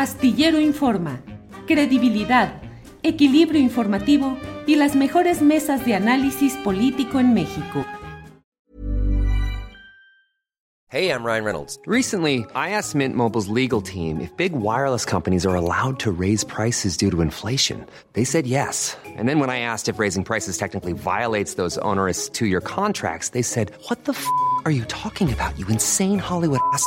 Astillero 0.00 0.58
Informa, 0.58 1.20
credibilidad, 1.66 2.62
equilibrio 3.02 3.60
informativo 3.60 4.38
y 4.66 4.76
las 4.76 4.96
mejores 4.96 5.42
mesas 5.42 5.84
de 5.84 5.94
análisis 5.94 6.54
político 6.64 7.20
en 7.20 7.34
México. 7.34 7.84
Hey, 10.88 11.10
I'm 11.10 11.22
Ryan 11.22 11.44
Reynolds. 11.44 11.78
Recently, 11.86 12.46
I 12.54 12.70
asked 12.70 12.94
Mint 12.94 13.14
Mobile's 13.14 13.48
legal 13.48 13.82
team 13.82 14.22
if 14.22 14.34
big 14.38 14.54
wireless 14.54 15.04
companies 15.04 15.44
are 15.44 15.54
allowed 15.54 15.98
to 16.00 16.10
raise 16.10 16.44
prices 16.44 16.96
due 16.96 17.10
to 17.10 17.20
inflation. 17.20 17.84
They 18.14 18.24
said 18.24 18.46
yes. 18.46 18.96
And 19.04 19.28
then 19.28 19.38
when 19.38 19.50
I 19.50 19.60
asked 19.60 19.90
if 19.90 19.98
raising 19.98 20.24
prices 20.24 20.56
technically 20.56 20.94
violates 20.94 21.56
those 21.56 21.76
onerous 21.82 22.30
two-year 22.30 22.62
contracts, 22.62 23.32
they 23.32 23.42
said, 23.42 23.70
"What 23.88 24.06
the 24.06 24.12
f*** 24.12 24.26
are 24.64 24.72
you 24.72 24.86
talking 24.86 25.30
about? 25.30 25.58
You 25.58 25.66
insane 25.68 26.18
Hollywood 26.18 26.60
ass." 26.72 26.86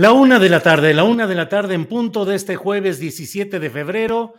La 0.00 0.12
una 0.14 0.38
de 0.38 0.48
la 0.48 0.62
tarde, 0.62 0.94
la 0.94 1.04
una 1.04 1.26
de 1.26 1.34
la 1.34 1.50
tarde 1.50 1.74
en 1.74 1.84
punto 1.84 2.24
de 2.24 2.34
este 2.34 2.56
jueves 2.56 2.98
17 3.00 3.60
de 3.60 3.68
febrero. 3.68 4.32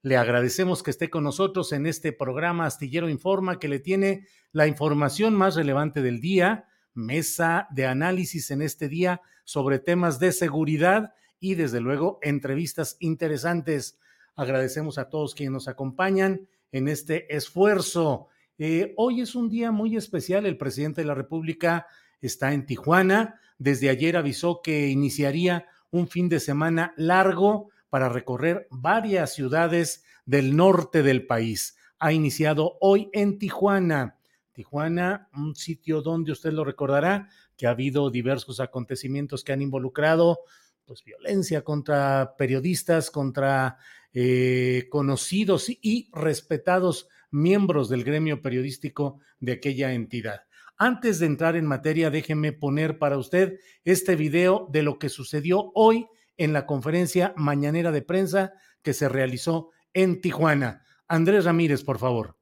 Le 0.00 0.16
agradecemos 0.16 0.84
que 0.84 0.92
esté 0.92 1.10
con 1.10 1.24
nosotros 1.24 1.72
en 1.72 1.86
este 1.86 2.12
programa 2.12 2.66
Astillero 2.66 3.08
Informa 3.08 3.58
que 3.58 3.66
le 3.66 3.80
tiene 3.80 4.28
la 4.52 4.68
información 4.68 5.34
más 5.34 5.56
relevante 5.56 6.02
del 6.02 6.20
día, 6.20 6.68
mesa 6.94 7.66
de 7.72 7.86
análisis 7.86 8.52
en 8.52 8.62
este 8.62 8.88
día 8.88 9.20
sobre 9.42 9.80
temas 9.80 10.20
de 10.20 10.30
seguridad 10.30 11.14
y 11.40 11.56
desde 11.56 11.80
luego 11.80 12.20
entrevistas 12.22 12.96
interesantes. 13.00 13.98
Agradecemos 14.36 14.98
a 14.98 15.08
todos 15.08 15.34
quienes 15.34 15.52
nos 15.52 15.66
acompañan 15.66 16.46
en 16.70 16.86
este 16.86 17.34
esfuerzo. 17.34 18.28
Eh, 18.56 18.94
hoy 18.96 19.22
es 19.22 19.34
un 19.34 19.48
día 19.48 19.72
muy 19.72 19.96
especial. 19.96 20.46
El 20.46 20.58
presidente 20.58 21.00
de 21.00 21.08
la 21.08 21.14
República 21.16 21.88
está 22.20 22.52
en 22.52 22.66
Tijuana 22.66 23.40
desde 23.58 23.90
ayer 23.90 24.16
avisó 24.16 24.62
que 24.62 24.88
iniciaría 24.88 25.66
un 25.90 26.08
fin 26.08 26.28
de 26.28 26.40
semana 26.40 26.94
largo 26.96 27.70
para 27.90 28.08
recorrer 28.08 28.68
varias 28.70 29.34
ciudades 29.34 30.04
del 30.26 30.56
norte 30.56 31.02
del 31.02 31.26
país. 31.26 31.76
Ha 31.98 32.12
iniciado 32.12 32.76
hoy 32.80 33.08
en 33.12 33.38
Tijuana. 33.38 34.16
Tijuana, 34.52 35.28
un 35.34 35.54
sitio 35.54 36.02
donde 36.02 36.32
usted 36.32 36.52
lo 36.52 36.64
recordará, 36.64 37.28
que 37.56 37.66
ha 37.66 37.70
habido 37.70 38.10
diversos 38.10 38.60
acontecimientos 38.60 39.42
que 39.42 39.52
han 39.52 39.62
involucrado 39.62 40.40
pues, 40.84 41.04
violencia 41.04 41.62
contra 41.62 42.34
periodistas, 42.36 43.10
contra 43.10 43.78
eh, 44.12 44.86
conocidos 44.90 45.68
y 45.68 46.08
respetados 46.12 47.08
miembros 47.30 47.88
del 47.88 48.04
gremio 48.04 48.42
periodístico 48.42 49.20
de 49.38 49.52
aquella 49.52 49.92
entidad. 49.92 50.47
Antes 50.80 51.18
de 51.18 51.26
entrar 51.26 51.56
en 51.56 51.66
materia, 51.66 52.08
déjeme 52.08 52.52
poner 52.52 53.00
para 53.00 53.18
usted 53.18 53.58
este 53.84 54.14
video 54.14 54.68
de 54.70 54.84
lo 54.84 55.00
que 55.00 55.08
sucedió 55.08 55.72
hoy 55.74 56.06
en 56.36 56.52
la 56.52 56.66
conferencia 56.66 57.32
mañanera 57.34 57.90
de 57.90 58.00
prensa 58.00 58.52
que 58.84 58.94
se 58.94 59.08
realizó 59.08 59.70
en 59.92 60.20
Tijuana. 60.20 60.84
Andrés 61.08 61.46
Ramírez, 61.46 61.82
por 61.82 61.98
favor. 61.98 62.36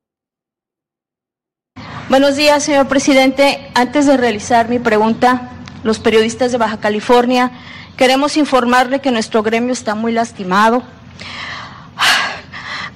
Buenos 2.10 2.36
días, 2.36 2.62
señor 2.62 2.88
presidente. 2.88 3.70
Antes 3.74 4.04
de 4.04 4.19
realizar 4.19 4.68
mi 4.68 4.80
pregunta, 4.80 5.53
los 5.82 5.98
periodistas 5.98 6.53
de 6.53 6.58
Baja 6.58 6.78
California 6.78 7.53
queremos 7.97 8.36
informarle 8.36 9.00
que 9.00 9.12
nuestro 9.12 9.42
gremio 9.42 9.72
está 9.72 9.94
muy 9.94 10.12
lastimado. 10.12 10.82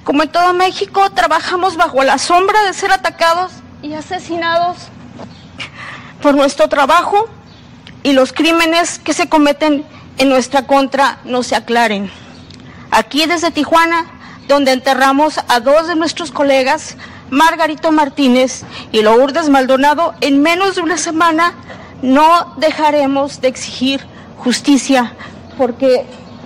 Como 0.03 0.21
en 0.21 0.31
todo 0.31 0.53
México, 0.53 1.09
trabajamos 1.09 1.77
bajo 1.77 2.03
la 2.03 2.19
sombra 2.19 2.61
de 2.63 2.73
ser 2.73 2.91
atacados 2.91 3.53
y 3.81 3.93
asesinados 3.93 4.91
por 6.21 6.35
nuestro 6.35 6.69
trabajo 6.69 7.27
y 8.03 8.13
los 8.13 8.31
crímenes 8.33 8.99
que 8.99 9.13
se 9.13 9.27
cometen 9.27 9.83
en 10.17 10.29
nuestra 10.29 10.65
contra 10.67 11.19
no 11.25 11.43
se 11.43 11.55
aclaren. 11.55 12.09
Aquí 12.91 13.25
desde 13.25 13.51
Tijuana, 13.51 14.05
donde 14.47 14.71
enterramos 14.71 15.39
a 15.47 15.59
dos 15.59 15.87
de 15.87 15.95
nuestros 15.95 16.31
colegas, 16.31 16.97
Margarito 17.29 17.91
Martínez 17.91 18.63
y 18.91 19.01
Lourdes 19.01 19.49
Maldonado, 19.49 20.13
en 20.21 20.41
menos 20.41 20.75
de 20.75 20.81
una 20.81 20.97
semana 20.97 21.53
no 22.01 22.53
dejaremos 22.57 23.41
de 23.41 23.47
exigir 23.47 24.05
justicia 24.37 25.13
porque 25.57 26.05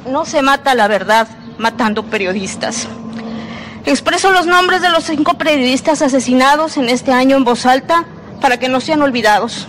no 0.10 0.26
se 0.26 0.42
mata 0.42 0.76
la 0.76 0.88
verdad 0.88 1.28
matando 1.58 2.04
periodistas. 2.04 2.88
Expreso 3.86 4.32
los 4.32 4.46
nombres 4.46 4.82
de 4.82 4.90
los 4.90 5.04
cinco 5.04 5.36
periodistas 5.36 6.02
asesinados 6.02 6.78
en 6.78 6.90
este 6.90 7.12
año 7.12 7.38
en 7.38 7.44
voz 7.44 7.66
alta 7.66 8.06
para 8.42 8.58
que 8.58 8.70
no 8.70 8.82
sean 8.82 9.02
olvidados. 9.02 9.68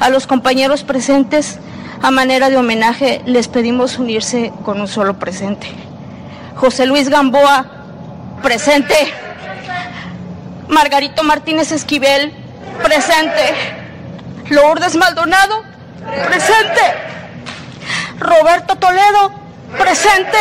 A 0.00 0.10
los 0.10 0.26
compañeros 0.26 0.84
presentes, 0.84 1.58
a 2.02 2.10
manera 2.10 2.50
de 2.50 2.56
homenaje, 2.56 3.22
les 3.26 3.48
pedimos 3.48 3.98
unirse 3.98 4.52
con 4.64 4.80
un 4.80 4.88
solo 4.88 5.18
presente. 5.18 5.68
José 6.56 6.86
Luis 6.86 7.08
Gamboa, 7.08 7.66
presente. 8.42 8.94
Margarito 10.68 11.22
Martínez 11.24 11.72
Esquivel, 11.72 12.32
presente. 12.82 13.54
Lourdes 14.50 14.96
Maldonado, 14.96 15.62
presente. 16.26 16.80
Roberto 18.18 18.76
Toledo, 18.76 19.32
presente. 19.78 20.38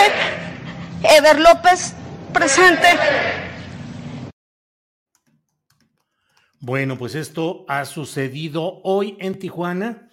Eder 1.03 1.39
López, 1.39 1.93
presente. 2.33 2.87
Bueno, 6.59 6.97
pues 6.97 7.13
esto 7.13 7.65
ha 7.67 7.85
sucedido 7.85 8.81
hoy 8.83 9.15
en 9.19 9.37
Tijuana. 9.37 10.09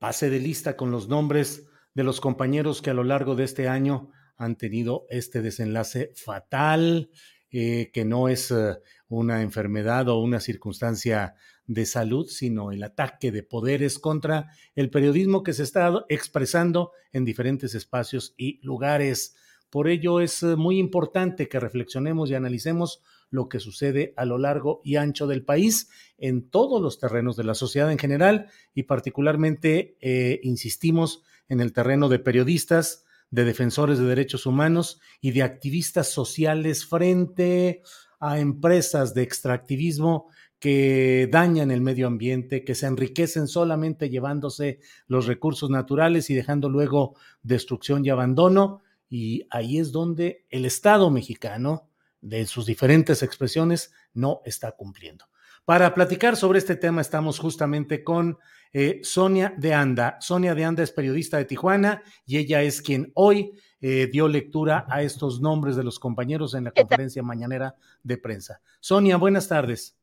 Pase 0.00 0.30
de 0.30 0.40
lista 0.40 0.76
con 0.76 0.90
los 0.90 1.08
nombres 1.08 1.68
de 1.94 2.02
los 2.02 2.20
compañeros 2.20 2.82
que 2.82 2.90
a 2.90 2.94
lo 2.94 3.04
largo 3.04 3.36
de 3.36 3.44
este 3.44 3.68
año 3.68 4.10
han 4.36 4.56
tenido 4.56 5.06
este 5.10 5.42
desenlace 5.42 6.12
fatal, 6.16 7.10
eh, 7.52 7.92
que 7.92 8.04
no 8.04 8.28
es 8.28 8.50
eh, 8.50 8.78
una 9.06 9.42
enfermedad 9.42 10.08
o 10.08 10.18
una 10.18 10.40
circunstancia 10.40 11.36
de 11.66 11.86
salud, 11.86 12.26
sino 12.26 12.72
el 12.72 12.82
ataque 12.82 13.30
de 13.30 13.44
poderes 13.44 14.00
contra 14.00 14.50
el 14.74 14.90
periodismo 14.90 15.44
que 15.44 15.52
se 15.52 15.62
está 15.62 16.04
expresando 16.08 16.90
en 17.12 17.24
diferentes 17.24 17.76
espacios 17.76 18.34
y 18.36 18.58
lugares. 18.66 19.36
Por 19.70 19.86
ello 19.86 20.20
es 20.20 20.42
eh, 20.42 20.56
muy 20.56 20.80
importante 20.80 21.48
que 21.48 21.60
reflexionemos 21.60 22.28
y 22.28 22.34
analicemos 22.34 23.02
lo 23.30 23.48
que 23.48 23.60
sucede 23.60 24.14
a 24.16 24.24
lo 24.24 24.38
largo 24.38 24.80
y 24.84 24.96
ancho 24.96 25.26
del 25.26 25.44
país, 25.44 25.90
en 26.18 26.48
todos 26.48 26.80
los 26.80 26.98
terrenos 26.98 27.36
de 27.36 27.44
la 27.44 27.54
sociedad 27.54 27.90
en 27.90 27.98
general 27.98 28.48
y 28.74 28.84
particularmente 28.84 29.96
eh, 30.00 30.40
insistimos 30.42 31.22
en 31.48 31.60
el 31.60 31.72
terreno 31.72 32.08
de 32.08 32.18
periodistas, 32.18 33.04
de 33.30 33.44
defensores 33.44 33.98
de 33.98 34.04
derechos 34.04 34.46
humanos 34.46 35.00
y 35.20 35.32
de 35.32 35.42
activistas 35.42 36.08
sociales 36.08 36.86
frente 36.86 37.82
a 38.20 38.38
empresas 38.38 39.14
de 39.14 39.22
extractivismo 39.22 40.28
que 40.58 41.28
dañan 41.30 41.70
el 41.70 41.82
medio 41.82 42.06
ambiente, 42.06 42.64
que 42.64 42.74
se 42.74 42.86
enriquecen 42.86 43.46
solamente 43.46 44.08
llevándose 44.08 44.80
los 45.06 45.26
recursos 45.26 45.70
naturales 45.70 46.30
y 46.30 46.34
dejando 46.34 46.70
luego 46.70 47.14
destrucción 47.42 48.04
y 48.04 48.10
abandono. 48.10 48.82
Y 49.08 49.46
ahí 49.50 49.78
es 49.78 49.92
donde 49.92 50.46
el 50.50 50.64
Estado 50.64 51.10
mexicano, 51.10 51.90
de 52.28 52.44
sus 52.46 52.66
diferentes 52.66 53.22
expresiones, 53.22 53.92
no 54.12 54.40
está 54.44 54.72
cumpliendo. 54.72 55.26
Para 55.64 55.94
platicar 55.94 56.36
sobre 56.36 56.58
este 56.58 56.76
tema 56.76 57.00
estamos 57.00 57.38
justamente 57.38 58.04
con 58.04 58.38
eh, 58.72 59.00
Sonia 59.02 59.54
de 59.56 59.74
Anda. 59.74 60.16
Sonia 60.20 60.54
de 60.54 60.64
Anda 60.64 60.82
es 60.82 60.92
periodista 60.92 61.38
de 61.38 61.44
Tijuana 61.44 62.02
y 62.24 62.38
ella 62.38 62.62
es 62.62 62.82
quien 62.82 63.10
hoy 63.14 63.52
eh, 63.80 64.08
dio 64.12 64.28
lectura 64.28 64.86
a 64.88 65.02
estos 65.02 65.40
nombres 65.40 65.76
de 65.76 65.84
los 65.84 65.98
compañeros 65.98 66.54
en 66.54 66.64
la 66.64 66.70
conferencia 66.70 67.22
mañanera 67.22 67.74
de 68.02 68.18
prensa. 68.18 68.60
Sonia, 68.80 69.16
buenas 69.16 69.48
tardes. 69.48 69.96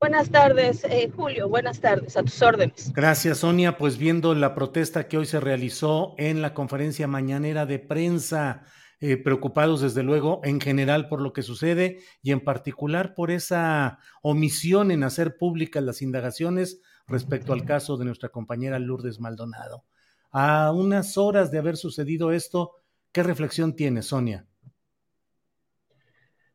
Buenas 0.00 0.30
tardes, 0.30 0.84
eh, 0.84 1.10
Julio. 1.14 1.48
Buenas 1.48 1.80
tardes, 1.80 2.16
a 2.16 2.22
tus 2.22 2.42
órdenes. 2.42 2.92
Gracias, 2.92 3.38
Sonia. 3.38 3.78
Pues 3.78 3.96
viendo 3.98 4.34
la 4.34 4.54
protesta 4.54 5.08
que 5.08 5.16
hoy 5.16 5.26
se 5.26 5.40
realizó 5.40 6.14
en 6.18 6.42
la 6.42 6.52
conferencia 6.54 7.08
mañanera 7.08 7.64
de 7.66 7.78
prensa, 7.78 8.64
eh, 9.06 9.18
preocupados 9.18 9.82
desde 9.82 10.02
luego 10.02 10.40
en 10.44 10.62
general 10.62 11.08
por 11.08 11.20
lo 11.20 11.34
que 11.34 11.42
sucede 11.42 11.98
y 12.22 12.32
en 12.32 12.40
particular 12.40 13.14
por 13.14 13.30
esa 13.30 13.98
omisión 14.22 14.90
en 14.90 15.04
hacer 15.04 15.36
públicas 15.36 15.82
las 15.82 16.00
indagaciones 16.00 16.80
respecto 17.06 17.52
al 17.52 17.66
caso 17.66 17.98
de 17.98 18.06
nuestra 18.06 18.30
compañera 18.30 18.78
Lourdes 18.78 19.20
Maldonado. 19.20 19.84
A 20.30 20.72
unas 20.72 21.18
horas 21.18 21.50
de 21.50 21.58
haber 21.58 21.76
sucedido 21.76 22.32
esto, 22.32 22.76
¿qué 23.12 23.22
reflexión 23.22 23.76
tiene, 23.76 24.00
Sonia? 24.00 24.46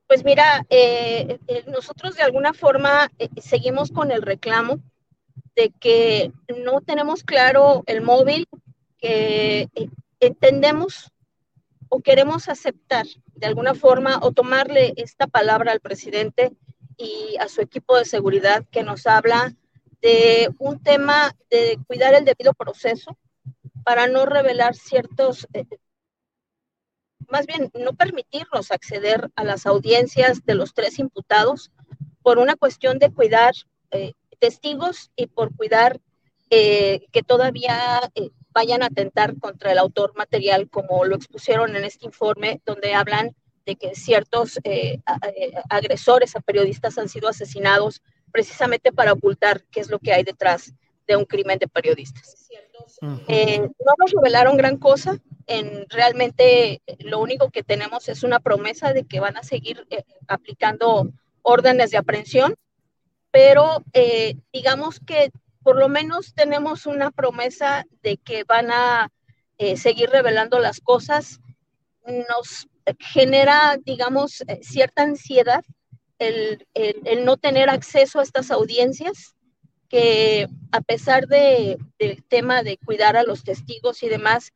Pues 0.07 0.25
mira, 0.25 0.65
eh, 0.71 1.37
eh, 1.45 1.65
nosotros 1.67 2.15
de 2.15 2.23
alguna 2.23 2.53
forma 2.53 3.11
seguimos 3.39 3.91
con 3.91 4.09
el 4.09 4.23
reclamo 4.23 4.79
de 5.55 5.71
que 5.79 6.31
no 6.65 6.81
tenemos 6.81 7.21
claro 7.21 7.83
el 7.85 8.01
móvil, 8.01 8.47
que 8.97 9.69
entendemos 10.19 11.11
o 11.89 12.01
queremos 12.01 12.47
aceptar 12.47 13.05
de 13.35 13.47
alguna 13.47 13.73
forma 13.73 14.19
o 14.21 14.31
tomarle 14.31 14.93
esta 14.95 15.27
palabra 15.27 15.71
al 15.71 15.79
presidente 15.79 16.55
y 16.97 17.35
a 17.39 17.47
su 17.47 17.61
equipo 17.61 17.97
de 17.97 18.05
seguridad 18.05 18.65
que 18.71 18.83
nos 18.83 19.07
habla 19.07 19.55
de 20.01 20.49
un 20.59 20.81
tema 20.81 21.35
de 21.49 21.79
cuidar 21.87 22.13
el 22.13 22.25
debido 22.25 22.53
proceso 22.53 23.17
para 23.83 24.07
no 24.07 24.25
revelar 24.25 24.75
ciertos, 24.75 25.47
eh, 25.53 25.65
más 27.27 27.45
bien 27.45 27.71
no 27.73 27.93
permitirnos 27.93 28.71
acceder 28.71 29.29
a 29.35 29.43
las 29.43 29.65
audiencias 29.65 30.45
de 30.45 30.55
los 30.55 30.73
tres 30.73 30.99
imputados 30.99 31.71
por 32.21 32.37
una 32.37 32.55
cuestión 32.55 32.99
de 32.99 33.11
cuidar 33.11 33.53
eh, 33.91 34.13
testigos 34.39 35.11
y 35.15 35.27
por 35.27 35.55
cuidar 35.55 35.99
eh, 36.49 37.07
que 37.11 37.23
todavía 37.23 38.01
vayan 38.51 38.83
a 38.83 38.87
atentar 38.87 39.37
contra 39.39 39.71
el 39.71 39.77
autor 39.77 40.13
material, 40.15 40.69
como 40.69 41.05
lo 41.05 41.15
expusieron 41.15 41.75
en 41.75 41.83
este 41.83 42.05
informe, 42.05 42.61
donde 42.65 42.93
hablan 42.93 43.35
de 43.65 43.75
que 43.75 43.93
ciertos 43.93 44.57
eh, 44.63 44.99
eh, 45.35 45.53
agresores 45.69 46.35
a 46.35 46.41
periodistas 46.41 46.97
han 46.97 47.09
sido 47.09 47.27
asesinados 47.29 48.01
precisamente 48.31 48.91
para 48.91 49.13
ocultar 49.13 49.63
qué 49.71 49.79
es 49.79 49.89
lo 49.89 49.99
que 49.99 50.13
hay 50.13 50.23
detrás 50.23 50.73
de 51.07 51.15
un 51.15 51.25
crimen 51.25 51.59
de 51.59 51.67
periodistas. 51.67 52.49
Eh, 53.27 53.59
no 53.59 53.93
nos 53.97 54.11
revelaron 54.11 54.57
gran 54.57 54.77
cosa, 54.77 55.19
en 55.45 55.87
realmente 55.89 56.81
lo 56.99 57.19
único 57.19 57.49
que 57.49 57.63
tenemos 57.63 58.09
es 58.09 58.23
una 58.23 58.39
promesa 58.39 58.93
de 58.93 59.03
que 59.03 59.19
van 59.19 59.37
a 59.37 59.43
seguir 59.43 59.87
aplicando 60.27 61.09
órdenes 61.41 61.91
de 61.91 61.97
aprehensión, 61.97 62.55
pero 63.31 63.83
digamos 64.51 64.99
que 64.99 65.31
por 65.69 65.77
lo 65.77 65.87
menos 65.87 66.33
tenemos 66.33 66.87
una 66.87 67.11
promesa 67.11 67.85
de 68.01 68.17
que 68.17 68.43
van 68.43 68.71
a 68.71 69.11
eh, 69.59 69.77
seguir 69.77 70.09
revelando 70.09 70.57
las 70.57 70.79
cosas. 70.79 71.41
Nos 72.07 72.67
genera, 72.97 73.77
digamos, 73.85 74.41
eh, 74.47 74.61
cierta 74.63 75.03
ansiedad 75.03 75.63
el, 76.17 76.65
no 77.23 77.37
tener 77.37 77.69
acceso 77.69 78.19
a 78.19 78.23
estas 78.23 78.49
audiencias, 78.49 79.35
que 79.89 80.47
a 80.71 80.81
pesar 80.81 81.27
de, 81.27 81.77
del 81.99 82.23
tema 82.23 82.63
de 82.63 82.79
cuidar 82.83 83.15
a 83.15 83.21
los 83.21 83.43
testigos 83.43 84.01
y 84.01 84.09
demás, 84.09 84.51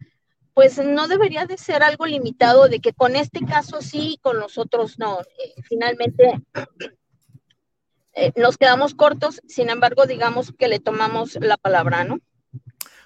pues 0.56 0.80
no 0.83 1.07
debería 1.07 1.45
de 1.45 1.60
ser 1.60 1.83
algo 1.83 2.07
limitado 2.07 2.69
de 2.69 2.80
que 2.80 2.94
con 2.94 3.15
este 3.15 3.42
caso 3.45 3.83
sí, 3.83 4.18
con 4.24 4.39
los 4.39 4.57
otros 4.57 4.98
no. 4.98 5.21
Eh, 5.21 5.62
finalmente, 5.62 6.42
eh, 8.13 8.31
nos 8.36 8.57
quedamos 8.57 8.94
cortos, 8.94 9.42
sin 9.48 9.69
embargo, 9.69 10.06
digamos 10.06 10.54
que 10.57 10.68
le 10.68 10.80
tomamos 10.80 11.36
la 11.42 11.57
palabra, 11.57 12.04
¿no? 12.04 12.19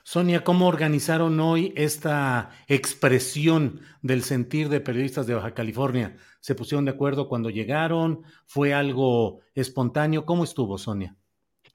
Sonia, 0.04 0.44
¿cómo 0.44 0.68
organizaron 0.68 1.38
hoy 1.42 1.74
esta 1.75 2.51
expresión 2.68 3.81
del 4.01 4.24
sentir 4.24 4.69
de 4.69 4.80
periodistas 4.80 5.27
de 5.27 5.33
Baja 5.33 5.54
California? 5.54 6.15
¿Se 6.39 6.56
pusieron 6.56 6.86
de 6.86 6.92
acuerdo 6.92 7.27
cuando 7.27 7.50
llegaron? 7.50 8.24
¿Fue 8.45 8.74
algo 8.74 9.42
espontáneo? 9.54 10.25
¿Cómo 10.25 10.45
estuvo, 10.45 10.77
Sonia? 10.77 11.18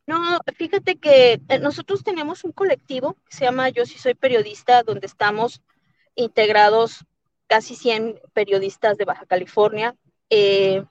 No, 0.07 0.41
fíjate 0.57 0.97
que 0.97 1.43
eh, 1.47 1.59
nosotros 1.59 2.03
tenemos 2.03 2.43
un 2.45 2.53
colectivo 2.53 3.19
que 3.29 3.37
se 3.37 3.45
llama 3.45 3.69
Yo 3.69 3.85
sí 3.85 3.99
soy 3.99 4.15
periodista, 4.15 4.83
donde 4.83 5.07
estamos 5.07 5.61
integrados 6.15 7.05
casi 7.47 7.77
100 7.77 8.19
periodistas 8.33 8.97
de 8.97 9.05
Baja 9.05 9.27
California. 9.27 9.95
Eh, 10.31 10.83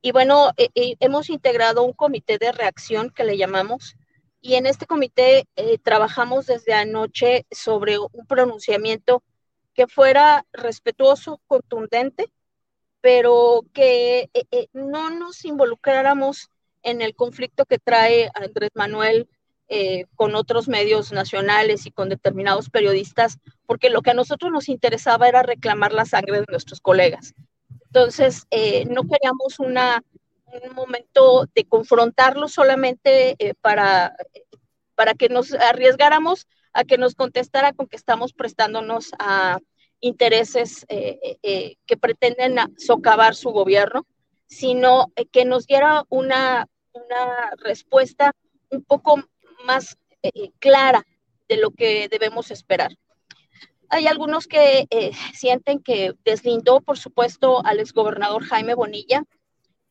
y 0.00 0.12
bueno, 0.12 0.52
eh, 0.56 0.68
eh, 0.74 0.94
hemos 1.00 1.28
integrado 1.28 1.82
un 1.82 1.92
comité 1.92 2.38
de 2.38 2.52
reacción 2.52 3.10
que 3.10 3.24
le 3.24 3.36
llamamos, 3.36 3.96
y 4.40 4.54
en 4.54 4.66
este 4.66 4.86
comité 4.86 5.48
eh, 5.56 5.78
trabajamos 5.78 6.46
desde 6.46 6.72
anoche 6.72 7.46
sobre 7.50 7.98
un 7.98 8.26
pronunciamiento 8.28 9.22
que 9.74 9.88
fuera 9.88 10.46
respetuoso, 10.52 11.40
contundente, 11.48 12.30
pero 13.00 13.64
que 13.72 14.30
no 14.72 15.10
nos 15.10 15.44
involucráramos 15.44 16.50
en 16.82 17.00
el 17.02 17.14
conflicto 17.14 17.64
que 17.64 17.78
trae 17.78 18.30
Andrés 18.34 18.70
Manuel 18.74 19.28
con 20.16 20.34
otros 20.34 20.66
medios 20.66 21.12
nacionales 21.12 21.86
y 21.86 21.92
con 21.92 22.08
determinados 22.08 22.70
periodistas, 22.70 23.38
porque 23.66 23.90
lo 23.90 24.02
que 24.02 24.10
a 24.10 24.14
nosotros 24.14 24.50
nos 24.50 24.68
interesaba 24.68 25.28
era 25.28 25.42
reclamar 25.42 25.92
la 25.92 26.06
sangre 26.06 26.40
de 26.40 26.46
nuestros 26.48 26.80
colegas. 26.80 27.34
Entonces, 27.88 28.46
eh, 28.50 28.84
no 28.84 29.02
queríamos 29.04 29.58
una, 29.60 30.02
un 30.44 30.74
momento 30.74 31.46
de 31.54 31.64
confrontarlo 31.64 32.46
solamente 32.48 33.34
eh, 33.38 33.54
para, 33.60 34.14
para 34.94 35.14
que 35.14 35.30
nos 35.30 35.54
arriesgáramos 35.54 36.46
a 36.74 36.84
que 36.84 36.98
nos 36.98 37.14
contestara 37.14 37.72
con 37.72 37.86
que 37.86 37.96
estamos 37.96 38.34
prestándonos 38.34 39.10
a 39.18 39.58
intereses 40.00 40.84
eh, 40.88 41.76
que 41.86 41.96
pretenden 41.96 42.56
socavar 42.76 43.34
su 43.34 43.50
gobierno, 43.50 44.06
sino 44.46 45.06
que 45.32 45.46
nos 45.46 45.66
diera 45.66 46.04
una, 46.10 46.66
una 46.92 47.50
respuesta 47.56 48.32
un 48.70 48.84
poco 48.84 49.24
más 49.64 49.96
clara 50.58 51.04
de 51.48 51.56
lo 51.56 51.70
que 51.70 52.08
debemos 52.08 52.50
esperar. 52.50 52.92
Hay 53.90 54.06
algunos 54.06 54.46
que 54.46 54.86
eh, 54.90 55.12
sienten 55.34 55.80
que 55.80 56.14
deslindó, 56.24 56.80
por 56.80 56.98
supuesto, 56.98 57.64
al 57.64 57.80
exgobernador 57.80 58.44
Jaime 58.44 58.74
Bonilla. 58.74 59.24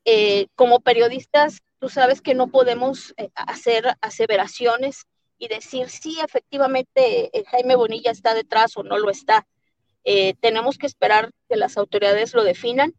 Eh, 0.06 0.48
como 0.56 0.80
periodistas, 0.80 1.60
tú 1.80 1.90
sabes 1.90 2.22
que 2.22 2.36
no 2.36 2.48
podemos 2.48 3.14
eh, 3.18 3.30
hacer 3.36 3.96
aseveraciones 4.02 5.06
y 5.40 5.48
decir 5.48 5.90
si 5.90 6.20
efectivamente 6.20 7.32
Jaime 7.52 7.76
Bonilla 7.76 8.12
está 8.12 8.34
detrás 8.34 8.78
o 8.78 8.84
no 8.84 8.98
lo 8.98 9.10
está. 9.10 9.46
tenemos 10.42 10.78
que 10.78 10.88
esperar 10.88 11.32
que 11.50 11.58
las 11.58 11.78
autoridades 11.78 12.34
lo 12.34 12.44
definan 12.44 12.94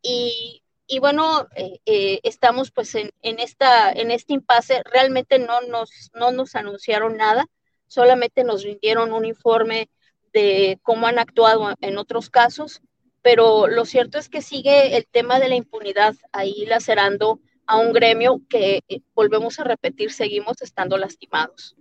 y, 0.00 0.62
y 0.86 1.00
bueno, 1.00 1.48
estamos 1.84 2.70
pues 2.70 2.94
en, 2.94 3.10
en, 3.20 3.40
esta, 3.40 3.92
en 3.92 4.10
este 4.10 4.32
impasse. 4.32 4.82
Realmente 4.84 5.38
no 5.38 5.60
nos, 5.62 5.90
no 6.14 6.30
nos 6.32 6.54
anunciaron 6.54 7.18
nada, 7.18 7.44
solamente 7.88 8.42
nos 8.42 8.62
rindieron 8.62 9.12
un 9.12 9.26
informe 9.26 9.90
de 10.32 10.78
cómo 10.82 11.06
han 11.06 11.18
actuado 11.18 11.74
en 11.80 11.98
otros 11.98 12.30
casos, 12.30 12.80
pero 13.22 13.68
lo 13.68 13.84
cierto 13.84 14.18
es 14.18 14.28
que 14.28 14.42
sigue 14.42 14.96
el 14.96 15.06
tema 15.06 15.38
de 15.38 15.48
la 15.48 15.54
impunidad 15.54 16.14
ahí 16.32 16.66
lacerando 16.66 17.40
a 17.66 17.76
un 17.76 17.92
gremio 17.92 18.42
que, 18.48 18.82
eh, 18.88 19.00
volvemos 19.14 19.58
a 19.58 19.64
repetir, 19.64 20.12
seguimos 20.12 20.60
estando 20.62 20.98
lastimados. 20.98 21.76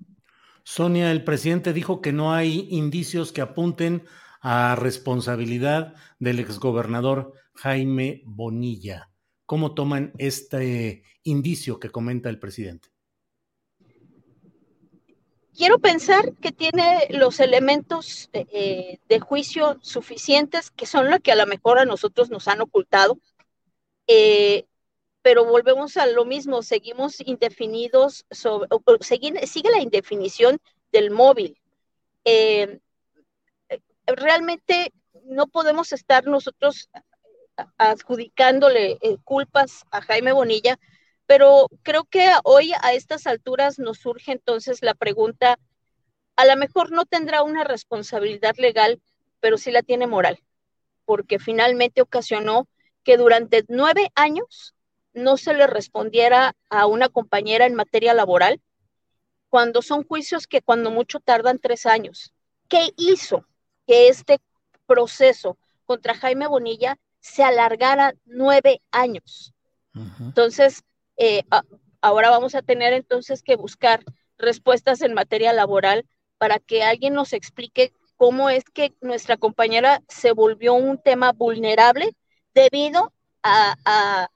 Sonia, 0.64 1.12
el 1.12 1.24
presidente 1.24 1.74
dijo 1.74 2.02
que 2.02 2.14
no 2.14 2.34
hay 2.34 2.68
indicios 2.70 3.32
que 3.32 3.42
apunten 3.42 4.04
a 4.42 4.76
responsabilidad 4.76 5.96
del 6.20 6.40
exgobernador 6.40 7.34
Jaime 7.56 8.22
Bonilla. 8.26 9.10
¿Cómo 9.46 9.74
toman 9.74 10.14
este 10.18 11.04
indicio 11.24 11.80
que 11.80 11.90
comenta 11.90 12.30
el 12.30 12.40
presidente? 12.40 12.91
Quiero 15.56 15.80
pensar 15.80 16.34
que 16.42 16.52
tiene 16.52 17.08
los 17.10 17.40
elementos 17.40 18.30
eh, 18.34 19.00
de 19.08 19.20
juicio 19.20 19.78
suficientes, 19.82 20.72
que 20.72 20.86
son 20.86 21.10
los 21.10 21.20
que 21.20 21.32
a 21.32 21.36
lo 21.36 21.46
mejor 21.48 21.80
a 21.80 21.86
nosotros 21.86 22.30
nos 22.30 22.48
han 22.48 22.62
ocultado, 22.62 23.20
eh, 24.08 24.66
pero 25.22 25.46
volvemos 25.46 25.98
a 25.98 26.08
lo 26.08 26.26
mismo, 26.26 26.64
seguimos 26.64 27.22
indefinidos, 27.22 28.26
sobre, 28.32 28.68
sigue, 29.02 29.70
la 29.70 29.82
indefinición 29.82 30.60
del 30.92 31.12
móvil. 31.12 31.60
Eh, 32.26 32.80
realmente 34.08 34.94
no 35.26 35.48
podemos 35.48 35.94
estar 35.94 36.26
nosotros 36.26 36.90
adjudicándole 37.78 38.98
eh, 39.02 39.18
culpas 39.24 39.84
a 39.92 40.02
Jaime 40.02 40.32
Bonilla, 40.32 40.80
pero 41.32 41.70
creo 41.82 42.04
que 42.04 42.30
hoy 42.44 42.74
a 42.82 42.92
estas 42.92 43.26
alturas 43.26 43.80
nos 43.80 44.00
surge 44.00 44.34
entonces 44.34 44.82
la 44.82 44.94
pregunta, 44.94 45.58
a 46.36 46.46
lo 46.46 46.58
mejor 46.58 46.92
no 46.92 47.06
tendrá 47.06 47.42
una 47.42 47.64
responsabilidad 47.64 48.58
legal, 48.58 49.02
pero 49.40 49.58
sí 49.58 49.72
la 49.72 49.82
tiene 49.82 50.08
moral, 50.08 50.44
porque 51.06 51.40
finalmente 51.40 52.02
ocasionó 52.02 52.68
que 53.06 53.16
durante 53.16 53.64
nueve 53.70 54.12
años 54.14 54.76
no 55.14 55.38
se 55.38 55.54
le 55.54 55.68
respondiera 55.68 56.54
a 56.70 56.86
una 56.86 57.08
compañera 57.08 57.66
en 57.66 57.76
materia 57.76 58.14
laboral, 58.14 58.60
cuando 59.48 59.82
son 59.82 60.04
juicios 60.04 60.48
que 60.48 60.62
cuando 60.62 60.92
mucho 60.92 61.22
tardan 61.22 61.60
tres 61.60 61.86
años. 61.86 62.34
¿Qué 62.68 62.90
hizo 62.98 63.46
que 63.88 64.10
este 64.10 64.42
proceso 64.86 65.58
contra 65.86 66.14
Jaime 66.14 66.48
Bonilla 66.48 66.98
se 67.22 67.42
alargara 67.42 68.16
nueve 68.26 68.82
años? 68.92 69.54
Entonces, 70.20 70.84
eh, 71.24 71.44
ahora 72.02 72.32
vamos 72.32 72.56
a 72.56 72.64
tener 72.64 72.94
entonces 72.94 73.44
que 73.44 73.56
buscar 73.56 74.04
respuestas 74.40 75.04
en 75.04 75.14
materia 75.14 75.54
laboral 75.54 76.08
para 76.40 76.58
que 76.58 76.82
alguien 76.82 77.14
nos 77.14 77.34
explique 77.34 77.94
cómo 78.18 78.50
es 78.50 78.64
que 78.64 78.96
nuestra 79.02 79.38
compañera 79.38 80.02
se 80.08 80.32
volvió 80.32 80.74
un 80.74 81.00
tema 81.00 81.32
vulnerable 81.32 82.16
debido 82.56 83.14
a, 83.44 84.30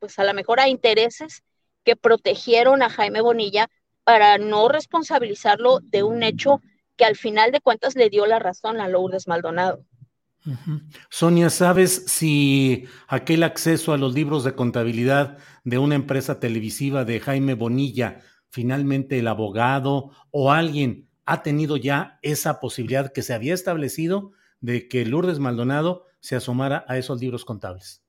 pues 0.00 0.18
a 0.18 0.24
lo 0.24 0.34
mejor 0.34 0.58
a 0.58 0.66
intereses 0.66 1.44
que 1.84 1.94
protegieron 1.94 2.82
a 2.82 2.90
Jaime 2.90 3.20
Bonilla 3.20 3.68
para 4.02 4.38
no 4.38 4.68
responsabilizarlo 4.68 5.78
de 5.84 6.02
un 6.02 6.24
hecho 6.24 6.60
que 6.96 7.04
al 7.04 7.14
final 7.14 7.52
de 7.52 7.60
cuentas 7.60 7.94
le 7.94 8.10
dio 8.10 8.26
la 8.26 8.40
razón 8.40 8.80
a 8.80 8.88
Lourdes 8.88 9.28
Maldonado. 9.28 9.84
Sonia, 11.10 11.50
¿sabes 11.50 12.04
si 12.06 12.88
aquel 13.06 13.42
acceso 13.42 13.92
a 13.92 13.98
los 13.98 14.14
libros 14.14 14.44
de 14.44 14.54
contabilidad 14.54 15.38
de 15.64 15.78
una 15.78 15.94
empresa 15.94 16.40
televisiva 16.40 17.04
de 17.04 17.20
Jaime 17.20 17.54
Bonilla, 17.54 18.20
finalmente 18.48 19.18
el 19.18 19.28
abogado 19.28 20.10
o 20.30 20.52
alguien 20.52 21.08
ha 21.26 21.42
tenido 21.42 21.76
ya 21.76 22.18
esa 22.22 22.60
posibilidad 22.60 23.12
que 23.12 23.22
se 23.22 23.34
había 23.34 23.52
establecido 23.52 24.32
de 24.60 24.88
que 24.88 25.04
Lourdes 25.04 25.38
Maldonado 25.38 26.06
se 26.20 26.36
asomara 26.36 26.84
a 26.88 26.96
esos 26.96 27.20
libros 27.20 27.44
contables? 27.44 28.02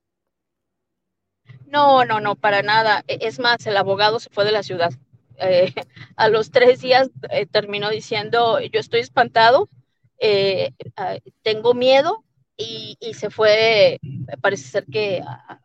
No, 1.67 2.05
no, 2.05 2.19
no, 2.19 2.36
para 2.36 2.62
nada. 2.63 3.03
E, 3.07 3.19
es 3.21 3.39
más, 3.39 3.65
el 3.67 3.77
abogado 3.77 4.19
se 4.19 4.29
fue 4.29 4.45
de 4.45 4.51
la 4.51 4.63
ciudad. 4.63 4.91
Eh, 5.38 5.74
a 6.15 6.29
los 6.29 6.51
tres 6.51 6.81
días 6.81 7.09
eh, 7.29 7.45
terminó 7.45 7.89
diciendo, 7.89 8.59
yo 8.59 8.79
estoy 8.79 9.01
espantado, 9.01 9.69
eh, 10.20 10.72
tengo 11.42 11.74
miedo 11.74 12.24
y, 12.58 12.98
se 13.14 13.30
fue, 13.30 14.00
parece 14.42 14.64
ser 14.64 14.86
que 14.86 15.22
a, 15.26 15.62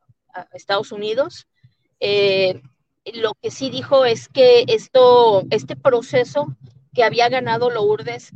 Estados 0.52 0.90
Unidos. 0.92 1.46
lo 2.00 3.34
que 3.40 3.50
sí 3.50 3.70
dijo 3.70 4.04
es 4.04 4.28
que 4.28 4.64
esto, 4.66 5.44
este 5.50 5.76
proceso 5.76 6.56
que 6.92 7.04
había 7.04 7.28
ganado 7.28 7.70
Lourdes 7.70 8.30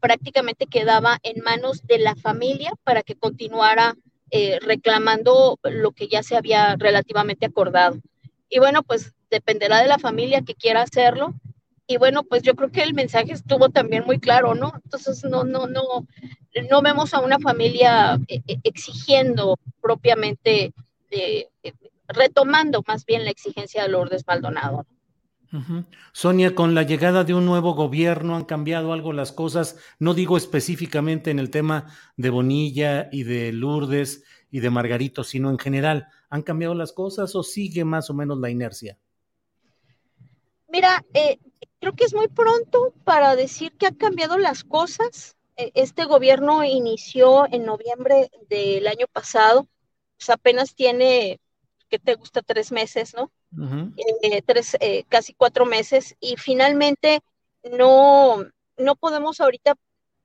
prácticamente 0.00 0.66
quedaba 0.66 1.18
en 1.22 1.42
manos 1.42 1.86
de 1.86 1.98
la 1.98 2.14
familia 2.14 2.72
para 2.84 3.02
que 3.02 3.16
continuara 3.16 3.96
reclamando 4.62 5.58
lo 5.64 5.90
que 5.90 6.06
ya 6.06 6.22
se 6.22 6.36
había 6.36 6.76
relativamente 6.76 7.46
acordado. 7.46 7.98
Y 8.48 8.58
bueno, 8.58 8.82
pues 8.82 9.12
dependerá 9.30 9.80
de 9.80 9.88
la 9.88 9.98
familia 9.98 10.42
que 10.42 10.54
quiera 10.54 10.82
hacerlo. 10.82 11.34
Y 11.90 11.96
bueno, 11.96 12.22
pues 12.22 12.42
yo 12.42 12.54
creo 12.54 12.70
que 12.70 12.84
el 12.84 12.94
mensaje 12.94 13.32
estuvo 13.32 13.68
también 13.68 14.04
muy 14.06 14.20
claro, 14.20 14.54
¿no? 14.54 14.72
Entonces 14.84 15.24
no, 15.24 15.42
no, 15.42 15.66
no, 15.66 16.06
no 16.70 16.82
vemos 16.82 17.14
a 17.14 17.18
una 17.18 17.40
familia 17.40 18.14
eh, 18.28 18.42
eh, 18.46 18.60
exigiendo 18.62 19.58
propiamente, 19.82 20.72
eh, 21.10 21.48
retomando 22.06 22.84
más 22.86 23.04
bien 23.04 23.24
la 23.24 23.32
exigencia 23.32 23.82
de 23.82 23.88
Lourdes 23.88 24.24
Maldonado. 24.24 24.86
Sonia, 26.12 26.54
con 26.54 26.76
la 26.76 26.84
llegada 26.84 27.24
de 27.24 27.34
un 27.34 27.44
nuevo 27.44 27.74
gobierno 27.74 28.36
han 28.36 28.44
cambiado 28.44 28.92
algo 28.92 29.12
las 29.12 29.32
cosas, 29.32 29.76
no 29.98 30.14
digo 30.14 30.36
específicamente 30.36 31.32
en 31.32 31.40
el 31.40 31.50
tema 31.50 31.92
de 32.16 32.30
Bonilla 32.30 33.08
y 33.10 33.24
de 33.24 33.50
Lourdes 33.50 34.22
y 34.48 34.60
de 34.60 34.70
Margarito, 34.70 35.24
sino 35.24 35.50
en 35.50 35.58
general. 35.58 36.06
¿Han 36.28 36.42
cambiado 36.42 36.74
las 36.74 36.92
cosas 36.92 37.34
o 37.34 37.42
sigue 37.42 37.84
más 37.84 38.10
o 38.10 38.14
menos 38.14 38.38
la 38.38 38.48
inercia? 38.48 38.96
Mira, 40.68 41.04
eh, 41.12 41.40
creo 41.80 41.94
que 41.94 42.04
es 42.04 42.14
muy 42.14 42.28
pronto 42.28 42.92
para 43.04 43.36
decir 43.36 43.72
que 43.72 43.86
han 43.86 43.94
cambiado 43.94 44.38
las 44.38 44.64
cosas. 44.64 45.36
E, 45.56 45.72
este 45.74 46.04
gobierno 46.04 46.64
inició 46.64 47.46
en 47.52 47.64
noviembre 47.64 48.30
del 48.48 48.86
año 48.86 49.06
pasado, 49.12 49.66
pues 50.16 50.30
apenas 50.30 50.74
tiene, 50.74 51.40
¿qué 51.88 51.98
te 51.98 52.14
gusta? 52.14 52.42
Tres 52.42 52.72
meses, 52.72 53.14
¿no? 53.14 53.30
Eh, 54.22 54.42
tres, 54.42 54.76
eh, 54.80 55.04
casi 55.08 55.34
cuatro 55.34 55.66
meses, 55.66 56.14
y 56.20 56.36
finalmente 56.36 57.20
no, 57.64 58.46
no 58.76 58.96
podemos 58.96 59.40
ahorita 59.40 59.74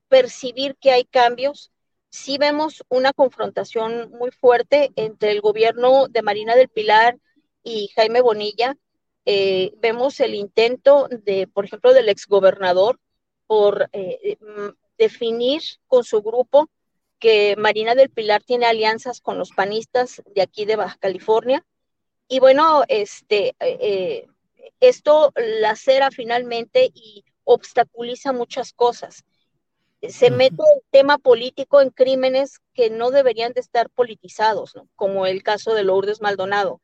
percibir 0.07 0.75
que 0.75 0.91
hay 0.91 1.05
cambios 1.05 1.71
sí 2.15 2.38
vemos 2.38 2.83
una 2.88 3.12
confrontación 3.12 4.09
muy 4.12 4.31
fuerte 4.31 4.91
entre 4.95 5.31
el 5.31 5.41
gobierno 5.41 6.07
de 6.07 6.21
Marina 6.21 6.55
del 6.55 6.69
Pilar 6.69 7.19
y 7.62 7.89
Jaime 7.95 8.21
Bonilla. 8.21 8.77
Eh, 9.25 9.74
vemos 9.77 10.20
el 10.20 10.36
intento 10.36 11.08
de, 11.10 11.48
por 11.48 11.65
ejemplo, 11.65 11.94
del 11.94 12.10
exgobernador 12.10 13.00
por 13.48 13.89
eh, 13.91 14.38
mm, 14.39 14.70
definir 14.98 15.62
con 15.88 16.03
su 16.03 16.22
grupo 16.22 16.70
que 17.20 17.55
Marina 17.58 17.96
del 17.96 18.10
Pilar 18.10 18.44
tiene 18.44 18.65
alianzas 18.65 19.22
con 19.22 19.38
los 19.38 19.51
panistas 19.51 20.22
de 20.34 20.41
aquí 20.41 20.65
de 20.65 20.75
Baja 20.75 20.98
California. 21.00 21.65
Y 22.27 22.39
bueno, 22.39 22.84
este, 22.88 23.55
eh, 23.60 24.27
esto 24.79 25.32
lacera 25.36 26.12
finalmente 26.12 26.91
y 26.94 27.24
obstaculiza 27.44 28.34
muchas 28.34 28.74
cosas 28.74 29.25
se 30.10 30.32
mete 30.32 30.63
el 30.75 30.82
tema 30.91 31.17
político 31.17 31.82
en 31.82 31.89
crímenes 31.89 32.60
que 32.74 32.89
no 32.89 33.12
deberían 33.12 33.53
de 33.53 33.62
estar 33.62 33.89
politizados, 33.89 34.74
como 34.96 35.25
el 35.25 35.44
caso 35.44 35.74
de 35.74 35.84
Lourdes 35.84 36.22
Maldonado. 36.22 36.82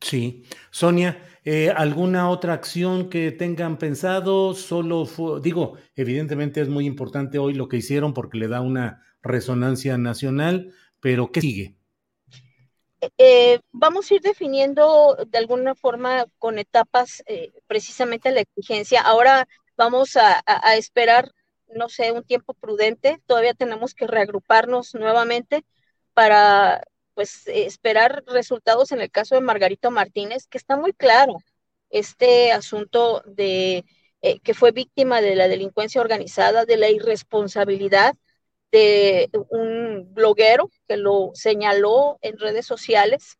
Sí. 0.00 0.44
Sonia, 0.70 1.22
eh, 1.44 1.70
¿alguna 1.74 2.30
otra 2.30 2.52
acción 2.52 3.08
que 3.08 3.32
tengan 3.32 3.78
pensado? 3.78 4.54
Solo 4.54 5.08
digo, 5.40 5.76
evidentemente 5.96 6.60
es 6.60 6.68
muy 6.68 6.86
importante 6.86 7.38
hoy 7.38 7.54
lo 7.54 7.68
que 7.68 7.78
hicieron 7.78 8.14
porque 8.14 8.38
le 8.38 8.48
da 8.48 8.60
una 8.60 9.02
resonancia 9.22 9.98
nacional, 9.98 10.72
pero 11.00 11.32
¿qué 11.32 11.40
sigue? 11.40 11.76
Eh, 13.16 13.60
vamos 13.70 14.10
a 14.10 14.14
ir 14.14 14.20
definiendo 14.20 15.16
de 15.26 15.38
alguna 15.38 15.74
forma 15.74 16.26
con 16.38 16.58
etapas 16.58 17.22
eh, 17.26 17.52
precisamente 17.66 18.30
la 18.30 18.40
exigencia. 18.40 19.00
Ahora 19.02 19.46
vamos 19.76 20.16
a 20.16 20.42
esperar 20.76 21.30
no 21.74 21.88
sé, 21.88 22.12
un 22.12 22.24
tiempo 22.24 22.54
prudente. 22.54 23.20
Todavía 23.26 23.54
tenemos 23.54 23.94
que 23.94 24.06
reagruparnos 24.06 24.94
nuevamente 24.94 25.64
para 26.14 26.82
pues 27.18 27.48
esperar 27.48 28.22
resultados 28.28 28.92
en 28.92 29.00
el 29.00 29.10
caso 29.10 29.34
de 29.34 29.40
Margarito 29.40 29.90
Martínez, 29.90 30.46
que 30.46 30.56
está 30.56 30.76
muy 30.76 30.92
claro 30.92 31.38
este 31.90 32.52
asunto 32.52 33.24
de 33.26 33.84
eh, 34.22 34.38
que 34.38 34.54
fue 34.54 34.70
víctima 34.70 35.20
de 35.20 35.34
la 35.34 35.48
delincuencia 35.48 36.00
organizada, 36.00 36.64
de 36.64 36.76
la 36.76 36.90
irresponsabilidad 36.90 38.14
de 38.70 39.30
un 39.48 40.14
bloguero 40.14 40.70
que 40.86 40.96
lo 40.96 41.32
señaló 41.34 42.18
en 42.22 42.38
redes 42.38 42.66
sociales 42.66 43.36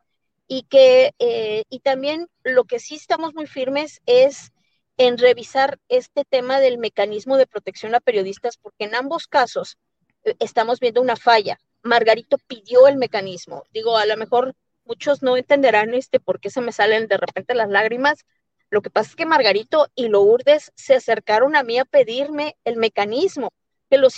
y 0.49 0.65
que 0.65 1.13
eh, 1.21 1.63
y 1.71 1.79
también 1.79 2.27
lo 2.43 2.65
que 2.65 2.81
sí 2.81 2.97
estamos 2.97 3.33
muy 3.33 3.47
firmes 3.47 4.03
es 4.07 4.51
en 4.97 5.19
revisar 5.19 5.79
este 5.89 6.25
tema 6.25 6.59
del 6.59 6.79
mecanismo 6.79 7.37
de 7.37 7.47
protección 7.47 7.95
a 7.95 8.01
periodistas, 8.01 8.57
porque 8.57 8.87
en 8.87 8.97
ambos 8.97 9.29
casos 9.29 9.79
eh, 10.25 10.35
estamos 10.41 10.81
viendo 10.81 11.01
una 11.01 11.15
falla. 11.15 11.61
Margarito 11.89 12.39
pidió 12.47 12.87
el 12.87 12.97
mecanismo. 12.97 13.65
Digo, 13.73 13.97
a 13.97 14.07
lo 14.07 14.17
mejor 14.17 14.55
muchos 14.85 15.23
no 15.23 15.37
entenderán 15.37 15.95
este 15.95 16.21
por 16.21 16.41
qué 16.41 16.51
se 16.51 16.61
me 16.61 16.73
salen 16.73 17.09
de 17.09 17.17
repente 17.17 17.55
las 17.55 17.69
lágrimas. 17.69 18.25
Lo 18.71 18.83
que 18.83 18.91
pasa 18.91 19.11
es 19.11 19.17
que 19.17 19.27
Margarito 19.27 19.89
y 19.95 20.09
Lourdes 20.09 20.73
se 20.75 20.95
acercaron 20.95 21.57
a 21.57 21.63
mí 21.63 21.79
a 21.79 21.85
pedirme 21.85 22.57
el 22.65 22.77
mecanismo, 22.77 23.51
que 23.91 23.99
los, 23.99 24.17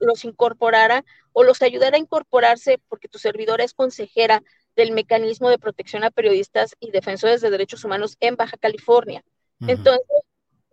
los 0.00 0.24
incorporara 0.24 1.04
o 1.32 1.44
los 1.44 1.62
ayudara 1.62 1.96
a 1.96 2.00
incorporarse, 2.00 2.80
porque 2.88 3.08
tu 3.08 3.18
servidora 3.18 3.62
es 3.62 3.74
consejera 3.74 4.42
del 4.74 4.92
mecanismo 4.92 5.50
de 5.50 5.58
protección 5.58 6.04
a 6.04 6.10
periodistas 6.10 6.74
y 6.80 6.90
defensores 6.90 7.40
de 7.40 7.50
derechos 7.50 7.84
humanos 7.84 8.16
en 8.20 8.36
Baja 8.36 8.56
California. 8.56 9.22
Entonces, 9.66 10.06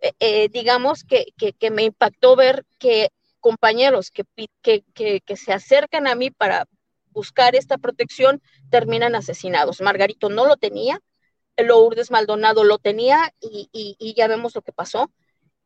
eh, 0.00 0.12
eh, 0.20 0.48
digamos 0.48 1.04
que, 1.04 1.26
que, 1.36 1.70
me 1.70 1.82
impactó 1.82 2.36
ver 2.36 2.64
que 2.78 3.10
compañeros 3.40 4.10
que, 4.10 4.24
que, 4.62 4.84
que, 4.94 5.36
se 5.36 5.52
acercan 5.52 6.06
a 6.06 6.14
mí 6.14 6.30
para 6.30 6.66
buscar 7.10 7.54
esta 7.54 7.78
protección 7.78 8.42
terminan 8.70 9.14
asesinados. 9.14 9.80
Margarito 9.80 10.28
no 10.28 10.46
lo 10.46 10.56
tenía, 10.56 11.00
Lourdes 11.56 12.10
Maldonado 12.10 12.64
lo 12.64 12.78
tenía 12.78 13.32
y, 13.40 13.68
y, 13.72 14.14
ya 14.14 14.28
vemos 14.28 14.54
lo 14.54 14.62
que 14.62 14.72
pasó. 14.72 15.10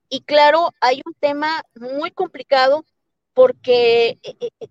Y 0.08 0.22
claro, 0.22 0.72
hay 0.80 1.02
un 1.04 1.14
tema 1.14 1.62
muy 1.74 2.10
complicado 2.10 2.84
porque 3.34 4.18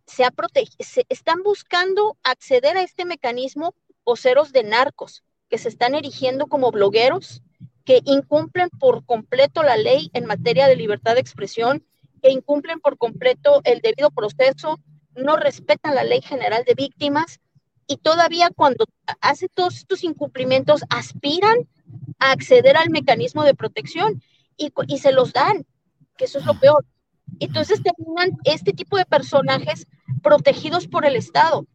se, 0.05 0.23
ha 0.23 0.33
se 0.79 1.05
están 1.09 1.41
buscando 1.43 2.17
acceder 2.23 2.77
a 2.77 2.83
este 2.83 3.05
mecanismo 3.05 3.73
voceros 4.03 4.51
de 4.51 4.63
narcos 4.63 5.23
que 5.49 5.57
se 5.57 5.69
están 5.69 5.95
erigiendo 5.95 6.47
como 6.47 6.71
blogueros, 6.71 7.41
que 7.85 8.01
incumplen 8.05 8.69
por 8.69 9.05
completo 9.05 9.63
la 9.63 9.77
ley 9.77 10.09
en 10.13 10.25
materia 10.25 10.67
de 10.67 10.75
libertad 10.75 11.15
de 11.15 11.21
expresión, 11.21 11.85
que 12.21 12.31
incumplen 12.31 12.79
por 12.79 12.97
completo 12.97 13.61
el 13.63 13.81
debido 13.81 14.11
proceso, 14.11 14.79
no 15.15 15.35
respetan 15.37 15.95
la 15.95 16.03
ley 16.03 16.21
general 16.21 16.63
de 16.65 16.73
víctimas 16.73 17.39
y 17.87 17.97
todavía 17.97 18.49
cuando 18.55 18.85
hace 19.19 19.49
todos 19.49 19.75
estos 19.75 20.03
incumplimientos 20.03 20.81
aspiran 20.89 21.67
a 22.19 22.31
acceder 22.31 22.77
al 22.77 22.89
mecanismo 22.89 23.43
de 23.43 23.55
protección 23.55 24.21
y, 24.55 24.71
y 24.87 24.99
se 24.99 25.11
los 25.11 25.33
dan, 25.33 25.65
que 26.17 26.25
eso 26.25 26.39
es 26.39 26.45
lo 26.45 26.59
peor. 26.59 26.85
Entonces 27.39 27.81
terminan 27.81 28.37
este 28.43 28.73
tipo 28.73 28.97
de 28.97 29.05
personajes 29.05 29.87
protegidos 30.21 30.87
por 30.87 31.05
el 31.05 31.15
Estado 31.15 31.65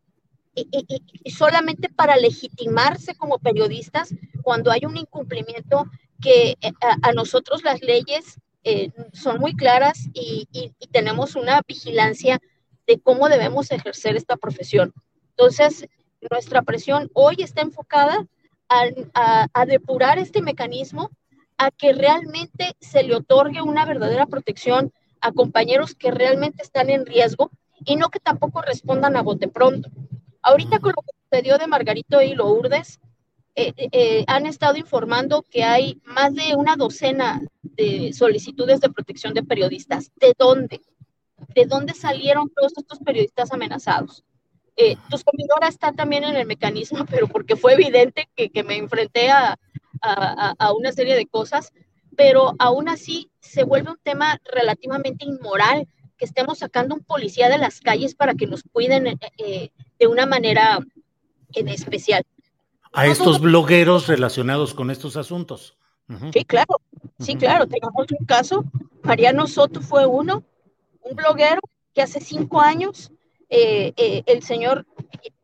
y, 0.57 1.31
solamente 1.31 1.89
para 1.89 2.17
legitimarse 2.17 3.15
como 3.15 3.39
periodistas 3.39 4.15
cuando 4.43 4.71
hay 4.71 4.87
un 4.87 4.97
incumplimiento 4.97 5.85
que 6.21 6.57
eh, 6.61 6.73
a, 7.03 7.13
nosotros 7.13 7.63
las 7.63 7.83
leyes 7.83 8.41
eh, 8.69 8.91
son 9.13 9.39
muy 9.39 9.55
claras 9.55 10.09
y, 10.13 10.73
tenemos 10.91 11.37
una 11.37 11.61
vigilancia 11.69 12.41
de 12.85 12.99
cómo 12.99 13.29
debemos 13.29 13.71
ejercer 13.71 14.17
esta 14.17 14.37
profesión. 14.37 14.93
Entonces, 15.31 15.87
nuestra 16.29 16.63
presión 16.63 17.09
hoy 17.15 17.37
está 17.39 17.61
enfocada 17.61 18.27
a, 18.69 19.67
depurar 19.67 20.19
este 20.19 20.43
mecanismo, 20.43 21.11
a 21.57 21.71
que 21.71 21.93
realmente 21.93 22.75
se 22.81 23.05
le 23.05 23.15
otorgue 23.15 23.63
una 23.63 23.85
verdadera 23.85 24.27
protección 24.27 24.93
a 25.21 25.31
compañeros 25.31 25.95
que 25.95 26.11
realmente 26.11 26.65
están 26.65 26.91
en 26.91 27.07
riesgo 27.07 27.53
y 27.85 27.95
no 27.95 28.09
que 28.09 28.19
tampoco 28.19 28.63
respondan 28.63 29.17
a 29.17 29.23
bote 29.23 29.47
pronto. 29.47 29.91
Ahorita 30.43 30.81
con 30.81 30.93
lo 30.97 31.03
que 31.03 31.13
sucedió 31.23 31.57
de 31.59 31.69
Margarito 31.69 32.21
y 32.21 32.35
Lourdes, 32.35 32.99
eh, 33.57 33.73
eh, 33.77 33.89
eh, 33.91 34.25
han 34.27 34.47
estado 34.47 34.77
informando 34.77 35.43
que 35.43 35.65
hay 35.65 36.01
más 36.05 36.35
de 36.35 36.55
una 36.55 36.77
docena 36.77 37.41
de 37.63 38.13
solicitudes 38.13 38.81
de 38.81 38.91
protección 38.91 39.35
de 39.35 39.43
periodistas. 39.43 40.13
¿De 40.17 40.35
dónde? 40.39 40.81
¿De 41.55 41.65
dónde 41.65 41.95
salieron 41.95 42.51
todos 42.51 42.75
estos 42.77 42.99
periodistas 43.01 43.53
amenazados? 43.53 44.25
tu 45.09 45.17
servidora 45.17 45.69
está 45.69 45.93
también 45.93 46.23
en 46.25 46.37
el 46.37 46.47
mecanismo, 46.47 47.07
pero 47.11 47.29
porque 47.29 47.57
fue 47.57 47.73
evidente 47.73 48.29
que, 48.37 48.63
me 48.63 48.77
enfrenté 48.77 49.31
a, 49.31 49.59
una 50.79 50.93
serie 50.93 51.15
de 51.15 51.27
cosas, 51.27 51.73
pero 52.15 52.55
aún 52.59 52.91
así 52.91 53.31
se 53.41 53.65
vuelve 53.65 53.93
un 53.93 53.99
tema 54.03 54.39
relativamente 54.45 55.25
inmoral 55.25 55.89
que 56.17 56.25
estemos 56.25 56.59
sacando 56.59 56.95
un 56.95 57.05
policía 57.05 57.49
de 57.49 57.59
las 57.59 57.81
calles 57.81 58.15
para 58.15 58.35
que 58.35 58.47
nos 58.47 58.63
cuiden 58.65 59.07
eh, 59.07 59.19
eh, 59.39 59.71
de 59.99 60.07
una 60.07 60.27
manera 60.27 60.79
en 61.55 61.69
especial. 61.69 62.25
A 62.93 63.07
estos 63.07 63.41
blogueros 63.41 64.07
relacionados 64.07 64.75
con 64.75 64.91
estos 64.91 65.17
asuntos. 65.17 65.77
Sí, 66.33 66.45
claro, 66.45 66.81
sí, 67.19 67.37
claro. 67.37 67.67
Tenemos 67.67 68.07
un 68.19 68.27
caso, 68.27 68.65
Mariano 69.03 69.47
Soto 69.47 69.81
fue 69.81 70.07
uno, 70.07 70.45
un 71.03 71.17
bloguero 71.17 71.61
que 71.95 72.03
hace 72.03 72.21
cinco 72.21 72.61
años 72.61 73.11
eh, 73.49 74.23
el 74.27 74.43
señor 74.43 74.87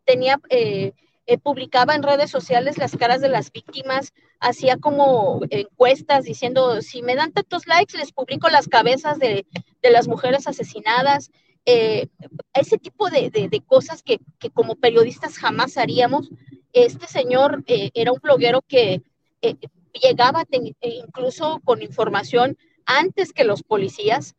tenía 0.04 0.40
eh, 1.32 1.38
publicaba 1.38 1.94
en 1.94 2.02
redes 2.02 2.30
sociales 2.30 2.78
las 2.78 2.96
caras 2.96 3.20
de 3.20 3.28
las 3.28 3.52
víctimas, 3.52 4.12
hacía 4.40 4.76
como 4.76 5.40
encuestas 5.50 6.24
diciendo, 6.24 6.82
si 6.82 7.00
me 7.00 7.14
dan 7.14 7.32
tantos 7.32 7.66
likes, 7.68 7.96
les 7.96 8.12
publico 8.12 8.48
las 8.48 8.68
cabezas 8.68 9.18
de, 9.18 9.46
las 9.82 10.08
mujeres 10.08 10.48
asesinadas. 10.48 11.30
Eh, 11.64 12.08
ese 12.54 12.76
tipo 12.76 13.08
de, 13.08 13.62
cosas 13.66 14.02
que, 14.02 14.18
como 14.52 14.74
periodistas 14.74 15.38
jamás 15.38 15.78
haríamos. 15.78 16.28
Este 16.72 17.06
señor 17.06 17.62
eh, 17.66 17.90
era 17.94 18.12
un 18.12 18.20
bloguero 18.20 18.62
que 18.62 19.02
llegaba 19.92 20.44
incluso 20.80 21.60
con 21.64 21.82
información 21.82 22.56
antes 22.86 23.32
que 23.32 23.44
los 23.44 23.62
policías. 23.62 24.34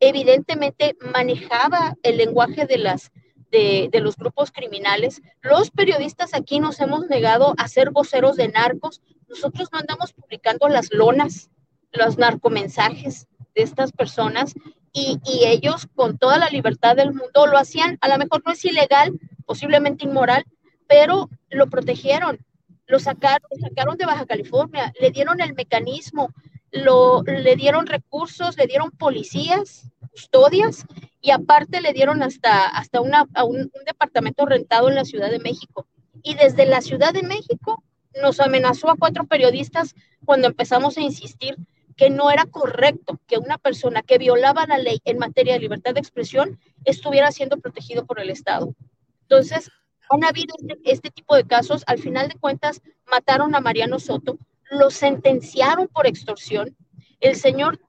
Evidentemente 0.00 0.96
manejaba 1.12 1.96
el 2.02 2.18
lenguaje 2.18 2.66
de 2.66 2.78
las, 2.78 3.10
de, 3.50 3.90
los 4.00 4.16
grupos 4.16 4.50
criminales. 4.52 5.22
Los 5.40 5.70
periodistas 5.70 6.34
aquí 6.34 6.60
nos 6.60 6.80
hemos 6.80 7.06
negado 7.08 7.54
a 7.56 7.68
ser 7.68 7.90
voceros 7.90 8.36
de 8.36 8.48
narcos. 8.48 9.00
Nosotros 9.28 9.68
no 9.72 9.78
andamos 9.78 10.12
publicando 10.12 10.68
las 10.68 10.92
lonas, 10.92 11.50
los 11.92 12.18
narcomensajes 12.18 13.26
de 13.54 13.62
estas 13.62 13.92
personas 13.92 14.54
y, 14.92 15.18
ellos 15.44 15.86
con 15.94 16.16
toda 16.16 16.38
la 16.38 16.48
libertad 16.48 16.96
del 16.96 17.12
mundo 17.12 17.46
lo 17.46 17.58
hacían. 17.58 17.98
A 18.00 18.08
lo 18.08 18.18
mejor 18.18 18.42
no 18.44 18.52
es 18.52 18.64
ilegal, 18.64 19.18
posiblemente 19.44 20.04
inmoral, 20.04 20.44
pero 20.86 21.28
lo 21.50 21.68
protegieron, 21.68 22.38
lo 22.86 22.98
sacaron, 22.98 23.48
sacaron 23.60 23.96
de 23.96 24.06
Baja 24.06 24.26
California, 24.26 24.92
le 25.00 25.10
dieron 25.10 25.40
el 25.40 25.54
mecanismo, 25.54 26.32
lo, 26.70 27.22
le 27.22 27.56
dieron 27.56 27.86
recursos, 27.86 28.56
le 28.56 28.66
dieron 28.66 28.90
policías, 28.90 29.90
custodias 30.10 30.86
y 31.20 31.30
aparte 31.30 31.80
le 31.80 31.92
dieron 31.92 32.22
hasta, 32.22 32.66
hasta 32.66 33.00
una, 33.00 33.26
un, 33.44 33.70
departamento 33.84 34.46
rentado 34.46 34.88
en 34.88 34.94
la 34.94 35.04
Ciudad 35.04 35.30
de 35.30 35.38
México. 35.38 35.86
Y 36.22 36.34
desde 36.34 36.66
la 36.66 36.80
Ciudad 36.80 37.12
de 37.12 37.22
México 37.22 37.82
nos 38.22 38.40
amenazó 38.40 38.90
a 38.90 38.96
cuatro 38.96 39.24
periodistas 39.26 39.94
cuando 40.24 40.48
empezamos 40.48 40.96
a 40.96 41.02
insistir 41.02 41.56
que 41.96 42.10
no 42.10 42.30
era 42.30 42.44
correcto 42.46 43.20
que 43.26 43.38
una 43.38 43.58
persona 43.58 44.02
que 44.02 44.18
violaba 44.18 44.66
la 44.66 44.78
ley 44.78 45.00
en 45.04 45.18
materia 45.18 45.54
de 45.54 45.60
libertad 45.60 45.94
de 45.94 46.00
expresión 46.00 46.58
estuviera 46.84 47.30
siendo 47.32 47.58
protegido 47.58 48.04
por 48.06 48.20
el 48.20 48.30
Estado. 48.30 48.74
Entonces, 49.22 49.70
han 50.10 50.24
habido 50.24 50.54
este, 50.58 50.78
este 50.84 51.10
tipo 51.10 51.36
de 51.36 51.44
casos. 51.44 51.82
Al 51.86 51.98
final 51.98 52.28
de 52.28 52.36
cuentas, 52.36 52.82
mataron 53.10 53.54
a 53.54 53.60
Mariano 53.60 53.98
Soto, 53.98 54.38
lo 54.70 54.90
sentenciaron 54.90 55.88
por 55.88 56.06
extorsión 56.06 56.76
el 57.20 57.36
señor, 57.36 57.80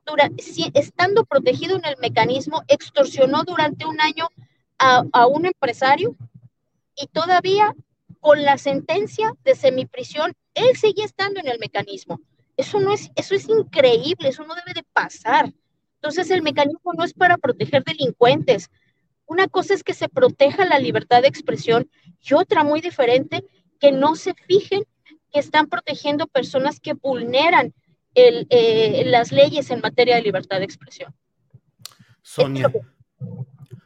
estando 0.73 1.25
protegido 1.25 1.75
en 1.75 1.85
el 1.85 1.97
mecanismo, 1.97 2.63
extorsionó 2.67 3.43
durante 3.43 3.85
un 3.85 3.99
año 3.99 4.29
a, 4.79 5.27
un 5.27 5.45
empresario 5.45 6.15
y 6.95 7.07
todavía 7.07 7.73
con 8.19 8.43
la 8.43 8.57
sentencia 8.57 9.31
de 9.43 9.55
semiprisión, 9.55 10.33
él 10.53 10.75
seguía 10.75 11.05
estando 11.05 11.39
en 11.39 11.47
el 11.47 11.59
mecanismo. 11.59 12.19
Eso 12.55 12.79
no 12.79 12.91
es, 12.91 13.11
eso 13.15 13.35
es 13.35 13.47
increíble, 13.47 14.29
eso 14.29 14.43
no 14.43 14.55
debe 14.55 14.73
de 14.73 14.83
pasar. 14.91 15.53
Entonces 15.95 16.29
el 16.31 16.41
mecanismo 16.41 16.93
no 16.93 17.03
es 17.03 17.13
para 17.13 17.37
proteger 17.37 17.83
delincuentes. 17.83 18.69
Una 19.27 19.47
cosa 19.47 19.73
es 19.73 19.83
que 19.83 19.93
se 19.93 20.09
proteja 20.09 20.65
la 20.65 20.79
libertad 20.79 21.21
de 21.21 21.27
expresión 21.27 21.89
y 22.21 22.33
otra 22.33 22.63
muy 22.63 22.81
diferente, 22.81 23.43
que 23.79 23.91
no 23.91 24.15
se 24.15 24.33
fijen 24.33 24.83
que 25.31 25.39
están 25.39 25.67
protegiendo 25.67 26.27
personas 26.27 26.79
que 26.79 26.93
vulneran 26.93 27.73
eh, 28.15 29.03
las 29.05 29.31
leyes 29.31 29.69
en 29.69 29.81
materia 29.81 30.15
de 30.15 30.23
libertad 30.23 30.57
de 30.57 30.65
expresión. 30.65 31.13
Sonia. 32.23 32.71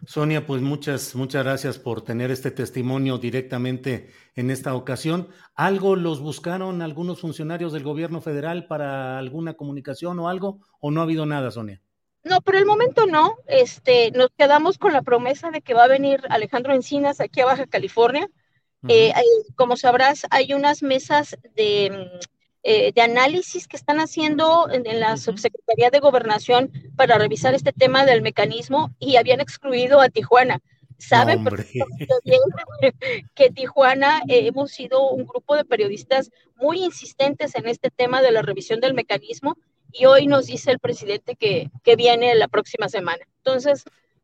Sonia, 0.06 0.46
pues 0.46 0.62
muchas, 0.62 1.16
muchas 1.16 1.44
gracias 1.44 1.80
por 1.80 2.02
tener 2.02 2.32
este 2.32 2.52
testimonio 2.52 3.18
directamente 3.18 4.10
en 4.36 4.52
esta 4.52 4.76
ocasión. 4.76 5.30
¿Algo 5.56 5.96
los 5.96 6.22
buscaron 6.22 6.82
algunos 6.82 7.22
funcionarios 7.22 7.74
del 7.74 7.84
gobierno 7.84 8.22
federal 8.22 8.68
para 8.68 9.18
alguna 9.18 9.54
comunicación 9.54 10.20
o 10.20 10.28
algo? 10.30 10.60
¿O 10.80 10.92
no 10.92 11.02
ha 11.02 11.04
habido 11.04 11.26
nada, 11.26 11.52
Sonia? 11.52 11.82
No, 12.24 12.42
por 12.42 12.56
el 12.56 12.66
momento 12.66 13.06
no. 13.06 13.38
Este, 13.48 14.12
nos 14.12 14.30
quedamos 14.38 14.78
con 14.78 14.94
la 14.94 15.02
promesa 15.02 15.52
de 15.52 15.62
que 15.62 15.74
va 15.74 15.86
a 15.86 15.90
venir 15.90 16.22
Alejandro 16.30 16.74
Encinas 16.74 17.20
aquí 17.20 17.42
a 17.42 17.46
Baja 17.46 17.68
California. 17.68 18.28
Eh, 18.88 19.14
como 19.56 19.78
sabrás, 19.78 20.26
hay 20.32 20.54
unas 20.54 20.82
mesas 20.82 21.38
de 21.56 22.10
eh, 22.64 22.92
de 22.94 23.02
análisis 23.02 23.68
que 23.68 23.76
están 23.76 24.00
haciendo 24.00 24.70
en, 24.70 24.84
la 25.00 25.18
Subsecretaría 25.18 25.90
de 25.90 26.00
Gobernación 26.00 26.72
para 26.96 27.18
revisar 27.18 27.56
este 27.56 27.74
tema 27.74 28.06
del 28.06 28.22
mecanismo 28.22 28.92
y 29.00 29.16
habían 29.16 29.42
excluido 29.42 30.00
a 30.00 30.10
Tijuana. 30.10 30.62
Saben 31.00 31.44
que 33.34 33.50
Tijuana 33.50 34.22
eh, 34.28 34.46
hemos 34.46 34.70
sido 34.70 35.10
un 35.10 35.26
grupo 35.26 35.56
de 35.56 35.66
periodistas 35.66 36.30
muy 36.56 36.84
insistentes 36.84 37.56
en 37.56 37.68
este 37.68 37.90
tema 37.90 38.22
de 38.22 38.30
la 38.30 38.44
revisión 38.44 38.80
del 38.80 38.94
mecanismo 38.94 39.58
y 39.92 40.06
hoy 40.06 40.28
nos 40.28 40.48
dice 40.48 40.72
el 40.72 40.80
presidente 40.80 41.36
que, 41.36 41.70
que 41.84 41.96
viene 41.96 42.36
la 42.36 42.48
próxima 42.48 42.90
semana. 42.90 43.24
Entonces, 43.38 43.84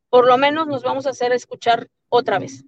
por 0.10 0.28
lo 0.28 0.38
menos 0.38 0.68
nos 0.68 0.84
vamos 0.84 1.06
a 1.08 1.12
hacer 1.12 1.32
escuchar 1.32 1.88
otra 2.10 2.40
vez. 2.40 2.66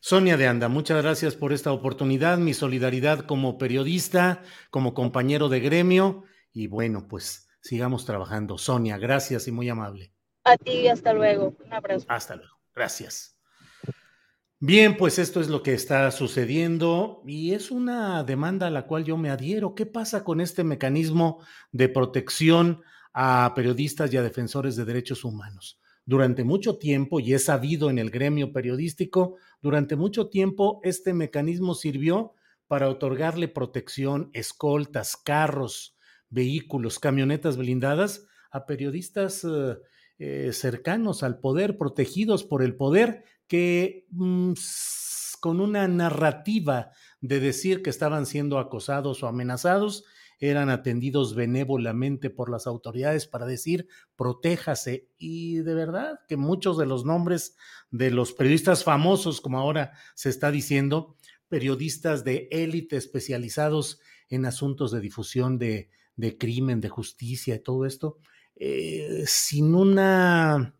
Sonia 0.00 0.36
de 0.36 0.46
Anda, 0.46 0.68
muchas 0.68 1.02
gracias 1.02 1.34
por 1.34 1.52
esta 1.52 1.72
oportunidad, 1.72 2.36
mi 2.36 2.52
solidaridad 2.52 3.20
como 3.20 3.56
periodista, 3.56 4.42
como 4.70 4.92
compañero 4.92 5.48
de 5.48 5.60
gremio 5.60 6.24
y 6.52 6.66
bueno, 6.66 7.08
pues 7.08 7.48
sigamos 7.62 8.04
trabajando. 8.04 8.58
Sonia, 8.58 8.98
gracias 8.98 9.48
y 9.48 9.52
muy 9.52 9.68
amable. 9.68 10.12
A 10.44 10.58
ti, 10.58 10.88
hasta 10.88 11.14
luego. 11.14 11.56
Un 11.64 11.72
abrazo. 11.72 12.04
Hasta 12.08 12.36
luego. 12.36 12.52
Gracias. 12.74 13.33
Bien, 14.66 14.96
pues 14.96 15.18
esto 15.18 15.42
es 15.42 15.48
lo 15.48 15.62
que 15.62 15.74
está 15.74 16.10
sucediendo 16.10 17.20
y 17.26 17.52
es 17.52 17.70
una 17.70 18.24
demanda 18.24 18.68
a 18.68 18.70
la 18.70 18.86
cual 18.86 19.04
yo 19.04 19.18
me 19.18 19.28
adhiero. 19.28 19.74
¿Qué 19.74 19.84
pasa 19.84 20.24
con 20.24 20.40
este 20.40 20.64
mecanismo 20.64 21.44
de 21.70 21.90
protección 21.90 22.80
a 23.12 23.52
periodistas 23.54 24.10
y 24.10 24.16
a 24.16 24.22
defensores 24.22 24.74
de 24.74 24.86
derechos 24.86 25.22
humanos? 25.22 25.78
durante 26.06 26.44
mucho 26.44 26.76
tiempo, 26.76 27.20
y 27.20 27.32
es 27.32 27.44
sabido 27.44 27.88
en 27.88 27.98
el 27.98 28.10
gremio 28.10 28.52
periodístico, 28.52 29.36
durante 29.62 29.96
mucho 29.96 30.28
tiempo 30.28 30.80
este 30.82 31.14
mecanismo 31.14 31.74
sirvió 31.74 32.34
para 32.66 32.88
otorgarle 32.88 33.48
protección, 33.48 34.30
escoltas, 34.32 35.16
carros, 35.16 35.96
vehículos, 36.28 36.98
camionetas 36.98 37.56
blindadas 37.56 38.26
a 38.50 38.66
periodistas 38.66 39.46
eh, 40.18 40.52
cercanos 40.52 41.22
al 41.22 41.38
poder, 41.38 41.78
protegidos 41.78 42.44
por 42.44 42.62
el 42.62 42.76
poder, 42.76 43.24
que 43.46 44.06
mm, 44.10 44.52
con 45.40 45.60
una 45.60 45.88
narrativa 45.88 46.90
de 47.20 47.40
decir 47.40 47.82
que 47.82 47.90
estaban 47.90 48.26
siendo 48.26 48.58
acosados 48.58 49.22
o 49.22 49.26
amenazados, 49.26 50.04
eran 50.40 50.68
atendidos 50.68 51.34
benévolamente 51.34 52.30
por 52.30 52.50
las 52.50 52.66
autoridades 52.66 53.26
para 53.26 53.46
decir 53.46 53.86
protéjase. 54.16 55.08
Y 55.16 55.58
de 55.58 55.74
verdad 55.74 56.20
que 56.28 56.36
muchos 56.36 56.78
de 56.78 56.86
los 56.86 57.04
nombres 57.04 57.56
de 57.90 58.10
los 58.10 58.32
periodistas 58.32 58.84
famosos, 58.84 59.40
como 59.40 59.58
ahora 59.58 59.92
se 60.14 60.28
está 60.28 60.50
diciendo, 60.50 61.16
periodistas 61.48 62.24
de 62.24 62.48
élite 62.50 62.96
especializados 62.96 64.00
en 64.28 64.46
asuntos 64.46 64.90
de 64.90 65.00
difusión 65.00 65.58
de, 65.58 65.90
de 66.16 66.36
crimen, 66.36 66.80
de 66.80 66.88
justicia 66.88 67.54
y 67.54 67.62
todo 67.62 67.86
esto, 67.86 68.18
eh, 68.56 69.24
sin 69.26 69.74
una 69.74 70.74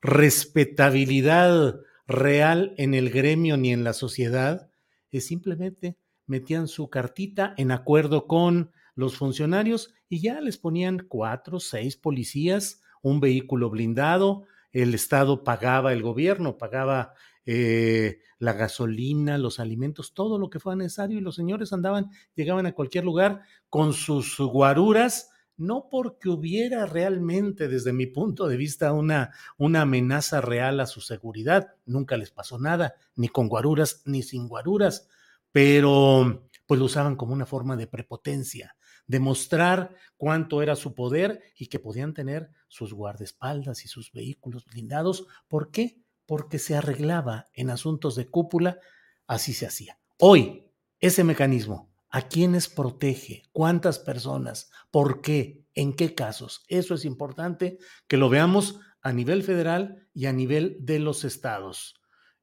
respetabilidad 0.00 1.80
real 2.08 2.74
en 2.78 2.94
el 2.94 3.10
gremio 3.10 3.56
ni 3.56 3.72
en 3.72 3.84
la 3.84 3.92
sociedad, 3.92 4.70
es 5.12 5.26
simplemente 5.26 5.96
metían 6.26 6.66
su 6.66 6.90
cartita 6.90 7.54
en 7.56 7.70
acuerdo 7.70 8.26
con 8.26 8.72
los 8.94 9.16
funcionarios 9.16 9.94
y 10.08 10.20
ya 10.20 10.40
les 10.40 10.58
ponían 10.58 11.06
cuatro, 11.06 11.60
seis 11.60 11.96
policías, 11.96 12.82
un 13.02 13.20
vehículo 13.20 13.70
blindado, 13.70 14.44
el 14.72 14.94
Estado 14.94 15.44
pagaba, 15.44 15.92
el 15.92 16.02
gobierno 16.02 16.58
pagaba 16.58 17.14
eh, 17.46 18.20
la 18.38 18.52
gasolina, 18.54 19.38
los 19.38 19.60
alimentos, 19.60 20.14
todo 20.14 20.38
lo 20.38 20.50
que 20.50 20.60
fuera 20.60 20.76
necesario 20.76 21.18
y 21.18 21.22
los 21.22 21.36
señores 21.36 21.72
andaban, 21.72 22.10
llegaban 22.34 22.66
a 22.66 22.72
cualquier 22.72 23.04
lugar 23.04 23.42
con 23.68 23.92
sus 23.92 24.38
guaruras, 24.38 25.30
no 25.58 25.88
porque 25.90 26.28
hubiera 26.28 26.86
realmente, 26.86 27.68
desde 27.68 27.92
mi 27.92 28.06
punto 28.06 28.46
de 28.46 28.56
vista, 28.56 28.92
una, 28.92 29.32
una 29.58 29.82
amenaza 29.82 30.40
real 30.40 30.80
a 30.80 30.86
su 30.86 31.00
seguridad, 31.00 31.74
nunca 31.84 32.16
les 32.16 32.30
pasó 32.30 32.58
nada, 32.58 32.94
ni 33.16 33.28
con 33.28 33.48
guaruras 33.48 34.02
ni 34.06 34.22
sin 34.22 34.48
guaruras, 34.48 35.08
pero 35.52 36.48
pues 36.66 36.78
lo 36.78 36.86
usaban 36.86 37.16
como 37.16 37.32
una 37.32 37.46
forma 37.46 37.76
de 37.76 37.86
prepotencia, 37.86 38.76
demostrar 39.06 39.94
cuánto 40.16 40.62
era 40.62 40.76
su 40.76 40.94
poder 40.94 41.42
y 41.56 41.66
que 41.66 41.78
podían 41.78 42.14
tener 42.14 42.50
sus 42.68 42.92
guardaespaldas 42.92 43.84
y 43.84 43.88
sus 43.88 44.12
vehículos 44.12 44.66
blindados. 44.66 45.26
¿Por 45.48 45.70
qué? 45.70 46.02
Porque 46.26 46.58
se 46.58 46.76
arreglaba 46.76 47.46
en 47.54 47.70
asuntos 47.70 48.16
de 48.16 48.28
cúpula, 48.28 48.78
así 49.26 49.54
se 49.54 49.66
hacía. 49.66 49.98
Hoy, 50.18 50.70
ese 51.00 51.24
mecanismo, 51.24 51.87
¿a 52.10 52.28
quiénes 52.28 52.68
protege? 52.68 53.42
¿Cuántas 53.52 53.98
personas? 53.98 54.70
¿Por 54.90 55.20
qué? 55.20 55.66
¿En 55.74 55.94
qué 55.94 56.14
casos? 56.14 56.64
Eso 56.68 56.94
es 56.94 57.04
importante 57.04 57.78
que 58.06 58.16
lo 58.16 58.28
veamos 58.28 58.80
a 59.02 59.12
nivel 59.12 59.42
federal 59.42 60.08
y 60.12 60.26
a 60.26 60.32
nivel 60.32 60.76
de 60.80 60.98
los 60.98 61.24
estados. 61.24 61.94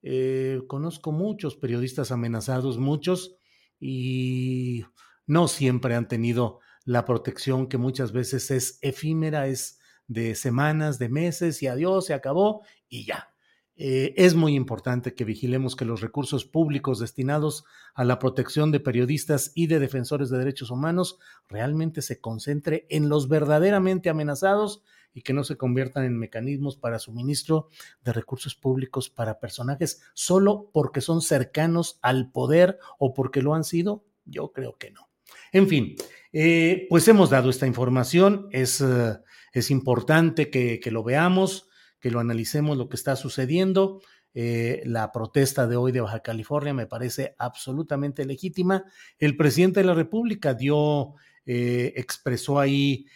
Eh, 0.01 0.61
conozco 0.67 1.11
muchos 1.11 1.55
periodistas 1.55 2.11
amenazados, 2.11 2.77
muchos, 2.77 3.37
y 3.79 4.85
no 5.25 5.47
siempre 5.47 5.95
han 5.95 6.07
tenido 6.07 6.59
la 6.85 7.05
protección 7.05 7.67
que 7.67 7.77
muchas 7.77 8.11
veces 8.11 8.51
es 8.51 8.77
efímera, 8.81 9.47
es 9.47 9.79
de 10.07 10.35
semanas, 10.35 10.99
de 10.99 11.09
meses 11.09 11.61
y 11.63 11.67
adiós, 11.67 12.05
se 12.05 12.13
acabó 12.13 12.63
y 12.87 13.05
ya. 13.05 13.34
Eh, 13.77 14.13
es 14.15 14.35
muy 14.35 14.55
importante 14.55 15.13
que 15.13 15.25
vigilemos 15.25 15.75
que 15.75 15.83
los 15.83 16.01
recursos 16.01 16.45
públicos 16.45 16.99
destinados 16.99 17.65
a 17.93 18.05
la 18.05 18.19
protección 18.19 18.71
de 18.71 18.79
periodistas 18.79 19.51
y 19.53 19.67
de 19.67 19.79
defensores 19.79 20.29
de 20.29 20.37
derechos 20.37 20.71
humanos 20.71 21.19
realmente 21.49 22.01
se 22.01 22.21
concentre 22.21 22.85
en 22.89 23.09
los 23.09 23.27
verdaderamente 23.27 24.09
amenazados 24.09 24.83
y 25.13 25.21
que 25.21 25.33
no 25.33 25.43
se 25.43 25.57
conviertan 25.57 26.03
en 26.03 26.17
mecanismos 26.17 26.77
para 26.77 26.99
suministro 26.99 27.69
de 28.03 28.13
recursos 28.13 28.53
públicos 28.55 29.09
para 29.09 29.39
personajes 29.39 30.01
solo 30.13 30.69
porque 30.73 31.01
son 31.01 31.21
cercanos 31.21 31.99
al 32.01 32.31
poder 32.31 32.79
o 32.99 33.13
porque 33.13 33.41
lo 33.41 33.55
han 33.55 33.63
sido. 33.63 34.03
Yo 34.25 34.51
creo 34.51 34.77
que 34.77 34.91
no. 34.91 35.09
En 35.51 35.67
fin, 35.67 35.95
eh, 36.33 36.85
pues 36.89 37.07
hemos 37.07 37.29
dado 37.29 37.49
esta 37.49 37.65
información, 37.65 38.49
es, 38.51 38.81
eh, 38.81 39.17
es 39.53 39.71
importante 39.71 40.49
que, 40.49 40.81
lo 40.91 41.01
veamos, 41.01 41.69
que 42.05 42.11
lo 42.11 42.19
analicemos 42.19 42.77
lo 42.77 42.87
que 42.87 42.97
está 42.97 43.15
sucediendo. 43.15 43.99
Eh, 44.35 44.83
la 44.85 45.11
protesta 45.11 45.65
de 45.65 45.75
hoy 45.75 45.91
de 45.91 46.01
Baja 46.01 46.19
California 46.19 46.71
me 46.71 46.85
parece 46.85 47.33
absolutamente 47.39 48.25
legítima. 48.25 48.83
El 49.17 49.35
presidente 49.35 49.79
de 49.79 49.87
la 49.87 49.95
República 49.95 50.53
dio, 50.53 51.15
expresó 51.47 52.59
ahí 52.59 53.07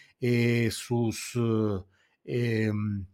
sus 0.71 1.37
em, 2.25 3.05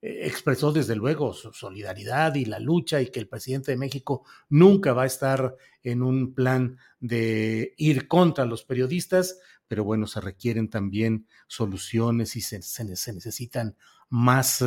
expresó 0.00 0.72
desde 0.72 0.96
luego 0.96 1.34
su 1.34 1.52
solidaridad 1.52 2.34
y 2.34 2.46
la 2.46 2.58
lucha 2.58 3.02
y 3.02 3.10
que 3.10 3.20
el 3.20 3.28
presidente 3.28 3.72
de 3.72 3.76
México 3.76 4.24
nunca 4.48 4.94
va 4.94 5.02
a 5.02 5.06
estar 5.06 5.54
en 5.82 6.02
un 6.02 6.32
plan 6.32 6.78
de 7.00 7.74
ir 7.76 8.08
contra 8.08 8.46
los 8.46 8.64
periodistas, 8.64 9.40
pero 9.66 9.84
bueno, 9.84 10.06
se 10.06 10.22
requieren 10.22 10.70
también 10.70 11.26
soluciones 11.48 12.34
y 12.34 12.40
se, 12.40 12.60
necesitan 12.84 13.76
más, 14.08 14.64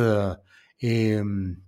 em, 0.82 1.62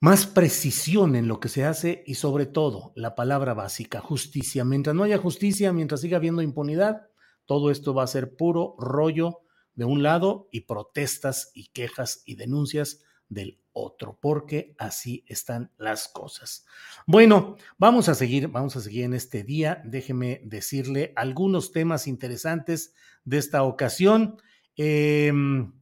más 0.00 0.26
precisión 0.26 1.16
en 1.16 1.28
lo 1.28 1.40
que 1.40 1.48
se 1.48 1.64
hace 1.64 2.02
y 2.06 2.14
sobre 2.14 2.46
todo 2.46 2.92
la 2.96 3.14
palabra 3.14 3.54
básica, 3.54 4.00
justicia. 4.00 4.64
Mientras 4.64 4.96
no 4.96 5.04
haya 5.04 5.18
justicia, 5.18 5.72
mientras 5.72 6.00
siga 6.00 6.16
habiendo 6.16 6.42
impunidad, 6.42 7.08
todo 7.46 7.70
esto 7.70 7.94
va 7.94 8.04
a 8.04 8.08
ser 8.08 8.36
puro 8.36 8.74
rollo 8.78 9.40
de 9.74 9.84
un 9.84 10.02
lado 10.02 10.48
y 10.52 10.62
protestas 10.62 11.50
y 11.54 11.68
quejas 11.68 12.22
y 12.26 12.36
denuncias 12.36 13.00
del 13.28 13.60
otro, 13.72 14.18
porque 14.20 14.74
así 14.78 15.24
están 15.26 15.72
las 15.78 16.08
cosas. 16.08 16.66
Bueno, 17.06 17.56
vamos 17.78 18.08
a 18.08 18.14
seguir, 18.14 18.48
vamos 18.48 18.76
a 18.76 18.80
seguir 18.80 19.04
en 19.04 19.14
este 19.14 19.44
día. 19.44 19.82
Déjeme 19.84 20.40
decirle 20.44 21.12
algunos 21.16 21.72
temas 21.72 22.06
interesantes 22.06 22.94
de 23.24 23.38
esta 23.38 23.62
ocasión. 23.62 24.36
Em, 24.76 25.72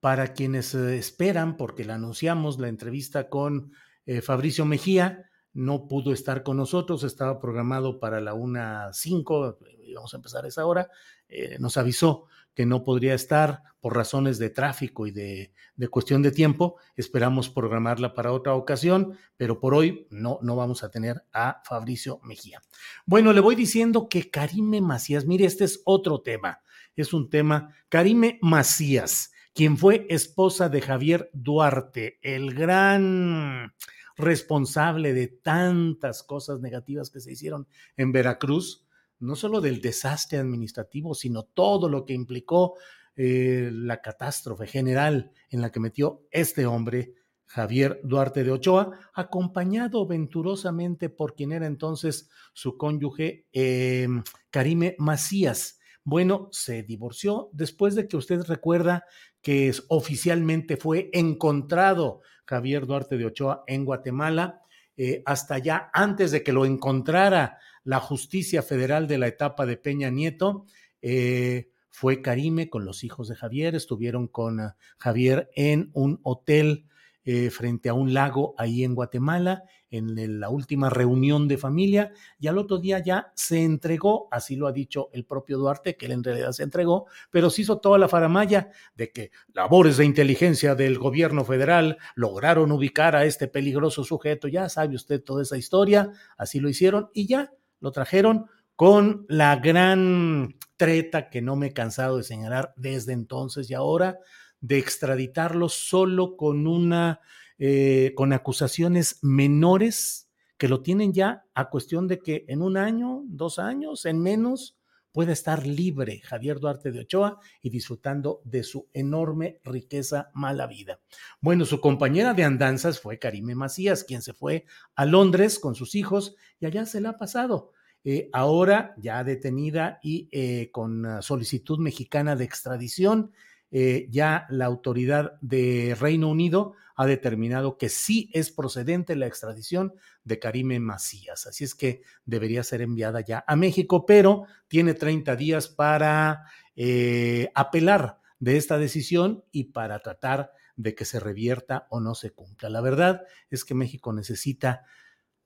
para 0.00 0.32
quienes 0.32 0.74
eh, 0.74 0.96
esperan, 0.96 1.56
porque 1.56 1.84
la 1.84 1.94
anunciamos, 1.94 2.58
la 2.58 2.68
entrevista 2.68 3.28
con 3.28 3.72
eh, 4.06 4.20
Fabricio 4.20 4.64
Mejía, 4.64 5.30
no 5.52 5.88
pudo 5.88 6.12
estar 6.12 6.42
con 6.42 6.56
nosotros, 6.56 7.02
estaba 7.02 7.40
programado 7.40 7.98
para 7.98 8.20
la 8.20 8.34
1.05, 8.34 9.58
vamos 9.94 10.14
a 10.14 10.16
empezar 10.16 10.44
a 10.44 10.48
esa 10.48 10.66
hora, 10.66 10.88
eh, 11.28 11.56
nos 11.58 11.76
avisó 11.76 12.26
que 12.54 12.66
no 12.66 12.84
podría 12.84 13.14
estar 13.14 13.62
por 13.80 13.94
razones 13.94 14.38
de 14.38 14.50
tráfico 14.50 15.06
y 15.06 15.12
de, 15.12 15.52
cuestión 15.90 16.22
de 16.22 16.32
tiempo. 16.32 16.76
Esperamos 16.96 17.48
programarla 17.48 18.14
para 18.14 18.32
otra 18.32 18.54
ocasión, 18.54 19.16
pero 19.36 19.60
por 19.60 19.74
hoy 19.74 20.08
no, 20.10 20.40
no 20.42 20.56
vamos 20.56 20.82
a 20.82 20.90
tener 20.90 21.24
a 21.32 21.62
Fabricio 21.64 22.18
Mejía. 22.24 22.60
Bueno, 23.06 23.32
le 23.32 23.40
voy 23.40 23.54
diciendo 23.54 24.08
que 24.08 24.28
Karime 24.28 24.80
Macías, 24.80 25.24
mire, 25.24 25.44
este 25.44 25.64
es 25.64 25.82
otro 25.84 26.20
tema, 26.20 26.60
es 26.96 27.12
un 27.12 27.30
tema, 27.30 27.76
Karime 27.88 28.40
Macías, 28.42 29.30
quien 29.58 29.76
fue 29.76 30.06
esposa 30.08 30.68
de 30.68 30.80
Javier 30.80 31.30
Duarte, 31.32 32.20
el 32.22 32.54
gran 32.54 33.74
responsable 34.16 35.12
de 35.12 35.26
tantas 35.26 36.22
cosas 36.22 36.60
negativas 36.60 37.10
que 37.10 37.18
se 37.18 37.32
hicieron 37.32 37.66
en 37.96 38.12
Veracruz, 38.12 38.86
no 39.18 39.34
solo 39.34 39.60
del 39.60 39.80
desastre 39.80 40.38
administrativo, 40.38 41.12
sino 41.12 41.42
todo 41.42 41.88
lo 41.88 42.04
que 42.04 42.12
implicó 42.12 42.76
eh, 43.16 43.70
la 43.72 44.00
catástrofe 44.00 44.68
general 44.68 45.32
en 45.50 45.60
la 45.60 45.72
que 45.72 45.80
metió 45.80 46.22
este 46.30 46.64
hombre, 46.64 47.14
Javier 47.46 48.00
Duarte 48.04 48.44
de 48.44 48.52
Ochoa, 48.52 49.10
acompañado 49.12 50.06
venturosamente 50.06 51.08
por 51.08 51.34
quien 51.34 51.50
era 51.50 51.66
entonces 51.66 52.30
su 52.52 52.76
cónyuge, 52.76 53.48
em, 53.50 54.22
Karime 54.50 54.94
Macías. 54.98 55.78
Bueno, 56.04 56.48
se 56.52 56.84
divorció 56.84 57.50
después 57.52 57.94
de 57.94 58.08
que 58.08 58.16
usted 58.16 58.40
recuerda 58.44 59.04
que 59.42 59.72
oficialmente 59.88 60.76
fue 60.76 61.10
encontrado 61.12 62.20
Javier 62.44 62.86
Duarte 62.86 63.16
de 63.16 63.26
Ochoa 63.26 63.64
en 63.66 63.84
Guatemala, 63.84 64.62
eh, 64.96 65.22
hasta 65.26 65.58
ya 65.58 65.90
antes 65.92 66.30
de 66.30 66.42
que 66.42 66.52
lo 66.52 66.64
encontrara 66.64 67.58
la 67.84 68.00
justicia 68.00 68.62
federal 68.62 69.06
de 69.06 69.18
la 69.18 69.28
etapa 69.28 69.64
de 69.64 69.76
Peña 69.76 70.10
Nieto. 70.10 70.66
Eh, 71.02 71.70
fue 71.90 72.22
Karime 72.22 72.68
con 72.68 72.84
los 72.84 73.04
hijos 73.04 73.28
de 73.28 73.34
Javier, 73.34 73.74
estuvieron 73.74 74.28
con 74.28 74.60
ah, 74.60 74.76
Javier 74.98 75.50
en 75.54 75.90
un 75.94 76.20
hotel 76.22 76.86
eh, 77.24 77.50
frente 77.50 77.88
a 77.88 77.94
un 77.94 78.14
lago 78.14 78.54
ahí 78.56 78.84
en 78.84 78.94
Guatemala 78.94 79.64
en 79.90 80.40
la 80.40 80.50
última 80.50 80.90
reunión 80.90 81.48
de 81.48 81.58
familia 81.58 82.12
y 82.38 82.46
al 82.46 82.58
otro 82.58 82.78
día 82.78 82.98
ya 82.98 83.32
se 83.34 83.62
entregó, 83.62 84.28
así 84.30 84.56
lo 84.56 84.66
ha 84.66 84.72
dicho 84.72 85.08
el 85.12 85.24
propio 85.24 85.58
Duarte, 85.58 85.96
que 85.96 86.06
él 86.06 86.12
en 86.12 86.24
realidad 86.24 86.52
se 86.52 86.62
entregó, 86.62 87.06
pero 87.30 87.50
se 87.50 87.62
hizo 87.62 87.78
toda 87.78 87.98
la 87.98 88.08
faramaya 88.08 88.70
de 88.94 89.10
que 89.10 89.30
labores 89.52 89.96
de 89.96 90.04
inteligencia 90.04 90.74
del 90.74 90.98
gobierno 90.98 91.44
federal 91.44 91.98
lograron 92.14 92.72
ubicar 92.72 93.16
a 93.16 93.24
este 93.24 93.48
peligroso 93.48 94.04
sujeto, 94.04 94.48
ya 94.48 94.68
sabe 94.68 94.94
usted 94.94 95.22
toda 95.22 95.42
esa 95.42 95.56
historia, 95.56 96.10
así 96.36 96.60
lo 96.60 96.68
hicieron 96.68 97.08
y 97.14 97.26
ya 97.26 97.52
lo 97.80 97.92
trajeron 97.92 98.46
con 98.76 99.26
la 99.28 99.56
gran 99.56 100.56
treta 100.76 101.30
que 101.30 101.42
no 101.42 101.56
me 101.56 101.68
he 101.68 101.72
cansado 101.72 102.18
de 102.18 102.22
señalar 102.22 102.74
desde 102.76 103.12
entonces 103.12 103.68
y 103.70 103.74
ahora 103.74 104.18
de 104.60 104.78
extraditarlo 104.78 105.68
solo 105.68 106.36
con 106.36 106.66
una 106.66 107.20
eh, 107.58 108.12
con 108.14 108.32
acusaciones 108.32 109.18
menores 109.22 110.28
que 110.56 110.68
lo 110.68 110.82
tienen 110.82 111.12
ya 111.12 111.44
a 111.54 111.70
cuestión 111.70 112.08
de 112.08 112.18
que 112.18 112.44
en 112.48 112.62
un 112.62 112.76
año, 112.76 113.22
dos 113.26 113.58
años, 113.58 114.06
en 114.06 114.20
menos, 114.20 114.78
pueda 115.12 115.32
estar 115.32 115.66
libre 115.66 116.20
Javier 116.20 116.60
Duarte 116.60 116.92
de 116.92 117.00
Ochoa 117.00 117.40
y 117.62 117.70
disfrutando 117.70 118.40
de 118.44 118.62
su 118.62 118.88
enorme 118.92 119.60
riqueza 119.64 120.30
mala 120.34 120.66
vida. 120.66 121.00
Bueno, 121.40 121.64
su 121.64 121.80
compañera 121.80 122.34
de 122.34 122.44
andanzas 122.44 123.00
fue 123.00 123.18
Karime 123.18 123.54
Macías, 123.54 124.04
quien 124.04 124.22
se 124.22 124.32
fue 124.32 124.66
a 124.94 125.04
Londres 125.06 125.58
con 125.58 125.74
sus 125.74 125.94
hijos 125.94 126.36
y 126.60 126.66
allá 126.66 126.86
se 126.86 127.00
la 127.00 127.10
ha 127.10 127.16
pasado. 127.16 127.72
Eh, 128.04 128.30
ahora 128.32 128.94
ya 128.96 129.24
detenida 129.24 129.98
y 130.02 130.28
eh, 130.30 130.70
con 130.70 131.20
solicitud 131.20 131.78
mexicana 131.78 132.36
de 132.36 132.44
extradición, 132.44 133.32
ya 133.70 134.46
la 134.48 134.64
autoridad 134.66 135.38
de 135.40 135.96
Reino 135.98 136.28
Unido 136.28 136.74
ha 136.98 137.06
determinado 137.06 137.78
que 137.78 137.88
sí 137.88 138.28
es 138.32 138.50
procedente 138.50 139.14
la 139.14 139.28
extradición 139.28 139.94
de 140.24 140.40
Karime 140.40 140.80
Macías. 140.80 141.46
Así 141.46 141.62
es 141.62 141.76
que 141.76 142.02
debería 142.24 142.64
ser 142.64 142.82
enviada 142.82 143.20
ya 143.20 143.44
a 143.46 143.54
México, 143.54 144.04
pero 144.04 144.46
tiene 144.66 144.94
30 144.94 145.36
días 145.36 145.68
para 145.68 146.44
eh, 146.74 147.50
apelar 147.54 148.18
de 148.40 148.56
esta 148.56 148.78
decisión 148.78 149.44
y 149.52 149.64
para 149.64 150.00
tratar 150.00 150.52
de 150.74 150.96
que 150.96 151.04
se 151.04 151.20
revierta 151.20 151.86
o 151.90 152.00
no 152.00 152.16
se 152.16 152.32
cumpla. 152.32 152.68
La 152.68 152.80
verdad 152.80 153.22
es 153.48 153.64
que 153.64 153.74
México 153.74 154.12
necesita 154.12 154.84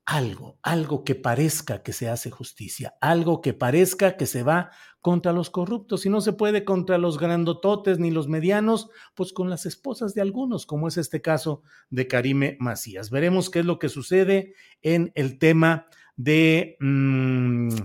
algo, 0.05 0.59
algo 0.61 1.03
que 1.03 1.15
parezca 1.15 1.81
que 1.81 1.93
se 1.93 2.09
hace 2.09 2.29
justicia, 2.29 2.95
algo 2.99 3.41
que 3.41 3.53
parezca 3.53 4.17
que 4.17 4.25
se 4.25 4.43
va 4.43 4.71
contra 4.99 5.33
los 5.33 5.49
corruptos. 5.49 6.01
Si 6.01 6.09
no 6.09 6.21
se 6.21 6.33
puede 6.33 6.65
contra 6.65 6.97
los 6.97 7.17
grandototes 7.17 7.99
ni 7.99 8.11
los 8.11 8.27
medianos, 8.27 8.89
pues 9.15 9.33
con 9.33 9.49
las 9.49 9.65
esposas 9.65 10.13
de 10.13 10.21
algunos, 10.21 10.65
como 10.65 10.87
es 10.87 10.97
este 10.97 11.21
caso 11.21 11.61
de 11.89 12.07
Karime 12.07 12.57
Macías. 12.59 13.09
Veremos 13.09 13.49
qué 13.49 13.59
es 13.59 13.65
lo 13.65 13.79
que 13.79 13.89
sucede 13.89 14.55
en 14.81 15.11
el 15.15 15.39
tema 15.39 15.87
de, 16.15 16.77
mm, 16.79 17.75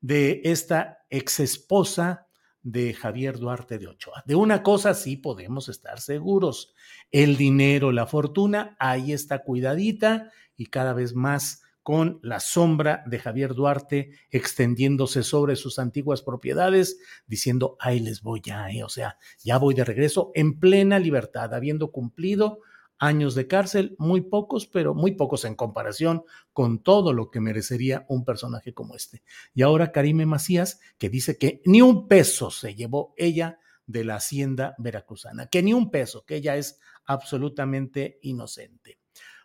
de 0.00 0.40
esta 0.44 0.98
exesposa 1.10 2.25
de 2.66 2.94
Javier 2.94 3.38
Duarte 3.38 3.78
de 3.78 3.86
Ochoa. 3.86 4.24
De 4.26 4.34
una 4.34 4.64
cosa 4.64 4.92
sí 4.94 5.16
podemos 5.16 5.68
estar 5.68 6.00
seguros, 6.00 6.74
el 7.12 7.36
dinero, 7.36 7.92
la 7.92 8.06
fortuna, 8.06 8.76
ahí 8.80 9.12
está 9.12 9.44
cuidadita 9.44 10.32
y 10.56 10.66
cada 10.66 10.92
vez 10.92 11.14
más 11.14 11.62
con 11.84 12.18
la 12.22 12.40
sombra 12.40 13.04
de 13.06 13.20
Javier 13.20 13.54
Duarte 13.54 14.10
extendiéndose 14.30 15.22
sobre 15.22 15.54
sus 15.54 15.78
antiguas 15.78 16.22
propiedades, 16.22 16.98
diciendo, 17.28 17.76
ahí 17.78 18.00
les 18.00 18.20
voy 18.22 18.40
ya, 18.44 18.68
eh", 18.68 18.82
o 18.82 18.88
sea, 18.88 19.16
ya 19.44 19.58
voy 19.58 19.72
de 19.72 19.84
regreso 19.84 20.32
en 20.34 20.58
plena 20.58 20.98
libertad, 20.98 21.54
habiendo 21.54 21.92
cumplido 21.92 22.58
años 22.98 23.34
de 23.34 23.46
cárcel, 23.46 23.94
muy 23.98 24.22
pocos, 24.22 24.66
pero 24.66 24.94
muy 24.94 25.12
pocos 25.12 25.44
en 25.44 25.54
comparación 25.54 26.24
con 26.52 26.82
todo 26.82 27.12
lo 27.12 27.30
que 27.30 27.40
merecería 27.40 28.06
un 28.08 28.24
personaje 28.24 28.72
como 28.72 28.94
este. 28.94 29.22
Y 29.54 29.62
ahora 29.62 29.92
Karime 29.92 30.26
Macías, 30.26 30.80
que 30.98 31.10
dice 31.10 31.38
que 31.38 31.62
ni 31.64 31.82
un 31.82 32.08
peso 32.08 32.50
se 32.50 32.74
llevó 32.74 33.14
ella 33.16 33.58
de 33.86 34.04
la 34.04 34.16
hacienda 34.16 34.74
veracruzana, 34.78 35.46
que 35.46 35.62
ni 35.62 35.72
un 35.72 35.90
peso, 35.90 36.24
que 36.24 36.36
ella 36.36 36.56
es 36.56 36.80
absolutamente 37.04 38.18
inocente. 38.22 38.98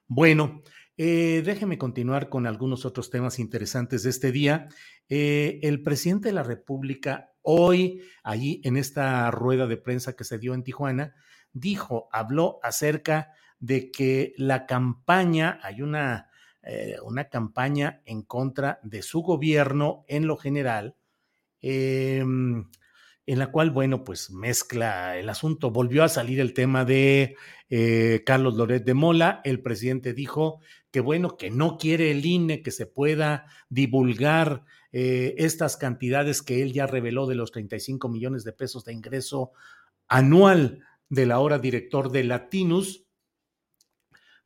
Bueno, 0.08 0.62
eh, 0.98 1.42
déjeme 1.46 1.78
continuar 1.78 2.30
con 2.30 2.48
algunos 2.48 2.86
otros 2.86 3.10
temas 3.10 3.40
interesantes 3.40 4.04
de 4.04 4.10
este 4.10 4.32
día. 4.32 4.68
Eh, 5.10 5.60
el 5.64 5.84
presidente 5.84 6.30
de 6.30 6.34
la 6.34 6.44
República 6.44 7.34
hoy, 7.42 8.02
allí 8.24 8.62
en 8.64 8.78
esta 8.78 9.30
rueda 9.32 9.68
de 9.68 9.78
prensa 9.78 10.16
que 10.16 10.24
se 10.24 10.38
dio 10.38 10.54
en 10.54 10.64
Tijuana, 10.64 11.16
dijo, 11.54 12.10
habló 12.12 12.60
acerca 12.64 13.34
de 13.62 13.92
que 13.92 14.34
la 14.38 14.66
campaña, 14.66 15.60
hay 15.64 15.82
una, 15.82 16.30
eh, 16.64 16.98
una 17.06 17.30
campaña 17.30 18.02
en 18.06 18.24
contra 18.24 18.80
de 18.84 19.04
su 19.04 19.22
gobierno 19.22 20.04
en 20.08 20.28
lo 20.28 20.36
general, 20.36 20.98
em, 21.62 22.68
en 23.28 23.40
la 23.40 23.52
cual, 23.52 23.70
bueno, 23.70 24.04
pues 24.04 24.32
mezcla 24.32 25.18
el 25.18 25.30
asunto. 25.30 25.70
Volvió 25.70 26.04
a 26.04 26.10
salir 26.10 26.40
el 26.40 26.54
tema 26.54 26.86
de 26.86 27.36
eh, 27.70 28.24
Carlos 28.26 28.56
Loret 28.56 28.84
de 28.84 28.96
Mola. 28.96 29.42
El 29.44 29.62
presidente 29.62 30.14
dijo 30.14 30.60
que, 30.90 31.00
bueno, 31.00 31.38
que 31.38 31.52
no 31.52 31.78
quiere 31.78 32.12
el 32.12 32.26
INE 32.26 32.64
que 32.64 32.72
se 32.72 32.88
pueda 32.88 33.46
divulgar 33.70 34.66
eh, 34.92 35.36
estas 35.38 35.78
cantidades 35.78 36.42
que 36.42 36.64
él 36.64 36.74
ya 36.74 36.88
reveló 36.88 37.28
de 37.28 37.36
los 37.36 37.52
35 37.52 38.10
millones 38.10 38.44
de 38.44 38.54
pesos 38.54 38.84
de 38.86 38.94
ingreso 38.94 39.52
anual 40.08 40.84
de 41.10 41.26
la 41.28 41.40
hora 41.40 41.60
director 41.60 42.12
de 42.12 42.24
Latinus, 42.24 43.06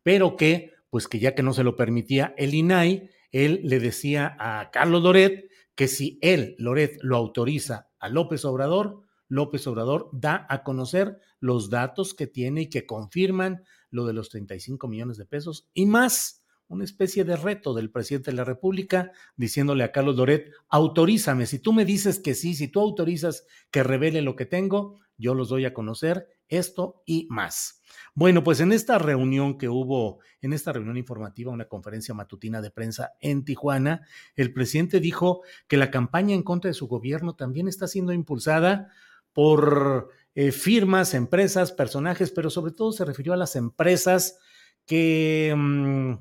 pero 0.05 0.37
que, 0.37 0.71
pues 0.91 1.07
que 1.07 1.17
ya 1.17 1.33
que 1.33 1.41
no 1.41 1.51
se 1.51 1.63
lo 1.63 1.75
permitía 1.75 2.35
el 2.37 2.53
INAI, 2.53 3.09
él 3.31 3.61
le 3.63 3.79
decía 3.79 4.37
a 4.39 4.69
Carlos 4.69 5.01
Loret 5.01 5.49
que 5.73 5.87
si 5.87 6.19
él, 6.21 6.55
Loret, 6.59 6.99
lo 7.01 7.17
autoriza 7.17 7.89
a 7.97 8.07
López 8.07 8.45
Obrador, 8.45 9.01
López 9.29 9.65
Obrador 9.65 10.11
da 10.13 10.45
a 10.47 10.61
conocer 10.61 11.17
los 11.39 11.71
datos 11.71 12.13
que 12.13 12.27
tiene 12.27 12.61
y 12.61 12.69
que 12.69 12.85
confirman 12.85 13.63
lo 13.89 14.05
de 14.05 14.13
los 14.13 14.29
35 14.29 14.87
millones 14.87 15.17
de 15.17 15.25
pesos 15.25 15.67
y 15.73 15.87
más 15.87 16.43
una 16.67 16.83
especie 16.83 17.23
de 17.23 17.35
reto 17.35 17.73
del 17.73 17.89
presidente 17.89 18.29
de 18.29 18.37
la 18.37 18.43
República 18.43 19.11
diciéndole 19.35 19.83
a 19.83 19.91
Carlos 19.91 20.17
Loret, 20.17 20.51
autorízame, 20.69 21.47
si 21.47 21.57
tú 21.57 21.73
me 21.73 21.83
dices 21.83 22.19
que 22.19 22.35
sí, 22.35 22.53
si 22.53 22.67
tú 22.67 22.79
autorizas 22.79 23.47
que 23.71 23.81
revele 23.81 24.21
lo 24.21 24.35
que 24.35 24.45
tengo, 24.45 24.99
yo 25.17 25.33
los 25.33 25.49
doy 25.49 25.65
a 25.65 25.73
conocer 25.73 26.27
esto 26.49 27.03
y 27.05 27.27
más. 27.29 27.81
Bueno, 28.13 28.43
pues 28.43 28.59
en 28.59 28.71
esta 28.71 28.97
reunión 28.97 29.57
que 29.57 29.69
hubo, 29.69 30.19
en 30.41 30.53
esta 30.53 30.71
reunión 30.73 30.97
informativa, 30.97 31.51
una 31.51 31.67
conferencia 31.67 32.13
matutina 32.13 32.61
de 32.61 32.71
prensa 32.71 33.13
en 33.19 33.43
Tijuana, 33.43 34.07
el 34.35 34.53
presidente 34.53 34.99
dijo 34.99 35.41
que 35.67 35.77
la 35.77 35.91
campaña 35.91 36.33
en 36.35 36.43
contra 36.43 36.69
de 36.69 36.75
su 36.75 36.87
gobierno 36.87 37.35
también 37.35 37.67
está 37.67 37.87
siendo 37.87 38.13
impulsada 38.13 38.89
por 39.33 40.09
eh, 40.33 40.51
firmas, 40.51 41.13
empresas, 41.13 41.71
personajes, 41.71 42.31
pero 42.31 42.49
sobre 42.49 42.71
todo 42.71 42.91
se 42.91 43.05
refirió 43.05 43.33
a 43.33 43.37
las 43.37 43.55
empresas 43.55 44.37
que 44.85 45.53
mm, 45.55 46.13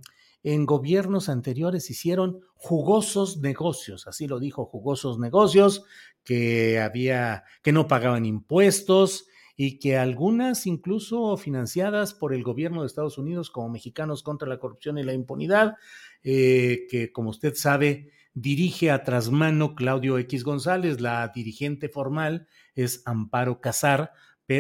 en 0.45 0.67
gobiernos 0.67 1.29
anteriores 1.29 1.91
hicieron 1.91 2.41
jugosos 2.55 3.39
negocios, 3.39 4.07
así 4.07 4.27
lo 4.27 4.39
dijo, 4.39 4.67
jugosos 4.67 5.19
negocios, 5.19 5.85
que 6.23 6.81
había, 6.81 7.45
que 7.63 7.73
no 7.73 7.89
pagaban 7.89 8.27
impuestos, 8.27 9.27
y 9.57 9.79
que 9.79 9.97
algunas 9.97 10.67
incluso 10.67 11.37
financiadas 11.37 12.15
por 12.15 12.35
el 12.35 12.43
gobierno 12.43 12.81
de 12.81 12.87
Estados 12.87 13.19
Unidos 13.19 13.51
como 13.51 13.69
Mexicanos 13.69 14.23
contra 14.23 14.49
la 14.49 14.59
Corrupción 14.59 14.99
y 14.99 15.05
la 15.05 15.15
Impunidad, 15.15 15.77
eh, 16.23 16.87
que 16.91 17.13
como 17.13 17.31
usted 17.31 17.55
sabe 17.55 18.11
dirige 18.35 18.91
a 18.91 19.05
trasmano 19.05 19.75
Claudio 19.75 20.19
X 20.19 20.43
González, 20.43 21.01
la 21.01 21.29
dirigente 21.29 21.89
formal 21.89 22.49
es 22.75 23.03
Amparo 23.07 23.61
Casar, 23.61 24.13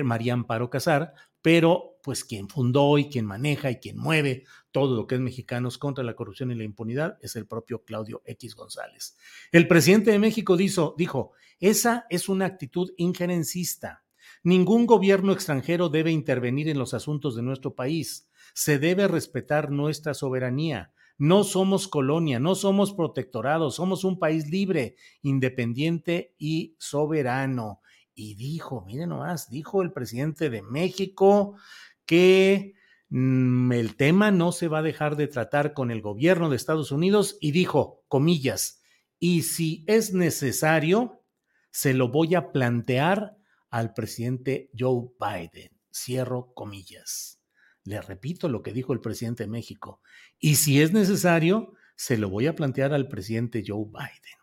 María 0.04 0.32
Amparo 0.32 0.70
Casar, 0.70 1.14
pero 1.42 1.98
pues 2.02 2.24
quien 2.24 2.48
fundó 2.48 2.96
y 2.98 3.08
quien 3.08 3.26
maneja 3.26 3.70
y 3.70 3.76
quien 3.76 3.98
mueve 3.98 4.44
todo 4.70 4.96
lo 4.96 5.06
que 5.06 5.16
es 5.16 5.20
Mexicanos 5.20 5.78
contra 5.78 6.04
la 6.04 6.14
corrupción 6.14 6.50
y 6.50 6.54
la 6.54 6.64
impunidad 6.64 7.18
es 7.20 7.34
el 7.36 7.46
propio 7.46 7.84
Claudio 7.84 8.22
X 8.24 8.54
González. 8.54 9.16
El 9.50 9.66
presidente 9.66 10.10
de 10.10 10.18
México 10.18 10.56
dijo, 10.56 10.94
dijo 10.96 11.32
esa 11.60 12.06
es 12.10 12.28
una 12.28 12.46
actitud 12.46 12.92
injerencista 12.96 14.03
Ningún 14.44 14.84
gobierno 14.84 15.32
extranjero 15.32 15.88
debe 15.88 16.12
intervenir 16.12 16.68
en 16.68 16.78
los 16.78 16.92
asuntos 16.92 17.34
de 17.34 17.40
nuestro 17.40 17.74
país. 17.74 18.28
Se 18.52 18.78
debe 18.78 19.08
respetar 19.08 19.70
nuestra 19.70 20.12
soberanía. 20.12 20.92
No 21.16 21.44
somos 21.44 21.88
colonia, 21.88 22.38
no 22.38 22.54
somos 22.54 22.92
protectorado, 22.92 23.70
somos 23.70 24.04
un 24.04 24.18
país 24.18 24.50
libre, 24.50 24.96
independiente 25.22 26.34
y 26.36 26.76
soberano. 26.78 27.80
Y 28.14 28.34
dijo, 28.34 28.84
miren 28.84 29.08
nomás, 29.08 29.48
dijo 29.48 29.80
el 29.80 29.92
presidente 29.92 30.50
de 30.50 30.60
México 30.60 31.56
que 32.04 32.74
mm, 33.08 33.72
el 33.72 33.96
tema 33.96 34.30
no 34.30 34.52
se 34.52 34.68
va 34.68 34.80
a 34.80 34.82
dejar 34.82 35.16
de 35.16 35.26
tratar 35.26 35.72
con 35.72 35.90
el 35.90 36.02
gobierno 36.02 36.50
de 36.50 36.56
Estados 36.56 36.92
Unidos 36.92 37.38
y 37.40 37.52
dijo, 37.52 38.04
comillas, 38.08 38.82
y 39.18 39.42
si 39.42 39.84
es 39.86 40.12
necesario, 40.12 41.22
se 41.70 41.94
lo 41.94 42.08
voy 42.10 42.34
a 42.34 42.52
plantear 42.52 43.38
al 43.74 43.92
presidente 43.92 44.70
Joe 44.78 45.08
Biden. 45.18 45.76
Cierro 45.92 46.54
comillas. 46.54 47.40
Le 47.82 48.00
repito 48.00 48.48
lo 48.48 48.62
que 48.62 48.72
dijo 48.72 48.92
el 48.92 49.00
presidente 49.00 49.42
de 49.42 49.50
México. 49.50 50.00
Y 50.38 50.54
si 50.54 50.80
es 50.80 50.92
necesario, 50.92 51.72
se 51.96 52.16
lo 52.16 52.30
voy 52.30 52.46
a 52.46 52.54
plantear 52.54 52.94
al 52.94 53.08
presidente 53.08 53.64
Joe 53.66 53.84
Biden. 53.86 54.38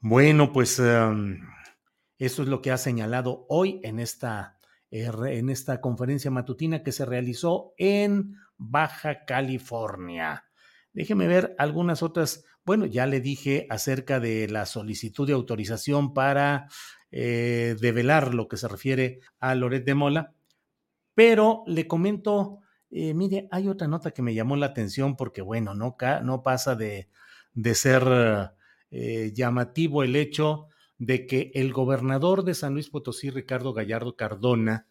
Bueno, 0.00 0.52
pues 0.52 0.80
um, 0.80 1.38
eso 2.18 2.42
es 2.42 2.48
lo 2.48 2.60
que 2.60 2.72
ha 2.72 2.76
señalado 2.76 3.46
hoy 3.48 3.80
en 3.84 4.00
esta, 4.00 4.58
en 4.90 5.48
esta 5.48 5.80
conferencia 5.80 6.32
matutina 6.32 6.82
que 6.82 6.90
se 6.90 7.04
realizó 7.04 7.72
en 7.76 8.34
Baja 8.56 9.26
California. 9.26 10.44
Déjeme 10.92 11.28
ver 11.28 11.54
algunas 11.56 12.02
otras. 12.02 12.44
Bueno, 12.64 12.84
ya 12.84 13.06
le 13.06 13.20
dije 13.20 13.68
acerca 13.70 14.18
de 14.18 14.48
la 14.48 14.66
solicitud 14.66 15.24
de 15.24 15.34
autorización 15.34 16.14
para 16.14 16.66
eh, 17.10 17.76
develar 17.80 18.34
lo 18.34 18.48
que 18.48 18.56
se 18.56 18.68
refiere 18.68 19.20
a 19.40 19.54
Loret 19.54 19.84
de 19.84 19.94
Mola, 19.94 20.34
pero 21.14 21.64
le 21.66 21.86
comento, 21.86 22.60
eh, 22.90 23.14
mire, 23.14 23.48
hay 23.50 23.68
otra 23.68 23.88
nota 23.88 24.12
que 24.12 24.22
me 24.22 24.34
llamó 24.34 24.56
la 24.56 24.66
atención 24.66 25.16
porque, 25.16 25.42
bueno, 25.42 25.74
no, 25.74 25.96
no 26.22 26.42
pasa 26.42 26.76
de, 26.76 27.08
de 27.54 27.74
ser 27.74 28.52
eh, 28.90 29.32
llamativo 29.34 30.02
el 30.02 30.16
hecho 30.16 30.68
de 30.96 31.26
que 31.26 31.50
el 31.54 31.72
gobernador 31.72 32.44
de 32.44 32.54
San 32.54 32.74
Luis 32.74 32.88
Potosí, 32.88 33.30
Ricardo 33.30 33.72
Gallardo 33.72 34.16
Cardona, 34.16 34.86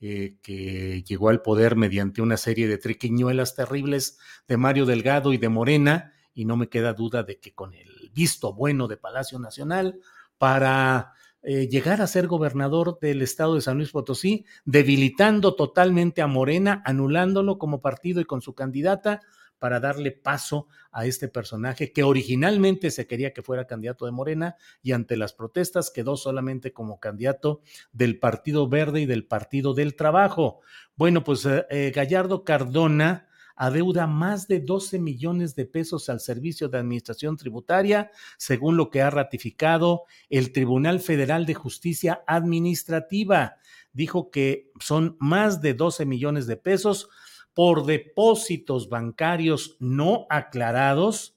eh, 0.00 0.36
que 0.42 1.04
llegó 1.04 1.28
al 1.28 1.42
poder 1.42 1.76
mediante 1.76 2.22
una 2.22 2.36
serie 2.36 2.66
de 2.66 2.78
triquiñuelas 2.78 3.54
terribles 3.54 4.18
de 4.48 4.56
Mario 4.56 4.86
Delgado 4.86 5.32
y 5.32 5.38
de 5.38 5.48
Morena, 5.48 6.12
y 6.34 6.44
no 6.44 6.56
me 6.56 6.68
queda 6.68 6.94
duda 6.94 7.22
de 7.22 7.38
que 7.38 7.54
con 7.54 7.74
el 7.74 8.10
visto 8.12 8.54
bueno 8.54 8.88
de 8.88 8.96
Palacio 8.96 9.38
Nacional 9.38 10.00
para 10.38 11.12
eh, 11.42 11.68
llegar 11.68 12.00
a 12.00 12.06
ser 12.06 12.26
gobernador 12.26 12.98
del 13.00 13.22
estado 13.22 13.54
de 13.54 13.62
San 13.62 13.76
Luis 13.76 13.90
Potosí, 13.90 14.44
debilitando 14.64 15.54
totalmente 15.54 16.22
a 16.22 16.26
Morena, 16.26 16.82
anulándolo 16.84 17.58
como 17.58 17.80
partido 17.80 18.20
y 18.20 18.24
con 18.24 18.42
su 18.42 18.54
candidata, 18.54 19.20
para 19.62 19.78
darle 19.78 20.10
paso 20.10 20.66
a 20.90 21.06
este 21.06 21.28
personaje 21.28 21.92
que 21.92 22.02
originalmente 22.02 22.90
se 22.90 23.06
quería 23.06 23.32
que 23.32 23.42
fuera 23.42 23.68
candidato 23.68 24.06
de 24.06 24.10
Morena 24.10 24.56
y 24.82 24.90
ante 24.90 25.16
las 25.16 25.34
protestas 25.34 25.92
quedó 25.92 26.16
solamente 26.16 26.72
como 26.72 26.98
candidato 26.98 27.60
del 27.92 28.18
Partido 28.18 28.68
Verde 28.68 29.02
y 29.02 29.06
del 29.06 29.24
Partido 29.24 29.72
del 29.72 29.94
Trabajo. 29.94 30.62
Bueno, 30.96 31.22
pues 31.22 31.46
eh, 31.46 31.64
eh, 31.70 31.92
Gallardo 31.94 32.42
Cardona 32.42 33.28
adeuda 33.56 34.06
más 34.06 34.48
de 34.48 34.60
12 34.60 34.98
millones 34.98 35.54
de 35.54 35.66
pesos 35.66 36.08
al 36.08 36.20
Servicio 36.20 36.68
de 36.68 36.78
Administración 36.78 37.36
Tributaria, 37.36 38.10
según 38.38 38.76
lo 38.76 38.90
que 38.90 39.02
ha 39.02 39.10
ratificado 39.10 40.04
el 40.28 40.52
Tribunal 40.52 41.00
Federal 41.00 41.46
de 41.46 41.54
Justicia 41.54 42.22
Administrativa. 42.26 43.56
Dijo 43.92 44.30
que 44.30 44.70
son 44.80 45.16
más 45.20 45.60
de 45.60 45.74
12 45.74 46.06
millones 46.06 46.46
de 46.46 46.56
pesos 46.56 47.08
por 47.54 47.84
depósitos 47.84 48.88
bancarios 48.88 49.76
no 49.78 50.26
aclarados 50.30 51.36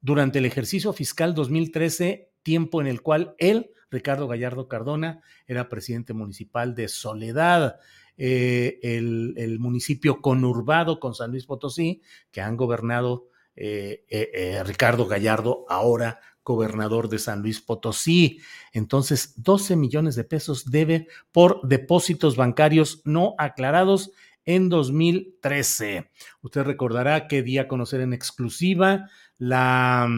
durante 0.00 0.38
el 0.38 0.46
ejercicio 0.46 0.92
fiscal 0.92 1.34
2013, 1.34 2.30
tiempo 2.42 2.80
en 2.80 2.86
el 2.86 3.02
cual 3.02 3.34
él, 3.38 3.72
Ricardo 3.90 4.28
Gallardo 4.28 4.68
Cardona, 4.68 5.22
era 5.46 5.68
presidente 5.68 6.12
municipal 6.12 6.74
de 6.74 6.88
Soledad, 6.88 7.80
eh, 8.18 8.80
el, 8.82 9.58
municipio 9.60 10.20
conurbado 10.20 10.98
con 10.98 11.14
San 11.14 11.30
Luis 11.30 11.46
Potosí, 11.46 12.02
que 12.32 12.40
han 12.40 12.56
gobernado 12.56 13.28
eh, 13.54 14.04
eh, 14.10 14.62
Ricardo 14.64 15.06
Gallardo, 15.06 15.64
ahora 15.68 16.18
gobernador 16.42 17.08
de 17.08 17.18
San 17.18 17.42
Luis 17.42 17.60
Potosí. 17.60 18.40
Entonces, 18.72 19.34
12 19.36 19.76
millones 19.76 20.16
de 20.16 20.24
pesos 20.24 20.70
debe 20.70 21.06
por 21.30 21.60
depósitos 21.62 22.36
bancarios 22.36 23.02
no 23.04 23.34
aclarados 23.38 24.10
en 24.44 24.68
2013. 24.68 26.10
Usted 26.40 26.62
recordará 26.62 27.28
que 27.28 27.42
di 27.42 27.58
a 27.58 27.68
conocer 27.68 28.00
en 28.00 28.14
exclusiva 28.14 29.10
la, 29.36 30.08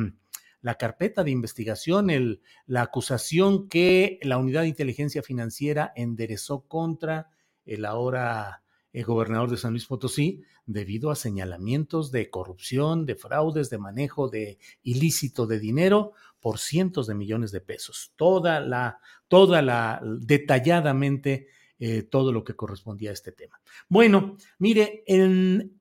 la 0.63 0.75
carpeta 0.77 1.25
de 1.25 1.33
investigación, 1.33 2.11
el, 2.11 2.41
la 2.67 2.83
acusación 2.83 3.69
que 3.69 4.21
la 4.23 4.39
Unidad 4.39 4.63
de 4.63 4.69
Inteligencia 4.69 5.23
Financiera 5.23 5.93
enderezó 5.97 6.67
contra 6.69 7.29
el 7.71 7.85
ahora 7.85 8.63
el 8.93 9.05
gobernador 9.05 9.51
de 9.51 9.57
San 9.57 9.71
Luis 9.71 9.87
Potosí 9.87 10.43
debido 10.67 11.11
a 11.11 11.17
señalamientos 11.17 12.11
de 12.11 12.29
corrupción, 12.29 13.07
de 13.07 13.15
fraudes, 13.15 13.71
de 13.71 13.79
manejo 13.79 14.29
de 14.29 14.59
ilícito 14.83 15.47
de 15.47 15.61
dinero 15.61 16.13
por 16.41 16.59
cientos 16.59 17.07
de 17.07 17.15
millones 17.15 17.53
de 17.53 17.61
pesos. 17.61 18.13
Toda 18.17 18.61
la, 18.61 18.99
toda 19.29 19.63
la 19.63 20.01
detalladamente 20.03 21.49
eh, 21.79 22.03
todo 22.03 22.31
lo 22.31 22.45
que 22.45 22.55
correspondía 22.55 23.11
a 23.11 23.15
este 23.15 23.33
tema. 23.33 23.59
Bueno, 23.89 24.37
mire, 24.59 25.03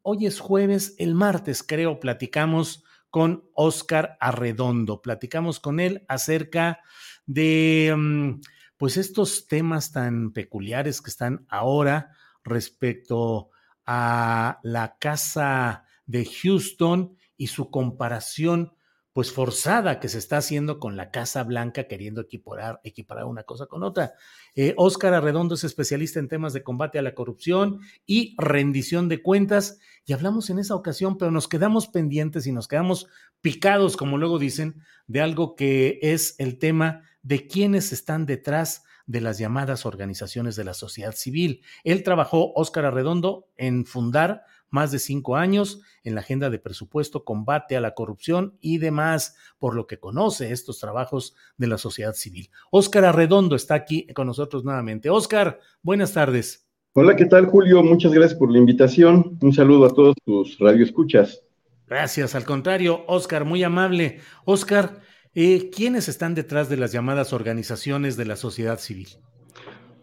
hoy 0.02 0.26
es 0.28 0.40
jueves, 0.40 0.96
el 0.98 1.14
martes 1.14 1.62
creo, 1.62 2.00
platicamos 2.00 2.84
con 3.10 3.44
Oscar 3.54 4.18
Arredondo, 4.22 5.02
platicamos 5.02 5.60
con 5.60 5.80
él 5.80 6.06
acerca 6.08 6.80
de 7.26 7.94
mm, 7.98 8.40
pues 8.80 8.96
estos 8.96 9.46
temas 9.46 9.92
tan 9.92 10.32
peculiares 10.32 11.02
que 11.02 11.10
están 11.10 11.46
ahora 11.50 12.16
respecto 12.46 13.50
a 13.86 14.62
la 14.64 14.96
casa 14.98 15.84
de 16.06 16.26
Houston 16.26 17.18
y 17.36 17.48
su 17.48 17.72
comparación 17.72 18.72
pues 19.14 19.32
forzada 19.32 20.00
que 20.00 20.08
se 20.08 20.18
está 20.18 20.38
haciendo 20.38 20.80
con 20.80 20.96
la 20.96 21.12
Casa 21.12 21.44
Blanca 21.44 21.86
queriendo 21.86 22.22
equiparar, 22.22 22.80
equiparar 22.84 23.26
una 23.26 23.44
cosa 23.44 23.66
con 23.66 23.84
otra. 23.84 24.14
Eh, 24.56 24.74
Óscar 24.78 25.14
Arredondo 25.14 25.56
es 25.56 25.64
especialista 25.64 26.20
en 26.20 26.28
temas 26.28 26.54
de 26.54 26.64
combate 26.64 27.00
a 27.00 27.02
la 27.02 27.16
corrupción 27.16 27.80
y 28.06 28.36
rendición 28.38 29.10
de 29.10 29.22
cuentas 29.22 29.80
y 30.06 30.14
hablamos 30.14 30.50
en 30.50 30.60
esa 30.60 30.76
ocasión, 30.76 31.18
pero 31.18 31.32
nos 31.32 31.48
quedamos 31.48 31.88
pendientes 31.88 32.48
y 32.48 32.52
nos 32.52 32.68
quedamos 32.68 33.08
picados, 33.42 33.98
como 33.98 34.18
luego 34.18 34.40
dicen, 34.40 34.82
de 35.08 35.22
algo 35.22 35.56
que 35.56 36.00
es 36.02 36.36
el 36.38 36.60
tema 36.60 37.04
de 37.22 37.48
quiénes 37.48 37.92
están 37.92 38.26
detrás 38.26 38.84
de 39.06 39.22
las 39.22 39.40
llamadas 39.40 39.88
organizaciones 39.88 40.56
de 40.56 40.64
la 40.64 40.76
sociedad 40.76 41.14
civil. 41.14 41.64
Él 41.84 42.04
trabajó, 42.04 42.54
Óscar 42.54 42.86
Arredondo, 42.86 43.48
en 43.58 43.86
fundar 43.86 44.44
más 44.70 44.92
de 44.92 45.00
cinco 45.00 45.36
años 45.36 45.82
en 46.04 46.16
la 46.16 46.22
agenda 46.22 46.50
de 46.50 46.60
presupuesto, 46.60 47.24
combate 47.24 47.76
a 47.76 47.82
la 47.82 47.94
corrupción 47.94 48.58
y 48.62 48.78
demás, 48.78 49.36
por 49.58 49.76
lo 49.76 49.88
que 49.88 50.00
conoce 50.00 50.52
estos 50.52 50.80
trabajos 50.80 51.36
de 51.58 51.68
la 51.68 51.78
sociedad 51.78 52.14
civil. 52.14 52.50
Óscar 52.72 53.06
Arredondo 53.06 53.56
está 53.56 53.76
aquí 53.76 54.08
con 54.14 54.28
nosotros 54.28 54.64
nuevamente. 54.64 55.10
Óscar, 55.10 55.60
buenas 55.82 56.14
tardes. 56.14 56.68
Hola, 56.94 57.16
¿qué 57.16 57.26
tal, 57.26 57.46
Julio? 57.46 57.84
Muchas 57.84 58.14
gracias 58.14 58.38
por 58.38 58.52
la 58.52 58.58
invitación. 58.58 59.38
Un 59.42 59.54
saludo 59.54 59.86
a 59.86 59.94
todos 59.94 60.16
tus 60.26 60.58
radioescuchas. 60.60 61.44
Gracias, 61.88 62.36
al 62.36 62.46
contrario, 62.46 63.04
Óscar, 63.08 63.46
muy 63.46 63.64
amable. 63.64 64.20
Óscar, 64.46 65.02
eh, 65.34 65.70
¿quiénes 65.70 66.08
están 66.08 66.36
detrás 66.36 66.70
de 66.70 66.78
las 66.78 66.92
llamadas 66.92 67.34
organizaciones 67.34 68.18
de 68.18 68.26
la 68.26 68.36
sociedad 68.36 68.80
civil? 68.80 69.10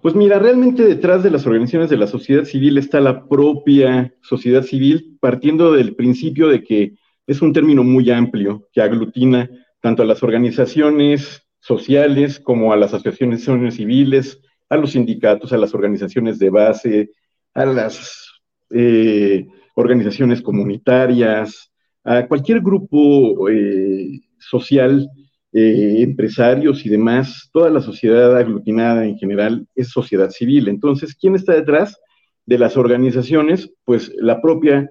Pues 0.06 0.14
mira, 0.14 0.38
realmente 0.38 0.84
detrás 0.84 1.24
de 1.24 1.32
las 1.32 1.44
organizaciones 1.46 1.90
de 1.90 1.96
la 1.96 2.06
sociedad 2.06 2.44
civil 2.44 2.78
está 2.78 3.00
la 3.00 3.26
propia 3.26 4.14
sociedad 4.22 4.62
civil, 4.62 5.18
partiendo 5.20 5.72
del 5.72 5.96
principio 5.96 6.46
de 6.46 6.62
que 6.62 6.94
es 7.26 7.42
un 7.42 7.52
término 7.52 7.82
muy 7.82 8.08
amplio 8.12 8.68
que 8.72 8.82
aglutina 8.82 9.50
tanto 9.80 10.04
a 10.04 10.06
las 10.06 10.22
organizaciones 10.22 11.42
sociales 11.58 12.38
como 12.38 12.72
a 12.72 12.76
las 12.76 12.94
asociaciones 12.94 13.74
civiles, 13.74 14.40
a 14.68 14.76
los 14.76 14.92
sindicatos, 14.92 15.52
a 15.52 15.58
las 15.58 15.74
organizaciones 15.74 16.38
de 16.38 16.50
base, 16.50 17.10
a 17.52 17.66
las 17.66 18.30
eh, 18.70 19.44
organizaciones 19.74 20.40
comunitarias, 20.40 21.72
a 22.04 22.28
cualquier 22.28 22.60
grupo 22.60 23.48
eh, 23.48 24.20
social 24.38 25.10
eh, 25.58 26.02
empresarios 26.02 26.84
y 26.84 26.90
demás, 26.90 27.48
toda 27.50 27.70
la 27.70 27.80
sociedad 27.80 28.36
aglutinada 28.36 29.06
en 29.06 29.16
general 29.16 29.66
es 29.74 29.88
sociedad 29.88 30.28
civil. 30.28 30.68
Entonces, 30.68 31.16
¿quién 31.18 31.34
está 31.34 31.54
detrás 31.54 31.98
de 32.44 32.58
las 32.58 32.76
organizaciones? 32.76 33.72
Pues 33.86 34.12
la 34.18 34.42
propia 34.42 34.90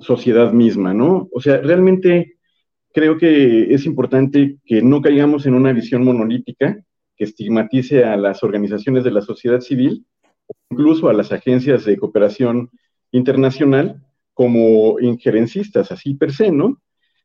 sociedad 0.00 0.52
misma, 0.52 0.92
¿no? 0.92 1.28
O 1.32 1.40
sea, 1.40 1.58
realmente 1.58 2.34
creo 2.92 3.16
que 3.16 3.72
es 3.72 3.86
importante 3.86 4.58
que 4.64 4.82
no 4.82 5.00
caigamos 5.02 5.46
en 5.46 5.54
una 5.54 5.72
visión 5.72 6.04
monolítica 6.04 6.82
que 7.16 7.22
estigmatice 7.22 8.02
a 8.02 8.16
las 8.16 8.42
organizaciones 8.42 9.04
de 9.04 9.12
la 9.12 9.20
sociedad 9.20 9.60
civil, 9.60 10.04
incluso 10.68 11.10
a 11.10 11.12
las 11.12 11.30
agencias 11.30 11.84
de 11.84 11.96
cooperación 11.96 12.70
internacional, 13.12 14.02
como 14.34 14.98
injerencistas, 14.98 15.92
así 15.92 16.14
per 16.14 16.32
se, 16.32 16.50
¿no? 16.50 16.82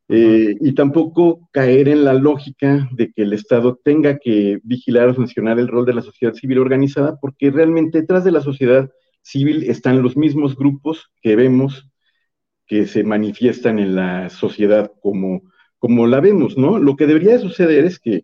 Eh, 0.10 0.56
y 0.62 0.74
tampoco 0.74 1.50
caer 1.52 1.90
en 1.90 2.06
la 2.06 2.14
lógica 2.14 2.88
de 2.94 3.12
que 3.12 3.24
el 3.24 3.34
Estado 3.34 3.78
tenga 3.84 4.18
que 4.18 4.60
vigilar 4.64 5.10
o 5.10 5.14
sancionar 5.14 5.60
el 5.60 5.68
rol 5.68 5.86
de 5.86 5.94
la 5.94 6.02
sociedad 6.02 6.34
civil 6.34 6.60
organizada, 6.60 7.18
porque 7.20 7.52
realmente 7.52 8.00
detrás 8.00 8.24
de 8.24 8.32
la 8.32 8.42
sociedad 8.42 8.90
civil 9.22 9.64
están 9.70 10.02
los 10.02 10.16
mismos 10.16 10.56
grupos 10.56 11.12
que 11.22 11.36
vemos 11.36 11.90
que 12.66 12.86
se 12.86 13.04
manifiestan 13.04 13.80
en 13.80 13.96
la 13.96 14.30
sociedad 14.30 14.92
como, 15.02 15.42
como 15.78 16.08
la 16.08 16.22
vemos, 16.22 16.58
¿no? 16.58 16.80
Lo 16.80 16.96
que 16.96 17.08
debería 17.08 17.40
suceder 17.40 17.86
es 17.86 18.00
que 18.00 18.24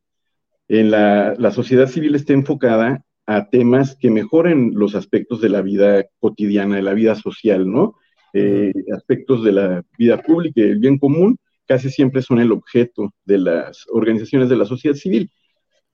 en 0.69 0.91
la, 0.91 1.35
la 1.37 1.51
sociedad 1.51 1.87
civil 1.87 2.15
esté 2.15 2.33
enfocada 2.33 3.03
a 3.25 3.49
temas 3.49 3.97
que 3.97 4.09
mejoren 4.09 4.71
los 4.75 4.95
aspectos 4.95 5.41
de 5.41 5.49
la 5.49 5.61
vida 5.61 6.05
cotidiana, 6.19 6.77
de 6.77 6.81
la 6.81 6.93
vida 6.93 7.15
social, 7.15 7.69
¿no? 7.69 7.95
Eh, 8.33 8.73
aspectos 8.95 9.43
de 9.43 9.51
la 9.51 9.83
vida 9.97 10.21
pública 10.21 10.61
y 10.61 10.63
el 10.63 10.79
bien 10.79 10.97
común 10.97 11.37
casi 11.67 11.89
siempre 11.89 12.21
son 12.21 12.39
el 12.39 12.51
objeto 12.51 13.13
de 13.25 13.37
las 13.37 13.85
organizaciones 13.91 14.49
de 14.49 14.57
la 14.57 14.65
sociedad 14.65 14.95
civil. 14.95 15.31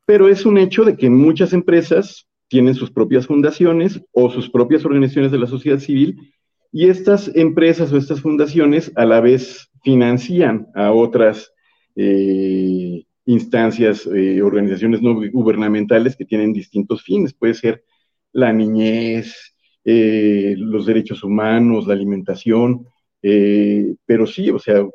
Pero 0.05 0.27
es 0.27 0.45
un 0.45 0.57
hecho 0.57 0.83
de 0.83 0.97
que 0.97 1.09
muchas 1.09 1.53
empresas 1.53 2.27
tienen 2.47 2.75
sus 2.75 2.91
propias 2.91 3.27
fundaciones 3.27 4.01
o 4.11 4.29
sus 4.29 4.49
propias 4.49 4.83
organizaciones 4.83 5.31
de 5.31 5.37
la 5.37 5.47
sociedad 5.47 5.79
civil 5.79 6.33
y 6.71 6.89
estas 6.89 7.31
empresas 7.35 7.91
o 7.91 7.97
estas 7.97 8.21
fundaciones 8.21 8.91
a 8.95 9.05
la 9.05 9.21
vez 9.21 9.69
financian 9.83 10.67
a 10.75 10.91
otras 10.91 11.51
eh, 11.95 13.03
instancias, 13.25 14.07
eh, 14.07 14.41
organizaciones 14.41 15.01
no 15.01 15.15
gubernamentales 15.31 16.15
que 16.15 16.25
tienen 16.25 16.53
distintos 16.53 17.03
fines. 17.03 17.33
Puede 17.33 17.53
ser 17.53 17.83
la 18.31 18.53
niñez, 18.53 19.55
eh, 19.85 20.55
los 20.57 20.85
derechos 20.85 21.23
humanos, 21.23 21.87
la 21.87 21.93
alimentación, 21.93 22.85
pero 23.21 24.25
sí, 24.25 24.49
o 24.49 24.59
sea, 24.59 24.85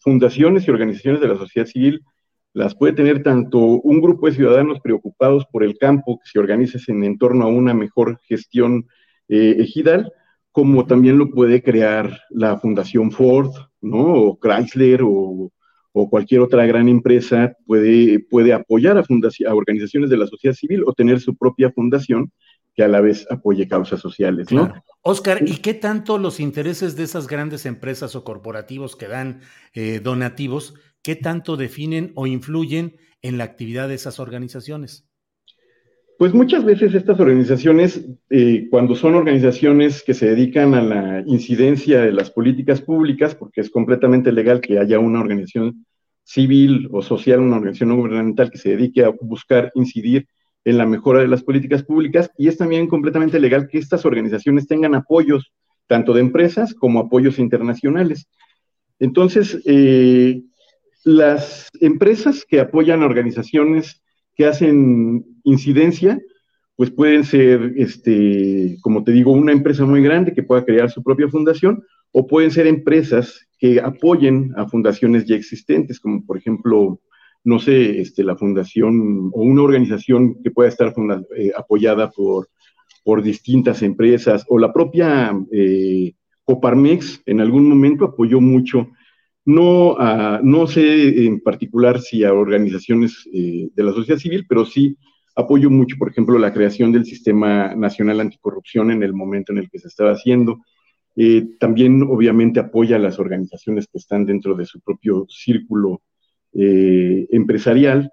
fundaciones 0.00 0.66
y 0.66 0.70
organizaciones 0.70 1.20
de 1.20 1.28
la 1.28 1.36
sociedad 1.36 1.66
civil 1.66 2.02
las 2.54 2.74
puede 2.74 2.92
tener 2.92 3.22
tanto 3.22 3.58
un 3.58 4.00
grupo 4.00 4.26
de 4.26 4.34
ciudadanos 4.34 4.80
preocupados 4.80 5.46
por 5.50 5.64
el 5.64 5.78
campo 5.78 6.18
que 6.18 6.30
se 6.30 6.38
organice 6.38 6.78
en, 6.88 7.18
torno 7.18 7.44
a 7.44 7.48
una 7.48 7.72
mejor 7.74 8.18
gestión 8.24 8.86
ejidal, 9.28 10.12
como 10.50 10.86
también 10.86 11.16
lo 11.16 11.30
puede 11.30 11.62
crear 11.62 12.20
la 12.28 12.58
Fundación 12.58 13.10
Ford, 13.10 13.50
¿no? 13.80 14.14
O 14.14 14.38
Chrysler 14.38 15.00
o, 15.02 15.50
cualquier 16.10 16.40
otra 16.40 16.66
gran 16.66 16.88
empresa 16.88 17.54
puede, 17.66 18.18
puede 18.18 18.52
apoyar 18.52 18.98
a, 18.98 19.00
a, 19.02 19.54
organizaciones 19.54 20.10
de 20.10 20.16
la 20.16 20.26
sociedad 20.26 20.54
civil 20.54 20.84
o 20.86 20.92
tener 20.92 21.20
su 21.20 21.36
propia 21.36 21.70
fundación 21.70 22.30
que 22.74 22.82
a 22.82 22.88
la 22.88 23.00
vez 23.00 23.26
apoye 23.30 23.68
causas 23.68 24.00
sociales, 24.00 24.50
¿no? 24.50 24.72
Oscar, 25.02 25.42
¿y 25.46 25.56
qué 25.58 25.74
tanto 25.74 26.18
los 26.18 26.40
intereses 26.40 26.96
de 26.96 27.04
esas 27.04 27.26
grandes 27.26 27.66
empresas 27.66 28.14
o 28.16 28.24
corporativos 28.24 28.96
que 28.96 29.08
dan 29.08 29.40
eh, 29.74 30.00
donativos, 30.02 30.74
qué 31.02 31.16
tanto 31.16 31.56
definen 31.56 32.12
o 32.14 32.26
influyen 32.26 32.96
en 33.20 33.38
la 33.38 33.44
actividad 33.44 33.88
de 33.88 33.94
esas 33.94 34.20
organizaciones? 34.20 35.08
Pues 36.18 36.34
muchas 36.34 36.64
veces 36.64 36.94
estas 36.94 37.18
organizaciones, 37.18 38.06
eh, 38.30 38.68
cuando 38.70 38.94
son 38.94 39.16
organizaciones 39.16 40.04
que 40.04 40.14
se 40.14 40.28
dedican 40.28 40.74
a 40.74 40.80
la 40.80 41.24
incidencia 41.26 42.00
de 42.00 42.12
las 42.12 42.30
políticas 42.30 42.80
públicas, 42.80 43.34
porque 43.34 43.60
es 43.60 43.70
completamente 43.70 44.30
legal 44.30 44.60
que 44.60 44.78
haya 44.78 45.00
una 45.00 45.20
organización 45.20 45.84
civil 46.22 46.88
o 46.92 47.02
social, 47.02 47.40
una 47.40 47.56
organización 47.56 47.88
no 47.88 47.96
gubernamental 47.96 48.50
que 48.50 48.58
se 48.58 48.70
dedique 48.70 49.04
a 49.04 49.08
buscar 49.08 49.72
incidir 49.74 50.28
en 50.64 50.78
la 50.78 50.86
mejora 50.86 51.20
de 51.20 51.28
las 51.28 51.42
políticas 51.42 51.82
públicas, 51.82 52.30
y 52.38 52.48
es 52.48 52.56
también 52.56 52.86
completamente 52.86 53.40
legal 53.40 53.68
que 53.68 53.78
estas 53.78 54.04
organizaciones 54.04 54.66
tengan 54.66 54.94
apoyos, 54.94 55.52
tanto 55.86 56.12
de 56.12 56.20
empresas 56.20 56.74
como 56.74 57.00
apoyos 57.00 57.38
internacionales. 57.38 58.28
Entonces, 58.98 59.60
eh, 59.66 60.42
las 61.04 61.68
empresas 61.80 62.44
que 62.48 62.60
apoyan 62.60 63.02
a 63.02 63.06
organizaciones 63.06 64.02
que 64.36 64.46
hacen 64.46 65.24
incidencia, 65.42 66.20
pues 66.76 66.90
pueden 66.90 67.24
ser, 67.24 67.74
este, 67.76 68.78
como 68.80 69.04
te 69.04 69.12
digo, 69.12 69.32
una 69.32 69.52
empresa 69.52 69.84
muy 69.84 70.02
grande 70.02 70.32
que 70.32 70.42
pueda 70.42 70.64
crear 70.64 70.90
su 70.90 71.02
propia 71.02 71.28
fundación, 71.28 71.82
o 72.12 72.26
pueden 72.26 72.50
ser 72.50 72.66
empresas 72.66 73.46
que 73.58 73.80
apoyen 73.80 74.52
a 74.56 74.68
fundaciones 74.68 75.24
ya 75.24 75.34
existentes, 75.34 75.98
como 75.98 76.24
por 76.24 76.36
ejemplo, 76.36 77.00
no 77.44 77.58
sé, 77.58 78.00
este, 78.00 78.24
la 78.24 78.36
fundación 78.36 79.30
o 79.32 79.42
una 79.42 79.62
organización 79.62 80.42
que 80.42 80.50
pueda 80.50 80.68
estar 80.68 80.94
eh, 81.36 81.50
apoyada 81.56 82.10
por, 82.10 82.48
por 83.04 83.22
distintas 83.22 83.82
empresas, 83.82 84.44
o 84.48 84.58
la 84.58 84.72
propia 84.72 85.36
eh, 85.50 86.12
Coparmex 86.44 87.22
en 87.26 87.40
algún 87.40 87.68
momento 87.68 88.04
apoyó 88.04 88.40
mucho 88.40 88.88
no, 89.44 89.96
no 90.42 90.68
sé 90.68 91.26
en 91.26 91.40
particular 91.40 92.00
si 92.00 92.22
a 92.22 92.32
organizaciones 92.32 93.28
eh, 93.32 93.70
de 93.74 93.82
la 93.82 93.92
sociedad 93.92 94.20
civil, 94.20 94.46
pero 94.48 94.64
sí 94.64 94.96
apoyo 95.34 95.68
mucho, 95.68 95.96
por 95.98 96.10
ejemplo, 96.10 96.38
la 96.38 96.52
creación 96.52 96.92
del 96.92 97.04
Sistema 97.04 97.74
Nacional 97.74 98.20
Anticorrupción 98.20 98.92
en 98.92 99.02
el 99.02 99.14
momento 99.14 99.50
en 99.50 99.58
el 99.58 99.68
que 99.68 99.80
se 99.80 99.88
estaba 99.88 100.12
haciendo. 100.12 100.60
También, 101.58 102.02
obviamente, 102.04 102.60
apoya 102.60 102.96
a 102.96 103.00
las 103.00 103.18
organizaciones 103.18 103.88
que 103.88 103.98
están 103.98 104.24
dentro 104.26 104.54
de 104.54 104.64
su 104.64 104.80
propio 104.80 105.26
círculo 105.28 106.02
eh, 106.54 107.26
empresarial. 107.30 108.10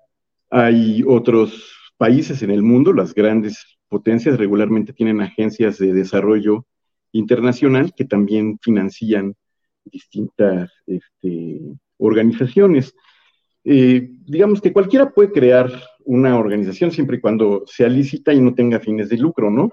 Hay 0.49 1.03
otros 1.05 1.75
países 1.97 2.41
en 2.43 2.51
el 2.51 2.63
mundo, 2.63 2.93
las 2.93 3.13
grandes 3.13 3.77
potencias 3.87 4.37
regularmente 4.37 4.93
tienen 4.93 5.21
agencias 5.21 5.77
de 5.77 5.93
desarrollo 5.93 6.65
internacional 7.11 7.93
que 7.95 8.05
también 8.05 8.57
financian 8.61 9.35
distintas 9.83 10.71
este, 10.85 11.59
organizaciones. 11.97 12.93
Eh, 13.63 14.09
digamos 14.25 14.61
que 14.61 14.71
cualquiera 14.71 15.09
puede 15.11 15.31
crear 15.31 15.71
una 16.05 16.37
organización 16.37 16.91
siempre 16.91 17.17
y 17.17 17.19
cuando 17.19 17.63
sea 17.67 17.89
lícita 17.89 18.33
y 18.33 18.41
no 18.41 18.53
tenga 18.53 18.79
fines 18.79 19.09
de 19.09 19.17
lucro, 19.17 19.51
¿no? 19.51 19.71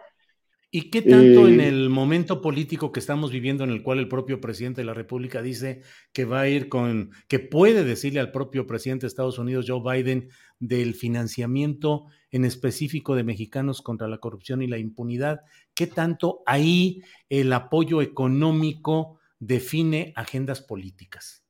¿Y 0.71 0.91
qué 0.91 1.01
tanto 1.01 1.49
en 1.49 1.61
eh, 1.61 1.69
el 1.69 1.89
momento 1.89 2.43
político 2.43 2.93
que 2.93 3.01
estamos 3.01 3.31
viviendo, 3.31 3.65
en 3.65 3.71
el 3.71 3.83
cual 3.83 3.99
el 3.99 4.09
propio 4.09 4.41
presidente 4.41 4.81
de 4.81 4.87
la 4.87 4.95
República 4.95 5.41
dice 5.41 5.83
que 6.13 6.25
va 6.25 6.41
a 6.41 6.49
ir 6.49 6.69
con, 6.69 7.11
que 7.29 7.39
puede 7.39 7.85
decirle 7.85 8.21
al 8.21 8.33
propio 8.33 8.67
presidente 8.67 9.03
de 9.05 9.09
Estados 9.09 9.39
Unidos, 9.39 9.67
Joe 9.69 9.81
Biden, 9.81 10.29
del 10.59 10.95
financiamiento 10.95 12.07
en 12.31 12.45
específico 12.45 13.15
de 13.15 13.25
mexicanos 13.25 13.81
contra 13.81 14.09
la 14.09 14.19
corrupción 14.19 14.61
y 14.63 14.67
la 14.67 14.79
impunidad? 14.79 15.41
¿Qué 15.75 15.87
tanto 15.87 16.43
ahí 16.47 17.03
el 17.29 17.53
apoyo 17.53 18.03
económico 18.03 19.21
define 19.39 20.13
agendas 20.17 20.61
políticas. 20.61 21.45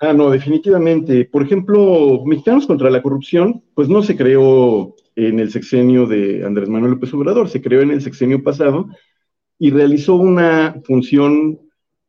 Ah, 0.00 0.12
no, 0.12 0.30
definitivamente. 0.30 1.24
Por 1.24 1.42
ejemplo, 1.42 2.22
Mexicanos 2.24 2.66
contra 2.66 2.90
la 2.90 3.02
Corrupción, 3.02 3.64
pues 3.74 3.88
no 3.88 4.02
se 4.02 4.16
creó 4.16 4.94
en 5.18 5.40
el 5.40 5.50
sexenio 5.50 6.06
de 6.06 6.46
Andrés 6.46 6.68
Manuel 6.68 6.92
López 6.92 7.12
Obrador, 7.12 7.48
se 7.48 7.60
creó 7.60 7.82
en 7.82 7.90
el 7.90 8.00
sexenio 8.00 8.40
pasado 8.40 8.88
y 9.58 9.70
realizó 9.70 10.14
una 10.14 10.80
función, 10.84 11.58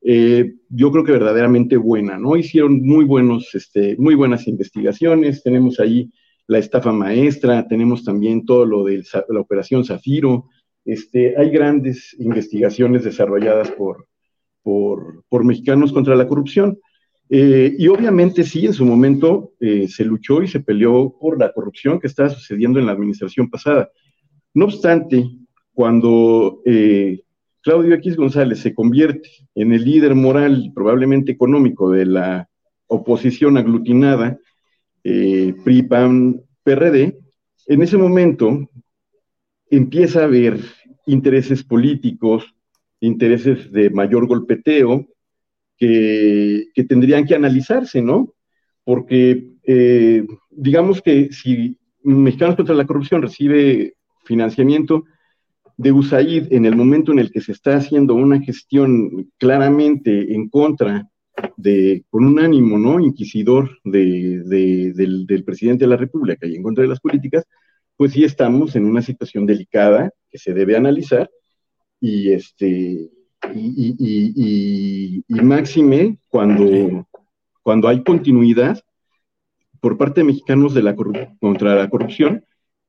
eh, 0.02 0.54
yo 0.70 0.92
creo 0.92 1.04
que 1.04 1.14
verdaderamente 1.14 1.76
buena, 1.76 2.20
¿no? 2.20 2.36
Hicieron 2.36 2.82
muy, 2.84 3.06
buenos, 3.06 3.56
este, 3.56 3.96
muy 3.98 4.14
buenas 4.14 4.48
investigaciones, 4.48 5.42
tenemos 5.42 5.80
ahí 5.80 6.12
la 6.46 6.60
estafa 6.60 6.92
maestra, 6.92 7.68
tenemos 7.68 8.04
también 8.04 8.46
todo 8.46 8.64
lo 8.66 8.84
de 8.84 9.04
la 9.30 9.40
operación 9.40 9.84
Zafiro, 9.84 10.46
este, 10.86 11.36
hay 11.36 11.50
grandes 11.50 12.16
investigaciones 12.20 13.04
desarrolladas 13.04 13.72
por, 13.72 14.08
por, 14.62 15.44
Mexicanos 15.44 15.92
contra 15.92 16.16
la 16.16 16.28
Corrupción. 16.28 16.80
Eh, 17.32 17.76
y 17.78 17.88
obviamente 17.88 18.44
sí, 18.44 18.66
en 18.66 18.74
su 18.74 18.84
momento 18.86 19.54
eh, 19.60 19.88
se 19.88 20.04
luchó 20.04 20.42
y 20.42 20.48
se 20.48 20.62
peleó 20.62 21.16
por 21.20 21.40
la 21.40 21.54
corrupción 21.54 22.00
que 22.00 22.08
estaba 22.08 22.30
sucediendo 22.30 22.80
en 22.80 22.88
la 22.88 22.94
administración 22.94 23.50
pasada. 23.50 23.90
No 24.54 24.66
obstante, 24.66 25.30
cuando 25.72 26.62
eh, 26.66 27.22
Claudio 27.62 27.94
X 27.96 28.16
González 28.16 28.60
se 28.60 28.74
convierte 28.74 29.30
en 29.54 29.74
el 29.74 29.86
líder 29.86 30.16
moral 30.16 30.60
y 30.66 30.72
probablemente 30.72 31.32
económico 31.32 31.92
de 31.92 32.08
la 32.08 32.50
oposición 32.88 33.58
aglutinada, 33.58 34.40
PRI, 35.04 35.84
PAN, 35.84 36.42
PRD, 36.64 37.20
en 37.68 37.82
ese 37.82 37.98
momento 37.98 38.68
empieza 39.70 40.22
a 40.22 40.26
haber 40.26 40.60
intereses 41.06 41.64
políticos, 41.64 42.44
intereses 43.00 43.72
de 43.72 43.90
mayor 43.92 44.28
golpeteo 44.28 45.08
que, 45.80 46.86
tendrían 46.88 47.26
que 47.26 47.36
analizarse, 47.36 48.02
¿no? 48.02 48.34
Porque 48.84 49.54
eh, 49.64 50.26
digamos 50.52 51.02
que 51.02 51.32
si 51.32 51.78
Mexicanos 52.04 52.56
contra 52.56 52.76
la 52.76 52.86
Corrupción 52.86 53.22
recibe 53.22 53.96
financiamiento 54.26 55.06
de 55.78 55.92
USAID 55.92 56.52
en 56.52 56.66
el 56.66 56.76
momento 56.76 57.12
en 57.12 57.20
el 57.20 57.32
que 57.32 57.42
se 57.42 57.54
está 57.54 57.78
haciendo 57.78 58.14
una 58.14 58.42
gestión 58.42 59.32
claramente 59.38 60.34
en 60.34 60.50
contra 60.50 61.08
de, 61.56 62.04
con 62.10 62.26
un 62.26 62.40
ánimo, 62.40 62.78
¿no? 62.78 63.00
Inquisidor 63.00 63.80
del, 63.86 64.46
del 65.26 65.44
presidente 65.46 65.86
de 65.86 65.90
la 65.90 65.98
República 65.98 66.46
y 66.46 66.56
en 66.56 66.64
contra 66.64 66.82
de 66.82 66.90
las 66.90 67.00
políticas, 67.00 67.46
pues 67.96 68.12
sí 68.12 68.26
estamos 68.26 68.76
en 68.76 68.86
una 68.86 69.02
situación 69.02 69.46
delicada 69.46 70.12
que 70.30 70.38
se 70.38 70.54
debe 70.54 70.76
analizar 70.76 71.30
y 72.02 72.32
este 72.32 73.10
y, 73.54 75.24
máxime 75.30 76.18
cuando, 76.28 77.08
cuando 77.64 77.88
hay 77.88 78.04
continuidad 78.04 78.80
por 79.80 79.98
parte 79.98 80.22
de 80.22 80.26
mexicanos 80.26 80.74
de 80.74 80.84
la 80.84 80.96
contra 80.96 81.76
la 81.76 81.90
corrupción 81.90 82.44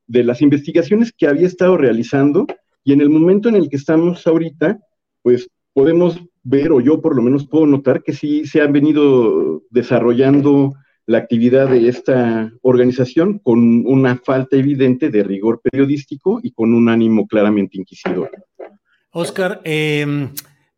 de 0.07 0.25
las 0.25 0.43
investigaciones 0.43 1.13
que 1.17 1.29
había 1.29 1.47
estado 1.47 1.77
realizando 1.77 2.47
y 2.83 2.93
en 2.93 3.01
el 3.01 3.11
momento 3.11 3.49
en 3.49 3.55
el 3.55 3.69
que 3.69 3.77
estamos 3.77 4.27
ahorita, 4.27 4.81
pues 5.23 5.49
podemos 5.73 6.21
ver, 6.43 6.73
o 6.73 6.81
yo 6.81 7.01
por 7.01 7.15
lo 7.15 7.23
menos 7.23 7.47
puedo 7.47 7.67
notar 7.67 8.03
que 8.03 8.13
sí 8.13 8.45
se 8.45 8.61
han 8.61 8.73
venido 8.73 9.63
desarrollando 9.71 10.73
la 11.07 11.19
actividad 11.19 11.69
de 11.69 11.89
esta 11.89 12.53
organización 12.63 13.39
con 13.39 13.85
una 13.87 14.17
falta 14.17 14.57
evidente 14.57 15.11
de 15.11 15.23
rigor 15.23 15.61
periodístico 15.61 16.41
y 16.43 16.53
con 16.53 16.75
un 16.75 16.89
ánimo 16.89 17.27
claramente 17.27 17.79
inquisidor. 17.79 18.31
Oscar, 19.13 19.61
em, 19.65 20.31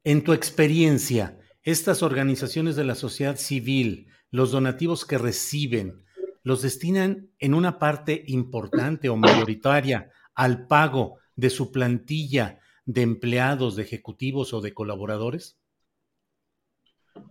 en 0.05 0.25
tu 0.25 0.33
experiencia, 0.33 1.39
estas 1.63 2.03
organizaciones 2.03 2.77
de 2.77 2.85
la 2.85 2.95
sociedad 2.95 3.37
civil, 3.37 4.09
los 4.31 4.51
donativos 4.51 5.05
que 5.05 5.19
reciben, 5.19 6.03
los 6.43 6.63
destinan 6.63 7.29
en 7.39 7.55
una 7.55 7.79
parte 7.79 8.25
importante 8.27 9.09
o 9.09 9.17
mayoritaria 9.17 10.11
al 10.35 10.67
pago 10.67 11.19
de 11.37 11.51
su 11.51 11.71
plantilla 11.71 12.59
de 12.85 13.03
empleados, 13.03 13.77
de 13.77 13.83
ejecutivos 13.83 14.53
o 14.55 14.61
de 14.61 14.75
colaboradores? 14.75 15.59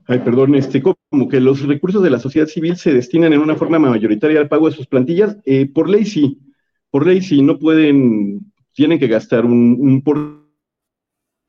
Ay, 0.06 0.20
perdón, 0.20 0.56
este, 0.56 0.82
como 0.82 1.28
que 1.28 1.39
los 1.39 1.62
recursos 1.64 2.04
de 2.04 2.10
la 2.10 2.20
sociedad 2.20 2.47
civil 2.47 2.78
se 2.78 2.93
destinan 2.93 3.34
en 3.34 3.39
una 3.39 3.56
forma 3.56 3.80
mayoritaria 3.80 4.39
al 4.39 4.47
pago 4.47 4.70
de 4.70 4.76
sus 4.76 4.88
plantillas. 4.88 5.38
Eh, 5.45 5.66
por 5.66 5.89
ley 5.89 6.06
sí, 6.06 6.39
por 6.89 7.06
ley 7.06 7.22
sí, 7.22 7.41
no 7.41 7.58
pueden, 7.58 8.52
tienen 8.74 8.99
que 8.99 9.08
gastar 9.08 9.45
un, 9.45 10.02
por 10.04 10.18
dos 10.18 10.41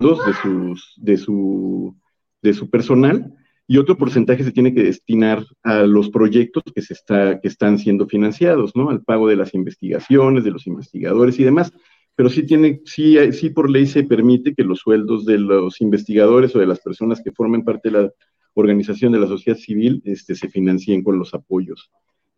de 0.03 0.34
sus, 0.42 0.94
de 0.96 1.16
su, 1.16 1.96
de 2.42 2.55
su 2.55 2.70
personal 2.70 3.34
y 3.66 3.78
otro 3.78 3.96
porcentaje 3.96 4.44
se 4.44 4.53
tiene 4.53 4.74
que 4.74 4.82
destinar 4.82 5.44
a 5.62 5.82
los 5.82 6.11
proyectos 6.11 6.64
que 6.74 6.82
se 6.82 6.94
está, 6.94 7.40
que 7.40 7.48
están 7.48 7.78
siendo 7.78 8.07
financiados, 8.07 8.74
¿no? 8.74 8.90
Al 8.90 9.03
pago 9.03 9.28
de 9.28 9.36
las 9.36 9.55
investigaciones, 9.55 10.44
de 10.44 10.50
los 10.50 10.66
investigadores 10.66 11.38
y 11.38 11.44
demás 11.44 11.72
pero 12.14 12.28
sí 12.28 12.44
tiene, 12.44 12.82
sí, 12.84 13.16
sí 13.32 13.50
por 13.50 13.70
ley 13.70 13.86
se 13.86 14.05
permite 14.05 14.55
que 14.55 14.64
los 14.64 14.80
sueldos 14.80 15.24
de 15.24 15.38
los 15.38 15.80
investigadores 15.80 16.55
o 16.55 16.59
de 16.59 16.66
las 16.66 16.80
personas 16.80 17.22
que 17.22 17.32
formen 17.32 17.64
parte 17.64 17.90
de 17.90 18.03
la 18.03 18.12
organización 18.55 19.12
de 19.12 19.20
la 19.20 19.26
sociedad 19.26 19.59
civil 19.59 20.03
este, 20.05 20.34
se 20.34 20.48
financien 20.48 21.03
con 21.03 21.18
los 21.18 21.32
apoyos 21.32 21.90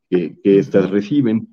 que, 0.09 0.37
que 0.43 0.59
éstas 0.59 0.91
reciben. 0.91 1.49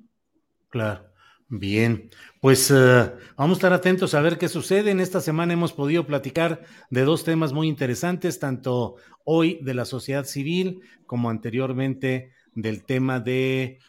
Claro. 0.68 1.11
Bien, 1.54 2.08
pues 2.40 2.70
uh, 2.70 3.10
vamos 3.36 3.56
a 3.56 3.58
estar 3.58 3.72
atentos 3.74 4.14
a 4.14 4.22
ver 4.22 4.38
qué 4.38 4.48
sucede. 4.48 4.90
En 4.90 5.00
esta 5.00 5.20
semana 5.20 5.52
hemos 5.52 5.74
podido 5.74 6.06
platicar 6.06 6.62
de 6.88 7.02
dos 7.02 7.24
temas 7.24 7.52
muy 7.52 7.68
interesantes, 7.68 8.38
tanto 8.38 8.96
hoy 9.26 9.58
de 9.60 9.74
la 9.74 9.84
sociedad 9.84 10.24
civil 10.24 10.80
como 11.04 11.28
anteriormente 11.28 12.30
del 12.54 12.86
tema 12.86 13.20
de, 13.20 13.80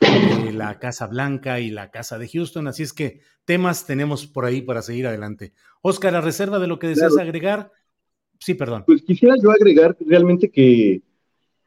la 0.51 0.78
Casa 0.78 1.07
Blanca 1.07 1.61
y 1.61 1.70
la 1.70 1.89
Casa 1.89 2.18
de 2.18 2.28
Houston. 2.28 2.68
Así 2.68 2.84
es 2.84 2.91
que 2.91 3.22
temas 3.45 3.86
tenemos 3.88 4.28
por 4.28 4.43
ahí 4.43 4.61
para 4.61 4.82
seguir 4.82 5.07
adelante. 5.07 5.53
Oscar, 5.82 6.16
a 6.16 6.22
reserva 6.22 6.59
de 6.59 6.68
lo 6.68 6.80
que 6.80 6.88
deseas 6.88 7.18
agregar. 7.18 7.72
Sí, 8.39 8.55
perdón. 8.55 8.84
Pues 8.86 9.03
quisiera 9.03 9.36
yo 9.41 9.51
agregar 9.51 9.95
realmente 10.05 10.51
que, 10.51 11.01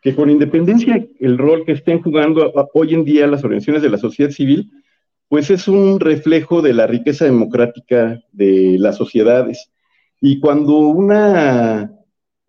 que 0.03 0.15
con 0.15 0.29
independencia 0.29 1.09
el 1.21 1.39
rol 1.39 1.65
que 1.65 1.73
estén 1.73 2.03
jugando 2.03 2.53
hoy 2.75 2.93
en 2.93 3.03
día 3.03 3.27
las 3.27 3.43
organizaciones 3.45 3.81
de 3.81 3.89
la 3.89 3.97
sociedad 3.97 4.31
civil, 4.31 4.71
pues 5.29 5.51
es 5.51 5.69
un 5.69 5.99
reflejo 6.01 6.63
de 6.63 6.73
la 6.73 6.87
riqueza 6.87 7.25
democrática 7.25 8.21
de 8.33 8.77
las 8.79 8.97
sociedades. 8.97 9.71
Y 10.21 10.41
cuando 10.41 10.79
una 10.79 11.91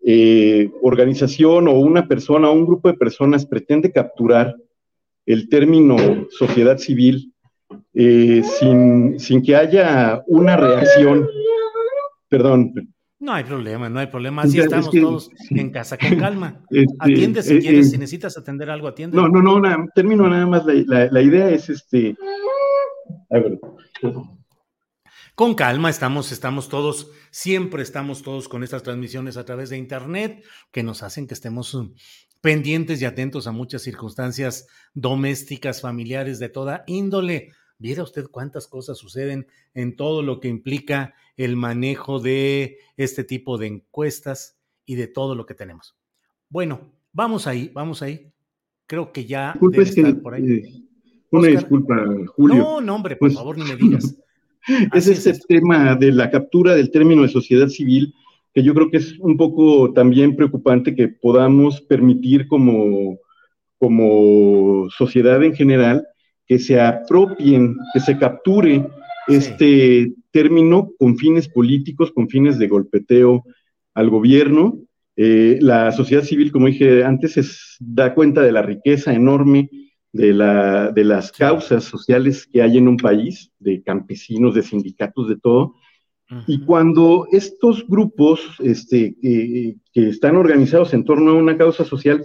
eh, 0.04 0.70
organización 0.82 1.68
o 1.68 1.72
una 1.72 2.06
persona 2.06 2.48
o 2.48 2.52
un 2.52 2.66
grupo 2.66 2.88
de 2.88 2.96
personas 2.96 3.46
pretende 3.46 3.92
capturar 3.92 4.56
el 5.26 5.48
término 5.48 5.96
sociedad 6.30 6.78
civil 6.78 7.34
eh, 7.92 8.42
sin, 8.58 9.18
sin, 9.18 9.42
que 9.42 9.56
haya 9.56 10.22
una 10.26 10.56
reacción. 10.56 11.28
Perdón. 12.28 12.72
No 13.20 13.32
hay 13.32 13.42
problema, 13.42 13.88
no 13.88 13.98
hay 13.98 14.06
problema. 14.06 14.42
Así 14.42 14.60
estamos 14.60 14.90
todos 14.90 15.30
en 15.50 15.70
casa 15.70 15.98
con 15.98 16.16
calma. 16.18 16.64
Este, 16.70 16.94
atiende 17.00 17.42
si 17.42 17.56
eh, 17.56 17.60
quieres, 17.60 17.90
si 17.90 17.98
necesitas 17.98 18.38
atender 18.38 18.70
algo, 18.70 18.86
atiende. 18.86 19.16
No, 19.16 19.28
no, 19.28 19.42
no, 19.42 19.86
termino 19.94 20.28
nada 20.28 20.46
más. 20.46 20.64
La, 20.64 21.10
la 21.10 21.20
idea 21.20 21.50
es 21.50 21.68
este. 21.68 22.16
Con 25.34 25.54
calma, 25.54 25.88
estamos, 25.88 26.32
estamos 26.32 26.68
todos, 26.68 27.12
siempre 27.30 27.82
estamos 27.82 28.22
todos 28.22 28.48
con 28.48 28.64
estas 28.64 28.82
transmisiones 28.82 29.36
a 29.36 29.44
través 29.44 29.70
de 29.70 29.78
Internet 29.78 30.44
que 30.72 30.82
nos 30.82 31.02
hacen 31.02 31.28
que 31.28 31.34
estemos 31.34 31.74
mm, 31.74 31.92
pendientes 32.40 33.00
y 33.00 33.04
atentos 33.04 33.46
a 33.46 33.52
muchas 33.52 33.82
circunstancias 33.82 34.66
domésticas, 34.94 35.80
familiares 35.80 36.38
de 36.38 36.48
toda 36.48 36.82
índole. 36.86 37.52
Viera 37.78 38.02
usted 38.02 38.26
cuántas 38.28 38.66
cosas 38.66 38.98
suceden 38.98 39.46
en 39.74 39.94
todo 39.94 40.22
lo 40.22 40.40
que 40.40 40.48
implica 40.48 41.14
el 41.36 41.54
manejo 41.54 42.18
de 42.18 42.78
este 42.96 43.22
tipo 43.22 43.58
de 43.58 43.68
encuestas 43.68 44.58
y 44.84 44.96
de 44.96 45.06
todo 45.06 45.36
lo 45.36 45.46
que 45.46 45.54
tenemos. 45.54 45.96
Bueno, 46.48 46.92
vamos 47.12 47.46
ahí, 47.46 47.70
vamos 47.72 48.02
ahí. 48.02 48.32
Creo 48.86 49.12
que 49.12 49.26
ya 49.26 49.56
debe 49.60 49.84
estar 49.84 50.20
por 50.20 50.34
ahí. 50.34 50.87
Una 51.30 51.48
disculpa, 51.48 51.94
Julio. 52.34 52.56
No, 52.56 52.80
no, 52.80 52.94
hombre, 52.96 53.16
por 53.16 53.28
pues, 53.28 53.34
favor, 53.34 53.58
ni 53.58 53.64
me 53.64 53.76
digas. 53.76 54.16
es 54.94 55.06
ese 55.06 55.38
tema 55.46 55.94
de 55.94 56.12
la 56.12 56.30
captura 56.30 56.74
del 56.74 56.90
término 56.90 57.22
de 57.22 57.28
sociedad 57.28 57.68
civil, 57.68 58.14
que 58.54 58.62
yo 58.62 58.74
creo 58.74 58.90
que 58.90 58.98
es 58.98 59.18
un 59.18 59.36
poco 59.36 59.92
también 59.92 60.36
preocupante 60.36 60.94
que 60.94 61.08
podamos 61.08 61.80
permitir 61.82 62.48
como, 62.48 63.18
como 63.78 64.88
sociedad 64.90 65.42
en 65.42 65.54
general 65.54 66.06
que 66.46 66.58
se 66.58 66.80
apropien, 66.80 67.76
que 67.92 68.00
se 68.00 68.18
capture 68.18 68.86
este 69.28 70.14
término 70.30 70.92
con 70.98 71.16
fines 71.18 71.48
políticos, 71.48 72.10
con 72.10 72.28
fines 72.28 72.58
de 72.58 72.68
golpeteo 72.68 73.44
al 73.94 74.08
gobierno. 74.08 74.78
Eh, 75.14 75.58
la 75.60 75.92
sociedad 75.92 76.22
civil, 76.22 76.50
como 76.50 76.66
dije 76.66 77.04
antes, 77.04 77.36
es, 77.36 77.76
da 77.80 78.14
cuenta 78.14 78.40
de 78.40 78.52
la 78.52 78.62
riqueza 78.62 79.12
enorme 79.12 79.68
de, 80.12 80.32
la, 80.32 80.90
de 80.90 81.04
las 81.04 81.32
causas 81.32 81.84
sociales 81.84 82.46
que 82.46 82.62
hay 82.62 82.78
en 82.78 82.88
un 82.88 82.96
país, 82.96 83.52
de 83.58 83.82
campesinos, 83.82 84.54
de 84.54 84.62
sindicatos, 84.62 85.28
de 85.28 85.38
todo. 85.38 85.74
Y 86.46 86.60
cuando 86.60 87.26
estos 87.32 87.86
grupos 87.86 88.40
este, 88.60 89.16
que 89.20 90.08
están 90.08 90.36
organizados 90.36 90.92
en 90.92 91.04
torno 91.04 91.30
a 91.30 91.34
una 91.34 91.56
causa 91.56 91.84
social 91.84 92.22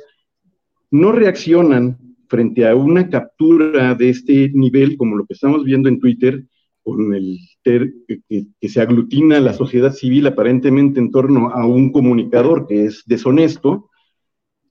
no 0.92 1.12
reaccionan 1.14 1.98
frente 2.28 2.68
a 2.68 2.76
una 2.76 3.10
captura 3.10 3.96
de 3.96 4.10
este 4.10 4.50
nivel, 4.54 4.98
como 4.98 5.16
lo 5.16 5.26
que 5.26 5.34
estamos 5.34 5.64
viendo 5.64 5.88
en 5.88 6.00
Twitter, 6.00 6.44
con 6.84 7.14
el 7.16 7.40
ter, 7.64 7.94
que, 8.08 8.48
que, 8.60 8.70
se 8.70 8.82
aglutina 8.82 9.40
la 9.40 9.54
sociedad 9.54 9.94
civil 9.94 10.28
aparentemente 10.28 11.00
en 11.00 11.12
torno 11.12 11.50
a 11.50 11.66
un 11.66 11.92
comunicador 11.92 12.68
que 12.68 12.86
es 12.86 13.04
deshonesto, 13.06 13.90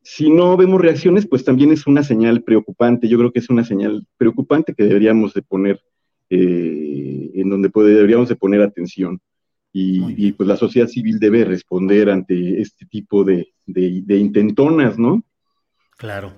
si 0.03 0.31
no 0.31 0.57
vemos 0.57 0.81
reacciones, 0.81 1.27
pues 1.27 1.45
también 1.45 1.71
es 1.73 1.87
una 1.87 2.03
señal 2.03 2.43
preocupante. 2.43 3.09
Yo 3.09 3.19
creo 3.19 3.33
que 3.33 3.39
es 3.39 3.49
una 3.51 3.65
señal 3.65 4.07
preocupante 4.17 4.75
que 4.75 4.85
deberíamos 4.85 5.33
de 5.33 5.43
poner, 5.43 5.81
eh, 6.29 7.31
en 7.35 7.49
donde 7.49 7.71
deberíamos 7.73 8.29
de 8.29 8.37
poner 8.37 8.63
atención. 8.63 9.21
Y, 9.75 10.33
pues 10.33 10.47
la 10.47 10.59
sociedad 10.59 10.87
civil 10.87 11.19
debe 11.19 11.47
responder 11.47 12.11
ante 12.11 12.61
este 12.61 12.85
tipo 12.85 13.25
de, 13.25 13.55
de, 13.65 14.19
intentonas, 14.19 14.99
¿no? 14.99 15.25
Claro. 15.97 16.35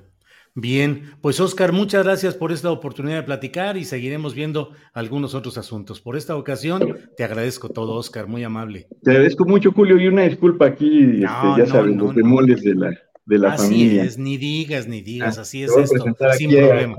Bien, 0.55 1.11
pues 1.21 1.41
Oscar, 1.41 1.73
muchas 1.73 2.05
gracias 2.05 2.37
por 2.37 2.53
esta 2.53 2.71
oportunidad 2.71 3.17
de 3.17 3.23
platicar 3.25 3.77
y 3.77 3.85
seguiremos 3.85 4.37
viendo 4.37 4.71
algunos 4.93 5.35
otros 5.35 5.59
asuntos. 5.59 6.01
Por 6.01 6.17
esta 6.17 6.37
ocasión, 6.37 6.97
te 7.17 7.25
agradezco 7.25 7.71
todo, 7.71 7.95
Oscar, 7.95 8.29
muy 8.29 8.45
amable. 8.45 8.87
Te 9.03 9.11
agradezco 9.11 9.45
mucho, 9.45 9.73
Julio, 9.73 9.99
y 9.99 10.07
una 10.07 10.23
disculpa 10.23 10.67
aquí, 10.67 11.01
este, 11.01 11.25
ya 11.59 11.67
sabes, 11.67 11.97
los 11.97 12.15
demoles 12.15 12.63
de 12.63 12.77
la, 12.77 12.97
de 13.27 13.39
la 13.39 13.53
así 13.53 13.65
familia. 13.65 14.03
Así 14.03 14.09
es, 14.09 14.19
ni 14.19 14.37
digas, 14.37 14.87
ni 14.87 15.03
digas, 15.03 15.39
ah, 15.39 15.43
así 15.43 15.63
es 15.63 15.77
esto, 15.77 16.05
sin 16.37 16.51
problema. 16.51 16.97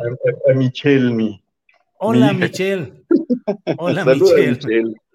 A, 0.49 0.53
Michelle, 0.53 1.13
mi. 1.13 1.43
Hola, 1.99 2.34
Michelle. 2.34 3.05
Hola, 3.78 4.05
Michelle. 4.05 4.59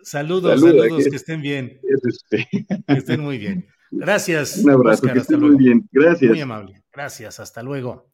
Saludos, 0.03 0.61
saludos, 0.61 1.05
que 1.09 1.17
estén 1.17 1.43
bien. 1.43 1.81
Este. 1.83 2.49
Que 2.87 2.95
estén 2.95 3.21
muy 3.21 3.39
bien. 3.39 3.67
Gracias. 3.91 4.59
Un 4.59 4.71
abrazo, 4.71 5.03
Oscar, 5.03 5.19
hasta 5.19 5.37
luego. 5.37 5.55
muy 5.55 5.65
bien. 5.65 5.89
Gracias. 5.93 6.31
Muy 6.31 6.41
amable. 6.41 6.83
Gracias, 6.93 7.41
hasta 7.41 7.63
luego. 7.63 8.11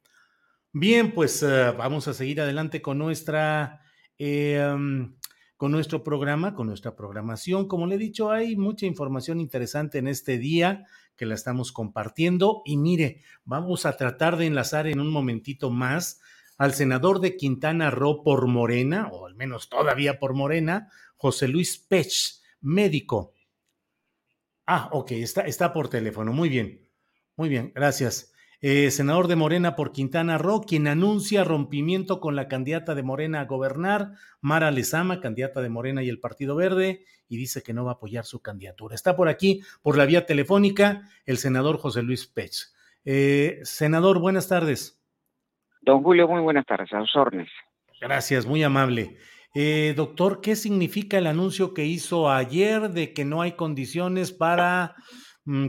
Bien, 0.73 1.13
pues 1.13 1.43
uh, 1.43 1.77
vamos 1.77 2.09
a 2.09 2.15
seguir 2.15 2.41
adelante 2.41 2.83
con 2.83 2.99
nuestra 2.99 3.81
eh, 4.19 4.63
um, 4.75 5.15
con 5.57 5.73
nuestro 5.73 6.03
programa, 6.03 6.55
con 6.55 6.67
nuestra 6.67 6.95
programación. 6.95 7.67
Como 7.67 7.87
le 7.87 7.95
he 7.95 7.99
dicho, 7.99 8.31
hay 8.31 8.57
mucha 8.57 8.87
información 8.87 9.41
interesante 9.41 9.99
en 9.99 10.09
este 10.09 10.39
día 10.39 10.85
que 11.17 11.27
la 11.27 11.35
estamos 11.35 11.73
compartiendo. 11.73 12.63
Y 12.65 12.77
mire, 12.77 13.23
vamos 13.45 13.87
a 13.87 13.97
tratar 13.97 14.37
de 14.37 14.47
enlazar 14.47 14.87
en 14.87 15.01
un 15.01 15.11
momentito 15.11 15.71
más 15.71 16.21
al 16.59 16.75
senador 16.75 17.21
de 17.21 17.37
Quintana 17.37 17.91
Roo 17.91 18.23
por 18.23 18.47
Morena, 18.47 19.09
o 19.13 19.27
al 19.27 19.35
menos 19.35 19.69
todavía 19.69 20.19
por 20.19 20.35
Morena, 20.35 20.91
José 21.17 21.49
Luis 21.49 21.79
Pech, 21.79 22.41
médico. 22.61 23.35
Ah, 24.67 24.89
ok, 24.93 25.13
está, 25.13 25.43
está 25.43 25.73
por 25.73 25.89
teléfono. 25.89 26.33
Muy 26.33 26.49
bien, 26.49 26.91
muy 27.37 27.49
bien, 27.49 27.73
gracias. 27.75 28.33
Eh, 28.63 28.91
senador 28.91 29.29
de 29.29 29.37
Morena 29.37 29.77
por 29.77 29.93
Quintana 29.93 30.39
Roo, 30.39 30.63
quien 30.63 30.89
anuncia 30.89 31.45
rompimiento 31.45 32.21
con 32.21 32.37
la 32.37 32.49
candidata 32.49 32.95
de 32.95 33.03
Morena 33.03 33.41
a 33.41 33.45
gobernar, 33.45 34.13
Mara 34.41 34.71
Lezama, 34.71 35.21
candidata 35.21 35.61
de 35.61 35.69
Morena 35.69 36.03
y 36.03 36.09
el 36.09 36.21
Partido 36.21 36.57
Verde, 36.57 37.05
y 37.29 37.37
dice 37.37 37.63
que 37.63 37.75
no 37.75 37.85
va 37.85 37.93
a 37.93 37.95
apoyar 37.95 38.25
su 38.25 38.41
candidatura. 38.41 38.95
Está 38.95 39.15
por 39.15 39.29
aquí, 39.29 39.63
por 39.83 39.99
la 39.99 40.07
vía 40.07 40.25
telefónica, 40.25 41.03
el 41.27 41.37
senador 41.37 41.79
José 41.79 42.03
Luis 42.03 42.27
Pech. 42.27 42.55
Eh, 43.05 43.61
senador, 43.63 44.19
buenas 44.19 44.49
tardes. 44.49 45.01
Don 45.83 46.03
Julio, 46.03 46.27
muy 46.27 46.41
buenas 46.41 46.67
tardes, 46.67 46.93
a 46.93 47.01
sus 47.01 47.15
órdenes. 47.17 47.49
Gracias, 48.01 48.47
muy 48.47 48.63
amable. 48.63 49.17
Eh, 49.55 49.95
doctor, 49.97 50.41
¿qué 50.41 50.57
significa 50.57 51.17
el 51.17 51.27
anuncio 51.27 51.73
que 51.73 51.85
hizo 51.85 52.31
ayer 52.31 52.91
de 52.91 53.15
que 53.15 53.25
no 53.25 53.41
hay 53.43 53.53
condiciones 53.53 54.33
para 54.33 54.97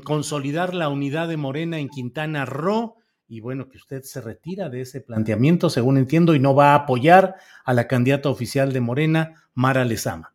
consolidar 0.04 0.74
la 0.74 0.90
unidad 0.90 1.28
de 1.28 1.38
Morena 1.38 1.80
en 1.80 1.90
Quintana 1.90 2.46
Roo? 2.46 2.96
Y 3.28 3.42
bueno, 3.42 3.68
que 3.68 3.78
usted 3.78 4.02
se 4.04 4.22
retira 4.22 4.70
de 4.70 4.82
ese 4.82 5.02
planteamiento, 5.02 5.70
según 5.70 5.98
entiendo, 5.98 6.34
y 6.34 6.40
no 6.40 6.56
va 6.56 6.72
a 6.72 6.76
apoyar 6.76 7.36
a 7.66 7.74
la 7.74 7.88
candidata 7.88 8.30
oficial 8.30 8.72
de 8.72 8.82
Morena, 8.82 9.34
Mara 9.54 9.84
Lezama. 9.84 10.34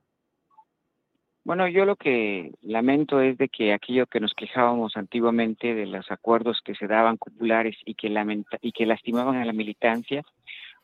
Bueno, 1.44 1.66
yo 1.66 1.84
lo 1.84 1.96
que 1.96 2.52
lamento 2.60 3.20
es 3.20 3.36
de 3.36 3.48
que 3.48 3.72
aquello 3.72 4.06
que 4.06 4.20
nos 4.20 4.32
quejábamos 4.34 4.96
antiguamente 4.96 5.74
de 5.74 5.86
los 5.86 6.08
acuerdos 6.10 6.60
que 6.64 6.76
se 6.76 6.86
daban 6.86 7.18
populares 7.18 7.76
y 7.84 7.94
que, 7.94 8.10
lamenta 8.10 8.58
y 8.60 8.70
que 8.70 8.86
lastimaban 8.86 9.36
a 9.36 9.44
la 9.44 9.52
militancia 9.52 10.22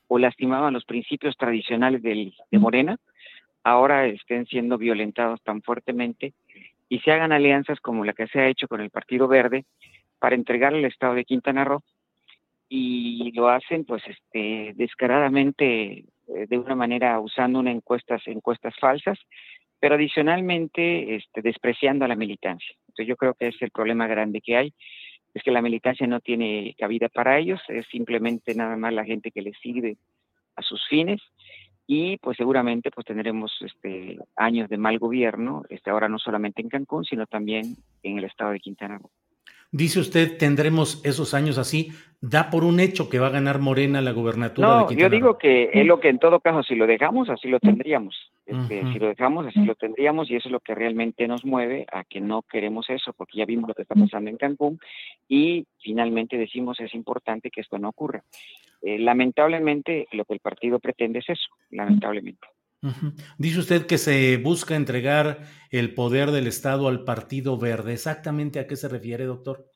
o 0.08 0.18
lastimaban 0.18 0.72
los 0.72 0.84
principios 0.84 1.36
tradicionales 1.36 2.02
del, 2.02 2.34
de 2.50 2.58
Morena, 2.58 2.96
ahora 3.62 4.06
estén 4.06 4.46
siendo 4.46 4.78
violentados 4.78 5.40
tan 5.42 5.62
fuertemente 5.62 6.32
y 6.88 7.00
se 7.00 7.12
hagan 7.12 7.32
alianzas 7.32 7.80
como 7.80 8.04
la 8.04 8.12
que 8.12 8.26
se 8.28 8.40
ha 8.40 8.48
hecho 8.48 8.68
con 8.68 8.80
el 8.80 8.90
Partido 8.90 9.28
Verde 9.28 9.64
para 10.18 10.34
entregarle 10.34 10.80
el 10.80 10.84
Estado 10.86 11.14
de 11.14 11.24
Quintana 11.24 11.64
Roo 11.64 11.82
y 12.68 13.32
lo 13.32 13.48
hacen 13.48 13.84
pues 13.84 14.02
este 14.06 14.72
descaradamente 14.74 16.04
eh, 16.28 16.46
de 16.48 16.58
una 16.58 16.74
manera 16.74 17.18
usando 17.20 17.58
una 17.58 17.70
encuestas 17.70 18.22
encuestas 18.26 18.74
falsas 18.78 19.18
pero 19.80 19.94
adicionalmente 19.94 21.16
este, 21.16 21.42
despreciando 21.42 22.04
a 22.04 22.08
la 22.08 22.16
militancia. 22.16 22.74
Entonces 22.88 23.06
yo 23.06 23.16
creo 23.16 23.34
que 23.34 23.48
es 23.48 23.62
el 23.62 23.70
problema 23.70 24.06
grande 24.06 24.40
que 24.40 24.56
hay, 24.56 24.74
es 25.34 25.42
que 25.42 25.50
la 25.50 25.62
militancia 25.62 26.06
no 26.06 26.20
tiene 26.20 26.74
cabida 26.78 27.08
para 27.08 27.38
ellos, 27.38 27.60
es 27.68 27.86
simplemente 27.86 28.54
nada 28.54 28.76
más 28.76 28.92
la 28.92 29.04
gente 29.04 29.30
que 29.30 29.42
les 29.42 29.56
sirve 29.58 29.96
a 30.56 30.62
sus 30.62 30.84
fines 30.88 31.20
y 31.90 32.18
pues 32.18 32.36
seguramente 32.36 32.90
pues 32.90 33.06
tendremos 33.06 33.50
este, 33.62 34.18
años 34.36 34.68
de 34.68 34.76
mal 34.76 34.98
gobierno, 34.98 35.62
este, 35.70 35.88
ahora 35.88 36.06
no 36.06 36.18
solamente 36.18 36.60
en 36.60 36.68
Cancún, 36.68 37.02
sino 37.04 37.26
también 37.26 37.76
en 38.02 38.18
el 38.18 38.24
estado 38.24 38.50
de 38.50 38.60
Quintana 38.60 38.98
Roo. 38.98 39.10
Dice 39.70 40.00
usted, 40.00 40.38
tendremos 40.38 41.04
esos 41.04 41.34
años 41.34 41.58
así. 41.58 41.90
¿Da 42.20 42.50
por 42.50 42.64
un 42.64 42.80
hecho 42.80 43.08
que 43.08 43.18
va 43.18 43.28
a 43.28 43.30
ganar 43.30 43.60
Morena 43.60 44.00
la 44.00 44.10
gubernatura 44.10 44.78
de 44.78 44.86
Quintana 44.88 45.00
Yo 45.00 45.08
digo 45.08 45.38
que 45.38 45.70
es 45.72 45.86
lo 45.86 46.00
que 46.00 46.08
en 46.08 46.18
todo 46.18 46.40
caso, 46.40 46.62
si 46.62 46.74
lo 46.74 46.86
dejamos, 46.86 47.28
así 47.28 47.48
lo 47.48 47.60
tendríamos. 47.60 48.32
Este, 48.44 48.80
si 48.92 48.98
lo 48.98 49.08
dejamos, 49.08 49.46
así 49.46 49.62
lo 49.62 49.74
tendríamos 49.74 50.30
y 50.30 50.36
eso 50.36 50.48
es 50.48 50.52
lo 50.52 50.60
que 50.60 50.74
realmente 50.74 51.28
nos 51.28 51.44
mueve 51.44 51.84
a 51.92 52.02
que 52.04 52.20
no 52.20 52.42
queremos 52.42 52.88
eso, 52.88 53.12
porque 53.12 53.38
ya 53.38 53.44
vimos 53.44 53.68
lo 53.68 53.74
que 53.74 53.82
está 53.82 53.94
pasando 53.94 54.30
en 54.30 54.38
Cancún 54.38 54.80
y 55.28 55.66
finalmente 55.80 56.38
decimos 56.38 56.80
es 56.80 56.94
importante 56.94 57.50
que 57.50 57.60
esto 57.60 57.78
no 57.78 57.90
ocurra. 57.90 58.24
Eh, 58.80 58.98
lamentablemente, 58.98 60.08
lo 60.12 60.24
que 60.24 60.32
el 60.32 60.40
partido 60.40 60.78
pretende 60.78 61.18
es 61.18 61.28
eso, 61.28 61.48
lamentablemente. 61.70 62.48
Dice 63.38 63.58
usted 63.58 63.86
que 63.86 63.98
se 63.98 64.36
busca 64.36 64.76
entregar 64.76 65.38
el 65.70 65.94
poder 65.94 66.30
del 66.30 66.46
Estado 66.46 66.88
al 66.88 67.04
Partido 67.04 67.58
Verde. 67.58 67.92
¿Exactamente 67.92 68.60
a 68.60 68.66
qué 68.66 68.76
se 68.76 68.88
refiere, 68.88 69.24
doctor? 69.24 69.66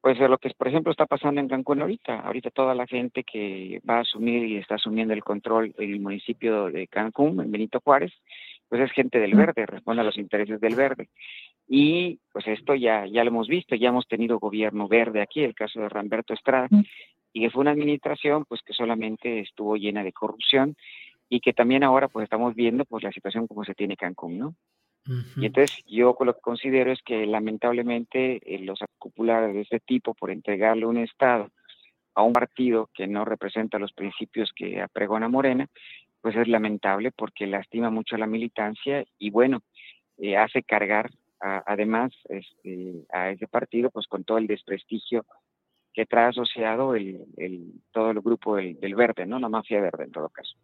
Pues 0.00 0.20
a 0.20 0.28
lo 0.28 0.38
que, 0.38 0.50
por 0.50 0.68
ejemplo, 0.68 0.90
está 0.90 1.06
pasando 1.06 1.40
en 1.40 1.48
Cancún 1.48 1.80
ahorita. 1.80 2.20
Ahorita 2.20 2.50
toda 2.50 2.74
la 2.74 2.86
gente 2.86 3.22
que 3.22 3.80
va 3.88 3.98
a 3.98 4.00
asumir 4.00 4.44
y 4.44 4.56
está 4.56 4.74
asumiendo 4.74 5.14
el 5.14 5.22
control 5.22 5.74
en 5.78 5.92
el 5.92 6.00
municipio 6.00 6.70
de 6.70 6.88
Cancún, 6.88 7.40
en 7.40 7.50
Benito 7.52 7.80
Juárez, 7.84 8.12
pues 8.68 8.82
es 8.82 8.92
gente 8.92 9.20
del 9.20 9.34
verde, 9.34 9.66
responde 9.66 10.02
a 10.02 10.04
los 10.04 10.16
intereses 10.16 10.60
del 10.60 10.74
verde. 10.74 11.08
Y 11.68 12.18
pues 12.32 12.46
esto 12.48 12.74
ya, 12.74 13.06
ya 13.06 13.22
lo 13.22 13.30
hemos 13.30 13.46
visto, 13.46 13.76
ya 13.76 13.90
hemos 13.90 14.08
tenido 14.08 14.38
gobierno 14.38 14.88
verde 14.88 15.22
aquí, 15.22 15.42
el 15.44 15.54
caso 15.54 15.80
de 15.80 15.88
Ramberto 15.88 16.34
Estrada, 16.34 16.68
y 17.32 17.40
que 17.42 17.50
fue 17.50 17.60
una 17.60 17.70
administración 17.70 18.44
pues 18.46 18.60
que 18.62 18.72
solamente 18.72 19.40
estuvo 19.40 19.76
llena 19.76 20.02
de 20.02 20.12
corrupción 20.12 20.74
y 21.32 21.40
que 21.40 21.54
también 21.54 21.82
ahora 21.82 22.08
pues 22.08 22.24
estamos 22.24 22.54
viendo 22.54 22.84
pues 22.84 23.02
la 23.02 23.10
situación 23.10 23.46
como 23.46 23.64
se 23.64 23.74
tiene 23.74 23.96
Cancún, 23.96 24.38
¿no? 24.38 24.54
Y 25.36 25.46
entonces 25.46 25.82
yo 25.86 26.14
lo 26.20 26.34
que 26.34 26.40
considero 26.42 26.92
es 26.92 27.00
que 27.02 27.24
lamentablemente 27.24 28.38
eh, 28.44 28.58
los 28.58 28.82
acupulares 28.82 29.54
de 29.54 29.62
este 29.62 29.80
tipo 29.80 30.12
por 30.12 30.30
entregarle 30.30 30.84
un 30.84 30.98
Estado 30.98 31.48
a 32.14 32.22
un 32.22 32.34
partido 32.34 32.90
que 32.92 33.06
no 33.06 33.24
representa 33.24 33.78
los 33.78 33.94
principios 33.94 34.52
que 34.54 34.82
apregona 34.82 35.26
Morena, 35.26 35.68
pues 36.20 36.36
es 36.36 36.46
lamentable 36.48 37.12
porque 37.12 37.46
lastima 37.46 37.88
mucho 37.88 38.16
a 38.16 38.18
la 38.18 38.26
militancia 38.26 39.02
y 39.18 39.30
bueno, 39.30 39.62
eh, 40.18 40.36
hace 40.36 40.62
cargar 40.62 41.10
además 41.40 42.12
este, 42.28 43.06
a 43.10 43.30
ese 43.30 43.48
partido 43.48 43.90
pues 43.90 44.06
con 44.06 44.22
todo 44.22 44.36
el 44.36 44.46
desprestigio 44.46 45.24
que 45.94 46.04
trae 46.04 46.28
asociado 46.28 46.94
el, 46.94 47.24
el 47.38 47.72
todo 47.90 48.10
el 48.10 48.20
grupo 48.20 48.56
del, 48.56 48.78
del, 48.78 48.94
verde, 48.94 49.24
¿no? 49.24 49.40
La 49.40 49.48
mafia 49.48 49.80
verde 49.80 50.04
en 50.04 50.12
todo 50.12 50.28
caso. 50.28 50.56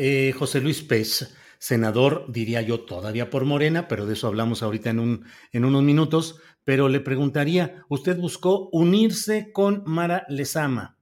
Eh, 0.00 0.30
José 0.30 0.60
Luis 0.60 0.80
Pez, 0.82 1.36
senador, 1.58 2.26
diría 2.28 2.62
yo, 2.62 2.82
todavía 2.82 3.30
por 3.30 3.44
Morena, 3.44 3.88
pero 3.88 4.06
de 4.06 4.12
eso 4.12 4.28
hablamos 4.28 4.62
ahorita 4.62 4.90
en, 4.90 5.00
un, 5.00 5.24
en 5.50 5.64
unos 5.64 5.82
minutos, 5.82 6.40
pero 6.62 6.88
le 6.88 7.00
preguntaría, 7.00 7.82
usted 7.88 8.16
buscó 8.16 8.68
unirse 8.70 9.50
con 9.50 9.82
Mara 9.86 10.24
Lezama, 10.28 10.98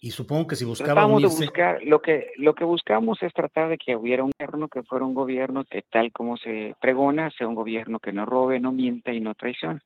y 0.00 0.12
supongo 0.12 0.46
que 0.46 0.56
si 0.56 0.64
buscaba 0.64 1.04
unirse... 1.04 1.44
buscar, 1.44 1.82
lo 1.84 2.00
que, 2.00 2.30
lo 2.36 2.54
que 2.54 2.64
buscamos 2.64 3.22
es 3.22 3.34
tratar 3.34 3.68
de 3.68 3.76
que 3.76 3.96
hubiera 3.96 4.24
un 4.24 4.32
gobierno 4.38 4.68
que 4.68 4.82
fuera 4.82 5.04
un 5.04 5.12
gobierno 5.12 5.66
que 5.66 5.82
tal 5.82 6.10
como 6.10 6.38
se 6.38 6.74
pregona, 6.80 7.30
sea 7.36 7.48
un 7.48 7.54
gobierno 7.54 8.00
que 8.00 8.14
no 8.14 8.24
robe, 8.24 8.60
no 8.60 8.72
mienta 8.72 9.12
y 9.12 9.20
no 9.20 9.34
traicione. 9.34 9.80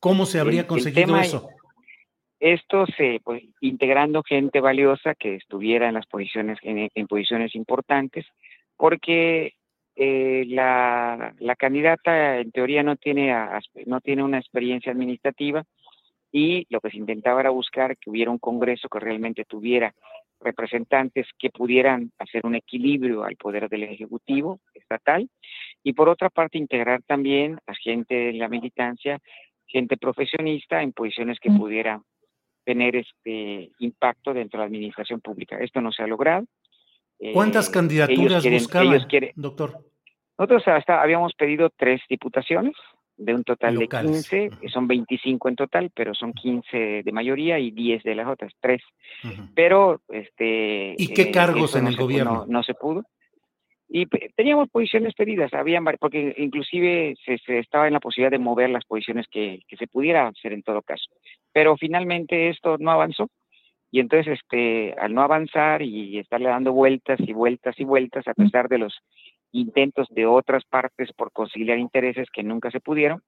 ¿Cómo 0.00 0.26
se 0.26 0.40
habría 0.40 0.66
conseguido 0.66 1.16
eso? 1.18 1.50
Esto 2.40 2.86
se, 2.96 3.20
pues, 3.24 3.42
integrando 3.60 4.22
gente 4.22 4.60
valiosa 4.60 5.14
que 5.14 5.34
estuviera 5.34 5.88
en 5.88 5.94
las 5.94 6.06
posiciones, 6.06 6.58
en, 6.62 7.06
posiciones 7.08 7.54
importantes, 7.54 8.26
porque 8.76 9.54
eh, 9.96 10.44
la, 10.46 11.34
la, 11.40 11.56
candidata 11.56 12.38
en 12.38 12.52
teoría 12.52 12.84
no 12.84 12.96
tiene, 12.96 13.34
no 13.86 14.00
tiene 14.00 14.22
una 14.22 14.38
experiencia 14.38 14.92
administrativa 14.92 15.64
y 16.30 16.66
lo 16.70 16.80
que 16.80 16.90
se 16.90 16.98
intentaba 16.98 17.40
era 17.40 17.50
buscar 17.50 17.96
que 17.96 18.10
hubiera 18.10 18.30
un 18.30 18.38
Congreso 18.38 18.88
que 18.88 19.00
realmente 19.00 19.44
tuviera 19.44 19.92
representantes 20.40 21.26
que 21.36 21.50
pudieran 21.50 22.12
hacer 22.18 22.46
un 22.46 22.54
equilibrio 22.54 23.24
al 23.24 23.36
poder 23.36 23.68
del 23.68 23.82
Ejecutivo 23.84 24.60
estatal 24.74 25.28
y 25.82 25.92
por 25.94 26.08
otra 26.08 26.30
parte 26.30 26.58
integrar 26.58 27.02
también 27.02 27.58
a 27.66 27.74
gente 27.74 28.14
de 28.14 28.32
la 28.34 28.48
militancia, 28.48 29.18
gente 29.66 29.96
profesionista 29.96 30.82
en 30.82 30.92
posiciones 30.92 31.40
que 31.40 31.50
pudieran 31.50 32.02
tener 32.68 32.96
este 32.96 33.70
impacto 33.78 34.34
dentro 34.34 34.58
de 34.58 34.64
la 34.64 34.66
administración 34.66 35.22
pública. 35.22 35.56
Esto 35.58 35.80
no 35.80 35.90
se 35.90 36.02
ha 36.02 36.06
logrado. 36.06 36.44
¿Cuántas 37.32 37.70
eh, 37.70 37.72
candidaturas 37.72 38.44
buscaban, 38.44 39.06
doctor? 39.36 39.78
Nosotros 40.36 40.68
hasta 40.68 41.00
habíamos 41.00 41.32
pedido 41.32 41.70
tres 41.74 42.02
diputaciones, 42.10 42.74
de 43.16 43.34
un 43.34 43.42
total 43.42 43.78
de 43.78 43.88
15, 43.88 44.50
son 44.70 44.86
25 44.86 45.48
en 45.48 45.56
total, 45.56 45.90
pero 45.94 46.14
son 46.14 46.34
15 46.34 47.02
de 47.04 47.12
mayoría 47.12 47.58
y 47.58 47.70
10 47.70 48.02
de 48.02 48.14
las 48.14 48.28
otras, 48.28 48.52
tres. 48.60 48.82
Pero, 49.54 50.02
este... 50.10 50.94
¿Y 50.98 51.08
qué 51.14 51.22
eh, 51.22 51.30
cargos 51.30 51.74
en 51.74 51.86
el 51.86 51.96
gobierno? 51.96 52.44
No, 52.46 52.62
se 52.62 52.74
pudo. 52.74 53.02
Y 53.88 54.04
teníamos 54.36 54.68
posiciones 54.68 55.14
pedidas, 55.14 55.54
habían, 55.54 55.86
porque 55.98 56.34
inclusive 56.36 57.16
se, 57.24 57.58
estaba 57.58 57.86
en 57.86 57.94
la 57.94 58.00
posibilidad 58.00 58.30
de 58.30 58.38
mover 58.38 58.68
las 58.68 58.84
posiciones 58.84 59.26
que, 59.28 59.62
que 59.66 59.78
se 59.78 59.86
pudiera 59.86 60.28
hacer 60.28 60.52
en 60.52 60.62
todo 60.62 60.82
caso 60.82 61.06
pero 61.58 61.76
finalmente 61.76 62.50
esto 62.50 62.76
no 62.78 62.92
avanzó. 62.92 63.30
Y 63.90 63.98
entonces 63.98 64.38
este 64.38 64.94
al 64.96 65.12
no 65.12 65.22
avanzar 65.22 65.82
y 65.82 66.16
estarle 66.20 66.50
dando 66.50 66.72
vueltas 66.72 67.18
y 67.18 67.32
vueltas 67.32 67.74
y 67.80 67.84
vueltas 67.84 68.28
a 68.28 68.34
pesar 68.34 68.68
de 68.68 68.78
los 68.78 68.96
intentos 69.50 70.06
de 70.10 70.24
otras 70.24 70.62
partes 70.64 71.12
por 71.14 71.32
conciliar 71.32 71.76
intereses 71.76 72.28
que 72.32 72.44
nunca 72.44 72.70
se 72.70 72.78
pudieron 72.78 73.22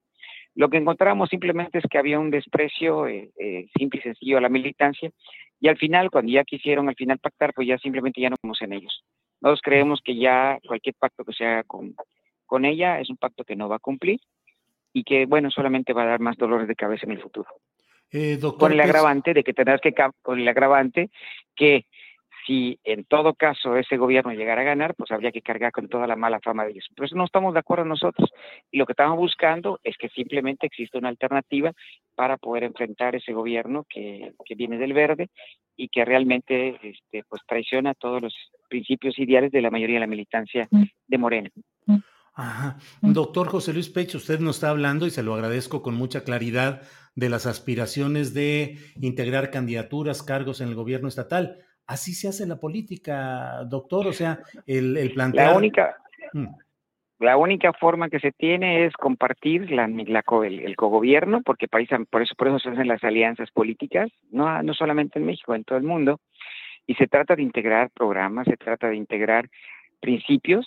lo 0.54 0.68
que 0.70 0.76
encontramos 0.76 1.28
simplemente 1.28 1.78
es 1.78 1.84
que 1.90 1.98
había 1.98 2.20
un 2.20 2.30
desprecio 2.30 3.08
eh, 3.08 3.30
eh, 3.36 3.66
simple 3.76 3.98
y 3.98 4.02
sencillo 4.04 4.38
a 4.38 4.40
la 4.40 4.48
militancia 4.48 5.10
y 5.58 5.66
al 5.66 5.76
final 5.76 6.08
cuando 6.08 6.30
ya 6.30 6.44
quisieron 6.44 6.88
al 6.88 6.94
final 6.94 7.18
pactar 7.18 7.52
pues 7.52 7.66
ya 7.66 7.78
simplemente 7.78 8.20
ya 8.20 8.30
no 8.30 8.36
vamos 8.40 8.62
en 8.62 8.74
ellos. 8.74 9.02
Nosotros 9.40 9.62
creemos 9.64 10.00
que 10.04 10.14
ya 10.14 10.60
cualquier 10.68 10.94
pacto 10.94 11.24
que 11.24 11.32
se 11.32 11.46
haga 11.46 11.64
con, 11.64 11.96
con 12.46 12.64
ella 12.64 13.00
es 13.00 13.10
un 13.10 13.16
pacto 13.16 13.42
que 13.42 13.56
no 13.56 13.68
va 13.68 13.76
a 13.76 13.80
cumplir 13.80 14.20
y 14.92 15.02
que 15.02 15.26
bueno 15.26 15.50
solamente 15.50 15.92
va 15.92 16.04
a 16.04 16.12
dar 16.12 16.20
más 16.20 16.36
dolores 16.36 16.68
de 16.68 16.76
cabeza 16.76 17.06
en 17.06 17.12
el 17.12 17.22
futuro 17.22 17.48
eh, 18.12 18.38
con 18.58 18.72
el 18.72 18.80
agravante 18.80 19.34
de 19.34 19.42
que 19.42 19.52
tendrás 19.52 19.80
que 19.80 19.94
con 20.22 20.38
el 20.38 20.48
agravante 20.48 21.10
que 21.54 21.86
si 22.46 22.78
en 22.84 23.04
todo 23.04 23.34
caso 23.34 23.76
ese 23.76 23.96
gobierno 23.96 24.32
llegara 24.32 24.62
a 24.62 24.64
ganar, 24.64 24.94
pues 24.94 25.10
habría 25.10 25.30
que 25.30 25.42
cargar 25.42 25.72
con 25.72 25.88
toda 25.88 26.06
la 26.06 26.16
mala 26.16 26.40
fama 26.40 26.64
de 26.64 26.72
ellos. 26.72 26.88
Por 26.96 27.06
eso 27.06 27.14
no 27.14 27.24
estamos 27.24 27.54
de 27.54 27.60
acuerdo 27.60 27.84
nosotros. 27.84 28.30
Y 28.70 28.78
lo 28.78 28.86
que 28.86 28.92
estamos 28.92 29.18
buscando 29.18 29.78
es 29.84 29.96
que 29.96 30.08
simplemente 30.08 30.66
exista 30.66 30.98
una 30.98 31.10
alternativa 31.10 31.72
para 32.14 32.38
poder 32.38 32.64
enfrentar 32.64 33.14
ese 33.14 33.32
gobierno 33.32 33.86
que, 33.88 34.32
que 34.44 34.54
viene 34.54 34.78
del 34.78 34.92
verde 34.92 35.28
y 35.76 35.88
que 35.88 36.04
realmente 36.04 36.78
este, 36.82 37.24
pues 37.28 37.42
traiciona 37.46 37.94
todos 37.94 38.20
los 38.20 38.34
principios 38.68 39.18
ideales 39.18 39.52
de 39.52 39.62
la 39.62 39.70
mayoría 39.70 39.96
de 39.96 40.00
la 40.00 40.06
militancia 40.06 40.68
de 41.06 41.18
Morena. 41.18 41.50
Ajá. 42.34 42.78
Doctor 43.02 43.48
José 43.48 43.72
Luis 43.72 43.88
Pecho, 43.88 44.18
usted 44.18 44.40
nos 44.40 44.56
está 44.56 44.70
hablando 44.70 45.06
y 45.06 45.10
se 45.10 45.22
lo 45.22 45.34
agradezco 45.34 45.82
con 45.82 45.94
mucha 45.94 46.24
claridad 46.24 46.82
de 47.14 47.28
las 47.28 47.46
aspiraciones 47.46 48.34
de 48.34 48.78
integrar 49.00 49.50
candidaturas, 49.50 50.22
cargos 50.22 50.60
en 50.60 50.68
el 50.68 50.74
gobierno 50.74 51.08
estatal. 51.08 51.58
así 51.86 52.14
se 52.14 52.28
hace 52.28 52.46
la 52.46 52.60
política, 52.60 53.64
doctor. 53.68 54.06
O 54.06 54.12
sea, 54.12 54.40
el, 54.66 54.96
el 54.96 55.12
plantear. 55.12 55.52
La 55.52 55.56
única. 55.56 55.96
Mm. 56.32 56.46
La 57.20 57.36
única 57.36 57.74
forma 57.74 58.08
que 58.08 58.18
se 58.18 58.32
tiene 58.32 58.86
es 58.86 58.94
compartir 58.94 59.70
la, 59.70 59.84
el, 59.84 60.76
cogobierno, 60.76 61.42
porque 61.42 61.68
por 61.68 61.82
eso, 61.82 61.96
por 62.08 62.48
eso 62.48 62.58
se 62.58 62.70
hacen 62.70 62.88
las 62.88 63.04
alianzas 63.04 63.50
políticas, 63.50 64.10
no, 64.30 64.62
no 64.62 64.72
solamente 64.72 65.18
en 65.18 65.26
México, 65.26 65.54
en 65.54 65.64
todo 65.64 65.76
el 65.76 65.84
mundo, 65.84 66.18
y 66.86 66.94
se 66.94 67.08
trata 67.08 67.36
de 67.36 67.42
integrar 67.42 67.90
programas, 67.90 68.46
se 68.46 68.56
trata 68.56 68.88
de 68.88 68.96
integrar 68.96 69.50
principios 70.00 70.66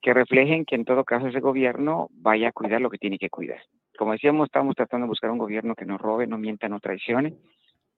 que 0.00 0.14
reflejen 0.14 0.64
que 0.64 0.76
en 0.76 0.84
todo 0.84 1.04
caso 1.04 1.26
ese 1.26 1.40
gobierno 1.40 2.08
vaya 2.12 2.50
a 2.50 2.52
cuidar 2.52 2.80
lo 2.80 2.90
que 2.90 2.98
tiene 2.98 3.18
que 3.18 3.28
cuidar. 3.28 3.60
Como 3.98 4.12
decíamos, 4.12 4.46
estamos 4.46 4.76
tratando 4.76 5.06
de 5.06 5.08
buscar 5.08 5.28
un 5.28 5.38
gobierno 5.38 5.74
que 5.74 5.84
no 5.84 5.98
robe, 5.98 6.28
no 6.28 6.38
mienta, 6.38 6.68
no 6.68 6.78
traicione, 6.78 7.34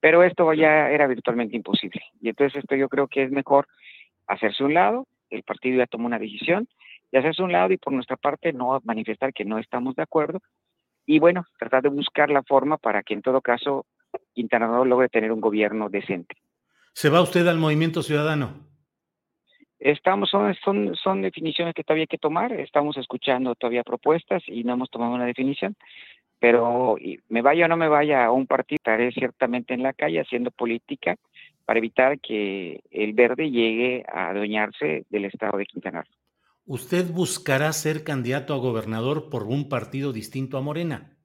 pero 0.01 0.23
esto 0.23 0.51
ya 0.55 0.89
era 0.89 1.07
virtualmente 1.07 1.57
imposible. 1.57 2.01
Y 2.23 2.31
entonces 2.31 2.61
esto 2.63 2.75
yo 2.75 2.89
creo 2.89 3.07
que 3.07 3.23
es 3.25 3.31
mejor 3.31 3.69
hacerse 4.27 4.65
un 4.65 4.73
lado, 4.73 5.07
el 5.29 5.43
partido 5.43 5.77
ya 5.77 5.87
tomó 5.87 6.07
una 6.07 6.19
decisión, 6.19 6.67
y 7.13 7.19
hacerse 7.19 7.43
un 7.43 7.53
lado 7.53 7.71
y 7.75 7.77
por 7.77 7.93
nuestra 7.93 8.17
parte 8.17 8.55
no 8.55 8.81
manifestar 8.83 9.35
que 9.35 9.45
no 9.45 9.59
estamos 9.59 9.95
de 9.95 10.03
acuerdo, 10.03 10.41
y 11.05 11.19
bueno, 11.19 11.45
tratar 11.59 11.83
de 11.83 11.91
buscar 11.91 12.31
la 12.31 12.43
forma 12.45 12.79
para 12.79 13.03
que 13.03 13.13
en 13.13 13.21
todo 13.21 13.43
caso 13.43 13.85
Quintana 14.33 14.69
Roo 14.69 14.87
logre 14.87 15.11
tener 15.11 15.31
un 15.31 15.41
gobierno 15.43 15.91
decente. 15.91 16.35
¿Se 16.95 17.11
va 17.11 17.21
usted 17.21 17.47
al 17.47 17.59
movimiento 17.59 18.03
ciudadano? 18.03 18.70
Estamos, 19.81 20.29
son, 20.29 20.55
son, 20.63 20.95
son 20.95 21.23
definiciones 21.23 21.75
que 21.75 21.83
todavía 21.83 22.03
hay 22.03 22.07
que 22.07 22.19
tomar, 22.19 22.53
estamos 22.53 22.99
escuchando 22.99 23.55
todavía 23.55 23.83
propuestas 23.83 24.43
y 24.47 24.63
no 24.63 24.75
hemos 24.75 24.91
tomado 24.91 25.15
una 25.15 25.25
definición, 25.25 25.75
pero 26.39 26.97
me 27.29 27.41
vaya 27.41 27.65
o 27.65 27.69
no 27.69 27.79
me 27.79 27.89
vaya 27.89 28.27
a 28.27 28.31
un 28.31 28.47
partido, 28.47 28.77
estaré 28.77 29.11
ciertamente 29.13 29.73
en 29.73 29.83
la 29.83 29.95
calle 29.95 30.21
haciendo 30.21 30.51
política 30.51 31.17
para 31.65 31.79
evitar 31.79 32.21
que 32.21 32.81
el 32.91 33.15
verde 33.15 33.51
llegue 33.51 34.05
a 34.13 34.29
adueñarse 34.29 35.07
del 35.09 35.25
estado 35.25 35.57
de 35.57 35.65
Quintana 35.65 36.03
Roo. 36.03 36.15
¿Usted 36.67 37.11
buscará 37.11 37.73
ser 37.73 38.05
candidato 38.05 38.55
a 38.55 38.59
gobernador 38.59 39.31
por 39.31 39.45
un 39.45 39.69
partido 39.69 40.13
distinto 40.13 40.59
a 40.59 40.61
Morena? 40.61 41.17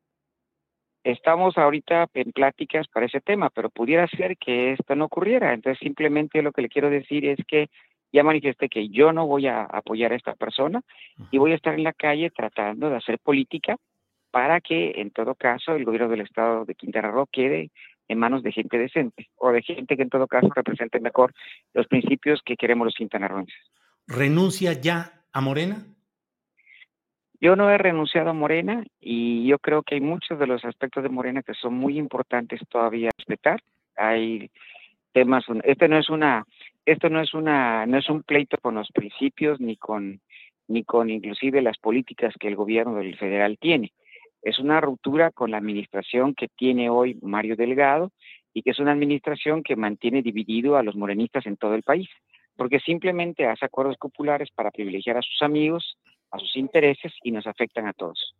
Estamos 1.04 1.58
ahorita 1.58 2.08
en 2.16 2.32
pláticas 2.32 2.88
para 2.88 3.06
ese 3.06 3.22
tema, 3.22 3.52
pero 3.52 3.70
pudiera 3.70 4.08
ser 4.08 4.38
que 4.38 4.72
esto 4.72 4.96
no 4.96 5.06
ocurriera. 5.06 5.54
Entonces, 5.54 5.78
simplemente 5.80 6.42
lo 6.42 6.52
que 6.52 6.64
le 6.64 6.70
quiero 6.70 6.90
decir 6.90 7.26
es 7.26 7.38
que 7.48 7.70
ya 8.16 8.24
manifesté 8.24 8.70
que 8.70 8.88
yo 8.88 9.12
no 9.12 9.28
voy 9.28 9.48
a 9.48 9.64
apoyar 9.64 10.14
a 10.14 10.16
esta 10.16 10.36
persona 10.36 10.82
y 11.32 11.38
voy 11.38 11.52
a 11.52 11.56
estar 11.56 11.74
en 11.74 11.84
la 11.84 11.92
calle 11.92 12.30
tratando 12.30 12.90
de 12.90 12.96
hacer 12.96 13.20
política 13.20 13.76
para 14.32 14.62
que 14.62 14.94
en 14.96 15.12
todo 15.12 15.36
caso 15.36 15.76
el 15.76 15.84
gobierno 15.84 16.08
del 16.08 16.22
estado 16.22 16.64
de 16.64 16.76
Quintana 16.76 17.12
Roo 17.12 17.28
quede 17.30 17.72
en 18.08 18.18
manos 18.18 18.42
de 18.42 18.54
gente 18.54 18.78
decente 18.78 19.28
o 19.36 19.52
de 19.52 19.62
gente 19.62 19.98
que 19.98 20.04
en 20.04 20.10
todo 20.10 20.28
caso 20.28 20.48
represente 20.56 21.02
mejor 21.02 21.34
los 21.74 21.88
principios 21.88 22.42
que 22.46 22.56
queremos 22.56 22.86
los 22.86 22.96
quintanarroenses. 22.96 23.60
¿Renuncia 24.08 24.72
ya 24.72 25.26
a 25.34 25.42
Morena? 25.42 25.86
Yo 27.42 27.58
no 27.58 27.70
he 27.70 27.78
renunciado 27.78 28.30
a 28.30 28.34
Morena 28.34 28.86
y 29.02 29.46
yo 29.46 29.60
creo 29.60 29.84
que 29.84 29.96
hay 29.96 30.02
muchos 30.02 30.40
de 30.40 30.48
los 30.48 30.64
aspectos 30.64 31.04
de 31.04 31.10
Morena 31.10 31.44
que 31.44 31.54
son 31.54 31.74
muy 31.74 31.98
importantes 31.98 32.62
todavía 32.70 33.10
a 33.10 33.18
respetar. 33.18 33.62
Hay 33.98 34.50
temas, 35.12 35.44
este 35.66 35.90
no 35.90 35.98
es 35.98 36.10
una 36.10 36.46
esto 36.86 37.10
no 37.10 37.22
es 37.22 37.34
una 37.34 37.86
no 37.86 37.98
es 37.98 38.10
un 38.10 38.24
pleito 38.24 38.58
con 38.62 38.76
los 38.76 38.90
principios 38.92 39.60
ni 39.60 39.78
con 39.78 40.22
ni 40.68 40.84
con 40.84 41.10
inclusive 41.10 41.62
las 41.62 41.78
políticas 41.78 42.34
que 42.40 42.48
el 42.48 42.56
gobierno 42.56 42.96
del 42.96 43.18
federal 43.18 43.58
tiene. 43.60 43.94
Es 44.42 44.60
una 44.60 44.82
ruptura 44.82 45.32
con 45.32 45.52
la 45.52 45.58
administración 45.58 46.36
que 46.36 46.48
tiene 46.48 46.90
hoy 46.90 47.18
Mario 47.22 47.56
Delgado 47.56 48.12
y 48.54 48.62
que 48.62 48.72
es 48.72 48.80
una 48.80 48.92
administración 48.92 49.64
que 49.64 49.76
mantiene 49.76 50.22
dividido 50.22 50.78
a 50.78 50.84
los 50.84 50.96
morenistas 50.96 51.46
en 51.46 51.58
todo 51.58 51.76
el 51.76 51.84
país, 51.84 52.08
porque 52.56 52.80
simplemente 52.80 53.46
hace 53.46 53.66
acuerdos 53.66 53.98
populares 53.98 54.50
para 54.56 54.72
privilegiar 54.72 55.18
a 55.18 55.22
sus 55.22 55.42
amigos, 55.42 55.98
a 56.32 56.40
sus 56.40 56.56
intereses 56.56 57.14
y 57.24 57.32
nos 57.32 57.46
afectan 57.48 57.88
a 57.88 57.94
todos. 57.94 58.36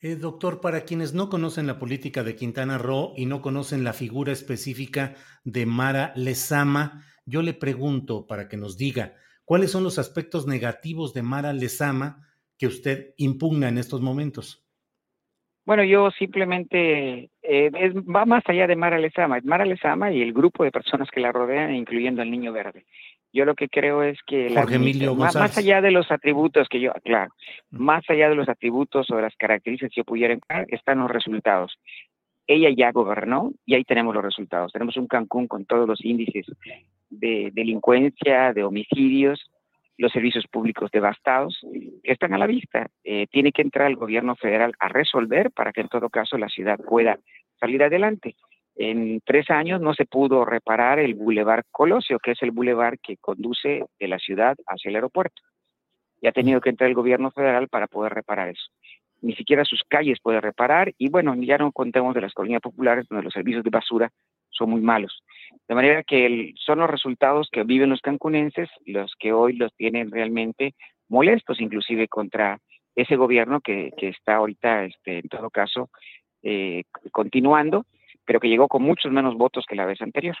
Eh, 0.00 0.16
doctor, 0.16 0.60
para 0.60 0.82
quienes 0.82 1.14
no 1.14 1.30
conocen 1.30 1.66
la 1.66 1.78
política 1.78 2.22
de 2.22 2.36
Quintana 2.36 2.76
Roo 2.76 3.14
y 3.16 3.26
no 3.26 3.40
conocen 3.40 3.82
la 3.82 3.94
figura 3.94 4.32
específica 4.32 5.14
de 5.44 5.64
Mara 5.64 6.12
Lezama, 6.16 7.02
yo 7.26 7.42
le 7.42 7.52
pregunto 7.52 8.26
para 8.26 8.48
que 8.48 8.56
nos 8.56 8.78
diga 8.78 9.14
cuáles 9.44 9.72
son 9.72 9.82
los 9.84 9.98
aspectos 9.98 10.46
negativos 10.46 11.12
de 11.12 11.22
Mara 11.22 11.52
Lezama 11.52 12.26
que 12.56 12.66
usted 12.66 13.14
impugna 13.18 13.68
en 13.68 13.78
estos 13.78 14.00
momentos. 14.00 14.62
Bueno, 15.66 15.82
yo 15.82 16.12
simplemente 16.12 17.30
eh, 17.42 17.70
va 18.02 18.24
más 18.24 18.44
allá 18.46 18.68
de 18.68 18.76
Mara 18.76 18.98
Lezama, 18.98 19.38
es 19.38 19.44
Mara 19.44 19.64
Lezama 19.64 20.12
y 20.12 20.22
el 20.22 20.32
grupo 20.32 20.62
de 20.62 20.70
personas 20.70 21.10
que 21.10 21.20
la 21.20 21.32
rodean, 21.32 21.74
incluyendo 21.74 22.22
al 22.22 22.30
niño 22.30 22.52
verde. 22.52 22.86
Yo 23.32 23.44
lo 23.44 23.56
que 23.56 23.68
creo 23.68 24.04
es 24.04 24.16
que 24.24 24.48
más, 25.16 25.58
allá 25.58 25.80
de 25.82 25.90
los 25.90 26.10
atributos 26.10 26.68
que 26.68 26.80
yo, 26.80 26.92
claro, 27.04 27.32
más 27.70 28.08
allá 28.08 28.28
de 28.28 28.36
los 28.36 28.48
atributos 28.48 29.10
o 29.10 29.16
de 29.16 29.22
las 29.22 29.36
características 29.36 29.92
que 29.92 30.00
yo 30.00 30.04
pudiera 30.04 30.32
encontrar, 30.32 30.66
están 30.70 31.00
los 31.00 31.10
resultados 31.10 31.76
ella 32.46 32.70
ya 32.76 32.92
gobernó 32.92 33.52
y 33.64 33.74
ahí 33.74 33.84
tenemos 33.84 34.14
los 34.14 34.24
resultados. 34.24 34.72
Tenemos 34.72 34.96
un 34.96 35.06
Cancún 35.06 35.48
con 35.48 35.64
todos 35.64 35.88
los 35.88 36.04
índices 36.04 36.46
de 37.10 37.50
delincuencia, 37.52 38.52
de 38.52 38.64
homicidios, 38.64 39.50
los 39.98 40.12
servicios 40.12 40.46
públicos 40.46 40.90
devastados, 40.90 41.58
están 42.02 42.34
a 42.34 42.38
la 42.38 42.46
vista. 42.46 42.88
Eh, 43.04 43.26
tiene 43.30 43.52
que 43.52 43.62
entrar 43.62 43.88
el 43.88 43.96
gobierno 43.96 44.36
federal 44.36 44.72
a 44.78 44.88
resolver 44.88 45.50
para 45.50 45.72
que 45.72 45.80
en 45.80 45.88
todo 45.88 46.10
caso 46.10 46.36
la 46.36 46.48
ciudad 46.48 46.78
pueda 46.78 47.18
salir 47.58 47.82
adelante. 47.82 48.36
En 48.74 49.20
tres 49.24 49.48
años 49.50 49.80
no 49.80 49.94
se 49.94 50.04
pudo 50.04 50.44
reparar 50.44 50.98
el 50.98 51.14
Boulevard 51.14 51.64
Colosio, 51.70 52.18
que 52.18 52.32
es 52.32 52.42
el 52.42 52.50
boulevard 52.50 52.98
que 53.02 53.16
conduce 53.16 53.86
de 53.98 54.08
la 54.08 54.18
ciudad 54.18 54.54
hacia 54.66 54.90
el 54.90 54.96
aeropuerto. 54.96 55.40
Y 56.20 56.26
ha 56.26 56.32
tenido 56.32 56.60
que 56.60 56.70
entrar 56.70 56.88
el 56.88 56.94
gobierno 56.94 57.30
federal 57.30 57.68
para 57.68 57.86
poder 57.86 58.12
reparar 58.12 58.50
eso 58.50 58.66
ni 59.22 59.34
siquiera 59.34 59.64
sus 59.64 59.82
calles 59.88 60.20
puede 60.22 60.40
reparar 60.40 60.92
y 60.98 61.08
bueno, 61.08 61.34
ya 61.36 61.58
no 61.58 61.72
contemos 61.72 62.14
de 62.14 62.20
las 62.20 62.32
colonias 62.32 62.60
populares 62.60 63.06
donde 63.08 63.24
los 63.24 63.32
servicios 63.32 63.64
de 63.64 63.70
basura 63.70 64.10
son 64.56 64.70
muy 64.70 64.80
malos. 64.80 65.22
De 65.68 65.74
manera 65.74 66.02
que 66.02 66.52
son 66.56 66.78
los 66.78 66.90
resultados 66.90 67.48
que 67.50 67.64
viven 67.64 67.90
los 67.90 68.00
cancunenses 68.00 68.68
los 68.84 69.12
que 69.18 69.32
hoy 69.32 69.54
los 69.54 69.74
tienen 69.74 70.10
realmente 70.10 70.74
molestos, 71.08 71.60
inclusive 71.60 72.08
contra 72.08 72.58
ese 72.94 73.16
gobierno 73.16 73.60
que, 73.60 73.92
está 73.98 74.36
ahorita, 74.36 74.84
este, 74.84 75.18
en 75.18 75.28
todo 75.28 75.50
caso, 75.50 75.90
eh, 76.42 76.84
continuando, 77.12 77.84
pero 78.24 78.40
que 78.40 78.48
llegó 78.48 78.68
con 78.68 78.82
muchos 78.82 79.12
menos 79.12 79.36
votos 79.36 79.64
que 79.68 79.76
la 79.76 79.86
vez 79.86 80.00
anterior. 80.00 80.36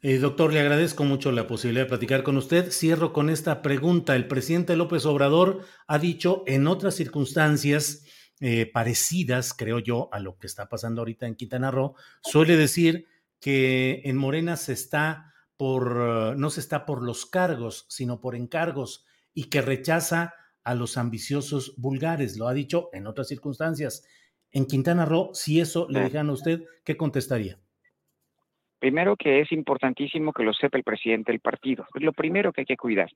Eh, 0.00 0.18
doctor, 0.18 0.52
le 0.52 0.60
agradezco 0.60 1.02
mucho 1.02 1.32
la 1.32 1.48
posibilidad 1.48 1.84
de 1.84 1.88
platicar 1.88 2.22
con 2.22 2.36
usted. 2.36 2.70
Cierro 2.70 3.12
con 3.12 3.30
esta 3.30 3.62
pregunta. 3.62 4.14
El 4.14 4.28
presidente 4.28 4.76
López 4.76 5.04
Obrador 5.06 5.62
ha 5.88 5.98
dicho 5.98 6.44
en 6.46 6.68
otras 6.68 6.94
circunstancias 6.94 8.04
eh, 8.40 8.70
parecidas, 8.72 9.54
creo 9.54 9.78
yo, 9.78 10.08
a 10.12 10.20
lo 10.20 10.38
que 10.38 10.46
está 10.46 10.68
pasando 10.68 11.00
ahorita 11.00 11.26
en 11.26 11.34
Quintana 11.34 11.70
Roo, 11.70 11.94
suele 12.22 12.56
decir 12.56 13.06
que 13.40 14.02
en 14.04 14.16
Morena 14.16 14.56
se 14.56 14.72
está 14.72 15.32
por, 15.56 16.36
no 16.36 16.50
se 16.50 16.60
está 16.60 16.86
por 16.86 17.02
los 17.02 17.26
cargos, 17.26 17.86
sino 17.88 18.20
por 18.20 18.36
encargos 18.36 19.04
y 19.34 19.44
que 19.44 19.60
rechaza 19.60 20.34
a 20.64 20.74
los 20.74 20.96
ambiciosos 20.96 21.74
vulgares. 21.76 22.36
Lo 22.36 22.48
ha 22.48 22.54
dicho 22.54 22.90
en 22.92 23.06
otras 23.06 23.28
circunstancias. 23.28 24.04
En 24.50 24.66
Quintana 24.66 25.04
Roo, 25.04 25.30
si 25.34 25.60
eso 25.60 25.86
le 25.88 26.04
dijeran 26.04 26.30
a 26.30 26.32
usted, 26.32 26.62
¿qué 26.84 26.96
contestaría? 26.96 27.58
Primero 28.78 29.16
que 29.16 29.40
es 29.40 29.50
importantísimo 29.50 30.32
que 30.32 30.44
lo 30.44 30.52
sepa 30.52 30.78
el 30.78 30.84
presidente 30.84 31.32
del 31.32 31.40
partido. 31.40 31.86
Es 31.94 32.02
lo 32.02 32.12
primero 32.12 32.52
que 32.52 32.60
hay 32.60 32.66
que 32.66 32.76
cuidar. 32.76 33.10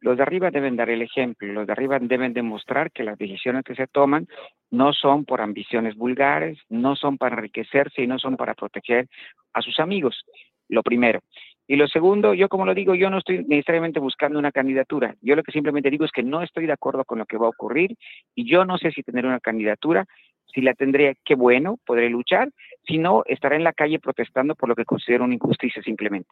Los 0.00 0.18
de 0.18 0.22
arriba 0.22 0.50
deben 0.50 0.76
dar 0.76 0.90
el 0.90 1.00
ejemplo, 1.00 1.52
los 1.52 1.66
de 1.66 1.72
arriba 1.72 1.98
deben 1.98 2.34
demostrar 2.34 2.92
que 2.92 3.02
las 3.02 3.16
decisiones 3.16 3.64
que 3.64 3.74
se 3.74 3.86
toman 3.86 4.26
no 4.70 4.92
son 4.92 5.24
por 5.24 5.40
ambiciones 5.40 5.96
vulgares, 5.96 6.58
no 6.68 6.96
son 6.96 7.16
para 7.16 7.36
enriquecerse 7.36 8.02
y 8.02 8.06
no 8.06 8.18
son 8.18 8.36
para 8.36 8.54
proteger 8.54 9.08
a 9.54 9.62
sus 9.62 9.80
amigos. 9.80 10.24
Lo 10.68 10.82
primero. 10.82 11.20
Y 11.68 11.76
lo 11.76 11.88
segundo, 11.88 12.32
yo 12.34 12.48
como 12.48 12.64
lo 12.64 12.74
digo, 12.74 12.94
yo 12.94 13.10
no 13.10 13.18
estoy 13.18 13.44
necesariamente 13.44 13.98
buscando 13.98 14.38
una 14.38 14.52
candidatura. 14.52 15.16
Yo 15.20 15.34
lo 15.34 15.42
que 15.42 15.50
simplemente 15.50 15.90
digo 15.90 16.04
es 16.04 16.12
que 16.12 16.22
no 16.22 16.42
estoy 16.42 16.66
de 16.66 16.72
acuerdo 16.72 17.04
con 17.04 17.18
lo 17.18 17.26
que 17.26 17.38
va 17.38 17.46
a 17.46 17.50
ocurrir 17.50 17.96
y 18.34 18.48
yo 18.48 18.64
no 18.64 18.78
sé 18.78 18.92
si 18.92 19.02
tener 19.02 19.26
una 19.26 19.40
candidatura, 19.40 20.06
si 20.52 20.60
la 20.60 20.74
tendré, 20.74 21.18
qué 21.24 21.34
bueno, 21.34 21.78
podré 21.84 22.08
luchar, 22.08 22.50
si 22.86 22.98
no, 22.98 23.22
estaré 23.26 23.56
en 23.56 23.64
la 23.64 23.72
calle 23.72 23.98
protestando 23.98 24.54
por 24.54 24.68
lo 24.68 24.74
que 24.74 24.84
considero 24.84 25.24
una 25.24 25.34
injusticia 25.34 25.82
simplemente. 25.82 26.28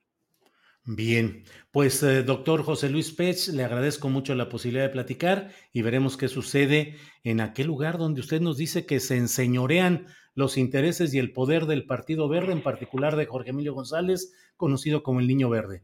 Bien, 0.87 1.45
pues 1.71 2.03
eh, 2.03 2.23
doctor 2.23 2.63
José 2.63 2.91
Luis 2.91 3.11
Pech, 3.13 3.49
le 3.49 3.65
agradezco 3.65 4.11
mucho 4.11 4.35
la 4.35 4.51
posibilidad 4.51 4.85
de 4.85 4.93
platicar 4.93 5.49
y 5.73 5.81
veremos 5.81 6.19
qué 6.19 6.29
sucede 6.29 6.97
en 7.23 7.41
aquel 7.41 7.69
lugar 7.69 7.97
donde 7.97 8.21
usted 8.21 8.43
nos 8.43 8.59
dice 8.59 8.85
que 8.85 9.01
se 9.01 9.17
enseñorean 9.17 10.07
los 10.35 10.59
intereses 10.59 11.15
y 11.15 11.19
el 11.19 11.33
poder 11.33 11.65
del 11.65 11.87
Partido 11.87 12.29
Verde, 12.29 12.53
en 12.53 12.63
particular 12.63 13.17
de 13.17 13.25
Jorge 13.25 13.51
Emilio 13.51 13.73
González, 13.73 14.35
conocido 14.57 15.03
como 15.03 15.21
el 15.21 15.27
Niño 15.27 15.49
Verde. 15.49 15.83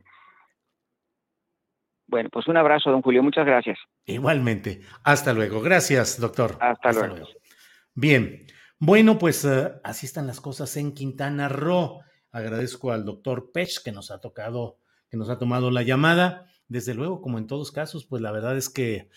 Bueno, 2.06 2.28
pues 2.30 2.48
un 2.48 2.56
abrazo, 2.56 2.90
don 2.90 3.02
Julio, 3.02 3.22
muchas 3.22 3.46
gracias. 3.46 3.78
Igualmente. 4.04 4.80
Hasta 5.04 5.32
luego. 5.32 5.62
Gracias, 5.62 6.20
doctor. 6.20 6.58
Hasta, 6.60 6.92
luego. 6.92 7.26
Bien, 7.94 8.46
bueno, 8.78 9.18
pues 9.18 9.44
eh, 9.44 9.72
así 9.84 10.06
están 10.06 10.26
las 10.26 10.40
cosas 10.40 10.76
en 10.76 10.92
Quintana 10.92 11.48
Roo. 11.48 12.00
Agradezco 12.30 12.92
al 12.92 13.04
doctor 13.04 13.50
Pech 13.52 13.82
que 13.82 13.92
nos 13.92 14.10
ha 14.10 14.20
tocado 14.20 14.78
que 15.10 15.16
nos 15.16 15.28
ha 15.28 15.38
tomado 15.38 15.70
la 15.70 15.82
llamada. 15.82 16.46
Desde 16.68 16.94
luego, 16.94 17.20
como 17.20 17.38
en 17.38 17.48
todos 17.48 17.72
casos, 17.72 18.06
pues 18.06 18.22
la 18.22 18.30
verdad 18.30 18.56
es 18.56 18.68
que 18.68 19.10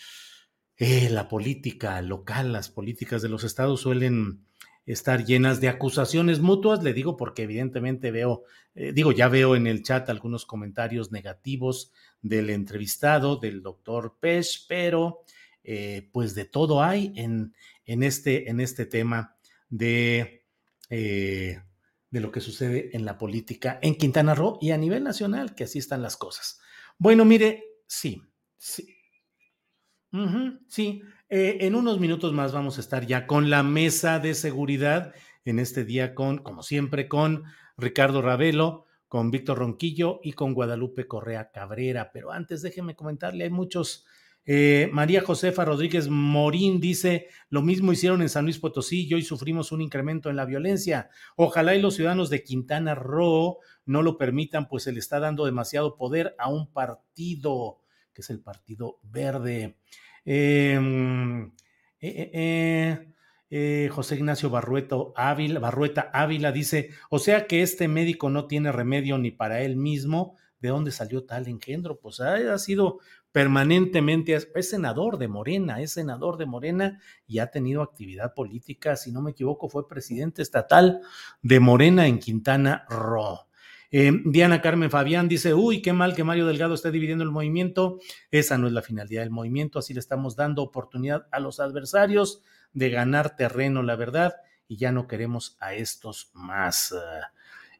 eh, 0.78 1.10
la 1.12 1.28
política 1.28 2.02
local, 2.02 2.52
las 2.52 2.70
políticas 2.70 3.22
de 3.22 3.30
los 3.30 3.44
estados 3.44 3.82
suelen 3.82 4.44
estar 4.86 5.24
llenas 5.24 5.62
de 5.62 5.70
acusaciones 5.70 6.42
mutuas, 6.42 6.84
le 6.84 6.94
digo 6.94 7.16
porque 7.16 7.44
evidentemente 7.44 8.12
veo, 8.12 8.44
eh, 8.76 8.92
digo, 8.92 9.12
ya 9.12 9.30
veo 9.30 9.56
en 9.56 9.68
el 9.68 9.84
chat 9.84 10.10
algunos 10.10 10.46
comentarios 10.46 11.12
negativos 11.12 11.94
del 12.22 12.50
entrevistado, 12.50 13.38
del 13.38 13.62
doctor 13.62 14.18
Pesh, 14.20 14.66
pero 14.68 15.22
eh, 15.64 16.10
pues 16.12 16.36
de 16.36 16.46
todo 16.46 16.84
hay 16.84 17.14
en, 17.16 17.54
en, 17.86 18.04
este, 18.04 18.50
en 18.50 18.60
este 18.60 18.86
tema 18.86 19.36
de, 19.70 20.46
eh, 20.90 21.62
de 22.10 22.20
lo 22.20 22.32
que 22.32 22.42
sucede 22.42 22.96
en 22.96 23.06
la 23.06 23.18
política 23.18 23.80
en 23.82 23.96
Quintana 23.96 24.36
Roo 24.36 24.58
y 24.62 24.72
a 24.72 24.78
nivel 24.78 25.04
nacional, 25.04 25.56
que 25.56 25.64
así 25.64 25.80
están 25.80 26.02
las 26.02 26.18
cosas. 26.18 26.60
Bueno, 26.98 27.26
mire, 27.26 27.64
sí, 27.88 28.22
sí. 28.58 28.88
sí, 30.68 31.02
eh, 31.30 31.58
en 31.62 31.76
unos 31.76 32.00
minutos 32.00 32.34
más 32.34 32.52
vamos 32.52 32.78
a 32.78 32.82
estar 32.82 33.06
ya 33.06 33.26
con 33.26 33.50
la 33.50 33.64
mesa 33.64 34.20
de 34.20 34.36
seguridad 34.36 35.14
en 35.46 35.60
este 35.60 35.84
día 35.84 36.14
con, 36.14 36.38
como 36.38 36.64
siempre, 36.64 37.08
con 37.08 37.44
Ricardo 37.78 38.22
Ravelo, 38.22 38.86
con 39.08 39.32
Víctor 39.32 39.60
Ronquillo 39.60 40.20
y 40.24 40.34
con 40.34 40.54
Guadalupe 40.54 41.08
Correa 41.08 41.52
Cabrera. 41.52 42.12
Pero 42.14 42.32
antes 42.32 42.62
déjeme 42.62 42.96
comentarle, 42.96 43.46
hay 43.46 43.50
muchos. 43.50 44.06
Eh, 44.46 44.90
María 44.92 45.22
Josefa 45.22 45.64
Rodríguez 45.64 46.10
Morín 46.10 46.82
dice, 46.82 47.28
lo 47.50 47.62
mismo 47.62 47.94
hicieron 47.94 48.22
en 48.22 48.30
San 48.30 48.44
Luis 48.44 48.60
Potosí 48.60 49.08
y 49.08 49.14
hoy 49.14 49.24
sufrimos 49.24 49.72
un 49.72 49.82
incremento 49.82 50.30
en 50.30 50.36
la 50.36 50.46
violencia. 50.46 51.10
Ojalá 51.36 51.76
y 51.76 51.82
los 51.82 51.96
ciudadanos 51.96 52.30
de 52.30 52.44
Quintana 52.44 52.96
Roo 52.96 53.60
no 53.86 54.02
lo 54.02 54.18
permitan, 54.18 54.68
pues 54.68 54.84
se 54.84 54.92
le 54.92 55.00
está 55.00 55.20
dando 55.20 55.46
demasiado 55.46 55.96
poder 55.96 56.36
a 56.38 56.50
un 56.50 56.72
partido, 56.72 57.80
que 58.14 58.22
es 58.22 58.30
el 58.30 58.42
Partido 58.42 59.00
Verde. 59.04 59.78
Em, 60.26 61.52
eh, 62.00 63.14
eh, 63.50 63.88
José 63.92 64.16
Ignacio 64.16 64.50
Barrueto 64.50 65.14
Ávila, 65.16 65.60
Barrueta 65.60 66.10
Ávila 66.12 66.52
dice, 66.52 66.90
o 67.12 67.20
sea 67.20 67.46
que 67.46 67.62
este 67.62 67.88
médico 67.88 68.32
no 68.32 68.48
tiene 68.48 68.72
remedio 68.72 69.18
ni 69.20 69.30
para 69.30 69.62
él 69.62 69.76
mismo. 69.76 70.36
¿De 70.60 70.70
dónde 70.70 70.92
salió 70.92 71.26
tal 71.26 71.48
engendro? 71.48 72.00
Pues 72.00 72.20
ha, 72.20 72.58
sido 72.58 73.00
permanentemente, 73.34 74.36
es, 74.36 74.70
senador 74.70 75.18
de 75.18 75.28
Morena, 75.28 75.82
es 75.82 75.92
senador 75.92 76.38
de 76.38 76.46
Morena 76.46 77.02
y 77.28 77.40
ha 77.40 77.48
tenido 77.48 77.82
actividad 77.82 78.36
política, 78.36 78.96
si 78.96 79.12
no 79.12 79.22
me 79.22 79.32
equivoco, 79.32 79.68
fue 79.68 79.90
presidente 79.90 80.44
estatal 80.44 81.02
de 81.42 81.60
Morena 81.60 82.08
en 82.08 82.20
Quintana 82.20 82.86
Roo. 82.88 83.48
Eh, 83.90 84.12
Diana 84.26 84.62
Carmen 84.62 84.92
Fabián 84.92 85.28
dice, 85.28 85.54
uy, 85.54 85.82
qué 85.82 85.94
mal 85.94 86.16
que 86.16 86.24
Mario 86.24 86.46
Delgado 86.46 86.76
esté 86.76 86.92
dividiendo 86.92 87.24
el 87.24 87.32
movimiento. 87.32 88.00
Esa 88.30 88.58
no 88.58 88.68
es 88.68 88.74
la 88.74 88.84
finalidad 88.84 89.24
del 89.24 89.32
movimiento, 89.32 89.80
así 89.80 89.96
le 89.96 90.00
estamos 90.00 90.36
dando 90.36 90.62
oportunidad 90.62 91.28
a 91.32 91.40
los 91.40 91.60
adversarios 91.60 92.44
de 92.72 92.92
ganar 92.92 93.36
terreno, 93.36 93.82
la 93.82 93.96
verdad, 93.96 94.36
y 94.68 94.78
ya 94.78 94.92
no 94.92 95.08
queremos 95.08 95.58
a 95.60 95.74
estos 95.74 96.30
más. 96.34 96.94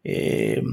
Eh, 0.04 0.64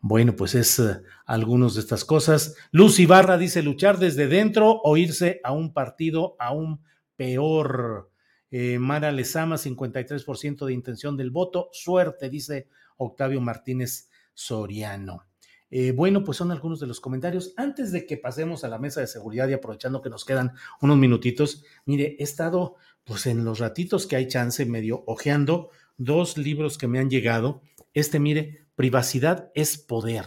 bueno, 0.00 0.36
pues 0.36 0.54
es 0.54 0.78
uh, 0.78 1.02
algunos 1.24 1.74
de 1.74 1.80
estas 1.80 2.04
cosas. 2.04 2.54
Luz 2.70 2.98
Ibarra 2.98 3.38
dice 3.38 3.62
luchar 3.62 3.98
desde 3.98 4.28
dentro 4.28 4.80
o 4.82 4.96
irse 4.96 5.40
a 5.42 5.52
un 5.52 5.72
partido 5.72 6.36
aún 6.38 6.80
peor. 7.16 8.10
Eh, 8.50 8.78
Mara 8.78 9.10
Lezama, 9.10 9.56
53% 9.56 10.66
de 10.66 10.72
intención 10.72 11.16
del 11.16 11.30
voto. 11.30 11.68
Suerte, 11.72 12.30
dice 12.30 12.68
Octavio 12.96 13.40
Martínez 13.40 14.08
Soriano. 14.34 15.24
Eh, 15.68 15.90
bueno, 15.90 16.22
pues 16.22 16.38
son 16.38 16.52
algunos 16.52 16.78
de 16.78 16.86
los 16.86 17.00
comentarios. 17.00 17.52
Antes 17.56 17.90
de 17.90 18.06
que 18.06 18.16
pasemos 18.16 18.62
a 18.62 18.68
la 18.68 18.78
mesa 18.78 19.00
de 19.00 19.08
seguridad 19.08 19.48
y 19.48 19.54
aprovechando 19.54 20.00
que 20.00 20.10
nos 20.10 20.24
quedan 20.24 20.52
unos 20.80 20.96
minutitos, 20.96 21.64
mire, 21.84 22.16
he 22.18 22.22
estado 22.22 22.76
pues 23.04 23.26
en 23.26 23.44
los 23.44 23.58
ratitos 23.58 24.06
que 24.06 24.16
hay 24.16 24.28
chance 24.28 24.64
medio 24.64 25.02
ojeando 25.06 25.70
dos 25.96 26.38
libros 26.38 26.78
que 26.78 26.88
me 26.88 26.98
han 26.98 27.10
llegado. 27.10 27.62
Este, 27.96 28.20
mire, 28.20 28.66
Privacidad 28.74 29.50
es 29.54 29.78
poder. 29.78 30.26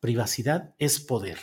Privacidad 0.00 0.74
es 0.78 0.98
poder. 0.98 1.38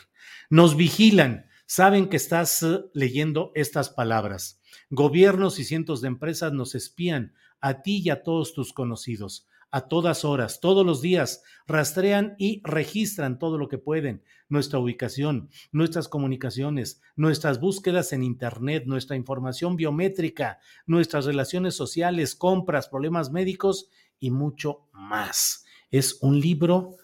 Nos 0.50 0.76
vigilan, 0.76 1.46
saben 1.66 2.10
que 2.10 2.18
estás 2.18 2.62
eh, 2.64 2.82
leyendo 2.94 3.54
estas 3.56 3.88
palabras. 3.88 4.60
Gobiernos 4.90 5.58
y 5.58 5.64
cientos 5.64 6.02
de 6.02 6.10
empresas 6.10 6.52
nos 6.52 6.76
espían 6.76 7.34
a 7.62 7.82
ti 7.82 8.02
y 8.04 8.10
a 8.10 8.24
todos 8.24 8.54
tus 8.54 8.74
conocidos 8.74 9.48
a 9.72 9.88
todas 9.88 10.26
horas, 10.26 10.60
todos 10.60 10.86
los 10.86 11.02
días, 11.02 11.44
rastrean 11.66 12.36
y 12.38 12.62
registran 12.66 13.40
todo 13.40 13.58
lo 13.58 13.70
que 13.70 13.78
pueden, 13.78 14.22
nuestra 14.50 14.80
ubicación, 14.80 15.50
nuestras 15.72 16.10
comunicaciones, 16.10 17.02
nuestras 17.16 17.62
búsquedas 17.62 18.12
en 18.12 18.22
Internet, 18.22 18.84
nuestra 18.86 19.16
información 19.16 19.78
biométrica, 19.78 20.60
nuestras 20.86 21.24
relaciones 21.24 21.74
sociales, 21.74 22.36
compras, 22.36 22.90
problemas 22.90 23.32
médicos 23.32 23.90
y 24.22 24.32
mucho 24.32 24.88
más. 24.94 25.66
Es 25.90 26.20
un 26.22 26.40
libro 26.40 26.96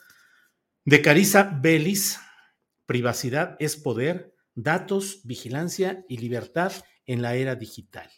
de 0.86 1.02
Carissa 1.02 1.60
Bellis, 1.62 2.18
Privacidad 2.86 3.58
es 3.60 3.76
Poder, 3.76 4.34
Datos, 4.56 5.20
Vigilancia 5.26 6.06
y 6.08 6.20
Libertad 6.20 6.72
en 7.06 7.22
la 7.22 7.36
Era 7.36 7.56
Digital. 7.56 8.10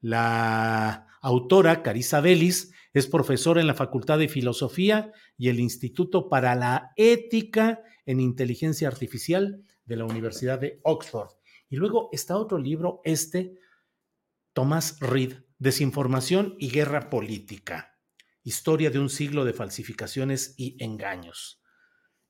La 0.00 1.08
autora, 1.20 1.82
Carissa 1.82 2.20
Bellis, 2.20 2.72
es 2.92 3.08
profesora 3.08 3.60
en 3.60 3.66
la 3.66 3.74
Facultad 3.74 4.18
de 4.18 4.28
Filosofía 4.28 5.12
y 5.36 5.48
el 5.48 5.58
Instituto 5.58 6.28
para 6.28 6.54
la 6.54 6.92
Ética 6.96 7.82
en 8.06 8.20
Inteligencia 8.20 8.86
Artificial 8.86 9.64
de 9.84 9.96
la 9.96 10.04
Universidad 10.04 10.60
de 10.60 10.78
Oxford. 10.84 11.30
Y 11.68 11.76
luego 11.76 12.08
está 12.12 12.36
otro 12.36 12.58
libro, 12.58 13.00
este, 13.04 13.54
Thomas 14.52 14.98
Reed, 15.00 15.34
Desinformación 15.58 16.54
y 16.58 16.70
Guerra 16.70 17.08
Política. 17.08 17.91
Historia 18.44 18.90
de 18.90 18.98
un 18.98 19.08
siglo 19.08 19.44
de 19.44 19.52
falsificaciones 19.52 20.54
y 20.56 20.76
engaños. 20.82 21.60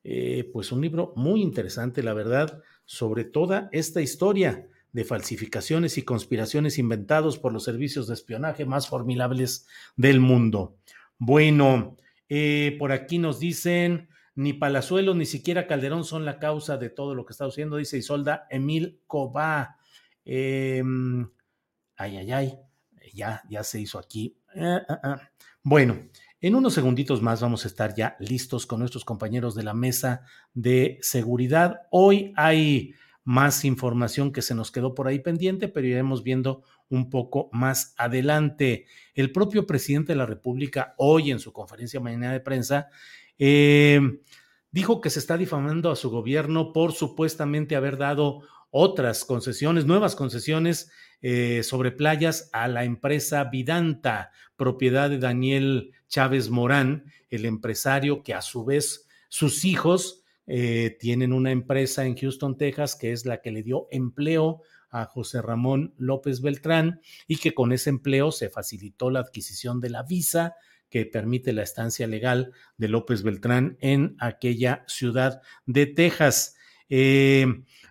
Eh, 0.05 0.51
pues 0.53 0.73
un 0.73 0.81
libro 0.81 1.13
muy 1.17 1.43
interesante, 1.43 2.03
la 2.03 2.13
verdad, 2.13 2.63
sobre 2.85 3.25
toda 3.25 3.69
esta 3.73 4.01
historia 4.01 4.69
de 4.93 5.05
falsificaciones 5.05 5.97
y 5.97 6.03
conspiraciones 6.03 6.79
inventados 6.79 7.39
por 7.39 7.53
los 7.53 7.65
servicios 7.65 8.09
de 8.09 8.15
espionaje 8.15 8.67
más 8.67 8.89
formidables 8.89 9.67
del 9.97 10.21
mundo. 10.21 10.77
Bueno, 11.19 11.97
eh, 12.29 12.77
por 12.79 12.93
aquí 12.93 13.19
nos 13.19 13.39
dicen, 13.39 14.09
ni 14.35 14.53
Palazuelos 14.53 15.17
ni 15.17 15.27
siquiera 15.27 15.67
Calderón 15.67 16.05
son 16.05 16.25
la 16.25 16.39
causa 16.39 16.77
de 16.77 16.91
todo 16.91 17.15
lo 17.15 17.25
que 17.25 17.33
está 17.33 17.47
haciendo, 17.47 17.77
dice 17.77 17.99
Isolda 17.99 18.47
Emil 18.51 19.01
Cobá. 19.07 19.79
Em, 20.25 21.31
ay, 21.97 22.17
ay, 22.19 22.33
ay, 22.33 22.59
ya, 23.15 23.43
ya 23.49 23.65
se 23.65 23.81
hizo 23.81 23.99
aquí. 23.99 24.37
Ah, 24.57 24.83
ah, 24.89 25.01
ah. 25.03 25.31
Bueno, 25.65 26.09
en 26.41 26.57
unos 26.57 26.75
segunditos 26.75 27.23
más 27.23 27.41
vamos 27.41 27.65
a 27.65 27.69
estar 27.69 27.95
ya 27.95 28.17
listos 28.19 28.67
con 28.67 28.81
nuestros 28.81 29.05
compañeros 29.05 29.55
de 29.55 29.63
la 29.63 29.75
mesa 29.75 30.23
de 30.55 30.99
seguridad. 31.03 31.83
Hoy 31.93 32.33
hay 32.35 32.95
más 33.23 33.65
información 33.65 34.33
que 34.33 34.43
se 34.43 34.57
nos 34.57 34.73
quedó 34.73 34.93
por 34.97 35.07
ahí 35.07 35.21
pendiente, 35.21 35.69
pero 35.69 35.87
iremos 35.87 36.25
viendo 36.25 36.65
un 36.89 37.11
poco 37.11 37.49
más 37.53 37.95
adelante. 37.97 38.87
El 39.15 39.31
propio 39.31 39.65
presidente 39.65 40.15
de 40.15 40.17
la 40.17 40.27
República, 40.27 40.95
hoy 40.99 41.31
en 41.31 41.39
su 41.39 41.53
conferencia 41.53 42.01
mañana 42.01 42.33
de 42.33 42.41
prensa, 42.41 42.89
eh, 43.39 44.01
dijo 44.73 45.01
que 45.01 45.11
se 45.11 45.21
está 45.21 45.37
difamando 45.37 45.93
a 45.93 45.97
su 45.97 46.11
gobierno 46.11 46.73
por 46.73 46.93
supuestamente 46.93 47.77
haber 47.77 47.99
dado 47.99 48.41
otras 48.71 49.25
concesiones, 49.25 49.87
nuevas 49.87 50.17
concesiones 50.17 50.91
eh, 51.23 51.63
sobre 51.63 51.93
playas 51.93 52.51
a 52.53 52.69
la 52.69 52.85
empresa 52.85 53.45
Vidanta, 53.45 54.33
propiedad 54.57 55.09
de 55.09 55.19
Daniel 55.19 55.93
Chávez 56.09 56.51
Morán, 56.51 57.05
el 57.31 57.47
empresario 57.47 58.23
que 58.23 58.35
a 58.35 58.43
su 58.43 58.65
vez 58.65 59.07
sus 59.29 59.65
hijos 59.65 60.23
eh, 60.47 60.97
tienen 60.99 61.33
una 61.33 61.53
empresa 61.53 62.05
en 62.05 62.17
Houston, 62.17 62.57
Texas, 62.59 62.97
que 62.97 63.13
es 63.13 63.25
la 63.25 63.41
que 63.41 63.53
le 63.53 63.63
dio 63.63 63.87
empleo 63.91 64.63
a 64.91 65.07
José 65.07 65.41
Ramón 65.41 65.95
López 65.97 66.43
Beltrán 66.43 67.01
y 67.27 67.37
que 67.37 67.55
con 67.55 67.73
ese 67.73 67.91
empleo 67.91 68.31
se 68.31 68.51
facilitó 68.51 69.11
la 69.11 69.21
adquisición 69.21 69.81
de 69.81 69.91
la 69.91 70.03
visa 70.03 70.57
que 70.91 71.07
permite 71.07 71.55
la 71.55 71.63
estancia 71.63 72.07
legal 72.07 72.53
de 72.77 72.89
López 72.89 73.23
Beltrán 73.23 73.79
en 73.81 74.15
aquella 74.19 74.85
ciudad 74.87 75.41
de 75.65 75.87
Texas. 75.87 76.57
Eh, 76.91 77.47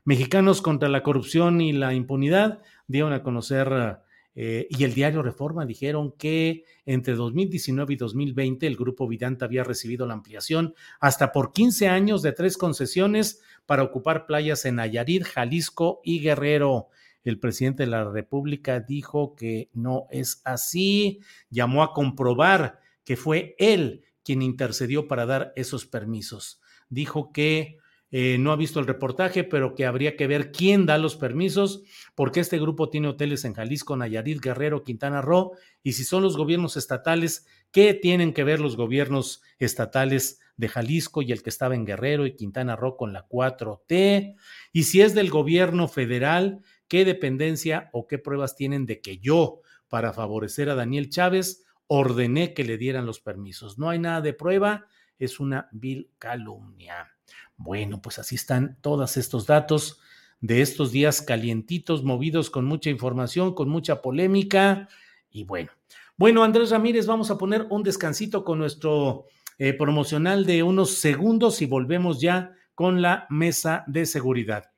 mexicanos 0.06 0.62
contra 0.62 0.90
la 0.90 1.02
corrupción 1.02 1.62
y 1.62 1.74
la 1.74 1.96
impunidad 1.96 2.62
dieron 2.92 3.14
a 3.14 3.24
conocer 3.24 4.00
eh, 4.34 4.68
y 4.70 4.84
el 4.86 4.94
diario 4.94 5.22
Reforma 5.22 5.66
dijeron 5.66 6.14
que 6.18 6.64
entre 6.86 7.16
2019 7.16 7.94
y 7.94 7.98
2020 7.98 8.66
el 8.66 8.78
grupo 8.78 9.08
Vidanta 9.08 9.46
había 9.46 9.64
recibido 9.64 10.06
la 10.06 10.14
ampliación 10.14 10.74
hasta 11.00 11.32
por 11.32 11.52
15 11.52 11.90
años 11.90 12.22
de 12.22 12.32
tres 12.32 12.58
concesiones 12.58 13.42
para 13.66 13.84
ocupar 13.84 14.26
playas 14.26 14.66
en 14.66 14.76
Nayarit, 14.76 15.24
Jalisco 15.24 16.02
y 16.04 16.22
Guerrero. 16.22 16.88
El 17.24 17.40
presidente 17.40 17.84
de 17.84 17.90
la 17.90 18.10
República 18.10 18.80
dijo 18.80 19.36
que 19.36 19.70
no 19.74 20.08
es 20.10 20.42
así, 20.46 21.20
llamó 21.50 21.84
a 21.84 21.94
comprobar 21.94 22.80
que 23.04 23.18
fue 23.18 23.56
él 23.58 24.04
quien 24.24 24.42
intercedió 24.42 25.08
para 25.08 25.26
dar 25.26 25.54
esos 25.56 25.86
permisos. 25.86 26.62
Dijo 26.90 27.32
que 27.32 27.78
eh, 28.14 28.38
no 28.38 28.52
ha 28.52 28.58
visto 28.58 28.82
el 28.82 28.88
reportaje, 28.88 29.46
pero 29.46 29.74
que 29.74 29.86
habría 29.86 30.18
que 30.18 30.28
ver 30.28 30.52
quién 30.52 30.86
da 30.86 30.98
los 30.98 31.16
permisos, 31.16 31.84
porque 32.14 32.42
este 32.42 32.60
grupo 32.60 32.90
tiene 32.90 33.08
hoteles 33.08 33.46
en 33.46 33.54
Jalisco, 33.54 33.96
Nayarit, 33.96 34.42
Guerrero, 34.42 34.84
Quintana 34.84 35.22
Roo, 35.22 35.54
y 35.82 35.94
si 35.94 36.04
son 36.04 36.22
los 36.22 36.36
gobiernos 36.36 36.76
estatales, 36.76 37.48
¿qué 37.72 37.94
tienen 37.94 38.34
que 38.34 38.44
ver 38.44 38.60
los 38.60 38.76
gobiernos 38.76 39.42
estatales 39.60 40.42
de 40.58 40.68
Jalisco 40.68 41.22
y 41.22 41.32
el 41.32 41.42
que 41.42 41.50
estaba 41.50 41.74
en 41.74 41.86
Guerrero 41.86 42.26
y 42.26 42.36
Quintana 42.36 42.76
Roo 42.76 42.98
con 42.98 43.14
la 43.14 43.30
4T? 43.30 44.36
Y 44.74 44.84
si 44.84 45.02
es 45.02 45.16
del 45.16 45.30
gobierno 45.30 45.88
federal, 45.88 46.60
¿qué 46.90 47.06
dependencia 47.06 47.90
o 47.94 48.08
qué 48.08 48.18
pruebas 48.18 48.58
tienen 48.58 48.86
de 48.86 49.00
que 49.00 49.20
yo, 49.20 49.62
para 49.88 50.12
favorecer 50.12 50.70
a 50.70 50.76
Daniel 50.76 51.10
Chávez, 51.10 51.64
ordené 51.88 52.54
que 52.54 52.66
le 52.66 52.78
dieran 52.78 53.06
los 53.06 53.22
permisos? 53.22 53.78
No 53.78 53.90
hay 53.90 54.00
nada 54.00 54.20
de 54.20 54.34
prueba, 54.34 54.88
es 55.18 55.40
una 55.40 55.70
vil 55.72 56.12
calumnia. 56.20 57.11
Bueno, 57.64 58.02
pues 58.02 58.18
así 58.18 58.36
están 58.36 58.78
todos 58.82 59.18
estos 59.18 59.46
datos 59.46 60.00
de 60.40 60.62
estos 60.62 60.92
días 60.92 61.22
calientitos, 61.22 62.04
movidos 62.04 62.50
con 62.50 62.66
mucha 62.66 62.90
información, 62.90 63.54
con 63.54 63.70
mucha 63.70 64.02
polémica. 64.02 64.90
Y 65.30 65.44
bueno, 65.44 65.70
bueno, 66.18 66.44
Andrés 66.44 66.72
Ramírez, 66.72 67.06
vamos 67.06 67.30
a 67.30 67.38
poner 67.38 67.68
un 67.70 67.84
descansito 67.84 68.44
con 68.44 68.58
nuestro 68.58 69.26
eh, 69.60 69.74
promocional 69.74 70.44
de 70.48 70.64
unos 70.64 70.96
segundos 70.96 71.62
y 71.62 71.68
volvemos 71.68 72.20
ya 72.20 72.56
con 72.74 73.04
la 73.04 73.28
mesa 73.30 73.84
de 73.86 74.08
seguridad. 74.08 74.72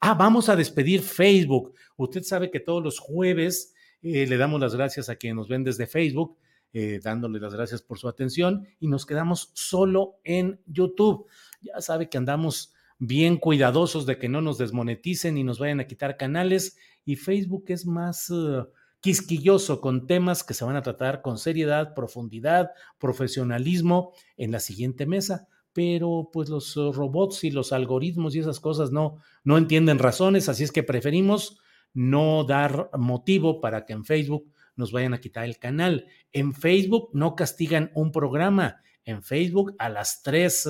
Ah, 0.00 0.14
vamos 0.14 0.48
a 0.48 0.56
despedir 0.56 1.02
Facebook. 1.02 1.74
Usted 1.98 2.22
sabe 2.22 2.50
que 2.50 2.60
todos 2.60 2.82
los 2.82 2.98
jueves 2.98 3.74
eh, 4.00 4.26
le 4.26 4.36
damos 4.38 4.58
las 4.58 4.74
gracias 4.74 5.10
a 5.10 5.16
quienes 5.16 5.36
nos 5.36 5.48
ven 5.48 5.64
desde 5.64 5.86
Facebook, 5.86 6.38
eh, 6.72 7.00
dándole 7.02 7.38
las 7.38 7.54
gracias 7.54 7.82
por 7.82 7.98
su 7.98 8.08
atención 8.08 8.66
y 8.80 8.88
nos 8.88 9.04
quedamos 9.04 9.50
solo 9.54 10.16
en 10.24 10.60
YouTube. 10.66 11.26
Ya 11.60 11.80
sabe 11.80 12.08
que 12.08 12.18
andamos 12.18 12.72
bien 12.98 13.36
cuidadosos 13.36 14.06
de 14.06 14.18
que 14.18 14.28
no 14.28 14.40
nos 14.40 14.58
desmoneticen 14.58 15.36
y 15.36 15.44
nos 15.44 15.58
vayan 15.58 15.80
a 15.80 15.86
quitar 15.86 16.16
canales 16.16 16.76
y 17.04 17.16
Facebook 17.16 17.64
es 17.68 17.84
más 17.84 18.30
uh, 18.30 18.68
quisquilloso 19.00 19.80
con 19.80 20.06
temas 20.06 20.44
que 20.44 20.54
se 20.54 20.64
van 20.64 20.76
a 20.76 20.82
tratar 20.82 21.20
con 21.20 21.36
seriedad, 21.36 21.94
profundidad, 21.94 22.70
profesionalismo 22.98 24.12
en 24.36 24.52
la 24.52 24.60
siguiente 24.60 25.04
mesa. 25.04 25.48
Pero 25.72 26.30
pues 26.32 26.48
los 26.48 26.76
uh, 26.76 26.92
robots 26.92 27.44
y 27.44 27.50
los 27.50 27.72
algoritmos 27.72 28.34
y 28.34 28.38
esas 28.38 28.60
cosas 28.60 28.92
no, 28.92 29.18
no 29.42 29.58
entienden 29.58 29.98
razones, 29.98 30.48
así 30.48 30.64
es 30.64 30.72
que 30.72 30.82
preferimos 30.82 31.58
no 31.94 32.44
dar 32.44 32.90
motivo 32.96 33.60
para 33.60 33.84
que 33.84 33.92
en 33.92 34.04
Facebook 34.04 34.51
nos 34.76 34.92
vayan 34.92 35.14
a 35.14 35.20
quitar 35.20 35.44
el 35.44 35.58
canal. 35.58 36.06
En 36.32 36.54
Facebook 36.54 37.10
no 37.12 37.36
castigan 37.36 37.90
un 37.94 38.12
programa. 38.12 38.82
En 39.04 39.22
Facebook 39.22 39.74
a 39.78 39.88
las 39.88 40.22
tres 40.22 40.68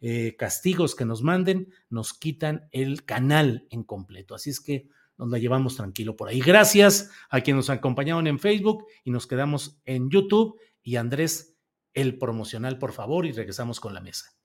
eh, 0.00 0.36
castigos 0.38 0.94
que 0.94 1.04
nos 1.04 1.22
manden, 1.22 1.72
nos 1.88 2.14
quitan 2.14 2.68
el 2.70 3.04
canal 3.04 3.66
en 3.70 3.82
completo. 3.82 4.34
Así 4.34 4.50
es 4.50 4.60
que 4.60 4.88
nos 5.18 5.30
la 5.30 5.38
llevamos 5.38 5.76
tranquilo 5.76 6.16
por 6.16 6.28
ahí. 6.28 6.40
Gracias 6.40 7.10
a 7.30 7.40
quienes 7.40 7.68
nos 7.68 7.70
acompañaron 7.70 8.26
en 8.26 8.38
Facebook 8.38 8.84
y 9.04 9.10
nos 9.10 9.26
quedamos 9.26 9.80
en 9.84 10.10
YouTube. 10.10 10.60
Y 10.82 10.96
Andrés, 10.96 11.56
el 11.94 12.18
promocional, 12.18 12.78
por 12.78 12.92
favor, 12.92 13.26
y 13.26 13.32
regresamos 13.32 13.80
con 13.80 13.94
la 13.94 14.00
mesa. 14.00 14.36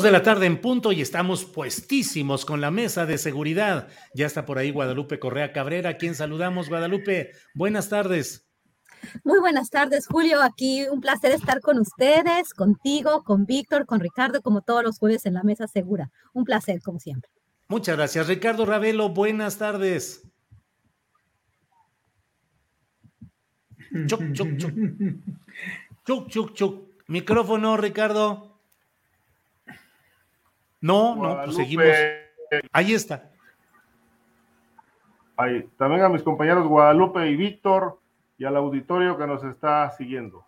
Dos 0.00 0.04
de 0.06 0.12
la 0.12 0.22
tarde 0.22 0.46
en 0.46 0.62
punto 0.62 0.92
y 0.92 1.02
estamos 1.02 1.44
puestísimos 1.44 2.46
con 2.46 2.62
la 2.62 2.70
mesa 2.70 3.04
de 3.04 3.18
seguridad. 3.18 3.88
Ya 4.14 4.24
está 4.24 4.46
por 4.46 4.56
ahí 4.56 4.70
Guadalupe 4.70 5.18
Correa 5.18 5.52
Cabrera, 5.52 5.90
a 5.90 5.96
quien 5.98 6.14
saludamos. 6.14 6.70
Guadalupe, 6.70 7.32
buenas 7.52 7.90
tardes. 7.90 8.48
Muy 9.24 9.40
buenas 9.40 9.68
tardes, 9.68 10.06
Julio. 10.06 10.40
Aquí 10.40 10.86
un 10.90 11.02
placer 11.02 11.32
estar 11.32 11.60
con 11.60 11.78
ustedes, 11.78 12.54
contigo, 12.54 13.24
con 13.24 13.44
Víctor, 13.44 13.84
con 13.84 14.00
Ricardo, 14.00 14.40
como 14.40 14.62
todos 14.62 14.82
los 14.82 14.98
jueves 14.98 15.26
en 15.26 15.34
la 15.34 15.42
mesa 15.42 15.66
segura. 15.66 16.10
Un 16.32 16.46
placer, 16.46 16.80
como 16.80 16.98
siempre. 16.98 17.30
Muchas 17.68 17.94
gracias. 17.98 18.26
Ricardo 18.26 18.64
Ravelo, 18.64 19.10
buenas 19.10 19.58
tardes. 19.58 20.22
Chuc, 24.06 24.32
chuc, 24.32 24.56
chuc. 24.56 24.72
Chuc, 26.06 26.28
chuc, 26.30 26.54
chuc. 26.54 26.88
Micrófono, 27.06 27.76
Ricardo. 27.76 28.49
No, 30.80 31.16
no, 31.16 31.44
pues 31.44 31.56
seguimos. 31.56 31.86
Ahí 32.72 32.94
está. 32.94 33.30
Ahí. 35.36 35.68
También 35.78 36.02
a 36.02 36.08
mis 36.08 36.22
compañeros 36.22 36.66
Guadalupe 36.66 37.28
y 37.28 37.36
Víctor 37.36 37.98
y 38.38 38.44
al 38.44 38.56
auditorio 38.56 39.16
que 39.18 39.26
nos 39.26 39.44
está 39.44 39.90
siguiendo. 39.90 40.46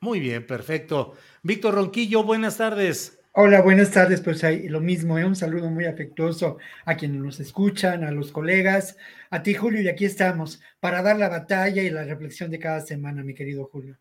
Muy 0.00 0.20
bien, 0.20 0.46
perfecto. 0.46 1.14
Víctor 1.42 1.74
Ronquillo, 1.74 2.22
buenas 2.22 2.58
tardes. 2.58 3.18
Hola, 3.32 3.60
buenas 3.60 3.90
tardes. 3.90 4.20
Pues 4.20 4.44
ahí 4.44 4.68
lo 4.68 4.80
mismo, 4.80 5.18
¿eh? 5.18 5.24
un 5.24 5.36
saludo 5.36 5.70
muy 5.70 5.86
afectuoso 5.86 6.58
a 6.84 6.96
quienes 6.96 7.20
nos 7.20 7.40
escuchan, 7.40 8.04
a 8.04 8.10
los 8.10 8.32
colegas, 8.32 8.96
a 9.30 9.42
ti, 9.42 9.54
Julio, 9.54 9.82
y 9.82 9.88
aquí 9.88 10.04
estamos 10.04 10.62
para 10.80 11.02
dar 11.02 11.18
la 11.18 11.28
batalla 11.28 11.82
y 11.82 11.90
la 11.90 12.04
reflexión 12.04 12.50
de 12.50 12.58
cada 12.58 12.80
semana, 12.80 13.22
mi 13.22 13.34
querido 13.34 13.66
Julio. 13.66 13.98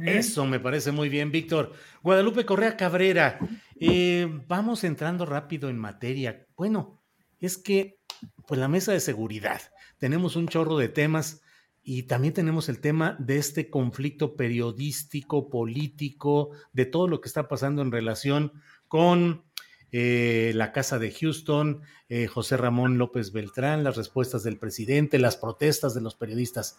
Eso 0.00 0.46
me 0.46 0.60
parece 0.60 0.92
muy 0.92 1.08
bien, 1.08 1.32
Víctor. 1.32 1.72
Guadalupe 2.02 2.44
Correa 2.46 2.76
Cabrera, 2.76 3.38
eh, 3.80 4.28
vamos 4.46 4.84
entrando 4.84 5.26
rápido 5.26 5.68
en 5.68 5.78
materia. 5.78 6.46
Bueno, 6.56 7.02
es 7.40 7.58
que, 7.58 8.00
pues 8.46 8.60
la 8.60 8.68
mesa 8.68 8.92
de 8.92 9.00
seguridad, 9.00 9.60
tenemos 9.98 10.36
un 10.36 10.48
chorro 10.48 10.76
de 10.76 10.88
temas 10.88 11.42
y 11.82 12.04
también 12.04 12.34
tenemos 12.34 12.68
el 12.68 12.80
tema 12.80 13.16
de 13.18 13.38
este 13.38 13.70
conflicto 13.70 14.36
periodístico, 14.36 15.48
político, 15.48 16.50
de 16.72 16.86
todo 16.86 17.08
lo 17.08 17.20
que 17.20 17.28
está 17.28 17.48
pasando 17.48 17.82
en 17.82 17.90
relación 17.90 18.52
con 18.88 19.44
eh, 19.92 20.52
la 20.54 20.72
Casa 20.72 20.98
de 20.98 21.10
Houston, 21.10 21.82
eh, 22.08 22.26
José 22.26 22.56
Ramón 22.56 22.98
López 22.98 23.32
Beltrán, 23.32 23.84
las 23.84 23.96
respuestas 23.96 24.42
del 24.42 24.58
presidente, 24.58 25.18
las 25.18 25.36
protestas 25.36 25.94
de 25.94 26.00
los 26.00 26.14
periodistas. 26.14 26.74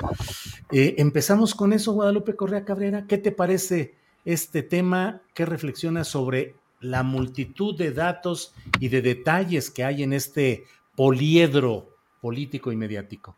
Eh, 0.72 0.96
empezamos 0.98 1.56
con 1.56 1.74
eso, 1.74 1.94
Guadalupe 1.94 2.36
Correa 2.36 2.66
Cabrera. 2.66 3.06
¿Qué 3.08 3.18
te 3.18 3.32
parece 3.32 3.96
este 4.26 4.64
tema? 4.64 5.22
¿Qué 5.34 5.46
reflexionas 5.46 6.08
sobre 6.08 6.56
la 6.82 7.04
multitud 7.04 7.78
de 7.78 7.92
datos 7.92 8.54
y 8.80 8.90
de 8.90 9.02
detalles 9.02 9.70
que 9.70 9.84
hay 9.84 10.04
en 10.04 10.14
este 10.14 10.66
poliedro 10.96 11.96
político 12.22 12.72
y 12.72 12.76
mediático? 12.76 13.36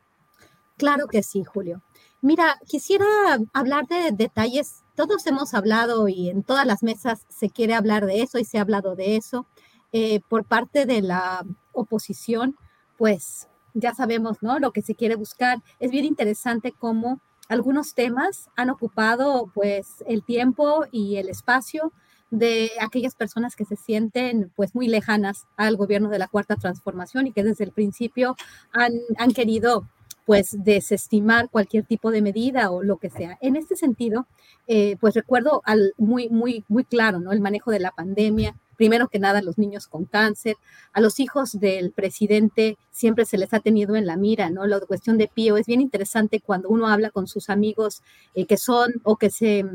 Claro 0.77 1.07
que 1.07 1.23
sí, 1.23 1.43
Julio. 1.43 1.81
Mira, 2.21 2.59
quisiera 2.67 3.05
hablar 3.53 3.87
de 3.87 4.11
detalles. 4.11 4.83
Todos 4.95 5.25
hemos 5.27 5.53
hablado 5.53 6.07
y 6.07 6.29
en 6.29 6.43
todas 6.43 6.65
las 6.65 6.83
mesas 6.83 7.25
se 7.29 7.49
quiere 7.49 7.73
hablar 7.73 8.05
de 8.05 8.21
eso 8.21 8.37
y 8.37 8.45
se 8.45 8.57
ha 8.57 8.61
hablado 8.61 8.95
de 8.95 9.15
eso. 9.15 9.47
Eh, 9.93 10.21
por 10.29 10.45
parte 10.45 10.85
de 10.85 11.01
la 11.01 11.45
oposición, 11.73 12.55
pues 12.97 13.47
ya 13.73 13.93
sabemos, 13.93 14.37
¿no? 14.41 14.59
Lo 14.59 14.71
que 14.71 14.81
se 14.81 14.95
quiere 14.95 15.15
buscar. 15.15 15.59
Es 15.79 15.91
bien 15.91 16.05
interesante 16.05 16.73
cómo 16.77 17.19
algunos 17.49 17.93
temas 17.93 18.49
han 18.55 18.69
ocupado, 18.69 19.51
pues, 19.53 20.03
el 20.07 20.23
tiempo 20.23 20.85
y 20.91 21.17
el 21.17 21.27
espacio 21.29 21.91
de 22.29 22.71
aquellas 22.79 23.15
personas 23.15 23.57
que 23.57 23.65
se 23.65 23.75
sienten 23.75 24.51
pues 24.55 24.73
muy 24.73 24.87
lejanas 24.87 25.47
al 25.57 25.75
gobierno 25.75 26.07
de 26.09 26.17
la 26.17 26.29
cuarta 26.29 26.55
transformación 26.55 27.27
y 27.27 27.33
que 27.33 27.43
desde 27.43 27.65
el 27.65 27.73
principio 27.73 28.37
han, 28.71 28.93
han 29.17 29.33
querido 29.33 29.85
pues 30.25 30.55
desestimar 30.63 31.49
cualquier 31.49 31.83
tipo 31.85 32.09
de 32.09 32.21
medida 32.21 32.71
o 32.71 32.83
lo 32.83 32.97
que 32.97 33.09
sea. 33.09 33.37
En 33.41 33.57
este 33.57 33.75
sentido, 33.75 34.27
eh, 34.67 34.95
pues 35.01 35.13
recuerdo 35.15 35.61
al, 35.65 35.93
muy, 35.97 36.29
muy, 36.29 36.63
muy 36.69 36.85
claro, 36.85 37.19
¿no? 37.19 37.33
El 37.33 37.41
manejo 37.41 37.71
de 37.71 37.79
la 37.79 37.91
pandemia, 37.91 38.55
primero 38.77 39.07
que 39.07 39.19
nada 39.19 39.41
los 39.41 39.57
niños 39.57 39.87
con 39.87 40.05
cáncer, 40.05 40.55
a 40.93 41.01
los 41.01 41.19
hijos 41.19 41.59
del 41.59 41.91
presidente 41.91 42.77
siempre 42.91 43.25
se 43.25 43.37
les 43.37 43.53
ha 43.53 43.59
tenido 43.59 43.95
en 43.95 44.05
la 44.05 44.17
mira, 44.17 44.49
¿no? 44.49 44.65
La 44.65 44.79
cuestión 44.79 45.17
de 45.17 45.27
Pío 45.27 45.57
es 45.57 45.65
bien 45.65 45.81
interesante 45.81 46.39
cuando 46.39 46.69
uno 46.69 46.87
habla 46.87 47.09
con 47.09 47.27
sus 47.27 47.49
amigos 47.49 48.01
eh, 48.33 48.45
que 48.45 48.57
son 48.57 48.93
o 49.03 49.17
que 49.17 49.29
se 49.29 49.65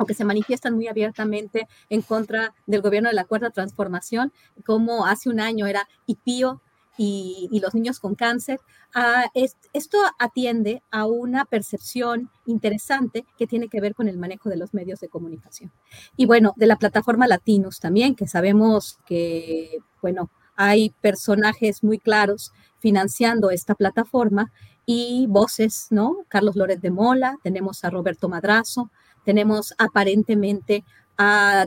o 0.00 0.06
que 0.06 0.14
se 0.14 0.24
manifiestan 0.24 0.74
muy 0.74 0.88
abiertamente 0.88 1.68
en 1.90 2.00
contra 2.00 2.54
del 2.66 2.80
gobierno 2.80 3.10
de 3.10 3.14
la 3.14 3.26
Cuarta 3.26 3.50
Transformación, 3.50 4.32
como 4.64 5.04
hace 5.04 5.28
un 5.28 5.40
año 5.40 5.66
era 5.66 5.86
y 6.06 6.14
Pío 6.14 6.62
y, 7.02 7.60
los 7.60 7.74
niños 7.74 7.98
con 7.98 8.14
cáncer. 8.14 8.60
Ah, 8.94 9.24
esto 9.72 9.98
atiende 10.18 10.82
a 10.90 11.06
una 11.06 11.46
percepción 11.46 12.30
interesante 12.44 13.24
que 13.38 13.46
tiene 13.46 13.68
que 13.68 13.80
ver 13.80 13.94
con 13.94 14.06
el 14.06 14.18
manejo 14.18 14.50
de 14.50 14.58
los 14.58 14.74
medios 14.74 15.00
de 15.00 15.08
comunicación. 15.08 15.72
Y 16.18 16.26
bueno, 16.26 16.52
de 16.56 16.66
la 16.66 16.76
plataforma 16.76 17.26
Latinos 17.26 17.80
también, 17.80 18.14
que 18.14 18.28
sabemos 18.28 18.98
que, 19.06 19.78
bueno, 20.02 20.30
hay 20.56 20.90
personajes 21.00 21.82
muy 21.82 21.98
claros 21.98 22.52
financiando 22.80 23.50
esta 23.50 23.74
plataforma 23.74 24.52
y 24.84 25.26
voces, 25.26 25.86
¿no? 25.88 26.18
Carlos 26.28 26.54
Lórez 26.54 26.82
de 26.82 26.90
Mola, 26.90 27.38
tenemos 27.42 27.82
a 27.82 27.88
Roberto 27.88 28.28
Madrazo, 28.28 28.90
tenemos 29.24 29.72
aparentemente 29.78 30.84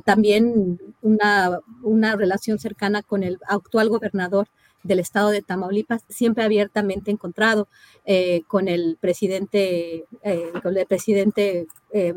también 0.03 0.79
una, 1.03 1.59
una 1.83 2.15
relación 2.15 2.57
cercana 2.57 3.03
con 3.03 3.21
el 3.21 3.37
actual 3.47 3.89
gobernador 3.89 4.47
del 4.83 4.99
estado 4.99 5.29
de 5.29 5.41
Tamaulipas, 5.41 6.03
siempre 6.09 6.43
abiertamente 6.43 7.11
encontrado 7.11 7.67
eh, 8.05 8.43
con 8.47 8.67
el 8.67 8.97
presidente, 8.99 10.05
eh, 10.21 10.51
con 10.61 10.77
el 10.77 10.85
presidente 10.85 11.67
eh, 11.91 12.13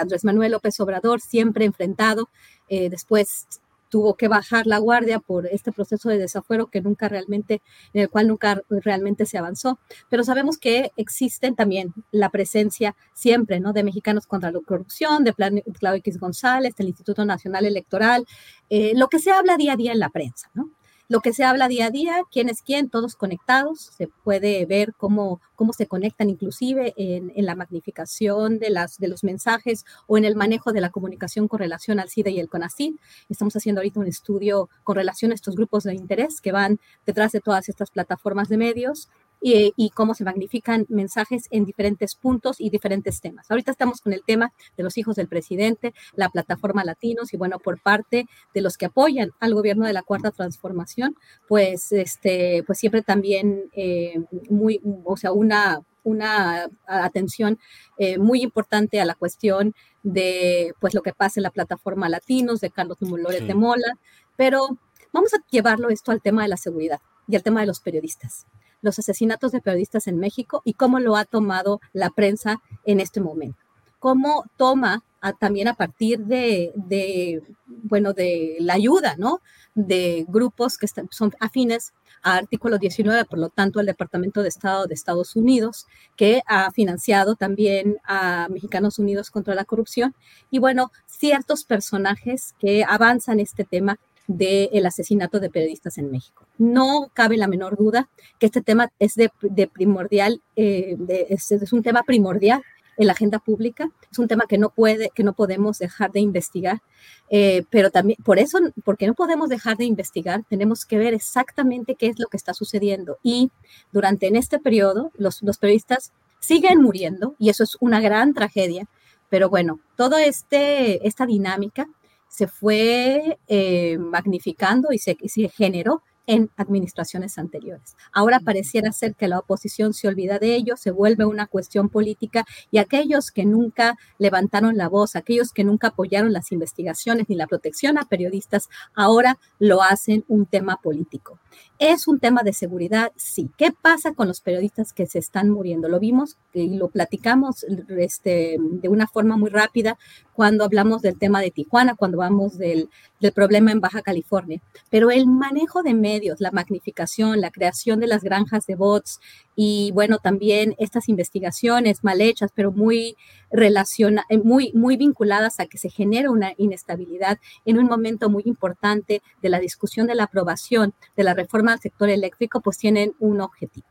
Andrés 0.00 0.24
Manuel 0.24 0.52
López 0.52 0.80
Obrador, 0.80 1.20
siempre 1.20 1.64
enfrentado. 1.64 2.28
después 2.68 3.46
tuvo 3.88 4.14
que 4.14 4.26
bajar 4.26 4.66
la 4.66 4.78
guardia 4.78 5.20
por 5.20 5.46
este 5.46 5.70
proceso 5.70 6.08
de 6.08 6.18
desafuero 6.18 6.66
que 6.66 6.80
nunca 6.80 7.08
realmente, 7.08 7.62
en 7.92 8.00
el 8.02 8.10
cual 8.10 8.26
nunca 8.26 8.60
realmente 8.68 9.24
se 9.26 9.38
avanzó. 9.38 9.78
Pero 10.08 10.24
sabemos 10.24 10.58
que 10.58 10.90
existen 10.96 11.54
también 11.54 11.94
la 12.10 12.30
presencia 12.30 12.96
siempre, 13.12 13.60
¿no? 13.60 13.72
De 13.72 13.84
Mexicanos 13.84 14.26
contra 14.26 14.50
la 14.50 14.58
Corrupción, 14.58 15.22
de 15.22 15.32
Claudio 15.32 16.00
X 16.00 16.18
González, 16.18 16.74
del 16.74 16.88
Instituto 16.88 17.24
Nacional 17.24 17.66
Electoral, 17.66 18.26
lo 18.68 19.06
que 19.06 19.20
se 19.20 19.30
habla 19.30 19.56
día 19.56 19.74
a 19.74 19.76
día 19.76 19.92
en 19.92 20.00
la 20.00 20.08
prensa, 20.08 20.50
¿no? 20.54 20.70
Lo 21.08 21.20
que 21.20 21.32
se 21.32 21.44
habla 21.44 21.68
día 21.68 21.86
a 21.86 21.90
día, 21.90 22.22
quién 22.30 22.48
es 22.48 22.62
quién, 22.62 22.88
todos 22.88 23.14
conectados, 23.14 23.90
se 23.96 24.08
puede 24.08 24.64
ver 24.64 24.94
cómo, 24.96 25.40
cómo 25.54 25.72
se 25.72 25.86
conectan 25.86 26.30
inclusive 26.30 26.94
en, 26.96 27.32
la 27.44 27.54
magnificación 27.54 28.58
de, 28.58 28.70
las, 28.70 28.98
de 28.98 29.08
los 29.08 29.22
mensajes 29.22 29.84
o 30.06 30.16
en 30.16 30.24
el 30.24 30.34
manejo 30.34 30.72
de 30.72 30.80
la 30.80 30.90
comunicación 30.90 31.46
con 31.46 31.58
relación 31.58 32.00
al 32.00 32.08
SIDA 32.08 32.30
y 32.30 32.40
el 32.40 32.48
CONACYT. 32.48 32.98
Estamos 33.28 33.54
haciendo 33.54 33.80
ahorita 33.80 34.00
un 34.00 34.06
estudio 34.06 34.70
con 34.82 34.96
relación 34.96 35.32
a 35.32 35.34
estos 35.34 35.56
grupos 35.56 35.84
de 35.84 35.94
interés 35.94 36.40
que 36.40 36.52
van 36.52 36.80
detrás 37.04 37.32
de 37.32 37.40
todas 37.40 37.68
estas 37.68 37.90
plataformas 37.90 38.48
de 38.48 38.56
medios 38.56 39.08
y, 39.46 39.90
cómo 39.90 40.14
se 40.14 40.24
magnifican 40.24 40.86
mensajes 40.88 41.48
en 41.50 41.66
diferentes 41.66 42.14
puntos 42.14 42.56
y 42.60 42.70
diferentes 42.70 43.20
temas. 43.20 43.50
Ahorita 43.50 43.72
estamos 43.72 44.00
con 44.00 44.14
el 44.14 44.22
tema 44.24 44.54
de 44.76 44.82
los 44.82 44.96
hijos 44.96 45.16
del 45.16 45.28
presidente, 45.28 45.92
la 46.14 46.30
plataforma 46.30 46.82
Latinos 46.82 47.34
y 47.34 47.36
bueno, 47.36 47.58
por 47.58 47.78
parte 47.82 48.24
de 48.54 48.60
los 48.62 48.78
que 48.78 48.86
apoyan 48.86 49.32
al 49.40 49.52
gobierno 49.52 49.86
de 49.86 49.92
la 49.92 50.02
Cuarta 50.02 50.30
Transformación, 50.30 51.14
pues, 51.46 51.92
este, 51.92 52.62
pues 52.66 52.78
siempre 52.78 53.02
también 53.02 53.64
eh, 53.76 54.14
muy, 54.48 54.80
o 55.04 55.16
sea, 55.18 55.32
una, 55.32 55.82
una 56.04 56.70
atención 56.86 57.58
eh, 57.98 58.16
muy 58.16 58.40
importante 58.40 58.98
a 58.98 59.04
la 59.04 59.14
cuestión 59.14 59.74
de 60.02 60.72
pues 60.80 60.94
lo 60.94 61.02
que 61.02 61.12
pasa 61.12 61.40
en 61.40 61.42
la 61.42 61.50
plataforma 61.50 62.08
Latinos, 62.08 62.60
de 62.60 62.70
Carlos 62.70 62.96
Lórez 63.02 63.46
de 63.46 63.54
Mola, 63.54 63.98
pero 64.36 64.78
vamos 65.12 65.34
a 65.34 65.44
llevarlo 65.50 65.90
esto 65.90 66.12
al 66.12 66.22
tema 66.22 66.42
de 66.42 66.48
la 66.48 66.56
seguridad 66.56 67.00
y 67.28 67.36
al 67.36 67.42
tema 67.42 67.60
de 67.60 67.66
los 67.66 67.80
periodistas 67.80 68.46
los 68.84 68.98
asesinatos 68.98 69.50
de 69.50 69.60
periodistas 69.60 70.06
en 70.06 70.18
México 70.18 70.62
y 70.64 70.74
cómo 70.74 71.00
lo 71.00 71.16
ha 71.16 71.24
tomado 71.24 71.80
la 71.92 72.10
prensa 72.10 72.60
en 72.84 73.00
este 73.00 73.20
momento. 73.20 73.58
Cómo 73.98 74.44
toma 74.56 75.02
también 75.40 75.68
a 75.68 75.74
partir 75.74 76.20
de, 76.20 77.42
bueno, 77.66 78.12
de 78.12 78.56
la 78.60 78.74
ayuda, 78.74 79.16
¿no? 79.16 79.40
De 79.74 80.26
grupos 80.28 80.76
que 80.76 80.86
son 80.86 81.32
afines 81.40 81.94
a 82.22 82.36
artículo 82.36 82.76
19, 82.78 83.24
por 83.24 83.38
lo 83.38 83.48
tanto, 83.48 83.80
el 83.80 83.86
Departamento 83.86 84.42
de 84.42 84.48
Estado 84.48 84.86
de 84.86 84.94
Estados 84.94 85.34
Unidos, 85.34 85.86
que 86.16 86.42
ha 86.46 86.70
financiado 86.72 87.36
también 87.36 87.96
a 88.04 88.48
Mexicanos 88.50 88.98
Unidos 88.98 89.30
contra 89.30 89.54
la 89.54 89.64
Corrupción. 89.64 90.14
Y 90.50 90.58
bueno, 90.58 90.92
ciertos 91.06 91.64
personajes 91.64 92.54
que 92.58 92.84
avanzan 92.84 93.40
este 93.40 93.64
tema 93.64 93.98
del 94.26 94.86
asesinato 94.86 95.40
de 95.40 95.50
periodistas 95.50 95.98
en 95.98 96.10
México. 96.10 96.46
No 96.58 97.10
cabe 97.12 97.36
la 97.36 97.48
menor 97.48 97.76
duda 97.76 98.08
que 98.38 98.46
este 98.46 98.62
tema 98.62 98.90
es 98.98 99.14
de, 99.14 99.30
primordial, 99.68 100.42
eh, 100.56 100.96
es, 101.28 101.72
un 101.72 101.82
tema 101.82 102.02
primordial 102.02 102.62
en 102.96 103.06
la 103.06 103.12
agenda 103.12 103.38
pública, 103.38 103.90
es 104.10 104.18
un 104.18 104.28
tema 104.28 104.44
que 104.48 104.56
no 104.56 104.70
puede, 104.70 105.10
que 105.14 105.24
no 105.24 105.32
podemos 105.32 105.78
dejar 105.78 106.12
de 106.12 106.20
investigar, 106.20 106.80
eh, 107.28 107.64
pero 107.70 107.90
también 107.90 108.16
por 108.24 108.38
eso, 108.38 108.58
porque 108.84 109.06
no 109.06 109.14
podemos 109.14 109.48
dejar 109.48 109.76
de 109.76 109.84
investigar, 109.84 110.44
tenemos 110.48 110.84
que 110.84 110.98
ver 110.98 111.12
exactamente 111.12 111.96
qué 111.96 112.06
es 112.06 112.18
lo 112.18 112.28
que 112.28 112.36
está 112.36 112.54
sucediendo 112.54 113.18
y 113.22 113.50
durante 113.92 114.28
en 114.28 114.36
este 114.36 114.58
periodo 114.58 115.10
los, 115.16 115.42
los 115.42 115.58
periodistas 115.58 116.12
siguen 116.38 116.80
muriendo 116.80 117.34
y 117.38 117.48
eso 117.48 117.64
es 117.64 117.76
una 117.80 118.00
gran 118.00 118.32
tragedia, 118.32 118.86
pero 119.28 119.48
bueno, 119.48 119.80
toda 119.96 120.24
este, 120.24 121.06
esta 121.06 121.26
dinámica 121.26 121.88
se 122.34 122.48
fue 122.48 123.38
eh, 123.46 123.96
magnificando 123.96 124.92
y 124.92 124.98
se, 124.98 125.16
se 125.26 125.48
generó 125.48 126.02
en 126.26 126.50
administraciones 126.56 127.38
anteriores. 127.38 127.96
Ahora 128.12 128.40
pareciera 128.40 128.92
ser 128.92 129.14
que 129.14 129.28
la 129.28 129.38
oposición 129.38 129.92
se 129.92 130.08
olvida 130.08 130.38
de 130.38 130.54
ello, 130.54 130.76
se 130.76 130.90
vuelve 130.90 131.24
una 131.24 131.46
cuestión 131.46 131.88
política 131.88 132.44
y 132.70 132.78
aquellos 132.78 133.30
que 133.30 133.44
nunca 133.44 133.96
levantaron 134.18 134.76
la 134.76 134.88
voz, 134.88 135.16
aquellos 135.16 135.52
que 135.52 135.64
nunca 135.64 135.88
apoyaron 135.88 136.32
las 136.32 136.52
investigaciones 136.52 137.28
ni 137.28 137.36
la 137.36 137.46
protección 137.46 137.98
a 137.98 138.04
periodistas, 138.04 138.68
ahora 138.94 139.38
lo 139.58 139.82
hacen 139.82 140.24
un 140.28 140.46
tema 140.46 140.78
político. 140.82 141.38
¿Es 141.78 142.06
un 142.06 142.20
tema 142.20 142.42
de 142.42 142.52
seguridad? 142.52 143.12
Sí. 143.16 143.50
¿Qué 143.56 143.72
pasa 143.72 144.12
con 144.12 144.28
los 144.28 144.40
periodistas 144.40 144.92
que 144.92 145.06
se 145.06 145.18
están 145.18 145.50
muriendo? 145.50 145.88
Lo 145.88 145.98
vimos 145.98 146.36
y 146.52 146.76
lo 146.76 146.88
platicamos 146.88 147.64
este, 147.98 148.56
de 148.60 148.88
una 148.88 149.06
forma 149.06 149.36
muy 149.36 149.50
rápida 149.50 149.98
cuando 150.32 150.64
hablamos 150.64 151.02
del 151.02 151.18
tema 151.18 151.40
de 151.40 151.50
Tijuana, 151.50 151.94
cuando 151.94 152.18
vamos 152.18 152.58
del, 152.58 152.88
del 153.20 153.32
problema 153.32 153.72
en 153.72 153.80
Baja 153.80 154.02
California. 154.02 154.60
Pero 154.90 155.10
el 155.10 155.26
manejo 155.26 155.82
de 155.82 155.94
medios, 155.94 156.13
la 156.38 156.50
magnificación, 156.50 157.40
la 157.40 157.50
creación 157.50 158.00
de 158.00 158.06
las 158.06 158.22
granjas 158.22 158.66
de 158.66 158.74
bots 158.74 159.20
y 159.56 159.90
bueno, 159.92 160.18
también 160.18 160.74
estas 160.78 161.08
investigaciones 161.08 162.04
mal 162.04 162.20
hechas, 162.20 162.50
pero 162.54 162.72
muy 162.72 163.16
relaciona, 163.50 164.24
eh, 164.28 164.38
muy, 164.38 164.72
muy 164.74 164.96
vinculadas 164.96 165.60
a 165.60 165.66
que 165.66 165.78
se 165.78 165.90
genere 165.90 166.28
una 166.28 166.52
inestabilidad 166.56 167.38
en 167.64 167.78
un 167.78 167.86
momento 167.86 168.28
muy 168.28 168.42
importante 168.46 169.22
de 169.42 169.48
la 169.48 169.60
discusión 169.60 170.06
de 170.06 170.14
la 170.14 170.24
aprobación 170.24 170.94
de 171.16 171.24
la 171.24 171.34
reforma 171.34 171.72
al 171.72 171.80
sector 171.80 172.08
eléctrico, 172.08 172.60
pues 172.60 172.78
tienen 172.78 173.14
un 173.18 173.40
objetivo, 173.40 173.86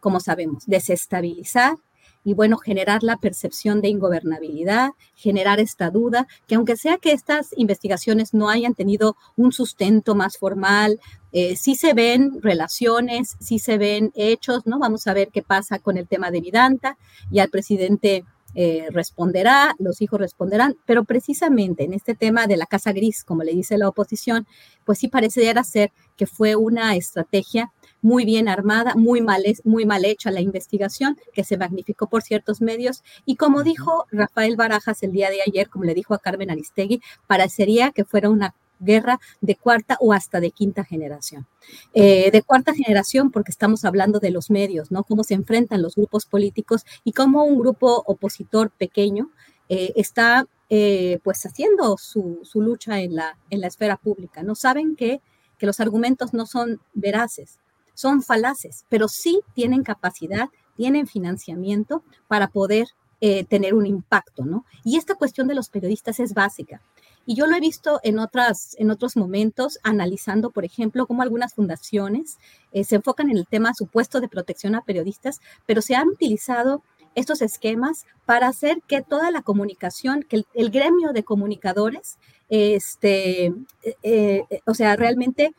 como 0.00 0.20
sabemos, 0.20 0.64
desestabilizar 0.66 1.76
y 2.24 2.34
bueno, 2.34 2.56
generar 2.56 3.02
la 3.02 3.18
percepción 3.18 3.80
de 3.80 3.88
ingobernabilidad, 3.88 4.90
generar 5.14 5.60
esta 5.60 5.90
duda, 5.90 6.26
que 6.46 6.54
aunque 6.54 6.76
sea 6.76 6.96
que 6.98 7.12
estas 7.12 7.50
investigaciones 7.56 8.32
no 8.32 8.48
hayan 8.48 8.74
tenido 8.74 9.16
un 9.36 9.52
sustento 9.52 10.14
más 10.14 10.38
formal, 10.38 10.98
eh, 11.32 11.56
sí 11.56 11.74
se 11.74 11.92
ven 11.92 12.40
relaciones, 12.40 13.36
sí 13.40 13.58
se 13.58 13.76
ven 13.76 14.10
hechos, 14.14 14.66
¿no? 14.66 14.78
Vamos 14.78 15.06
a 15.06 15.14
ver 15.14 15.28
qué 15.28 15.42
pasa 15.42 15.78
con 15.78 15.96
el 15.98 16.08
tema 16.08 16.30
de 16.30 16.40
Vidanta, 16.40 16.96
ya 17.30 17.44
el 17.44 17.50
presidente 17.50 18.24
eh, 18.56 18.86
responderá, 18.90 19.74
los 19.80 20.00
hijos 20.00 20.20
responderán, 20.20 20.76
pero 20.86 21.02
precisamente 21.02 21.82
en 21.82 21.92
este 21.92 22.14
tema 22.14 22.46
de 22.46 22.56
la 22.56 22.66
casa 22.66 22.92
gris, 22.92 23.24
como 23.24 23.42
le 23.42 23.52
dice 23.52 23.76
la 23.76 23.88
oposición, 23.88 24.46
pues 24.84 24.98
sí 25.00 25.08
pareciera 25.08 25.64
ser 25.64 25.90
que 26.16 26.26
fue 26.26 26.54
una 26.54 26.94
estrategia 26.94 27.72
muy 28.04 28.26
bien 28.26 28.48
armada, 28.48 28.94
muy 28.96 29.22
mal, 29.22 29.42
muy 29.64 29.86
mal 29.86 30.04
hecha 30.04 30.30
la 30.30 30.42
investigación, 30.42 31.16
que 31.32 31.42
se 31.42 31.56
magnificó 31.56 32.06
por 32.06 32.22
ciertos 32.22 32.60
medios. 32.60 33.02
Y 33.24 33.36
como 33.36 33.62
dijo 33.62 34.04
Rafael 34.12 34.56
Barajas 34.56 35.02
el 35.02 35.12
día 35.12 35.30
de 35.30 35.40
ayer, 35.40 35.70
como 35.70 35.84
le 35.84 35.94
dijo 35.94 36.12
a 36.12 36.18
Carmen 36.18 36.50
Aristegui, 36.50 37.00
parecería 37.26 37.92
que 37.92 38.04
fuera 38.04 38.28
una 38.28 38.54
guerra 38.78 39.20
de 39.40 39.56
cuarta 39.56 39.96
o 40.00 40.12
hasta 40.12 40.40
de 40.40 40.50
quinta 40.50 40.84
generación. 40.84 41.46
Eh, 41.94 42.30
de 42.30 42.42
cuarta 42.42 42.74
generación 42.74 43.30
porque 43.30 43.50
estamos 43.50 43.86
hablando 43.86 44.20
de 44.20 44.30
los 44.30 44.50
medios, 44.50 44.90
¿no? 44.90 45.04
Cómo 45.04 45.24
se 45.24 45.32
enfrentan 45.32 45.80
los 45.80 45.94
grupos 45.94 46.26
políticos 46.26 46.84
y 47.04 47.12
cómo 47.12 47.44
un 47.44 47.58
grupo 47.58 48.02
opositor 48.06 48.70
pequeño 48.70 49.30
eh, 49.70 49.92
está 49.96 50.46
eh, 50.68 51.20
pues 51.24 51.46
haciendo 51.46 51.96
su, 51.96 52.42
lucha 52.54 53.00
en 53.00 53.14
la, 53.14 53.38
en 53.48 53.62
la 53.62 53.68
esfera 53.68 53.96
pública, 53.96 54.42
¿no? 54.42 54.54
Saben 54.54 54.94
que, 54.94 55.22
que 55.56 55.64
los 55.64 55.80
argumentos 55.80 56.34
no 56.34 56.44
son 56.44 56.80
veraces, 56.92 57.60
son 57.94 58.22
falaces, 58.22 58.84
pero 58.88 59.08
sí 59.08 59.40
tienen 59.54 59.82
capacidad, 59.82 60.48
tienen 60.76 61.06
financiamiento 61.06 62.02
para 62.28 62.48
poder 62.48 62.88
eh, 63.20 63.44
tener 63.44 63.74
un 63.74 63.86
impacto, 63.86 64.44
¿no? 64.44 64.64
Y 64.84 64.96
esta 64.96 65.14
cuestión 65.14 65.48
de 65.48 65.54
los 65.54 65.68
periodistas 65.68 66.20
es 66.20 66.34
básica. 66.34 66.80
Y 67.26 67.36
yo 67.36 67.46
lo 67.46 67.56
he 67.56 67.60
visto 67.60 68.00
en, 68.02 68.18
otras, 68.18 68.76
en 68.78 68.90
otros 68.90 69.16
momentos, 69.16 69.78
analizando, 69.82 70.50
por 70.50 70.64
ejemplo, 70.64 71.06
cómo 71.06 71.22
algunas 71.22 71.54
fundaciones 71.54 72.38
eh, 72.72 72.84
se 72.84 72.96
enfocan 72.96 73.30
en 73.30 73.38
el 73.38 73.46
tema 73.46 73.72
supuesto 73.72 74.20
de 74.20 74.28
protección 74.28 74.74
a 74.74 74.82
periodistas, 74.82 75.40
pero 75.64 75.80
se 75.80 75.94
han 75.94 76.08
utilizado 76.08 76.82
estos 77.14 77.42
esquemas 77.42 78.04
para 78.26 78.48
hacer 78.48 78.82
que 78.86 79.00
toda 79.02 79.30
la 79.30 79.42
comunicación, 79.42 80.22
que 80.22 80.44
el, 80.52 80.70
gremio 80.70 81.12
de 81.12 81.22
comunicadores, 81.22 82.18
este, 82.48 83.46
eh, 83.46 83.94
eh, 84.02 84.60
o 84.66 84.74
sea, 84.74 84.96
realmente 84.96 85.54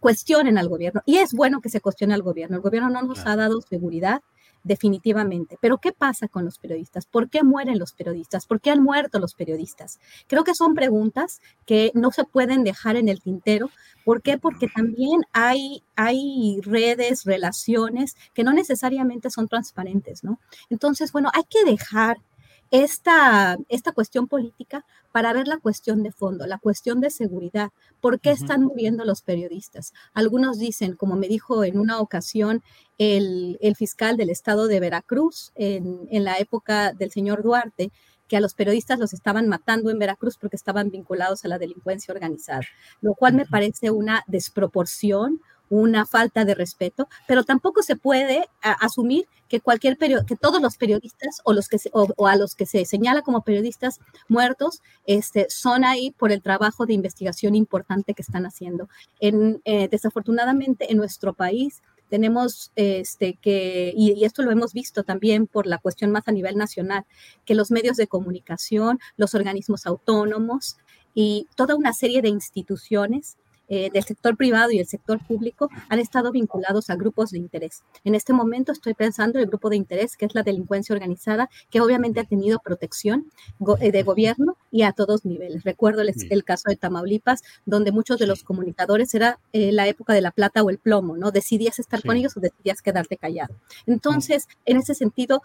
cuestionen 0.00 0.58
al 0.58 0.68
gobierno. 0.68 1.02
Y 1.06 1.18
es 1.18 1.32
bueno 1.32 1.60
que 1.60 1.68
se 1.68 1.80
cuestione 1.80 2.14
al 2.14 2.22
gobierno. 2.22 2.56
El 2.56 2.62
gobierno 2.62 2.90
no 2.90 3.02
nos 3.02 3.26
ha 3.26 3.36
dado 3.36 3.60
seguridad, 3.60 4.22
definitivamente. 4.64 5.58
Pero 5.60 5.78
¿qué 5.78 5.92
pasa 5.92 6.28
con 6.28 6.44
los 6.44 6.58
periodistas? 6.58 7.06
¿Por 7.06 7.28
qué 7.28 7.42
mueren 7.42 7.78
los 7.78 7.92
periodistas? 7.92 8.46
¿Por 8.46 8.60
qué 8.60 8.70
han 8.70 8.82
muerto 8.82 9.18
los 9.18 9.34
periodistas? 9.34 9.98
Creo 10.26 10.44
que 10.44 10.54
son 10.54 10.74
preguntas 10.74 11.40
que 11.66 11.90
no 11.94 12.10
se 12.10 12.24
pueden 12.24 12.64
dejar 12.64 12.96
en 12.96 13.08
el 13.08 13.20
tintero. 13.20 13.70
¿Por 14.04 14.22
qué? 14.22 14.38
Porque 14.38 14.68
también 14.68 15.22
hay, 15.32 15.82
hay 15.96 16.60
redes, 16.62 17.24
relaciones 17.24 18.16
que 18.34 18.44
no 18.44 18.52
necesariamente 18.52 19.30
son 19.30 19.48
transparentes, 19.48 20.24
¿no? 20.24 20.38
Entonces, 20.70 21.12
bueno, 21.12 21.30
hay 21.34 21.44
que 21.48 21.64
dejar 21.64 22.18
esta, 22.72 23.58
esta 23.68 23.92
cuestión 23.92 24.26
política 24.28 24.86
para 25.12 25.34
ver 25.34 25.46
la 25.46 25.58
cuestión 25.58 26.02
de 26.02 26.10
fondo, 26.10 26.46
la 26.46 26.56
cuestión 26.58 27.02
de 27.02 27.10
seguridad. 27.10 27.70
¿Por 28.00 28.18
qué 28.18 28.30
están 28.30 28.62
muriendo 28.62 29.04
los 29.04 29.20
periodistas? 29.20 29.92
Algunos 30.14 30.58
dicen, 30.58 30.96
como 30.96 31.14
me 31.14 31.28
dijo 31.28 31.64
en 31.64 31.78
una 31.78 32.00
ocasión 32.00 32.62
el, 32.96 33.58
fiscal 33.76 34.16
del 34.16 34.30
estado 34.30 34.68
de 34.68 34.80
Veracruz 34.80 35.52
en, 35.54 36.08
en 36.10 36.24
la 36.24 36.38
época 36.38 36.94
del 36.94 37.10
señor 37.10 37.42
Duarte, 37.42 37.92
que 38.26 38.38
a 38.38 38.40
los 38.40 38.54
periodistas 38.54 38.98
los 38.98 39.12
estaban 39.12 39.48
matando 39.48 39.90
en 39.90 39.98
Veracruz 39.98 40.38
porque 40.38 40.56
estaban 40.56 40.90
vinculados 40.90 41.44
a 41.44 41.48
la 41.48 41.58
delincuencia 41.58 42.14
organizada, 42.14 42.62
lo 43.02 43.12
cual 43.12 43.34
me 43.34 43.44
parece 43.44 43.90
una 43.90 44.24
desproporción, 44.26 45.42
una 45.72 46.04
falta 46.04 46.44
de 46.44 46.54
respeto, 46.54 47.08
pero 47.26 47.44
tampoco 47.44 47.82
se 47.82 47.96
puede 47.96 48.46
asumir 48.60 49.26
que 49.48 49.60
cualquier 49.60 49.96
que 49.96 50.36
todos 50.36 50.60
los 50.60 50.76
periodistas 50.76 51.40
o 51.44 51.54
los 51.54 51.68
que 51.68 51.78
o, 51.92 52.26
a 52.26 52.36
los 52.36 52.54
que 52.54 52.66
se 52.66 52.84
señala 52.84 53.22
como 53.22 53.42
periodistas 53.42 53.98
muertos 54.28 54.82
este, 55.06 55.46
son 55.48 55.84
ahí 55.84 56.10
por 56.10 56.30
el 56.30 56.42
trabajo 56.42 56.84
de 56.84 56.92
investigación 56.92 57.54
importante 57.54 58.12
que 58.12 58.20
están 58.20 58.44
haciendo. 58.44 58.90
En, 59.18 59.62
eh, 59.64 59.88
desafortunadamente 59.88 60.92
en 60.92 60.98
nuestro 60.98 61.32
país 61.32 61.82
tenemos 62.10 62.70
este, 62.76 63.38
que, 63.40 63.94
y, 63.96 64.12
y, 64.12 64.24
esto 64.26 64.42
lo 64.42 64.50
hemos 64.50 64.74
visto 64.74 65.04
también 65.04 65.46
por 65.46 65.66
la 65.66 65.78
cuestión 65.78 66.10
más 66.10 66.28
a 66.28 66.32
nivel 66.32 66.58
nacional, 66.58 67.06
que 67.46 67.54
los 67.54 67.70
medios 67.70 67.96
de 67.96 68.08
comunicación, 68.08 68.98
los 69.16 69.34
organismos 69.34 69.86
autónomos 69.86 70.76
y 71.14 71.48
toda 71.56 71.76
una 71.76 71.94
serie 71.94 72.20
de 72.20 72.28
instituciones 72.28 73.38
eh, 73.74 73.88
del 73.90 74.04
sector 74.04 74.36
privado 74.36 74.70
y 74.70 74.80
el 74.80 74.86
sector 74.86 75.18
público 75.26 75.70
han 75.88 75.98
estado 75.98 76.30
vinculados 76.30 76.90
a 76.90 76.94
grupos 76.94 77.30
de 77.30 77.38
interés. 77.38 77.84
En 78.04 78.14
este 78.14 78.34
momento 78.34 78.70
estoy 78.70 78.92
pensando 78.92 79.38
en 79.38 79.44
el 79.44 79.48
grupo 79.48 79.70
de 79.70 79.76
interés 79.76 80.14
que 80.18 80.26
es 80.26 80.34
la 80.34 80.42
delincuencia 80.42 80.94
organizada, 80.94 81.48
que 81.70 81.80
obviamente 81.80 82.20
ha 82.20 82.24
tenido 82.24 82.58
protección 82.58 83.30
eh, 83.80 83.90
de 83.90 84.02
gobierno 84.02 84.58
y 84.70 84.82
a 84.82 84.92
todos 84.92 85.24
niveles. 85.24 85.64
Recuerdo 85.64 86.02
el, 86.02 86.44
caso 86.44 86.64
de 86.68 86.76
Tamaulipas, 86.76 87.40
donde 87.64 87.92
muchos 87.92 88.18
de 88.18 88.26
los 88.26 88.42
comunicadores 88.42 89.14
era 89.14 89.38
eh, 89.54 89.72
la 89.72 89.88
época 89.88 90.12
de 90.12 90.20
la 90.20 90.32
plata 90.32 90.62
o 90.62 90.68
el 90.68 90.76
plomo, 90.76 91.16
¿no? 91.16 91.30
Decidías 91.30 91.78
estar 91.78 92.02
con 92.02 92.18
ellos 92.18 92.36
o 92.36 92.40
decidías 92.40 92.82
quedarte 92.82 93.16
callado. 93.16 93.54
Entonces, 93.86 94.48
en 94.66 94.76
ese 94.76 94.94
sentido, 94.94 95.40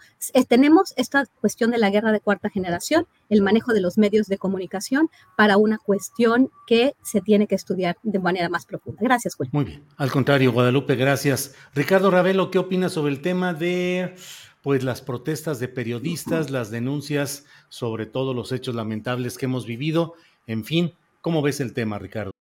tenemos 0.48 0.92
esta 0.98 1.24
cuestión 1.40 1.70
de 1.70 1.78
la 1.78 1.88
guerra 1.88 2.12
de 2.12 2.20
cuarta 2.20 2.50
generación, 2.50 3.06
el 3.30 3.40
manejo 3.40 3.72
de 3.72 3.80
los 3.80 3.96
medios 3.96 4.26
de 4.26 4.36
comunicación 4.36 5.08
para 5.34 5.56
una 5.56 5.78
cuestión 5.78 6.50
que 6.66 6.94
se 7.02 7.22
tiene 7.22 7.46
que 7.46 7.54
estudiar 7.54 7.96
de 8.02 8.17
manera 8.20 8.48
más 8.48 8.66
profunda. 8.66 8.98
Gracias, 9.02 9.34
Julio. 9.34 9.50
Muy 9.52 9.64
bien. 9.64 9.84
Al 9.96 10.10
contrario, 10.10 10.52
Guadalupe, 10.52 10.96
gracias. 10.96 11.54
Ricardo 11.74 12.10
Ravelo, 12.10 12.50
¿qué 12.50 12.58
opinas 12.58 12.92
sobre 12.92 13.12
el 13.12 13.20
tema 13.20 13.54
de 13.54 14.14
pues 14.62 14.82
las 14.84 15.00
protestas 15.00 15.60
de 15.60 15.68
periodistas, 15.68 16.50
las 16.50 16.70
denuncias 16.70 17.44
sobre 17.68 18.06
todos 18.06 18.34
los 18.34 18.52
hechos 18.52 18.74
lamentables 18.74 19.38
que 19.38 19.46
hemos 19.46 19.66
vivido? 19.66 20.14
En 20.46 20.64
fin, 20.64 20.92
¿cómo 21.20 21.42
ves 21.42 21.60
el 21.60 21.72
tema, 21.72 21.98
Ricardo? 21.98 22.32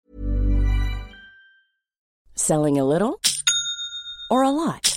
Selling 2.35 2.79
a 2.79 2.83
little 2.83 3.15
or 4.29 4.45
a 4.45 4.51
lot. 4.51 4.96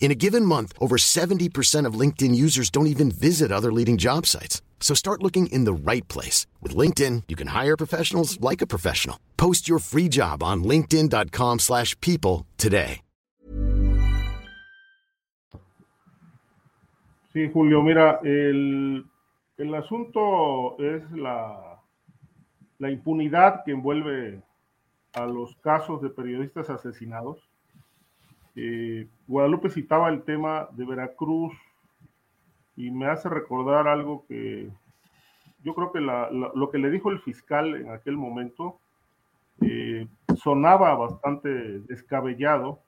In 0.00 0.10
a 0.10 0.14
given 0.14 0.46
month, 0.46 0.72
over 0.80 0.96
70% 0.96 1.86
of 1.86 1.94
LinkedIn 1.94 2.34
users 2.34 2.70
don't 2.70 2.88
even 2.88 3.12
visit 3.12 3.52
other 3.52 3.70
leading 3.70 3.98
job 3.98 4.26
sites. 4.26 4.62
So 4.80 4.94
start 4.94 5.22
looking 5.22 5.46
in 5.52 5.64
the 5.64 5.74
right 5.74 6.08
place. 6.08 6.46
With 6.60 6.74
LinkedIn, 6.74 7.24
you 7.28 7.36
can 7.36 7.48
hire 7.48 7.76
professionals 7.76 8.40
like 8.40 8.60
a 8.62 8.66
professional. 8.66 9.20
Post 9.36 9.68
your 9.68 9.78
free 9.78 10.08
job 10.08 10.42
on 10.42 10.64
linkedin.com 10.64 11.58
slash 11.60 11.94
people 12.00 12.46
today. 12.56 13.02
Sí, 17.32 17.48
Julio, 17.52 17.80
mira, 17.80 18.18
el, 18.24 19.04
el 19.56 19.74
asunto 19.76 20.76
es 20.80 21.02
la, 21.12 21.80
la 22.80 22.90
impunidad 22.90 23.62
que 23.64 23.70
envuelve 23.70 24.42
a 25.12 25.26
los 25.26 25.54
casos 25.62 26.02
de 26.02 26.10
periodistas 26.10 26.68
asesinados 26.70 27.49
Eh, 28.56 29.08
Guadalupe 29.26 29.70
citaba 29.70 30.08
el 30.08 30.22
tema 30.22 30.68
de 30.72 30.84
Veracruz 30.84 31.54
y 32.76 32.90
me 32.90 33.06
hace 33.06 33.28
recordar 33.28 33.86
algo 33.86 34.24
que 34.26 34.70
yo 35.62 35.74
creo 35.74 35.92
que 35.92 36.00
lo 36.00 36.70
que 36.70 36.78
le 36.78 36.90
dijo 36.90 37.10
el 37.10 37.20
fiscal 37.20 37.74
en 37.76 37.90
aquel 37.90 38.16
momento 38.16 38.78
eh, 39.60 40.06
sonaba 40.36 40.94
bastante 40.94 41.80
descabellado 41.80 42.80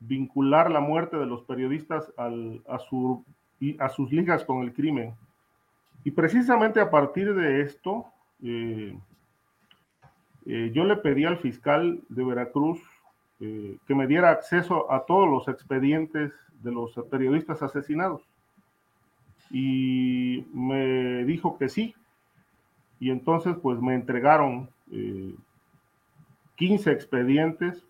vincular 0.00 0.70
la 0.70 0.80
muerte 0.80 1.16
de 1.16 1.26
los 1.26 1.42
periodistas 1.42 2.12
a, 2.16 2.78
su, 2.78 3.24
a 3.78 3.88
sus 3.88 4.12
ligas 4.12 4.44
con 4.44 4.62
el 4.62 4.72
crimen. 4.72 5.14
Y 6.04 6.10
precisamente 6.10 6.80
a 6.80 6.90
partir 6.90 7.34
de 7.34 7.62
esto, 7.62 8.06
eh, 8.42 8.98
yo 10.44 10.84
le 10.84 10.96
pedí 10.96 11.24
al 11.24 11.38
fiscal 11.38 12.02
de 12.08 12.24
Veracruz 12.24 12.82
eh, 13.46 13.76
que 13.86 13.94
me 13.94 14.06
diera 14.06 14.30
acceso 14.30 14.90
a 14.90 15.04
todos 15.04 15.28
los 15.28 15.48
expedientes 15.48 16.32
de 16.62 16.72
los 16.72 16.94
periodistas 17.10 17.62
asesinados. 17.62 18.22
Y 19.50 20.46
me 20.54 21.24
dijo 21.24 21.58
que 21.58 21.68
sí. 21.68 21.94
Y 22.98 23.10
entonces 23.10 23.54
pues 23.60 23.78
me 23.82 23.94
entregaron 23.94 24.70
15 26.56 26.90
eh, 26.90 26.92
expedientes 26.94 27.84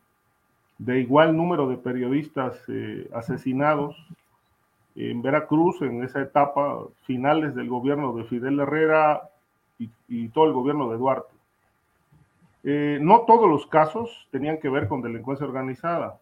de 0.78 0.98
igual 0.98 1.36
número 1.36 1.68
de 1.68 1.76
periodistas 1.76 2.60
eh, 2.66 3.09
asesinados 3.14 3.97
en 4.97 5.22
Veracruz 5.22 5.81
en 5.82 6.02
esa 6.02 6.20
etapa 6.20 6.81
finales 7.05 7.55
del 7.55 7.68
gobierno 7.68 8.12
de 8.12 8.24
Fidel 8.24 8.59
Herrera 8.59 9.31
y 10.09 10.28
todo 10.28 10.47
el 10.47 10.52
gobierno 10.52 10.90
de 10.90 10.98
Duarte. 10.98 11.34
Eh, 12.66 12.99
no 13.03 13.20
todos 13.27 13.49
los 13.49 13.66
casos 13.66 14.27
tenían 14.31 14.59
que 14.59 14.70
ver 14.70 14.89
con 14.89 15.03
delincuencia 15.03 15.47
organizada, 15.47 16.19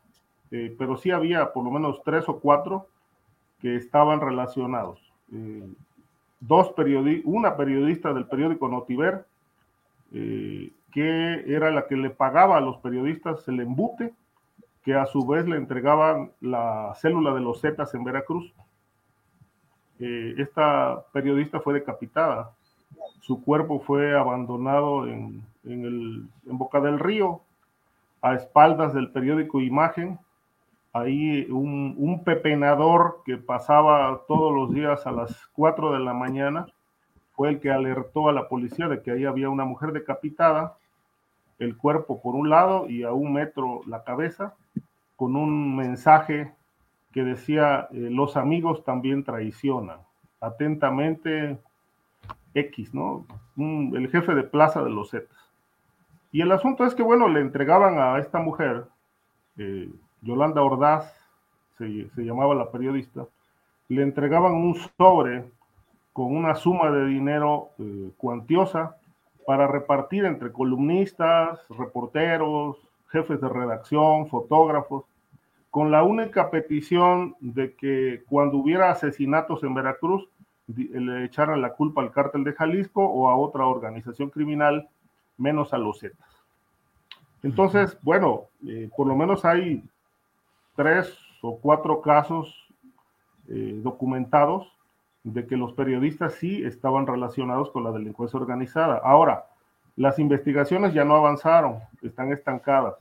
eh, 0.50 0.74
pero 0.76 0.96
sí 0.96 1.12
había 1.12 1.52
por 1.52 1.64
lo 1.64 1.70
menos 1.70 2.02
tres 2.04 2.28
o 2.28 2.40
cuatro 2.40 2.88
que 3.60 3.76
estaban 3.76 4.20
relacionados. 4.20 5.00
Eh, 5.32 5.64
dos 6.40 6.74
una 7.24 7.56
periodista 7.56 8.12
del 8.12 8.26
periódico 8.26 8.68
Notiver 8.68 9.24
que 10.10 11.44
era 11.46 11.70
la 11.70 11.86
que 11.86 11.96
le 11.96 12.10
pagaba 12.10 12.58
a 12.58 12.60
los 12.60 12.76
periodistas 12.78 13.48
el 13.48 13.60
embute, 13.60 14.12
que 14.84 14.94
a 14.94 15.06
su 15.06 15.26
vez 15.26 15.46
le 15.46 15.56
entregaban 15.56 16.32
la 16.42 16.92
célula 16.96 17.32
de 17.32 17.40
los 17.40 17.62
Zetas 17.62 17.94
en 17.94 18.04
Veracruz. 18.04 18.52
Esta 19.98 21.02
periodista 21.12 21.60
fue 21.60 21.72
decapitada. 21.72 22.50
Su 23.20 23.42
cuerpo 23.42 23.80
fue 23.80 24.14
abandonado 24.14 25.06
en, 25.06 25.42
el, 25.64 26.28
en 26.46 26.58
Boca 26.58 26.80
del 26.80 26.98
Río, 26.98 27.42
a 28.20 28.34
espaldas 28.34 28.94
del 28.94 29.10
periódico 29.10 29.60
Imagen. 29.60 30.18
Ahí 30.92 31.46
un, 31.50 31.94
un 31.98 32.22
pepenador 32.22 33.22
que 33.24 33.36
pasaba 33.38 34.22
todos 34.28 34.54
los 34.54 34.74
días 34.74 35.06
a 35.06 35.12
las 35.12 35.46
4 35.54 35.92
de 35.92 36.00
la 36.00 36.12
mañana 36.12 36.66
fue 37.32 37.48
el 37.48 37.60
que 37.60 37.70
alertó 37.70 38.28
a 38.28 38.32
la 38.32 38.48
policía 38.48 38.88
de 38.88 39.02
que 39.02 39.10
ahí 39.10 39.24
había 39.24 39.48
una 39.48 39.64
mujer 39.64 39.92
decapitada, 39.92 40.76
el 41.58 41.76
cuerpo 41.76 42.20
por 42.20 42.34
un 42.34 42.50
lado 42.50 42.88
y 42.88 43.04
a 43.04 43.12
un 43.12 43.32
metro 43.32 43.80
la 43.86 44.04
cabeza, 44.04 44.54
con 45.16 45.36
un 45.36 45.76
mensaje 45.76 46.52
que 47.12 47.22
decía, 47.22 47.88
eh, 47.92 48.08
los 48.10 48.36
amigos 48.36 48.84
también 48.84 49.22
traicionan. 49.24 49.98
Atentamente, 50.40 51.58
X, 52.54 52.92
¿no? 52.94 53.26
el 53.56 54.08
jefe 54.10 54.34
de 54.34 54.42
plaza 54.42 54.82
de 54.82 54.90
los 54.90 55.10
Zetas. 55.10 55.51
Y 56.32 56.40
el 56.40 56.50
asunto 56.50 56.86
es 56.86 56.94
que, 56.94 57.02
bueno, 57.02 57.28
le 57.28 57.40
entregaban 57.40 57.98
a 57.98 58.18
esta 58.18 58.38
mujer, 58.38 58.86
eh, 59.58 59.90
Yolanda 60.22 60.62
Ordaz, 60.62 61.14
se, 61.76 62.08
llamaba 62.16 62.54
la 62.54 62.70
periodista, 62.70 63.26
le 63.88 64.02
entregaban 64.02 64.54
un 64.54 64.74
sobre 64.96 65.44
con 66.12 66.34
una 66.34 66.54
suma 66.54 66.90
de 66.90 67.06
dinero 67.06 67.70
eh, 67.78 68.10
cuantiosa 68.16 68.96
para 69.46 69.66
repartir 69.66 70.24
entre 70.24 70.52
columnistas, 70.52 71.60
reporteros, 71.70 72.78
jefes 73.08 73.40
de 73.40 73.48
redacción, 73.48 74.28
fotógrafos, 74.28 75.04
con 75.70 75.90
la 75.90 76.02
única 76.02 76.50
petición 76.50 77.34
de 77.40 77.74
que 77.74 78.22
cuando 78.28 78.58
hubiera 78.58 78.90
asesinatos 78.90 79.62
en 79.64 79.74
Veracruz 79.74 80.28
le 80.68 81.24
echaran 81.24 81.60
la 81.60 81.74
culpa 81.74 82.00
al 82.00 82.12
cártel 82.12 82.44
de 82.44 82.52
Jalisco 82.52 83.04
o 83.04 83.28
a 83.28 83.36
otra 83.36 83.66
organización 83.66 84.30
criminal, 84.30 84.88
menos 85.42 85.74
a 85.74 85.78
los 85.78 86.00
Zetas. 86.00 86.30
Entonces, 87.42 87.98
bueno, 88.02 88.44
eh, 88.66 88.88
por 88.96 89.06
lo 89.06 89.16
menos 89.16 89.44
hay 89.44 89.82
tres 90.76 91.18
o 91.42 91.58
cuatro 91.58 92.00
casos 92.00 92.54
eh, 93.48 93.80
documentados 93.82 94.72
de 95.24 95.46
que 95.46 95.56
los 95.56 95.72
periodistas 95.72 96.34
sí 96.34 96.62
estaban 96.64 97.06
relacionados 97.06 97.70
con 97.70 97.84
la 97.84 97.90
delincuencia 97.90 98.38
organizada. 98.38 99.00
Ahora, 99.04 99.46
las 99.96 100.18
investigaciones 100.18 100.94
ya 100.94 101.04
no 101.04 101.16
avanzaron, 101.16 101.80
están 102.02 102.32
estancadas, 102.32 102.94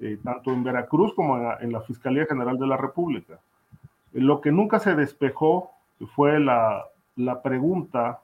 eh, 0.00 0.18
tanto 0.24 0.52
en 0.52 0.64
Veracruz 0.64 1.14
como 1.14 1.36
en, 1.60 1.72
la 1.72 1.80
Fiscalía 1.82 2.26
General 2.26 2.58
de 2.58 2.66
la 2.66 2.76
República. 2.76 3.38
Lo 4.12 4.40
que 4.40 4.50
nunca 4.50 4.78
se 4.78 4.94
despejó 4.94 5.70
fue 6.14 6.40
la, 6.40 6.84
la 7.16 7.42
pregunta 7.42 8.20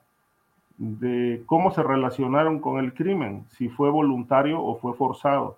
de 0.77 1.43
cómo 1.45 1.71
se 1.71 1.83
relacionaron 1.83 2.59
con 2.59 2.79
el 2.79 2.93
crimen, 2.93 3.45
si 3.49 3.69
fue 3.69 3.89
voluntario 3.89 4.61
o 4.61 4.75
fue 4.75 4.93
forzado. 4.93 5.57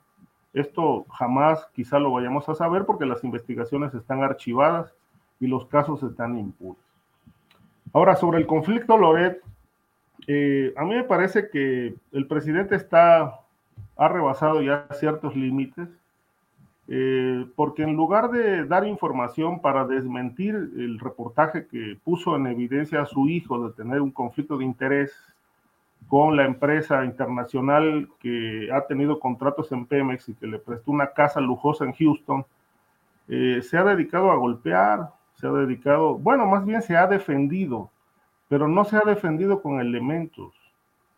Esto 0.53 1.06
jamás 1.10 1.68
quizá 1.73 1.99
lo 1.99 2.11
vayamos 2.11 2.48
a 2.49 2.56
saber 2.56 2.85
porque 2.85 3.06
las 3.06 3.23
investigaciones 3.23 3.94
están 3.94 4.23
archivadas 4.23 4.94
y 5.39 5.48
los 5.48 5.65
casos 5.65 6.02
están 6.03 6.38
impuros. 6.38 6.81
Ahora, 7.94 8.15
sobre 8.15 8.39
el 8.39 8.48
conflicto 8.48 8.98
Loret, 8.98 9.41
eh, 10.27 10.73
a 10.76 10.84
mí 10.84 10.95
me 10.95 11.03
parece 11.03 11.49
que 11.49 11.95
el 12.11 12.27
presidente 12.27 12.76
está, 12.76 13.39
ha 13.95 14.07
rebasado 14.07 14.61
ya 14.61 14.88
ciertos 14.94 15.35
límites, 15.35 15.88
eh, 16.90 17.46
porque 17.56 17.84
en 17.84 17.96
lugar 17.96 18.32
de 18.32 18.66
dar 18.66 18.88
información 18.88 19.62
para 19.62 19.86
desmentir 19.86 20.56
el 20.56 21.00
reportaje 21.00 21.68
que 21.68 21.98
puso 22.04 22.36
en 22.36 22.48
evidencia 22.48 23.02
a 23.02 23.06
su 23.06 23.28
hijo 23.28 23.68
de 23.68 23.74
tener 23.76 24.02
un 24.02 24.12
conflicto 24.12 24.58
de 24.58 24.64
interés 24.66 25.12
con 26.08 26.38
la 26.38 26.46
empresa 26.46 27.04
internacional 27.04 28.08
que 28.20 28.70
ha 28.72 28.86
tenido 28.88 29.20
contratos 29.20 29.72
en 29.74 29.86
Pemex 29.86 30.30
y 30.30 30.36
que 30.36 30.48
le 30.48 30.60
prestó 30.60 30.92
una 30.92 31.08
casa 31.08 31.42
lujosa 31.42 31.84
en 31.84 31.94
Houston, 31.94 32.46
eh, 33.28 33.62
se 33.62 33.78
ha 33.78 33.84
dedicado 33.84 34.32
a 34.32 34.38
golpear, 34.38 35.10
se 35.36 35.48
ha 35.48 35.52
dedicado, 35.52 36.18
bueno, 36.18 36.46
más 36.46 36.66
bien 36.66 36.82
se 36.82 36.96
ha 36.96 37.08
defendido, 37.08 37.90
pero 38.48 38.70
no 38.70 38.86
se 38.86 38.96
ha 38.96 39.02
defendido 39.02 39.62
con 39.62 39.82
elementos, 39.82 40.54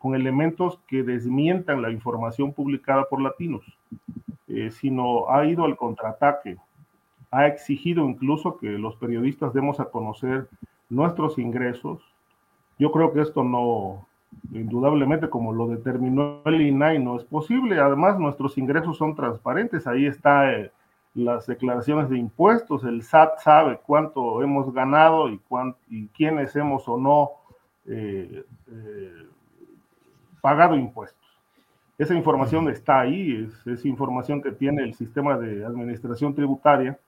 con 0.00 0.14
elementos 0.14 0.80
que 0.88 1.04
desmientan 1.04 1.82
la 1.82 1.90
información 1.90 2.52
publicada 2.52 3.04
por 3.04 3.20
latinos, 3.20 3.62
eh, 4.48 4.70
sino 4.72 5.30
ha 5.30 5.46
ido 5.46 5.64
al 5.64 5.76
contraataque, 5.76 6.56
ha 7.30 7.46
exigido 7.46 8.08
incluso 8.08 8.56
que 8.58 8.70
los 8.70 8.96
periodistas 8.96 9.54
demos 9.54 9.78
a 9.78 9.84
conocer 9.84 10.48
nuestros 10.88 11.38
ingresos. 11.38 12.00
Yo 12.78 12.90
creo 12.90 13.12
que 13.12 13.20
esto 13.20 13.44
no, 13.44 14.06
indudablemente, 14.52 15.28
como 15.28 15.52
lo 15.52 15.68
determinó 15.68 16.40
el 16.46 16.60
INAI, 16.62 16.98
no 16.98 17.16
es 17.16 17.24
posible. 17.24 17.78
Además, 17.78 18.18
nuestros 18.18 18.58
ingresos 18.58 18.96
son 18.96 19.14
transparentes. 19.14 19.86
Ahí 19.86 20.06
está 20.06 20.52
eh, 20.52 20.72
las 21.14 21.46
declaraciones 21.46 22.08
de 22.08 22.18
impuestos, 22.18 22.84
el 22.84 23.02
SAT 23.02 23.38
sabe 23.40 23.80
cuánto 23.84 24.42
hemos 24.42 24.72
ganado 24.72 25.28
y, 25.28 25.40
y 25.88 26.06
quiénes 26.08 26.54
hemos 26.56 26.88
o 26.88 26.96
no 26.98 27.30
eh, 27.86 28.44
eh, 28.70 29.26
pagado 30.40 30.76
impuestos. 30.76 31.20
Esa 31.98 32.14
información 32.14 32.68
está 32.70 33.00
ahí, 33.00 33.48
es, 33.66 33.84
información 33.84 34.40
que 34.40 34.52
tiene 34.52 34.82
el 34.82 34.94
sistema 34.94 35.36
de 35.36 35.64
administración 35.64 36.34
tributaria, 36.34 36.98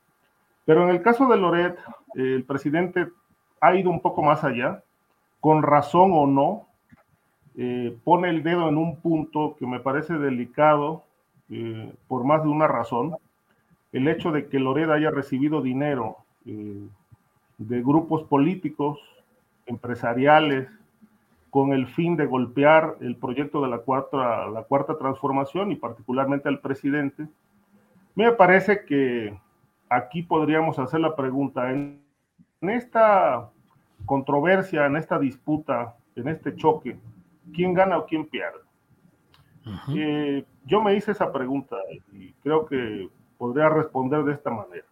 pero 0.65 0.85
en 0.85 0.91
el 0.91 1.03
caso 1.03 1.27
de 1.27 1.37
Loret, 1.37 1.79
el 2.15 2.45
presidente 2.45 3.09
ha 3.61 3.75
ido 3.75 3.91
un 3.91 4.01
poco 4.01 4.23
más 4.23 4.45
allá, 4.45 4.83
con 5.41 5.63
razón 5.63 6.11
o 6.13 6.27
no, 6.27 6.67
eh, 7.57 7.97
pone 8.05 8.29
el 8.29 8.43
dedo 8.43 8.69
en 8.69 8.77
un 8.77 8.97
punto 8.97 9.57
que 9.59 9.67
me 9.67 9.81
parece 9.81 10.15
delicado 10.15 11.05
por 12.09 12.25
más 12.25 12.43
de 12.43 12.49
una 12.49 12.67
razón, 12.67 13.15
el 13.93 14.09
hecho 14.09 14.33
de 14.33 14.49
que 14.49 14.59
Loreda 14.59 14.95
haya 14.95 15.11
recibido 15.11 15.61
dinero 15.61 16.17
eh, 16.47 16.87
de 17.59 17.83
grupos 17.83 18.25
políticos, 18.25 18.99
empresariales, 19.67 20.69
con 21.53 21.75
el 21.75 21.87
fin 21.87 22.17
de 22.17 22.25
golpear 22.25 22.97
el 23.03 23.15
proyecto 23.15 23.61
de 23.61 23.69
la 23.69 23.81
cuarta, 23.81 24.49
la 24.49 24.63
cuarta 24.63 24.97
transformación 24.97 25.71
y 25.71 25.77
particularmente 25.77 26.49
al 26.49 26.61
presidente, 26.61 27.29
me 28.15 28.33
parece 28.33 28.87
que 28.87 29.39
aquí 29.91 30.23
podríamos 30.23 30.79
hacer 30.79 31.01
la 31.01 31.15
pregunta, 31.15 31.71
en, 31.71 32.01
esta 32.63 33.51
controversia, 34.07 34.87
en 34.87 34.97
esta 34.97 35.19
disputa, 35.19 35.95
en 36.17 36.29
este 36.29 36.57
choque, 36.57 36.97
¿quién 37.53 37.75
gana 37.75 37.99
o 37.99 38.07
quién 38.07 38.25
pierde? 38.25 38.61
Eh, 39.95 40.47
yo 40.65 40.81
me 40.81 40.97
hice 40.97 41.13
esa 41.13 41.31
pregunta 41.31 41.77
y 42.15 42.33
creo 42.43 42.65
que 42.65 43.11
podría 43.37 43.69
responder 43.69 44.25
de 44.25 44.33
esta 44.33 44.49
manera. 44.49 44.87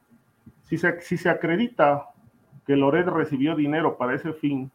Si 0.64 0.76
se, 0.76 1.00
si 1.00 1.16
se 1.16 1.30
acredita 1.30 2.10
que 2.66 2.76
Loret 2.76 3.06
recibió 3.06 3.56
dinero 3.56 3.96
para 3.96 4.14
ese 4.14 4.34
fin, 4.34 4.70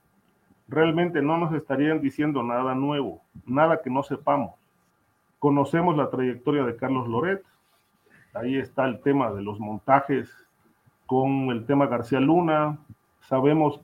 realmente 0.68 1.22
no 1.22 1.38
nos 1.38 1.54
estarían 1.54 2.02
diciendo 2.02 2.44
nada 2.44 2.76
nuevo, 2.76 3.22
nada 3.46 3.82
que 3.82 3.90
no 3.90 4.04
sepamos. 4.04 4.56
Conocemos 5.40 5.96
la 5.96 6.10
trayectoria 6.10 6.64
de 6.64 6.76
Carlos 6.76 7.08
Loret, 7.08 7.44
ahí 8.34 8.58
está 8.58 8.86
el 8.86 9.00
tema 9.02 9.32
de 9.32 9.42
los 9.42 9.60
montajes 9.60 10.30
con 11.06 11.50
el 11.52 11.66
tema 11.66 11.88
García 11.88 12.20
Luna, 12.20 12.80
sabemos 13.22 13.80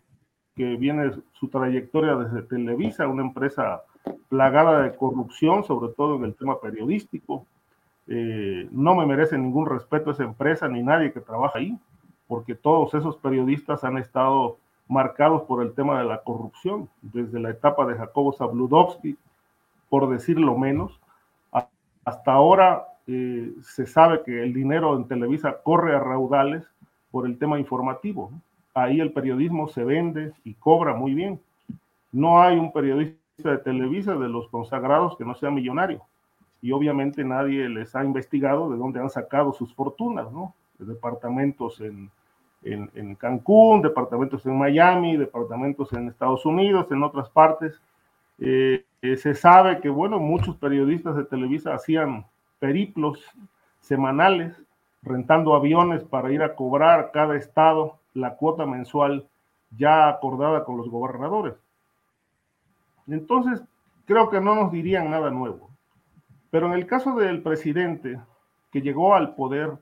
que 0.56 0.76
viene 0.76 1.12
su 1.34 1.48
trayectoria 1.50 2.16
desde 2.16 2.42
Televisa, 2.42 3.08
una 3.08 3.24
empresa 3.24 3.84
plagada 4.30 4.84
de 4.84 4.96
corrupción, 4.96 5.64
sobre 5.64 5.94
todo 5.94 6.16
en 6.16 6.26
el 6.26 6.36
tema 6.36 6.60
periodístico. 6.60 7.46
Eh, 8.08 8.68
no 8.72 8.96
me 8.96 9.06
merece 9.06 9.38
ningún 9.38 9.68
respeto 9.68 10.12
esa 10.12 10.24
empresa 10.24 10.68
ni 10.68 10.82
nadie 10.84 11.14
que 11.14 11.22
trabaja 11.22 11.60
ahí, 11.60 11.78
porque 12.28 12.56
todos 12.56 12.94
esos 12.94 13.18
periodistas 13.18 13.84
han 13.84 13.98
estado 13.98 14.58
marcados 14.92 15.44
por 15.44 15.64
el 15.64 15.74
tema 15.74 16.00
de 16.00 16.06
la 16.06 16.22
corrupción, 16.22 16.90
desde 17.02 17.40
la 17.40 17.50
etapa 17.50 17.86
de 17.86 17.96
Jacobo 17.96 18.34
Zabludovsky, 18.34 19.18
por 19.88 20.10
decirlo 20.10 20.58
menos, 20.58 21.00
hasta 22.04 22.34
ahora 22.34 22.88
eh, 23.08 23.54
se 23.62 23.86
sabe 23.86 24.22
que 24.24 24.44
el 24.44 24.54
dinero 24.54 24.98
en 24.98 25.08
Televisa 25.08 25.62
corre 25.64 25.96
a 25.96 26.00
raudales 26.00 26.66
por 27.10 27.26
el 27.26 27.38
tema 27.38 27.58
informativo. 27.58 28.32
Ahí 28.74 29.00
el 29.00 29.14
periodismo 29.14 29.70
se 29.70 29.86
vende 29.86 30.34
y 30.44 30.56
cobra 30.56 30.94
muy 30.94 31.14
bien. 31.14 31.40
No 32.12 32.42
hay 32.42 32.58
un 32.58 32.74
periodista 32.74 33.52
de 33.52 33.60
Televisa 33.60 34.16
de 34.16 34.28
los 34.28 34.50
consagrados 34.50 35.16
que 35.16 35.24
no 35.24 35.36
sea 35.36 35.52
millonario 35.52 36.02
y 36.62 36.74
obviamente 36.74 37.24
nadie 37.24 37.70
les 37.70 37.96
ha 37.96 38.04
investigado 38.04 38.70
de 38.70 38.78
dónde 38.78 39.00
han 39.00 39.10
sacado 39.10 39.54
sus 39.54 39.74
fortunas, 39.74 40.30
¿no? 40.34 40.54
departamentos 40.80 41.80
en, 41.80 42.10
en, 42.64 43.16
Cancún, 43.16 43.82
departamentos 43.82 44.46
en 44.46 44.58
Miami, 44.58 45.18
departamentos 45.18 45.92
en 45.94 46.10
Estados 46.10 46.46
Unidos, 46.46 46.88
en 46.92 47.04
otras 47.04 47.30
partes. 47.30 47.82
Eh, 48.40 48.86
eh, 49.02 49.18
se 49.18 49.34
sabe 49.34 49.80
que, 49.80 49.90
bueno, 49.90 50.20
muchos 50.20 50.58
periodistas 50.58 51.16
de 51.16 51.26
Televisa 51.26 51.74
hacían 51.74 52.26
periplos 52.60 53.20
semanales, 53.80 54.56
rentando 55.02 55.56
aviones 55.56 56.04
para 56.04 56.32
ir 56.32 56.44
a 56.44 56.56
cobrar 56.56 57.12
cada 57.12 57.36
estado 57.36 57.98
la 58.14 58.36
cuota 58.36 58.66
mensual 58.66 59.28
ya 59.78 60.10
acordada 60.10 60.64
con 60.64 60.78
los 60.78 60.90
gobernadores. 60.90 61.56
Entonces, 63.08 63.64
creo 64.06 64.30
que 64.30 64.40
no 64.40 64.54
nos 64.54 64.72
dirían 64.72 65.10
nada 65.10 65.32
nuevo. 65.32 65.70
Pero 66.52 66.68
en 66.68 66.74
el 66.74 66.86
caso 66.86 67.16
del 67.16 67.42
presidente, 67.42 68.20
que 68.72 68.82
llegó 68.82 69.16
al 69.16 69.36
poder 69.36 69.78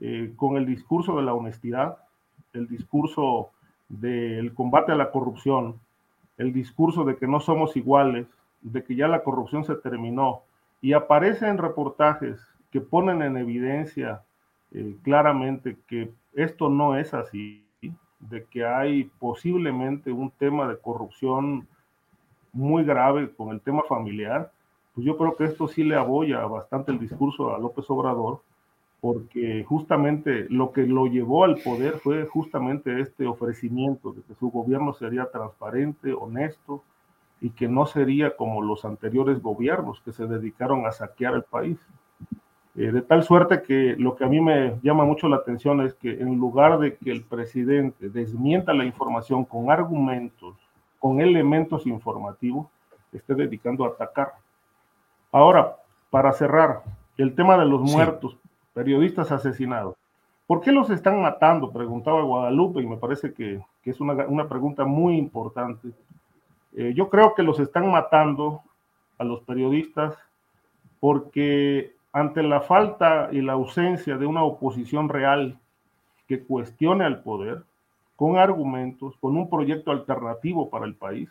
eh, 0.00 0.32
con 0.36 0.56
el 0.56 0.64
discurso 0.64 1.16
de 1.16 1.22
la 1.22 1.34
honestidad, 1.34 1.98
el 2.54 2.66
discurso 2.68 3.50
del 3.88 4.54
combate 4.54 4.92
a 4.92 4.96
la 4.96 5.10
corrupción, 5.10 5.78
el 6.38 6.52
discurso 6.52 7.04
de 7.04 7.16
que 7.16 7.26
no 7.26 7.40
somos 7.40 7.76
iguales, 7.76 8.26
de 8.62 8.82
que 8.82 8.96
ya 8.96 9.08
la 9.08 9.22
corrupción 9.22 9.64
se 9.64 9.74
terminó, 9.74 10.42
y 10.80 10.92
aparece 10.92 11.48
en 11.48 11.58
reportajes 11.58 12.40
que 12.70 12.80
ponen 12.80 13.22
en 13.22 13.36
evidencia 13.36 14.22
eh, 14.72 14.96
claramente 15.02 15.76
que 15.86 16.10
esto 16.34 16.68
no 16.68 16.96
es 16.96 17.14
así, 17.14 17.60
de 18.20 18.44
que 18.44 18.64
hay 18.64 19.04
posiblemente 19.18 20.10
un 20.10 20.30
tema 20.30 20.66
de 20.66 20.78
corrupción 20.78 21.68
muy 22.52 22.84
grave 22.84 23.30
con 23.34 23.50
el 23.50 23.60
tema 23.60 23.82
familiar, 23.88 24.50
pues 24.94 25.06
yo 25.06 25.18
creo 25.18 25.36
que 25.36 25.44
esto 25.44 25.68
sí 25.68 25.84
le 25.84 25.96
aboya 25.96 26.46
bastante 26.46 26.92
el 26.92 26.98
discurso 26.98 27.54
a 27.54 27.58
López 27.58 27.84
Obrador, 27.88 28.40
porque 29.04 29.66
justamente 29.68 30.46
lo 30.48 30.72
que 30.72 30.86
lo 30.86 31.04
llevó 31.04 31.44
al 31.44 31.56
poder 31.56 31.98
fue 31.98 32.24
justamente 32.24 33.02
este 33.02 33.26
ofrecimiento 33.26 34.12
de 34.12 34.22
que 34.22 34.34
su 34.34 34.50
gobierno 34.50 34.94
sería 34.94 35.26
transparente, 35.30 36.14
honesto 36.14 36.82
y 37.38 37.50
que 37.50 37.68
no 37.68 37.84
sería 37.84 38.34
como 38.34 38.62
los 38.62 38.86
anteriores 38.86 39.42
gobiernos 39.42 40.00
que 40.00 40.12
se 40.12 40.26
dedicaron 40.26 40.86
a 40.86 40.92
saquear 40.92 41.34
el 41.34 41.42
país. 41.42 41.78
Eh, 42.76 42.92
de 42.92 43.02
tal 43.02 43.22
suerte 43.24 43.60
que 43.60 43.94
lo 43.98 44.16
que 44.16 44.24
a 44.24 44.26
mí 44.26 44.40
me 44.40 44.78
llama 44.82 45.04
mucho 45.04 45.28
la 45.28 45.36
atención 45.36 45.82
es 45.82 45.92
que 45.92 46.10
en 46.10 46.38
lugar 46.38 46.78
de 46.78 46.96
que 46.96 47.10
el 47.10 47.24
presidente 47.24 48.08
desmienta 48.08 48.72
la 48.72 48.86
información 48.86 49.44
con 49.44 49.70
argumentos, 49.70 50.54
con 50.98 51.20
elementos 51.20 51.86
informativos, 51.86 52.68
esté 53.12 53.34
dedicando 53.34 53.84
a 53.84 53.88
atacar. 53.88 54.32
Ahora, 55.30 55.76
para 56.08 56.32
cerrar, 56.32 56.80
el 57.18 57.34
tema 57.34 57.58
de 57.58 57.66
los 57.66 57.82
muertos, 57.82 58.38
periodistas 58.74 59.32
asesinados. 59.32 59.96
¿Por 60.46 60.60
qué 60.60 60.72
los 60.72 60.90
están 60.90 61.22
matando? 61.22 61.72
Preguntaba 61.72 62.22
Guadalupe 62.22 62.82
y 62.82 62.86
me 62.86 62.98
parece 62.98 63.32
que, 63.32 63.62
es 63.84 64.00
una, 64.00 64.46
pregunta 64.48 64.84
muy 64.84 65.16
importante. 65.16 65.88
Eh, 66.76 66.92
yo 66.94 67.08
creo 67.08 67.34
que 67.34 67.42
los 67.42 67.58
están 67.60 67.90
matando 67.90 68.62
a 69.16 69.24
los 69.24 69.40
periodistas 69.42 70.18
porque 71.00 71.94
ante 72.12 72.42
la 72.42 72.60
falta 72.60 73.28
y 73.32 73.40
la 73.40 73.54
ausencia 73.54 74.18
de 74.18 74.26
una 74.26 74.42
oposición 74.42 75.08
real 75.08 75.58
que 76.28 76.42
cuestione 76.42 77.04
al 77.04 77.22
poder, 77.22 77.62
con 78.16 78.36
argumentos, 78.36 79.16
con 79.20 79.36
un 79.36 79.48
proyecto 79.48 79.90
alternativo 79.90 80.70
para 80.70 80.84
el 80.84 80.94
país, 80.94 81.28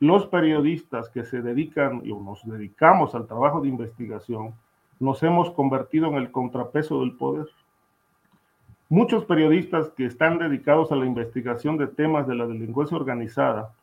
los 0.00 0.26
periodistas 0.26 1.08
que 1.10 1.24
se 1.24 1.42
dedican 1.42 2.02
o 2.10 2.20
nos 2.20 2.44
dedicamos 2.44 3.14
al 3.14 3.26
trabajo 3.26 3.60
de 3.60 3.68
investigación, 3.68 4.54
nos 5.02 5.20
hemos 5.24 5.50
convertido 5.50 6.06
en 6.06 6.14
el 6.14 6.30
contrapeso 6.30 7.00
del 7.00 7.16
poder. 7.16 7.48
Muchos 8.88 9.24
periodistas 9.24 9.90
que 9.90 10.04
están 10.04 10.38
dedicados 10.38 10.92
a 10.92 10.96
la 10.96 11.06
investigación 11.06 11.76
de 11.76 11.88
temas 11.88 12.28
de 12.28 12.36
la 12.36 12.46
delincuencia 12.46 12.96
organizada, 12.96 13.74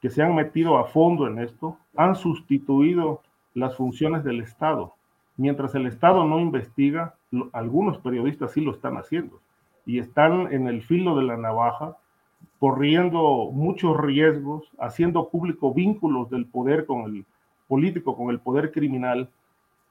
que 0.00 0.10
se 0.10 0.22
han 0.22 0.36
metido 0.36 0.78
a 0.78 0.84
fondo 0.84 1.26
en 1.26 1.40
esto, 1.40 1.76
han 1.96 2.14
sustituido 2.14 3.20
las 3.52 3.76
funciones 3.76 4.22
del 4.22 4.42
Estado. 4.42 4.94
Mientras 5.36 5.74
el 5.74 5.86
Estado 5.86 6.24
no 6.24 6.38
investiga, 6.38 7.16
algunos 7.52 7.98
periodistas 7.98 8.52
sí 8.52 8.60
lo 8.60 8.70
están 8.70 8.96
haciendo 8.96 9.40
y 9.84 9.98
están 9.98 10.52
en 10.52 10.68
el 10.68 10.82
filo 10.82 11.16
de 11.16 11.24
la 11.24 11.36
navaja, 11.36 11.96
corriendo 12.60 13.50
muchos 13.52 13.98
riesgos, 13.98 14.70
haciendo 14.78 15.30
público 15.30 15.74
vínculos 15.74 16.30
del 16.30 16.46
poder 16.46 16.86
con 16.86 17.06
el 17.06 17.24
político, 17.66 18.16
con 18.16 18.30
el 18.30 18.38
poder 18.38 18.70
criminal, 18.70 19.30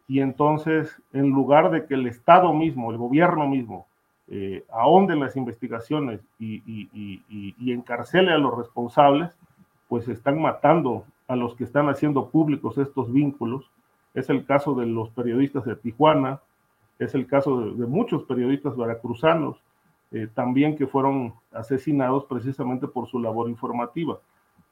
y 0.09 0.21
entonces 0.21 0.99
en 1.13 1.29
lugar 1.29 1.69
de 1.69 1.85
que 1.85 1.93
el 1.93 2.07
Estado 2.07 2.51
mismo, 2.51 2.89
el 2.89 2.97
gobierno 2.97 3.47
mismo, 3.47 3.85
eh, 4.27 4.65
ahonde 4.71 5.15
las 5.15 5.37
investigaciones 5.37 6.19
y, 6.39 6.63
y, 6.67 7.71
encarcele 7.71 8.31
a 8.31 8.39
los 8.39 8.57
responsables, 8.57 9.37
pues 9.87 10.07
están 10.07 10.41
matando 10.41 11.05
a 11.27 11.35
los 11.35 11.55
que 11.55 11.63
están 11.63 11.89
haciendo 11.89 12.29
públicos 12.29 12.79
estos 12.79 13.13
vínculos. 13.13 13.69
Es 14.15 14.31
el 14.31 14.45
caso 14.45 14.73
de 14.73 14.87
los 14.87 15.11
periodistas 15.11 15.63
de 15.65 15.75
Tijuana, 15.75 16.39
es 16.97 17.13
el 17.13 17.27
caso 17.27 17.61
de, 17.61 17.85
muchos 17.85 18.23
periodistas 18.23 18.75
veracruzanos, 18.75 19.57
eh, 20.11 20.27
también 20.33 20.75
que 20.75 20.87
fueron 20.87 21.35
asesinados 21.51 22.25
precisamente 22.25 22.87
por 22.87 23.07
su 23.07 23.19
labor 23.19 23.47
informativa 23.47 24.19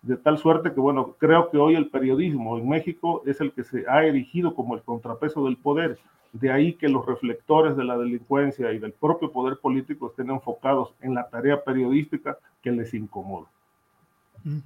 de 0.01 0.17
tal 0.17 0.37
suerte 0.37 0.73
que, 0.73 0.79
bueno, 0.79 1.15
creo 1.19 1.49
que 1.49 1.57
hoy 1.57 1.75
el 1.75 1.89
periodismo 1.89 2.57
en 2.57 2.69
México 2.69 3.23
es 3.25 3.41
el 3.41 3.51
que 3.51 3.63
se 3.63 3.85
ha 3.87 4.05
erigido 4.05 4.55
como 4.55 4.75
el 4.75 4.81
contrapeso 4.81 5.45
del 5.45 5.57
poder. 5.57 5.97
De 6.33 6.51
ahí 6.51 6.73
que 6.73 6.89
los 6.89 7.05
reflectores 7.05 7.75
de 7.75 7.83
la 7.83 7.97
delincuencia 7.97 8.71
y 8.71 8.79
del 8.79 8.93
propio 8.93 9.31
poder 9.31 9.57
político 9.57 10.07
estén 10.09 10.29
enfocados 10.29 10.93
en 11.01 11.15
la 11.15 11.27
tarea 11.29 11.63
periodística 11.63 12.37
que 12.61 12.71
les 12.71 12.93
incomoda. 12.93 13.47
Mm. 14.43 14.59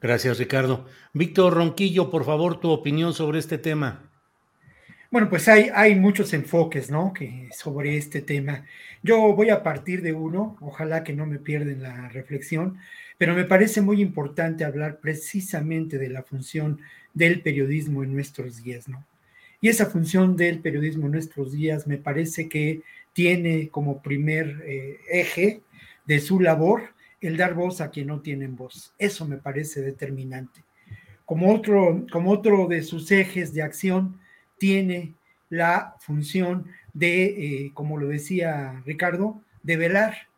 Gracias, 0.00 0.38
Ricardo. 0.38 0.86
Víctor 1.14 1.54
Ronquillo, 1.54 2.10
por 2.10 2.24
favor, 2.24 2.60
tu 2.60 2.70
opinión 2.70 3.14
sobre 3.14 3.38
este 3.38 3.56
tema. 3.56 4.02
Bueno, 5.10 5.30
pues 5.30 5.48
hay, 5.48 5.70
hay 5.74 5.94
muchos 5.94 6.32
enfoques, 6.34 6.90
¿no? 6.90 7.12
Que 7.12 7.48
sobre 7.56 7.96
este 7.96 8.20
tema. 8.20 8.66
Yo 9.02 9.34
voy 9.34 9.50
a 9.50 9.62
partir 9.62 10.02
de 10.02 10.12
uno, 10.12 10.56
ojalá 10.60 11.04
que 11.04 11.12
no 11.12 11.26
me 11.26 11.38
pierden 11.38 11.82
la 11.82 12.08
reflexión. 12.08 12.78
Pero 13.18 13.34
me 13.34 13.44
parece 13.44 13.80
muy 13.80 14.00
importante 14.00 14.64
hablar 14.64 15.00
precisamente 15.00 15.98
de 15.98 16.10
la 16.10 16.22
función 16.22 16.80
del 17.14 17.42
periodismo 17.42 18.04
en 18.04 18.12
nuestros 18.12 18.62
días, 18.62 18.88
¿no? 18.88 19.04
Y 19.60 19.68
esa 19.68 19.86
función 19.86 20.36
del 20.36 20.60
periodismo 20.60 21.06
en 21.06 21.12
nuestros 21.12 21.52
días 21.52 21.86
me 21.86 21.96
parece 21.96 22.48
que 22.48 22.82
tiene 23.12 23.68
como 23.70 24.02
primer 24.02 24.62
eh, 24.66 24.98
eje 25.10 25.62
de 26.06 26.20
su 26.20 26.40
labor 26.40 26.94
el 27.20 27.36
dar 27.36 27.54
voz 27.54 27.80
a 27.80 27.90
quien 27.90 28.08
no 28.08 28.20
tienen 28.20 28.56
voz. 28.56 28.92
Eso 28.98 29.26
me 29.26 29.38
parece 29.38 29.80
determinante. 29.80 30.62
Como 31.24 31.52
otro, 31.52 32.06
como 32.12 32.30
otro 32.30 32.68
de 32.68 32.82
sus 32.82 33.10
ejes 33.10 33.52
de 33.54 33.62
acción, 33.62 34.20
tiene 34.58 35.14
la 35.48 35.96
función 36.00 36.66
de, 36.92 37.24
eh, 37.24 37.70
como 37.74 37.98
lo 37.98 38.08
decía 38.08 38.82
Ricardo, 38.84 39.42
de 39.62 39.76
velar 39.76 40.28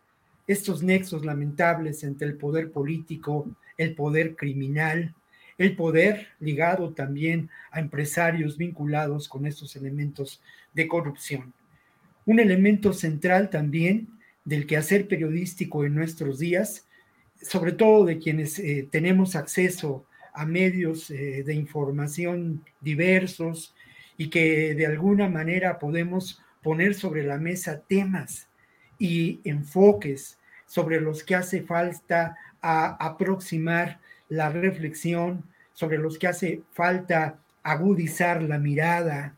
estos 0.48 0.82
nexos 0.82 1.24
lamentables 1.24 2.02
entre 2.02 2.26
el 2.26 2.34
poder 2.34 2.72
político, 2.72 3.46
el 3.76 3.94
poder 3.94 4.34
criminal, 4.34 5.14
el 5.58 5.76
poder 5.76 6.28
ligado 6.40 6.94
también 6.94 7.50
a 7.70 7.80
empresarios 7.80 8.56
vinculados 8.56 9.28
con 9.28 9.46
estos 9.46 9.76
elementos 9.76 10.40
de 10.72 10.88
corrupción. 10.88 11.52
Un 12.24 12.40
elemento 12.40 12.92
central 12.92 13.50
también 13.50 14.08
del 14.44 14.66
quehacer 14.66 15.06
periodístico 15.06 15.84
en 15.84 15.94
nuestros 15.94 16.38
días, 16.38 16.86
sobre 17.42 17.72
todo 17.72 18.06
de 18.06 18.18
quienes 18.18 18.58
eh, 18.58 18.88
tenemos 18.90 19.36
acceso 19.36 20.06
a 20.32 20.46
medios 20.46 21.10
eh, 21.10 21.42
de 21.44 21.54
información 21.54 22.64
diversos 22.80 23.74
y 24.16 24.30
que 24.30 24.74
de 24.74 24.86
alguna 24.86 25.28
manera 25.28 25.78
podemos 25.78 26.40
poner 26.62 26.94
sobre 26.94 27.22
la 27.22 27.36
mesa 27.36 27.82
temas 27.86 28.48
y 28.98 29.40
enfoques 29.44 30.37
sobre 30.68 31.00
los 31.00 31.24
que 31.24 31.34
hace 31.34 31.62
falta 31.62 32.36
aproximar 32.60 33.98
la 34.28 34.50
reflexión, 34.50 35.42
sobre 35.72 35.98
los 35.98 36.18
que 36.18 36.28
hace 36.28 36.62
falta 36.72 37.38
agudizar 37.62 38.42
la 38.42 38.58
mirada. 38.58 39.34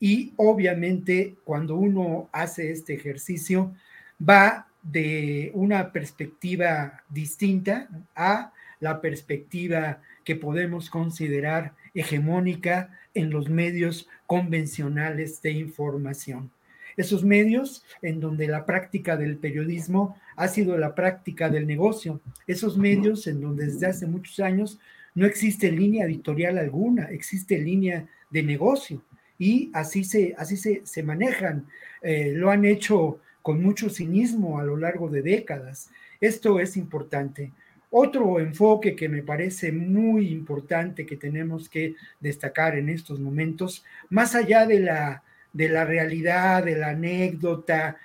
Y 0.00 0.34
obviamente 0.36 1.36
cuando 1.44 1.76
uno 1.76 2.28
hace 2.32 2.70
este 2.70 2.94
ejercicio, 2.94 3.74
va 4.20 4.68
de 4.82 5.50
una 5.54 5.92
perspectiva 5.92 7.02
distinta 7.08 7.88
a 8.14 8.52
la 8.80 9.00
perspectiva 9.00 10.02
que 10.24 10.36
podemos 10.36 10.90
considerar 10.90 11.74
hegemónica 11.94 12.90
en 13.14 13.30
los 13.30 13.48
medios 13.48 14.08
convencionales 14.26 15.40
de 15.42 15.52
información 15.52 16.50
esos 16.96 17.24
medios 17.24 17.84
en 18.02 18.20
donde 18.20 18.48
la 18.48 18.64
práctica 18.64 19.16
del 19.16 19.36
periodismo 19.36 20.18
ha 20.36 20.48
sido 20.48 20.76
la 20.76 20.94
práctica 20.94 21.48
del 21.48 21.66
negocio, 21.66 22.20
esos 22.46 22.76
medios 22.76 23.26
en 23.26 23.40
donde 23.40 23.66
desde 23.66 23.86
hace 23.86 24.06
muchos 24.06 24.38
años 24.40 24.78
no 25.14 25.26
existe 25.26 25.72
línea 25.72 26.04
editorial 26.04 26.58
alguna, 26.58 27.04
existe 27.04 27.58
línea 27.58 28.06
de 28.30 28.42
negocio 28.42 29.02
y 29.38 29.70
así 29.72 30.04
se, 30.04 30.34
así 30.38 30.56
se, 30.56 31.02
manejan. 31.02 31.66
Eh, 32.02 32.32
lo 32.34 32.50
han 32.50 32.64
hecho 32.64 33.20
con 33.42 33.62
mucho 33.62 33.88
cinismo 33.88 34.58
a 34.58 34.64
lo 34.64 34.76
largo 34.76 35.08
de 35.08 35.22
décadas. 35.22 35.90
Esto 36.20 36.60
es 36.60 36.76
importante. 36.76 37.52
otro 37.90 38.40
enfoque 38.40 38.94
que 38.94 39.08
me 39.08 39.22
parece 39.22 39.72
muy 39.72 40.28
importante 40.28 41.06
que 41.06 41.16
tenemos 41.16 41.68
que 41.68 41.94
destacar 42.20 42.76
en 42.76 42.88
estos 42.90 43.20
momentos, 43.20 43.84
más 44.10 44.34
allá 44.34 44.66
de 44.66 44.80
la, 44.80 45.22
de 45.52 45.68
la 45.68 45.84
realidad, 45.84 46.64
de 46.64 46.76
la 46.76 46.88
anécdota, 46.90 47.96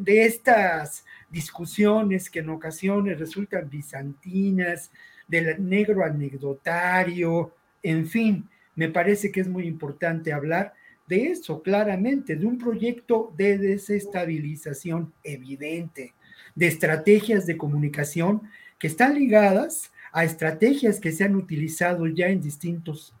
de 0.00 0.24
estas 0.24 1.04
discusiones 1.30 2.30
que 2.30 2.40
en 2.40 2.50
ocasiones 2.50 3.18
resultan 3.18 3.68
bizantinas, 3.68 4.90
del 5.28 5.68
negro 5.68 6.04
anecdotario, 6.04 7.54
en 7.82 8.06
fin, 8.06 8.48
me 8.74 8.88
parece 8.88 9.30
que 9.30 9.40
es 9.40 9.48
muy 9.48 9.66
importante 9.66 10.32
hablar 10.32 10.74
de 11.06 11.26
eso 11.26 11.62
claramente, 11.62 12.36
de 12.36 12.46
un 12.46 12.58
proyecto 12.58 13.32
de 13.36 13.58
desestabilización 13.58 15.12
evidente, 15.22 16.14
de 16.54 16.66
estrategias 16.66 17.46
de 17.46 17.56
comunicación 17.56 18.42
que 18.78 18.88
están 18.88 19.14
ligadas 19.14 19.92
a 20.12 20.24
estrategias 20.24 20.98
que 20.98 21.12
se 21.12 21.24
han 21.24 21.36
utilizado 21.36 22.06
ya 22.08 22.28
en 22.28 22.40
distintos 22.40 23.14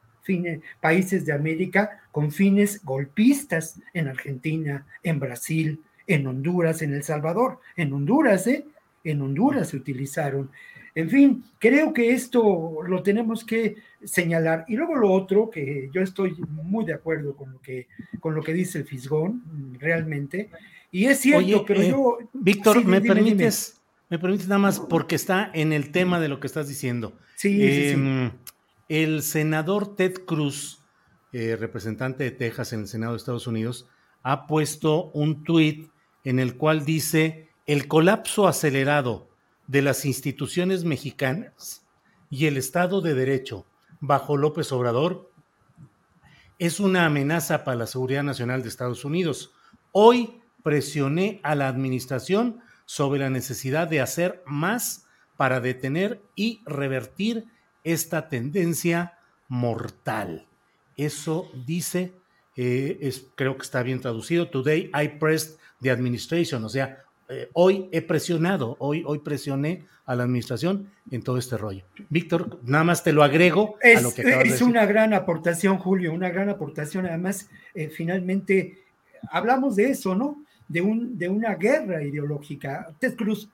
países 0.80 1.26
de 1.26 1.32
América 1.32 2.02
con 2.12 2.30
fines 2.30 2.84
golpistas 2.84 3.80
en 3.92 4.08
Argentina, 4.08 4.86
en 5.02 5.18
Brasil, 5.18 5.80
en 6.10 6.26
Honduras, 6.26 6.82
en 6.82 6.92
El 6.92 7.02
Salvador. 7.02 7.60
En 7.76 7.92
Honduras, 7.92 8.46
¿eh? 8.46 8.66
En 9.04 9.22
Honduras 9.22 9.68
se 9.68 9.76
utilizaron. 9.76 10.50
En 10.94 11.08
fin, 11.08 11.44
creo 11.58 11.92
que 11.92 12.10
esto 12.10 12.80
lo 12.86 13.02
tenemos 13.02 13.44
que 13.44 13.76
señalar. 14.04 14.64
Y 14.66 14.76
luego 14.76 14.96
lo 14.96 15.12
otro, 15.12 15.48
que 15.48 15.88
yo 15.92 16.02
estoy 16.02 16.34
muy 16.48 16.84
de 16.84 16.94
acuerdo 16.94 17.36
con 17.36 17.52
lo 17.52 17.60
que, 17.60 17.86
con 18.18 18.34
lo 18.34 18.42
que 18.42 18.52
dice 18.52 18.78
el 18.78 18.84
Fisgón, 18.86 19.42
realmente. 19.78 20.50
Y 20.90 21.06
es 21.06 21.20
cierto, 21.20 21.64
pero 21.64 21.80
eh, 21.80 21.90
yo... 21.90 22.18
Víctor, 22.32 22.84
¿me 22.84 23.00
permites? 23.00 23.80
Me 24.08 24.18
permites 24.18 24.48
nada 24.48 24.58
más 24.58 24.80
porque 24.80 25.14
está 25.14 25.48
en 25.54 25.72
el 25.72 25.92
tema 25.92 26.18
de 26.18 26.28
lo 26.28 26.40
que 26.40 26.48
estás 26.48 26.66
diciendo. 26.66 27.12
Sí, 27.36 27.56
sí, 27.56 27.68
sí. 27.68 27.88
Em, 27.90 28.32
el 28.88 29.22
senador 29.22 29.94
Ted 29.94 30.24
Cruz, 30.26 30.82
eh, 31.32 31.54
representante 31.54 32.24
de 32.24 32.32
Texas 32.32 32.72
en 32.72 32.80
el 32.80 32.88
Senado 32.88 33.12
de 33.12 33.18
Estados 33.18 33.46
Unidos, 33.46 33.88
ha 34.24 34.48
puesto 34.48 35.12
un 35.12 35.44
tuit 35.44 35.88
en 36.24 36.38
el 36.38 36.56
cual 36.56 36.84
dice 36.84 37.48
el 37.66 37.88
colapso 37.88 38.48
acelerado 38.48 39.28
de 39.66 39.82
las 39.82 40.04
instituciones 40.04 40.84
mexicanas 40.84 41.86
y 42.28 42.46
el 42.46 42.56
Estado 42.56 43.00
de 43.00 43.14
Derecho 43.14 43.66
bajo 44.00 44.36
López 44.36 44.72
Obrador 44.72 45.30
es 46.58 46.78
una 46.78 47.06
amenaza 47.06 47.64
para 47.64 47.78
la 47.78 47.86
seguridad 47.86 48.22
nacional 48.22 48.62
de 48.62 48.68
Estados 48.68 49.04
Unidos. 49.04 49.52
Hoy 49.92 50.42
presioné 50.62 51.40
a 51.42 51.54
la 51.54 51.68
administración 51.68 52.60
sobre 52.84 53.20
la 53.20 53.30
necesidad 53.30 53.88
de 53.88 54.00
hacer 54.00 54.42
más 54.44 55.06
para 55.36 55.60
detener 55.60 56.20
y 56.34 56.60
revertir 56.66 57.46
esta 57.82 58.28
tendencia 58.28 59.18
mortal. 59.48 60.46
Eso 60.96 61.50
dice, 61.64 62.12
eh, 62.56 62.98
es, 63.00 63.26
creo 63.34 63.56
que 63.56 63.62
está 63.62 63.82
bien 63.82 64.00
traducido, 64.00 64.48
Today 64.48 64.90
I 64.94 65.08
pressed 65.18 65.58
the 65.80 65.90
administration, 65.90 66.64
o 66.64 66.68
sea, 66.68 66.98
eh, 67.28 67.48
hoy 67.52 67.88
he 67.92 68.02
presionado, 68.02 68.76
hoy, 68.80 69.04
hoy 69.06 69.20
presioné 69.20 69.86
a 70.04 70.16
la 70.16 70.24
administración 70.24 70.90
en 71.12 71.22
todo 71.22 71.38
este 71.38 71.56
rollo. 71.56 71.84
Víctor, 72.08 72.58
nada 72.64 72.82
más 72.82 73.04
te 73.04 73.12
lo 73.12 73.22
agrego 73.22 73.76
es, 73.80 73.98
a 73.98 74.02
lo 74.02 74.12
que 74.12 74.22
acabas 74.22 74.38
Es 74.38 74.44
de 74.44 74.50
decir. 74.50 74.66
una 74.66 74.84
gran 74.84 75.14
aportación, 75.14 75.78
Julio, 75.78 76.12
una 76.12 76.30
gran 76.30 76.48
aportación. 76.48 77.06
Además, 77.06 77.48
eh, 77.74 77.88
finalmente, 77.88 78.82
hablamos 79.30 79.76
de 79.76 79.90
eso, 79.90 80.16
¿no? 80.16 80.44
De, 80.66 80.80
un, 80.80 81.16
de 81.16 81.28
una 81.28 81.54
guerra 81.54 82.02
ideológica. 82.02 82.92
Ted 82.98 83.14
Cruz 83.14 83.48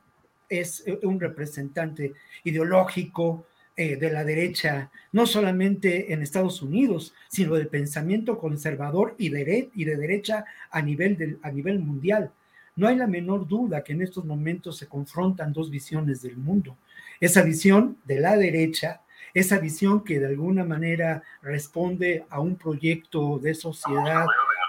es 0.48 0.82
un 1.02 1.20
representante 1.20 2.14
ideológico 2.44 3.44
eh, 3.78 3.96
de 3.96 4.10
la 4.10 4.24
derecha, 4.24 4.90
no 5.12 5.26
solamente 5.26 6.12
en 6.14 6.22
Estados 6.22 6.62
Unidos, 6.62 7.14
sino 7.28 7.56
del 7.56 7.68
pensamiento 7.68 8.38
conservador 8.38 9.14
y 9.18 9.28
de, 9.28 9.68
y 9.74 9.84
de 9.84 9.96
derecha 9.96 10.46
a 10.70 10.80
nivel, 10.80 11.18
del, 11.18 11.38
a 11.42 11.50
nivel 11.50 11.78
mundial. 11.78 12.30
No 12.74 12.88
hay 12.88 12.96
la 12.96 13.06
menor 13.06 13.46
duda 13.46 13.84
que 13.84 13.92
en 13.92 14.00
estos 14.00 14.24
momentos 14.24 14.78
se 14.78 14.86
confrontan 14.86 15.52
dos 15.52 15.70
visiones 15.70 16.22
del 16.22 16.38
mundo. 16.38 16.76
Esa 17.20 17.42
visión 17.42 17.98
de 18.06 18.18
la 18.18 18.38
derecha, 18.38 19.02
esa 19.34 19.58
visión 19.58 20.04
que 20.04 20.20
de 20.20 20.26
alguna 20.26 20.64
manera 20.64 21.22
responde 21.42 22.24
a 22.30 22.40
un 22.40 22.56
proyecto 22.56 23.38
de 23.38 23.54
sociedad 23.54 24.24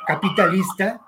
capitalista, 0.05 0.99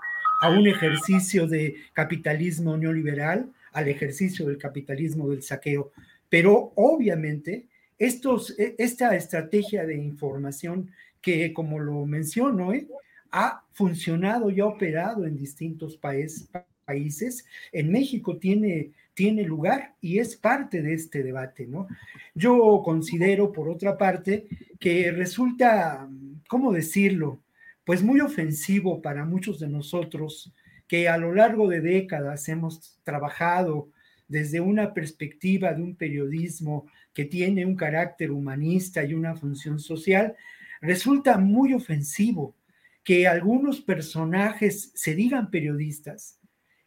a 0.42 0.50
un 0.50 0.68
ejercicio 0.68 1.48
de 1.48 1.76
capitalismo 1.92 2.78
neoliberal, 2.78 3.52
al 3.74 3.90
ejercicio 3.90 4.46
del 4.46 4.58
capitalismo 4.58 5.30
del 5.30 5.44
saqueo. 5.44 5.92
Pero 6.30 6.72
obviamente 6.76 7.66
estos, 8.00 8.56
esta 8.58 9.16
estrategia 9.16 9.86
de 9.86 9.98
información 9.98 10.90
que, 11.22 11.54
como 11.54 11.80
lo 11.80 12.06
menciono, 12.06 12.74
¿eh? 12.74 12.88
ha 13.32 13.64
funcionado 13.74 14.50
y 14.50 14.60
ha 14.60 14.66
operado 14.66 15.26
en 15.26 15.38
distintos 15.38 15.98
países. 15.98 17.46
En 17.72 17.92
México 17.92 18.38
tiene, 18.38 18.92
tiene 19.14 19.44
lugar 19.44 19.96
y 20.02 20.18
es 20.20 20.36
parte 20.36 20.82
de 20.82 20.94
este 20.94 21.22
debate, 21.22 21.68
¿no? 21.68 21.88
Yo 22.34 22.82
considero, 22.84 23.52
por 23.52 23.70
otra 23.70 23.98
parte, 23.98 24.48
que 24.80 25.12
resulta, 25.12 26.10
¿cómo 26.48 26.72
decirlo? 26.72 27.40
Pues 27.84 28.02
muy 28.02 28.22
ofensivo 28.22 29.02
para 29.02 29.26
muchos 29.26 29.60
de 29.60 29.68
nosotros 29.68 30.52
que 30.88 31.08
a 31.08 31.18
lo 31.18 31.34
largo 31.34 31.68
de 31.68 31.82
décadas 31.82 32.50
hemos 32.50 32.98
trabajado 33.04 33.90
desde 34.28 34.62
una 34.62 34.94
perspectiva 34.94 35.74
de 35.74 35.84
un 35.84 35.96
periodismo 35.96 36.88
que 37.14 37.26
tiene 37.26 37.66
un 37.66 37.76
carácter 37.76 38.32
humanista 38.32 39.04
y 39.04 39.14
una 39.14 39.36
función 39.36 39.80
social, 39.80 40.36
resulta 40.82 41.38
muy 41.38 41.74
ofensivo 41.74 42.56
que 43.04 43.28
algunos 43.28 43.82
personajes 43.82 44.92
se 44.94 45.16
digan 45.16 45.50
periodistas 45.50 46.40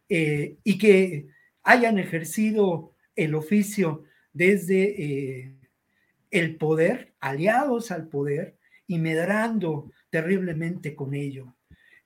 eh, 0.08 0.56
y 0.62 0.78
que 0.78 1.26
hayan 1.62 1.98
ejercido 1.98 2.94
el 3.16 3.34
oficio 3.34 4.04
desde 4.32 5.02
eh, 5.02 5.54
el 6.30 6.56
poder, 6.56 7.14
aliados 7.20 7.90
al 7.90 8.08
poder 8.08 8.56
y 8.86 8.98
medrando 8.98 9.90
terriblemente 10.10 10.94
con 10.94 11.14
ello. 11.14 11.54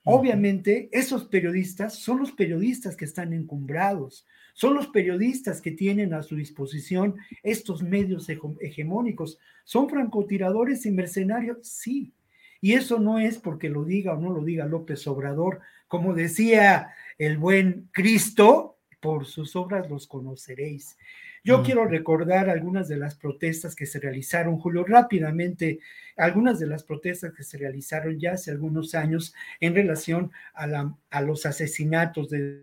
Obviamente, 0.05 0.88
esos 0.93 1.24
periodistas 1.24 1.98
son 1.98 2.20
los 2.20 2.30
periodistas 2.30 2.97
que 2.97 3.05
están 3.05 3.32
encumbrados, 3.32 4.24
son 4.57 4.73
los 4.73 4.87
periodistas 4.87 5.61
que 5.61 5.70
tienen 5.70 6.15
a 6.15 6.23
su 6.23 6.35
disposición 6.35 7.16
estos 7.43 7.83
medios 7.83 8.27
hegemónicos. 8.31 9.39
¿Son 9.65 9.87
francotiradores 9.87 10.87
y 10.87 10.93
mercenarios? 10.93 11.59
Sí. 11.61 12.15
Y 12.62 12.73
eso 12.73 12.99
no 12.99 13.19
es 13.19 13.37
porque 13.37 13.69
lo 13.69 13.85
diga 13.85 14.15
o 14.15 14.19
no 14.19 14.33
lo 14.33 14.43
diga 14.43 14.65
López 14.65 15.07
Obrador. 15.09 15.61
Como 15.89 16.15
decía 16.15 16.89
el 17.19 17.37
buen 17.37 17.91
Cristo, 17.93 18.78
por 18.99 19.27
sus 19.27 19.57
obras 19.57 19.91
los 19.91 20.07
conoceréis. 20.07 20.97
Yo 21.45 21.59
mm. 21.59 21.62
quiero 21.62 21.85
recordar 21.85 22.49
algunas 22.49 22.89
de 22.89 22.97
las 22.97 23.15
protestas 23.15 23.77
que 23.77 23.85
se 23.85 24.01
realizaron, 24.01 24.59
Julio, 24.59 24.85
rápidamente, 24.85 25.81
algunas 26.16 26.59
de 26.59 26.66
las 26.66 26.83
protestas 26.83 27.35
que 27.35 27.43
se 27.43 27.59
realizaron 27.59 28.19
ya 28.19 28.33
hace 28.33 28.53
algunos 28.53 28.95
años 28.95 29.35
en 29.61 29.74
relación 29.74 30.33
a, 30.55 30.66
la, 30.66 30.97
a 31.11 31.20
los 31.20 31.45
asesinatos 31.45 32.31
de, 32.31 32.62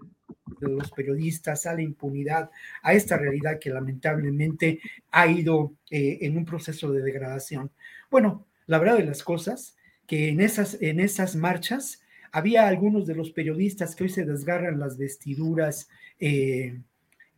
de, 0.60 0.68
los 0.70 0.92
periodistas, 0.92 1.66
a 1.66 1.74
la 1.74 1.82
impunidad, 1.82 2.50
a 2.82 2.94
esta 2.94 3.18
realidad 3.18 3.60
que 3.60 3.70
lamentablemente 3.70 4.80
ha 5.12 5.28
ido 5.28 5.74
eh, 5.90 6.20
en 6.22 6.38
un 6.38 6.46
proceso 6.46 6.92
de 6.92 7.02
degradación. 7.02 7.72
Bueno, 8.10 8.46
la 8.68 8.80
verdad 8.80 8.98
de 8.98 9.06
las 9.06 9.24
cosas, 9.24 9.76
que 10.08 10.30
en 10.30 10.42
esas, 10.42 10.82
en 10.82 11.00
esas 11.00 11.36
marchas 11.36 12.02
había 12.32 12.68
algunos 12.68 13.06
de 13.06 13.16
los 13.16 13.32
periodistas 13.32 13.96
que 13.96 14.06
hoy 14.06 14.10
se 14.10 14.26
desgarran 14.26 14.80
las 14.80 14.98
vestiduras 14.98 15.88
eh, 16.20 16.80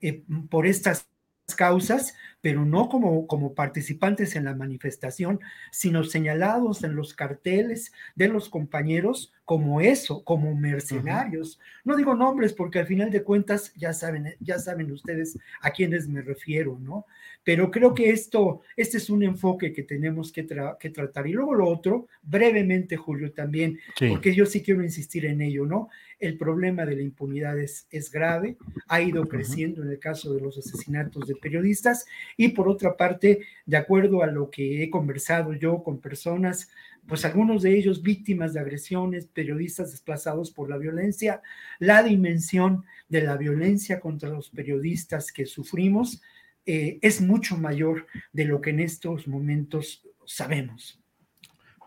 eh, 0.01 0.23
por 0.49 0.65
estas 0.65 1.07
causas, 1.55 2.15
pero 2.45 2.63
no 2.63 2.89
como, 2.89 3.25
como 3.25 3.55
participantes 3.55 4.35
en 4.35 4.45
la 4.45 4.53
manifestación, 4.53 5.39
sino 5.71 6.03
señalados 6.03 6.83
en 6.83 6.95
los 6.95 7.15
carteles 7.15 7.91
de 8.13 8.27
los 8.27 8.49
compañeros 8.49 9.33
como 9.45 9.81
eso, 9.81 10.23
como 10.23 10.53
mercenarios. 10.55 11.55
Uh 11.55 11.59
-huh. 11.59 11.81
No 11.85 11.95
digo 11.95 12.13
nombres 12.13 12.53
porque 12.53 12.77
al 12.77 12.85
final 12.85 13.09
de 13.09 13.23
cuentas 13.23 13.73
ya 13.75 13.93
saben, 13.93 14.35
ya 14.39 14.59
saben 14.59 14.91
ustedes 14.91 15.39
a 15.61 15.71
quiénes 15.71 16.07
me 16.07 16.21
refiero, 16.21 16.77
¿no? 16.79 17.05
Pero 17.43 17.69
creo 17.69 17.93
que 17.93 18.09
esto, 18.09 18.61
este 18.75 18.97
es 18.97 19.09
un 19.11 19.21
enfoque 19.21 19.71
que 19.71 19.83
tenemos 19.83 20.31
que, 20.31 20.43
tra 20.43 20.77
que 20.79 20.89
tratar. 20.89 21.27
Y 21.27 21.33
luego 21.33 21.53
lo 21.53 21.67
otro, 21.67 22.07
brevemente, 22.23 22.97
Julio, 22.97 23.33
también, 23.33 23.79
sí. 23.97 24.09
porque 24.09 24.33
yo 24.33 24.47
sí 24.47 24.63
quiero 24.63 24.83
insistir 24.83 25.27
en 25.27 25.41
ello, 25.41 25.65
¿no? 25.67 25.89
El 26.19 26.37
problema 26.39 26.85
de 26.85 26.95
la 26.95 27.03
impunidad 27.03 27.59
es, 27.59 27.87
es 27.91 28.09
grave, 28.09 28.57
ha 28.87 28.99
ido 29.01 29.27
creciendo 29.27 29.81
uh 29.81 29.83
-huh. 29.83 29.87
en 29.87 29.93
el 29.93 29.99
caso 29.99 30.33
de 30.33 30.41
los 30.41 30.57
asesinatos 30.57 31.27
de 31.27 31.35
periodistas 31.35 32.07
y 32.37 32.49
por 32.49 32.67
otra 32.67 32.97
parte, 32.97 33.41
de 33.65 33.77
acuerdo 33.77 34.23
a 34.23 34.27
lo 34.27 34.49
que 34.49 34.83
he 34.83 34.89
conversado 34.89 35.53
yo 35.53 35.83
con 35.83 35.99
personas, 35.99 36.69
pues 37.07 37.23
algunos 37.23 37.61
de 37.61 37.77
ellos 37.77 38.01
víctimas 38.01 38.53
de 38.53 38.59
agresiones, 38.59 39.27
periodistas 39.27 39.91
desplazados 39.91 40.51
por 40.51 40.69
la 40.69 40.77
violencia, 40.77 41.41
la 41.79 42.03
dimensión 42.03 42.85
de 43.09 43.21
la 43.21 43.37
violencia 43.37 43.99
contra 43.99 44.29
los 44.29 44.49
periodistas 44.49 45.31
que 45.31 45.45
sufrimos, 45.45 46.21
eh, 46.65 46.97
es 47.01 47.21
mucho 47.21 47.57
mayor 47.57 48.07
de 48.33 48.45
lo 48.45 48.59
que 48.59 48.71
en 48.71 48.79
estos 48.79 49.27
momentos 49.27 50.03
sabemos. 50.25 50.99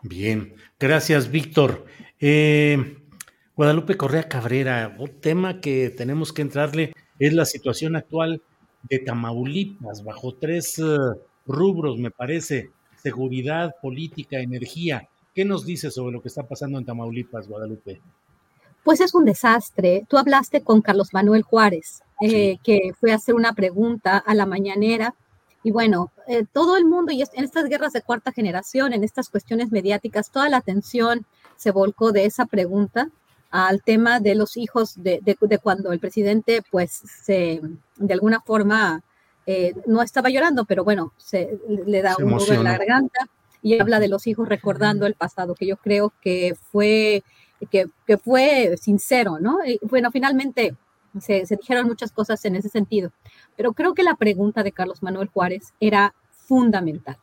Bien, 0.01 0.53
gracias 0.79 1.29
Víctor. 1.29 1.85
Eh, 2.19 2.97
Guadalupe 3.55 3.97
Correa 3.97 4.29
Cabrera, 4.29 4.95
un 4.97 5.19
tema 5.19 5.59
que 5.59 5.89
tenemos 5.89 6.31
que 6.31 6.41
entrarle 6.41 6.93
es 7.19 7.33
la 7.33 7.43
situación 7.43 7.97
actual 7.97 8.41
de 8.83 8.99
Tamaulipas, 8.99 10.03
bajo 10.03 10.33
tres 10.35 10.79
eh, 10.79 10.97
rubros, 11.45 11.97
me 11.97 12.11
parece, 12.11 12.71
seguridad, 13.01 13.75
política, 13.81 14.39
energía. 14.39 15.07
¿Qué 15.33 15.45
nos 15.45 15.65
dice 15.65 15.91
sobre 15.91 16.13
lo 16.13 16.21
que 16.21 16.27
está 16.27 16.43
pasando 16.43 16.77
en 16.77 16.85
Tamaulipas, 16.85 17.47
Guadalupe? 17.47 18.01
Pues 18.83 19.01
es 19.01 19.13
un 19.13 19.25
desastre. 19.25 20.05
Tú 20.09 20.17
hablaste 20.17 20.61
con 20.61 20.81
Carlos 20.81 21.13
Manuel 21.13 21.43
Juárez, 21.43 22.01
eh, 22.21 22.57
que 22.63 22.91
fue 22.99 23.11
a 23.11 23.15
hacer 23.15 23.35
una 23.35 23.53
pregunta 23.53 24.17
a 24.17 24.33
la 24.33 24.45
mañanera. 24.45 25.15
Y 25.63 25.71
bueno, 25.71 26.11
eh, 26.27 26.45
todo 26.51 26.77
el 26.77 26.85
mundo, 26.85 27.11
y 27.11 27.21
en 27.21 27.43
estas 27.43 27.65
guerras 27.65 27.93
de 27.93 28.01
cuarta 28.01 28.31
generación, 28.31 28.93
en 28.93 29.03
estas 29.03 29.29
cuestiones 29.29 29.71
mediáticas, 29.71 30.31
toda 30.31 30.49
la 30.49 30.57
atención 30.57 31.25
se 31.57 31.71
volcó 31.71 32.11
de 32.11 32.25
esa 32.25 32.45
pregunta 32.45 33.09
al 33.51 33.81
tema 33.81 34.19
de 34.19 34.35
los 34.35 34.57
hijos 34.57 34.93
de, 34.95 35.21
cuando 35.61 35.91
el 35.91 35.99
presidente, 35.99 36.61
pues, 36.69 36.91
se, 36.91 37.61
de 37.97 38.13
alguna 38.13 38.41
forma, 38.41 39.01
eh, 39.45 39.73
no 39.87 40.01
estaba 40.01 40.29
llorando, 40.29 40.65
pero 40.65 40.83
bueno, 40.83 41.13
se 41.17 41.57
le 41.85 42.01
da 42.01 42.15
un 42.19 42.29
nudo 42.29 42.53
en 42.53 42.63
la 42.63 42.77
garganta 42.77 43.27
y 43.61 43.79
habla 43.79 43.99
de 43.99 44.07
los 44.07 44.27
hijos 44.27 44.47
recordando 44.47 45.05
el 45.05 45.15
pasado, 45.15 45.55
que 45.55 45.65
yo 45.65 45.77
creo 45.77 46.13
que 46.21 46.55
fue, 46.71 47.23
que, 47.71 47.89
fue 48.23 48.77
sincero, 48.79 49.39
¿no? 49.39 49.65
Y 49.65 49.79
bueno, 49.81 50.11
finalmente 50.11 50.75
se, 51.19 51.45
se 51.45 51.55
dijeron 51.55 51.87
muchas 51.87 52.11
cosas 52.11 52.43
en 52.45 52.55
ese 52.55 52.69
sentido, 52.69 53.11
pero 53.57 53.73
creo 53.73 53.95
que 53.95 54.03
la 54.03 54.15
pregunta 54.15 54.61
de 54.61 54.71
Carlos 54.71 55.01
Manuel 55.01 55.29
Juárez 55.29 55.73
era 55.79 56.13
fundamental. 56.31 57.17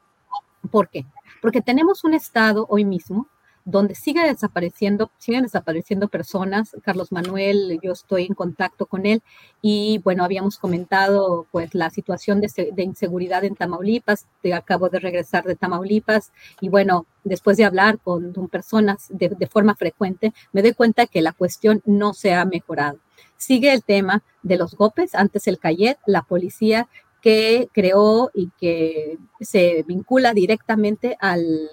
¿Por 0.71 0.89
qué? 0.89 1.07
Porque 1.41 1.63
tenemos 1.63 2.03
un 2.03 2.15
Estado 2.15 2.67
hoy 2.69 2.85
mismo 2.85 3.29
donde 3.67 3.97
sigue 3.97 4.23
desapareciendo, 4.23 5.11
siguen 5.19 5.43
desapareciendo 5.43 6.09
personas. 6.09 6.75
Carlos 6.83 7.11
Manuel, 7.11 7.81
yo 7.83 7.93
estoy 7.93 8.25
en 8.25 8.35
contacto 8.35 8.87
con 8.87 9.07
él 9.07 9.23
y 9.61 10.01
bueno, 10.05 10.25
habíamos 10.25 10.57
comentado 10.57 11.47
pues 11.51 11.75
la 11.75 11.91
situación 11.91 12.41
de, 12.41 12.73
inseguridad 12.83 13.45
en 13.45 13.57
Tamaulipas, 13.57 14.27
acabo 14.55 14.89
de 14.89 15.01
regresar 15.01 15.45
de 15.45 15.57
Tamaulipas 15.57 16.33
y 16.61 16.69
bueno, 16.69 17.07
después 17.25 17.57
de 17.57 17.65
hablar 17.65 17.99
con, 17.99 18.33
personas 18.49 19.09
de, 19.11 19.31
de 19.31 19.47
forma 19.49 19.75
frecuente, 19.75 20.33
me 20.53 20.63
doy 20.63 20.73
cuenta 20.73 21.07
que 21.07 21.21
la 21.21 21.33
cuestión 21.33 21.83
no 21.85 22.15
se 22.15 22.35
ha 22.35 22.45
mejorado. 22.45 23.01
Sigue 23.37 23.73
el 23.73 23.83
tema 23.83 24.23
de 24.45 24.59
los 24.59 24.77
golpes, 24.77 25.17
antes 25.17 25.49
el 25.49 25.59
Cayet, 25.59 25.99
la 26.07 26.23
policía 26.23 26.89
que 27.21 27.69
creó 27.73 28.31
y 28.33 28.51
que 28.61 29.19
se 29.41 29.85
vincula 29.89 30.33
directamente 30.33 31.17
al 31.21 31.69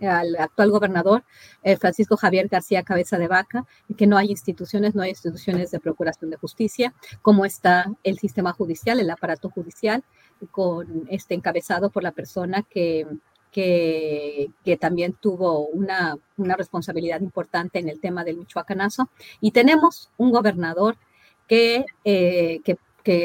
al 0.00 0.36
actual 0.36 0.70
gobernador 0.70 1.24
eh, 1.62 1.76
Francisco 1.76 2.16
Javier 2.16 2.48
García 2.48 2.82
Cabeza 2.82 3.18
de 3.18 3.28
Vaca, 3.28 3.64
que 3.96 4.06
no 4.06 4.16
hay 4.16 4.30
instituciones, 4.30 4.94
no 4.94 5.02
hay 5.02 5.10
instituciones 5.10 5.70
de 5.70 5.80
procuración 5.80 6.30
de 6.30 6.36
justicia, 6.36 6.94
como 7.22 7.44
está 7.44 7.86
el 8.04 8.18
sistema 8.18 8.52
judicial, 8.52 9.00
el 9.00 9.10
aparato 9.10 9.50
judicial, 9.50 10.04
con 10.50 11.06
este 11.10 11.34
encabezado 11.34 11.90
por 11.90 12.02
la 12.02 12.12
persona 12.12 12.62
que, 12.62 13.06
que, 13.52 14.78
también 14.80 15.14
tuvo 15.14 15.66
una, 15.66 16.16
responsabilidad 16.36 17.20
importante 17.20 17.78
en 17.78 17.88
el 17.88 18.00
tema 18.00 18.24
del 18.24 18.36
Michoacanazo. 18.36 19.08
Y 19.40 19.50
tenemos 19.50 20.10
un 20.16 20.30
gobernador 20.30 20.96
que, 21.46 21.84
eh, 22.04 22.60
que, 22.64 22.78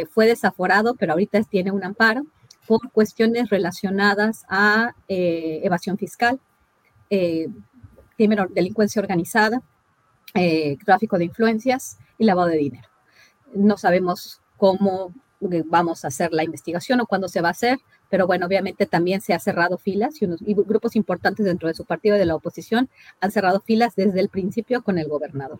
fue 0.09 0.27
desaforado, 0.27 0.95
pero 0.95 1.11
ahorita 1.11 1.43
tiene 1.43 1.69
un 1.71 1.83
amparo 1.83 2.23
por 2.65 2.89
cuestiones 2.93 3.49
relacionadas 3.49 4.45
a 4.47 4.95
eh, 5.09 5.59
evasión 5.61 5.97
fiscal, 5.97 6.39
eh, 7.13 7.47
delincuencia 8.17 8.99
organizada, 8.99 9.61
eh, 10.33 10.77
tráfico 10.83 11.19
de 11.19 11.25
influencias 11.25 11.99
y 12.17 12.25
lavado 12.25 12.47
de 12.47 12.57
dinero. 12.57 12.89
No 13.53 13.77
sabemos 13.77 14.41
cómo 14.57 15.13
eh, 15.51 15.63
vamos 15.65 16.03
a 16.03 16.07
hacer 16.07 16.33
la 16.33 16.43
investigación 16.43 17.01
o 17.01 17.05
cuándo 17.05 17.27
se 17.27 17.41
va 17.41 17.49
a 17.49 17.51
hacer, 17.51 17.77
pero 18.09 18.25
bueno, 18.25 18.47
obviamente 18.47 18.87
también 18.87 19.21
se 19.21 19.35
ha 19.35 19.39
cerrado 19.39 19.77
filas 19.77 20.21
y, 20.21 20.25
y 20.25 20.55
grupos 20.55 20.95
importantes 20.95 21.45
dentro 21.45 21.67
de 21.67 21.75
su 21.75 21.85
partido 21.85 22.17
de 22.17 22.25
la 22.25 22.35
oposición 22.35 22.89
han 23.21 23.31
cerrado 23.31 23.61
filas 23.61 23.95
desde 23.95 24.19
el 24.19 24.29
principio 24.29 24.81
con 24.81 24.97
el 24.97 25.07
gobernador 25.07 25.59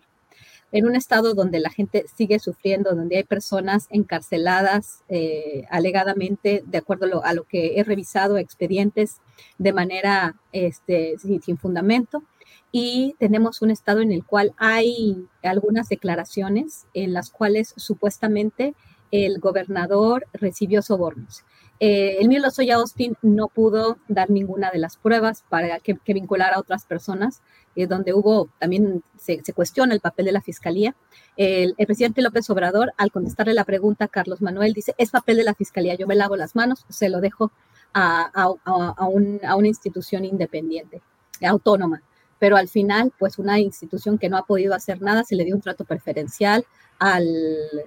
en 0.74 0.86
un 0.86 0.96
estado 0.96 1.34
donde 1.34 1.60
la 1.60 1.70
gente 1.70 2.04
sigue 2.16 2.40
sufriendo, 2.40 2.96
donde 2.96 3.18
hay 3.18 3.22
personas 3.22 3.86
encarceladas 3.90 5.04
eh, 5.08 5.66
alegadamente, 5.70 6.64
de 6.66 6.78
acuerdo 6.78 7.22
a 7.24 7.32
lo, 7.32 7.44
que 7.44 7.78
he 7.78 7.84
revisado, 7.84 8.38
expedientes 8.38 9.20
de 9.56 9.72
manera 9.72 10.34
este, 10.50 11.14
sin, 11.18 11.58
fundamento. 11.58 12.24
Y 12.72 13.14
tenemos 13.20 13.62
un 13.62 13.70
estado 13.70 14.00
en 14.00 14.10
el 14.10 14.24
cual 14.24 14.52
hay 14.56 15.28
algunas 15.44 15.88
declaraciones 15.88 16.86
en 16.92 17.12
las 17.12 17.30
cuales 17.30 17.72
supuestamente 17.76 18.74
el 19.12 19.38
gobernador 19.38 20.26
recibió 20.32 20.82
sobornos. 20.82 21.44
Eh, 21.86 22.16
el 22.18 22.28
mío 22.28 22.40
Lozoya 22.40 22.76
Austin 22.76 23.14
no 23.20 23.48
pudo 23.48 23.98
dar 24.08 24.30
ninguna 24.30 24.70
de 24.70 24.78
las 24.78 24.96
pruebas 24.96 25.44
para 25.50 25.80
que, 25.80 25.98
que 26.02 26.14
vinculara 26.14 26.56
a 26.56 26.58
otras 26.58 26.86
personas, 26.86 27.42
eh, 27.76 27.86
donde 27.86 28.14
hubo 28.14 28.48
también 28.58 29.02
se, 29.18 29.42
cuestiona 29.52 29.92
el 29.92 30.00
papel 30.00 30.24
de 30.24 30.32
la 30.32 30.40
fiscalía. 30.40 30.96
El, 31.36 31.74
presidente 31.74 32.22
López 32.22 32.48
Obrador, 32.48 32.94
al 32.96 33.12
contestarle 33.12 33.52
la 33.52 33.64
pregunta 33.64 34.06
a 34.06 34.08
Carlos 34.08 34.40
Manuel, 34.40 34.72
dice, 34.72 34.94
es 34.96 35.10
papel 35.10 35.36
de 35.36 35.44
la 35.44 35.52
fiscalía, 35.52 35.94
yo 35.94 36.06
me 36.06 36.14
lavo 36.14 36.36
las 36.36 36.56
manos, 36.56 36.86
se 36.88 37.10
lo 37.10 37.20
dejo 37.20 37.52
a, 37.92 38.48
una 39.54 39.68
institución 39.68 40.24
independiente, 40.24 41.02
autónoma. 41.42 42.00
Pero 42.44 42.58
al 42.58 42.68
final, 42.68 43.10
pues 43.18 43.38
una 43.38 43.58
institución 43.58 44.18
que 44.18 44.28
no 44.28 44.36
ha 44.36 44.42
podido 44.42 44.74
hacer 44.74 45.00
nada, 45.00 45.24
se 45.24 45.34
le 45.34 45.46
dio 45.46 45.54
un 45.54 45.62
trato 45.62 45.86
preferencial, 45.86 46.66
al, 46.98 47.26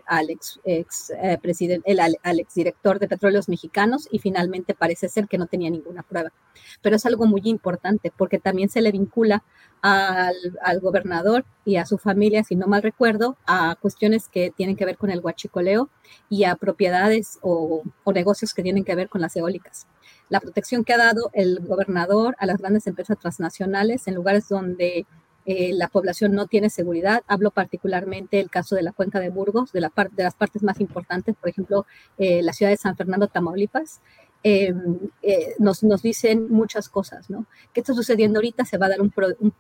al 0.08 0.32
ex, 0.32 0.60
eh, 0.66 1.38
presidente, 1.40 1.92
el, 1.92 2.00
al, 2.00 2.40
ex 2.40 2.56
director 2.56 2.98
de 2.98 3.08
Petróleos 3.08 3.50
Mexicanos 3.50 4.08
y 4.12 4.18
finalmente 4.18 4.74
parece 4.74 5.10
ser 5.10 5.28
que 5.28 5.38
no 5.38 5.46
tenía 5.46 5.70
ninguna 5.70 6.02
prueba. 6.02 6.34
Pero 6.82 6.96
es 6.96 7.06
algo 7.06 7.28
muy 7.28 7.42
importante 7.46 8.12
porque 8.18 8.40
también 8.40 8.70
se 8.70 8.82
le 8.82 8.92
vincula 8.92 9.44
al, 9.84 10.36
al, 10.64 10.80
gobernador 10.80 11.46
y 11.64 11.76
a 11.76 11.86
su 11.86 12.00
familia, 12.00 12.44
si 12.44 12.56
no 12.56 12.66
mal 12.66 12.82
recuerdo, 12.82 13.38
a 13.46 13.76
cuestiones 13.80 14.28
que 14.28 14.50
tienen 14.50 14.76
que 14.76 14.86
ver 14.86 14.98
con 14.98 15.12
el 15.12 15.20
huachicoleo 15.20 15.92
y 16.30 16.46
a 16.46 16.56
propiedades 16.56 17.38
o, 17.44 17.84
o 18.04 18.12
negocios 18.12 18.56
que 18.56 18.64
tienen 18.64 18.84
que 18.84 18.96
ver 18.96 19.08
con 19.08 19.22
las 19.22 19.36
eólicas. 19.36 19.86
La 20.30 20.40
protección 20.40 20.84
que 20.84 20.94
ha 20.94 20.98
dado 20.98 21.30
el 21.34 21.60
gobernador 21.60 22.36
a 22.40 22.46
las 22.46 22.58
grandes 22.58 22.88
empresas 22.88 23.18
transnacionales 23.18 24.08
en 24.08 24.16
lugares 24.16 24.48
donde 24.50 25.06
eh, 25.50 25.72
la 25.74 25.88
población 25.88 26.34
no 26.34 26.46
tiene 26.46 26.70
seguridad. 26.70 27.24
Hablo 27.26 27.52
particularmente 27.52 28.36
del 28.36 28.50
caso 28.50 28.76
de 28.76 28.84
la 28.84 28.92
cuenca 28.92 29.22
de 29.22 29.30
Burgos, 29.30 29.72
de, 29.72 29.80
la 29.80 29.92
de 30.12 30.24
las 30.24 30.36
partes 30.36 30.62
más 30.62 30.82
importantes, 30.82 31.38
por 31.38 31.50
ejemplo, 31.50 31.86
eh, 32.18 32.44
la 32.44 32.52
ciudad 32.52 32.70
de 32.70 32.78
San 32.78 32.98
Fernando, 32.98 33.28
Tamaulipas. 33.28 34.02
Em, 34.44 35.00
eh, 35.24 35.56
nos, 35.58 35.84
nos, 35.84 36.02
dicen 36.02 36.48
muchas 36.50 36.90
cosas, 36.90 37.30
¿no? 37.30 37.46
¿Qué 37.74 37.80
está 37.80 37.94
sucediendo 37.94 38.40
ahorita? 38.40 38.66
Se 38.66 38.78
va 38.78 38.88
a 38.88 38.90
dar 38.90 39.02
un, 39.02 39.12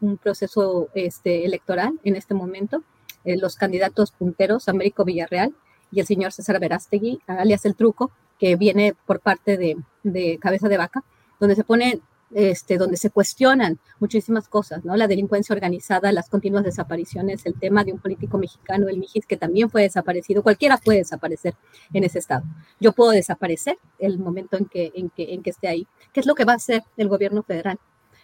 un, 0.01 0.17
proceso 0.17 0.89
este, 0.93 1.45
electoral 1.45 1.99
en 2.03 2.15
este 2.17 2.33
momento. 2.33 2.83
los 3.23 3.55
candidatos 3.55 4.11
punteros, 4.11 4.69
Américo 4.69 5.03
Villarreal 5.03 5.53
y 5.91 5.99
el 6.01 6.05
señor 6.05 6.31
César 6.31 6.59
Verástegui, 6.59 7.19
alias 7.27 7.65
El 7.65 7.75
Truco, 7.75 8.11
que 8.39 8.55
viene 8.55 8.95
por 9.05 9.19
parte 9.19 9.57
de, 9.57 9.77
de 10.03 10.37
Cabeza 10.39 10.69
de 10.69 10.77
Vaca, 10.77 11.03
donde 11.39 11.55
se 11.55 11.63
pone 11.63 12.01
este, 12.31 12.77
donde 12.77 12.97
se 12.97 13.09
cuestionan 13.09 13.79
muchísimas 13.99 14.49
cosas, 14.49 14.83
¿no? 14.83 14.95
La 14.97 15.07
delincuencia 15.07 15.53
organizada, 15.53 16.11
las 16.11 16.29
continuas 16.29 16.63
desapariciones, 16.65 17.45
el 17.45 17.57
tema 17.57 17.83
de 17.85 17.93
un 17.93 17.99
político 17.99 18.37
mexicano, 18.37 18.89
el 18.89 18.97
Mijis, 18.97 19.25
que 19.25 19.37
también 19.37 19.69
fue 19.69 19.83
desaparecido, 19.83 20.43
cualquiera 20.43 20.77
puede 20.77 20.99
desaparecer 20.99 21.55
en 21.93 22.03
ese 22.03 22.19
estado. 22.19 22.43
Yo 22.79 22.91
puedo 22.91 23.11
desaparecer 23.11 23.77
el 23.97 24.19
momento 24.19 24.57
en 24.57 24.65
que, 24.65 24.91
en 24.93 25.09
que, 25.09 25.33
en 25.33 25.41
que 25.41 25.51
esté 25.51 25.69
ahí. 25.69 25.87
¿Qué 26.11 26.19
es 26.19 26.25
lo 26.25 26.35
que 26.35 26.43
va 26.43 26.53
a 26.53 26.57
hacer 26.57 26.83
el 26.97 27.07
gobierno 27.07 27.43
federal? 27.43 27.79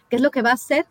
¿Qué 0.09 0.17
es 0.17 0.21
lo 0.21 0.31
que 0.31 0.41
va 0.41 0.51
a 0.51 0.55
hacer 0.55 0.85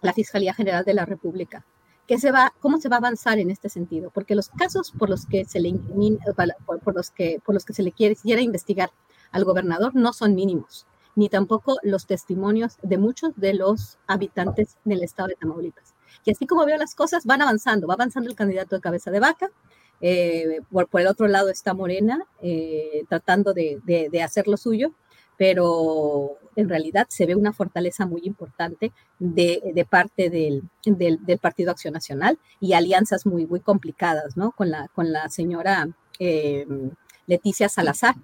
la 0.00 0.12
Fiscalía 0.12 0.54
General 0.54 0.84
de 0.84 0.94
la 0.94 1.04
República? 1.04 1.64
¿Qué 2.06 2.18
se 2.18 2.30
va, 2.30 2.52
¿Cómo 2.60 2.78
se 2.78 2.88
va 2.88 2.96
a 2.96 2.98
avanzar 2.98 3.38
en 3.38 3.50
este 3.50 3.68
sentido? 3.68 4.10
Porque 4.10 4.34
los 4.34 4.48
casos 4.50 4.92
por 4.92 5.08
los 5.08 5.26
que 5.26 5.44
se 5.44 5.60
le, 5.60 5.72
por, 6.66 6.94
los 6.94 7.10
que, 7.10 7.40
por 7.44 7.54
los 7.54 7.64
que 7.64 7.72
se 7.72 7.82
le 7.82 7.92
quiere, 7.92 8.42
investigar 8.42 8.90
al 9.32 9.44
gobernador 9.44 9.94
no 9.94 10.12
son 10.12 10.34
mínimos 10.34 10.86
ni 11.16 11.28
tampoco 11.28 11.78
los 11.82 12.06
testimonios 12.06 12.76
de 12.82 12.98
muchos 12.98 13.32
de 13.36 13.54
los 13.54 13.98
habitantes 14.08 14.78
del 14.84 15.04
estado 15.04 15.28
de 15.28 15.36
Tamaulipas. 15.36 15.94
Y 16.24 16.32
así 16.32 16.44
como 16.44 16.66
veo 16.66 16.76
las 16.76 16.96
cosas, 16.96 17.24
van 17.24 17.40
avanzando, 17.40 17.86
va 17.86 17.94
avanzando 17.94 18.28
el 18.28 18.34
candidato 18.34 18.74
de 18.74 18.80
cabeza 18.80 19.12
de 19.12 19.20
vaca, 19.20 19.48
eh, 20.00 20.60
por, 20.70 20.88
el 21.00 21.06
otro 21.06 21.28
lado 21.28 21.50
está 21.50 21.72
Morena 21.72 22.26
eh, 22.42 23.04
tratando 23.08 23.54
de, 23.54 23.80
hacer 24.22 24.48
lo 24.48 24.56
suyo, 24.56 24.92
pero 25.36 26.36
en 26.56 26.68
realidad 26.68 27.06
se 27.08 27.26
ve 27.26 27.34
una 27.34 27.52
fortaleza 27.52 28.06
muy 28.06 28.22
importante 28.24 28.92
de, 29.18 29.86
parte 29.88 30.30
del, 30.30 30.68
Partido 31.40 31.70
Acción 31.70 31.94
Nacional 31.94 32.38
y 32.60 32.72
alianzas 32.72 33.26
muy, 33.26 33.46
muy 33.46 33.60
complicadas, 33.60 34.36
¿no? 34.36 34.52
Con 34.52 34.70
la, 34.70 34.88
con 34.88 35.12
la 35.12 35.28
señora 35.28 35.88
eh, 36.18 36.66
Leticia 37.26 37.68
Salazar, 37.68 38.14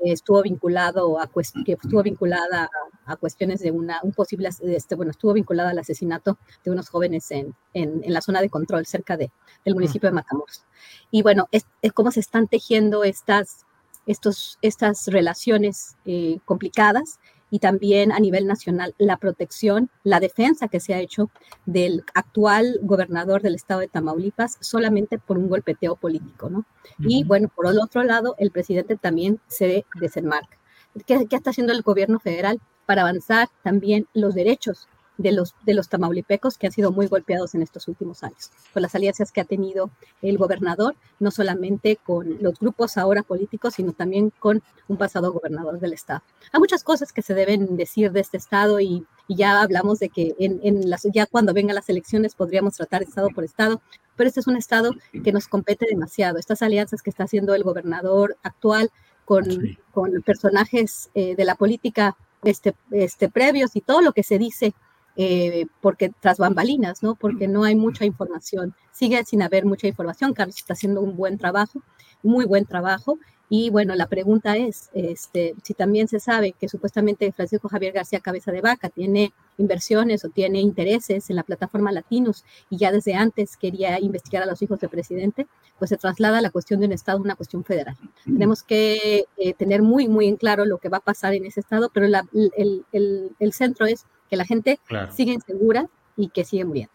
estuvo 0.00 0.42
vinculado 0.42 1.20
a 1.20 1.28
que 1.64 1.72
estuvo 1.72 2.02
vinculada 2.02 2.70
a, 3.04 3.16
cuestiones 3.16 3.60
de 3.60 3.70
una 3.70 4.00
un 4.02 4.12
posible 4.12 4.48
este 4.62 4.94
bueno 4.94 5.10
estuvo 5.10 5.32
vinculada 5.32 5.70
al 5.70 5.78
asesinato 5.78 6.38
de 6.64 6.70
unos 6.70 6.88
jóvenes 6.88 7.30
en, 7.30 7.54
en, 7.74 8.02
la 8.06 8.20
zona 8.20 8.40
de 8.40 8.50
control 8.50 8.86
cerca 8.86 9.16
de, 9.16 9.32
del 9.64 9.74
municipio 9.74 10.08
de 10.08 10.14
Matamoros 10.14 10.64
y 11.10 11.22
bueno 11.22 11.48
es, 11.50 11.66
cómo 11.94 12.10
se 12.10 12.20
están 12.20 12.48
tejiendo 12.48 13.02
estas 13.02 13.66
estos 14.06 14.58
estas 14.62 15.06
relaciones 15.06 15.96
eh, 16.04 16.38
complicadas 16.44 17.18
y 17.50 17.58
también 17.58 18.12
a 18.12 18.20
nivel 18.20 18.46
nacional 18.46 18.94
la 18.98 19.16
protección, 19.16 19.90
la 20.04 20.20
defensa 20.20 20.68
que 20.68 20.80
se 20.80 20.94
ha 20.94 21.00
hecho 21.00 21.30
del 21.66 22.04
actual 22.14 22.78
gobernador 22.82 23.42
del 23.42 23.54
estado 23.54 23.80
de 23.80 23.88
Tamaulipas 23.88 24.58
solamente 24.60 25.18
por 25.18 25.38
un 25.38 25.48
golpeteo 25.48 25.96
político, 25.96 26.50
¿no? 26.50 26.64
Y 26.98 27.24
bueno, 27.24 27.48
por 27.54 27.66
el 27.66 27.80
otro 27.80 28.02
lado, 28.02 28.34
el 28.38 28.50
presidente 28.50 28.96
también 28.96 29.40
se 29.46 29.84
desenmarca. 30.00 30.58
¿Qué, 31.06 31.26
¿Qué 31.26 31.36
está 31.36 31.50
haciendo 31.50 31.72
el 31.72 31.82
gobierno 31.82 32.18
federal 32.18 32.60
para 32.86 33.02
avanzar 33.02 33.48
también 33.62 34.06
los 34.14 34.34
derechos 34.34 34.88
de 35.18 35.32
los, 35.32 35.54
de 35.66 35.74
los 35.74 35.88
tamaulipecos 35.88 36.56
que 36.56 36.68
han 36.68 36.72
sido 36.72 36.92
muy 36.92 37.06
golpeados 37.06 37.54
en 37.54 37.62
estos 37.62 37.88
últimos 37.88 38.22
años, 38.22 38.50
con 38.72 38.82
las 38.82 38.94
alianzas 38.94 39.32
que 39.32 39.40
ha 39.40 39.44
tenido 39.44 39.90
el 40.22 40.38
gobernador, 40.38 40.96
no 41.18 41.30
solamente 41.30 41.96
con 41.96 42.38
los 42.40 42.58
grupos 42.58 42.96
ahora 42.96 43.22
políticos, 43.22 43.74
sino 43.74 43.92
también 43.92 44.32
con 44.38 44.62
un 44.86 44.96
pasado 44.96 45.32
gobernador 45.32 45.80
del 45.80 45.92
estado. 45.92 46.22
Hay 46.52 46.60
muchas 46.60 46.84
cosas 46.84 47.12
que 47.12 47.22
se 47.22 47.34
deben 47.34 47.76
decir 47.76 48.12
de 48.12 48.20
este 48.20 48.38
estado 48.38 48.80
y, 48.80 49.04
ya 49.30 49.60
hablamos 49.60 49.98
de 49.98 50.08
que 50.08 50.34
en, 50.38 50.58
en 50.62 50.88
las, 50.88 51.02
ya 51.12 51.26
cuando 51.26 51.52
vengan 51.52 51.74
las 51.74 51.90
elecciones 51.90 52.34
podríamos 52.34 52.76
tratar 52.76 53.02
estado 53.02 53.28
por 53.28 53.44
estado, 53.44 53.82
pero 54.16 54.26
este 54.26 54.40
es 54.40 54.46
un 54.46 54.56
estado 54.56 54.92
que 55.22 55.32
nos 55.32 55.48
compete 55.48 55.84
demasiado. 55.86 56.38
Estas 56.38 56.62
alianzas 56.62 57.02
que 57.02 57.10
está 57.10 57.24
haciendo 57.24 57.54
el 57.54 57.62
gobernador 57.62 58.38
actual 58.42 58.90
con, 59.26 59.44
con 59.92 60.22
personajes 60.22 61.10
eh, 61.12 61.36
de 61.36 61.44
la 61.44 61.56
política 61.56 62.16
este, 62.44 62.74
este, 62.90 63.28
previos 63.28 63.76
y 63.76 63.80
todo 63.80 64.00
lo 64.00 64.12
que 64.12 64.22
se 64.22 64.38
dice 64.38 64.74
eh, 65.20 65.66
porque 65.80 66.12
tras 66.20 66.38
bambalinas, 66.38 67.02
¿no? 67.02 67.16
Porque 67.16 67.48
no 67.48 67.64
hay 67.64 67.74
mucha 67.74 68.04
información. 68.04 68.76
Sigue 68.92 69.24
sin 69.24 69.42
haber 69.42 69.66
mucha 69.66 69.88
información. 69.88 70.32
Carlos 70.32 70.56
está 70.56 70.74
haciendo 70.74 71.00
un 71.00 71.16
buen 71.16 71.38
trabajo, 71.38 71.82
muy 72.22 72.44
buen 72.44 72.66
trabajo. 72.66 73.18
Y 73.50 73.70
bueno, 73.70 73.96
la 73.96 74.06
pregunta 74.06 74.56
es, 74.56 74.90
este, 74.92 75.54
si 75.64 75.74
también 75.74 76.06
se 76.06 76.20
sabe 76.20 76.52
que 76.52 76.68
supuestamente 76.68 77.32
Francisco 77.32 77.68
Javier 77.68 77.94
García 77.94 78.20
Cabeza 78.20 78.52
de 78.52 78.60
Vaca 78.60 78.90
tiene 78.90 79.32
inversiones 79.56 80.24
o 80.24 80.28
tiene 80.28 80.60
intereses 80.60 81.30
en 81.30 81.36
la 81.36 81.42
plataforma 81.42 81.90
Latinos 81.90 82.44
y 82.70 82.76
ya 82.76 82.92
desde 82.92 83.14
antes 83.14 83.56
quería 83.56 83.98
investigar 83.98 84.44
a 84.44 84.46
los 84.46 84.62
hijos 84.62 84.78
del 84.78 84.90
presidente, 84.90 85.48
pues 85.78 85.88
se 85.88 85.96
traslada 85.96 86.40
la 86.42 86.50
cuestión 86.50 86.78
de 86.78 86.86
un 86.86 86.92
Estado 86.92 87.18
a 87.18 87.22
una 87.22 87.36
cuestión 87.36 87.64
federal. 87.64 87.96
Tenemos 88.24 88.62
que 88.62 89.24
eh, 89.36 89.54
tener 89.54 89.82
muy, 89.82 90.06
muy 90.06 90.28
en 90.28 90.36
claro 90.36 90.64
lo 90.64 90.78
que 90.78 90.90
va 90.90 90.98
a 90.98 91.00
pasar 91.00 91.34
en 91.34 91.46
ese 91.46 91.60
Estado, 91.60 91.90
pero 91.92 92.06
el, 92.06 92.84
el, 92.92 93.32
el 93.40 93.52
centro 93.52 93.86
es 93.86 94.04
que 94.28 94.36
la 94.36 94.44
gente 94.44 94.78
sigue 95.10 95.32
insegura 95.32 95.88
y 96.16 96.28
que 96.28 96.44
sigue 96.44 96.64
muriendo 96.64 96.92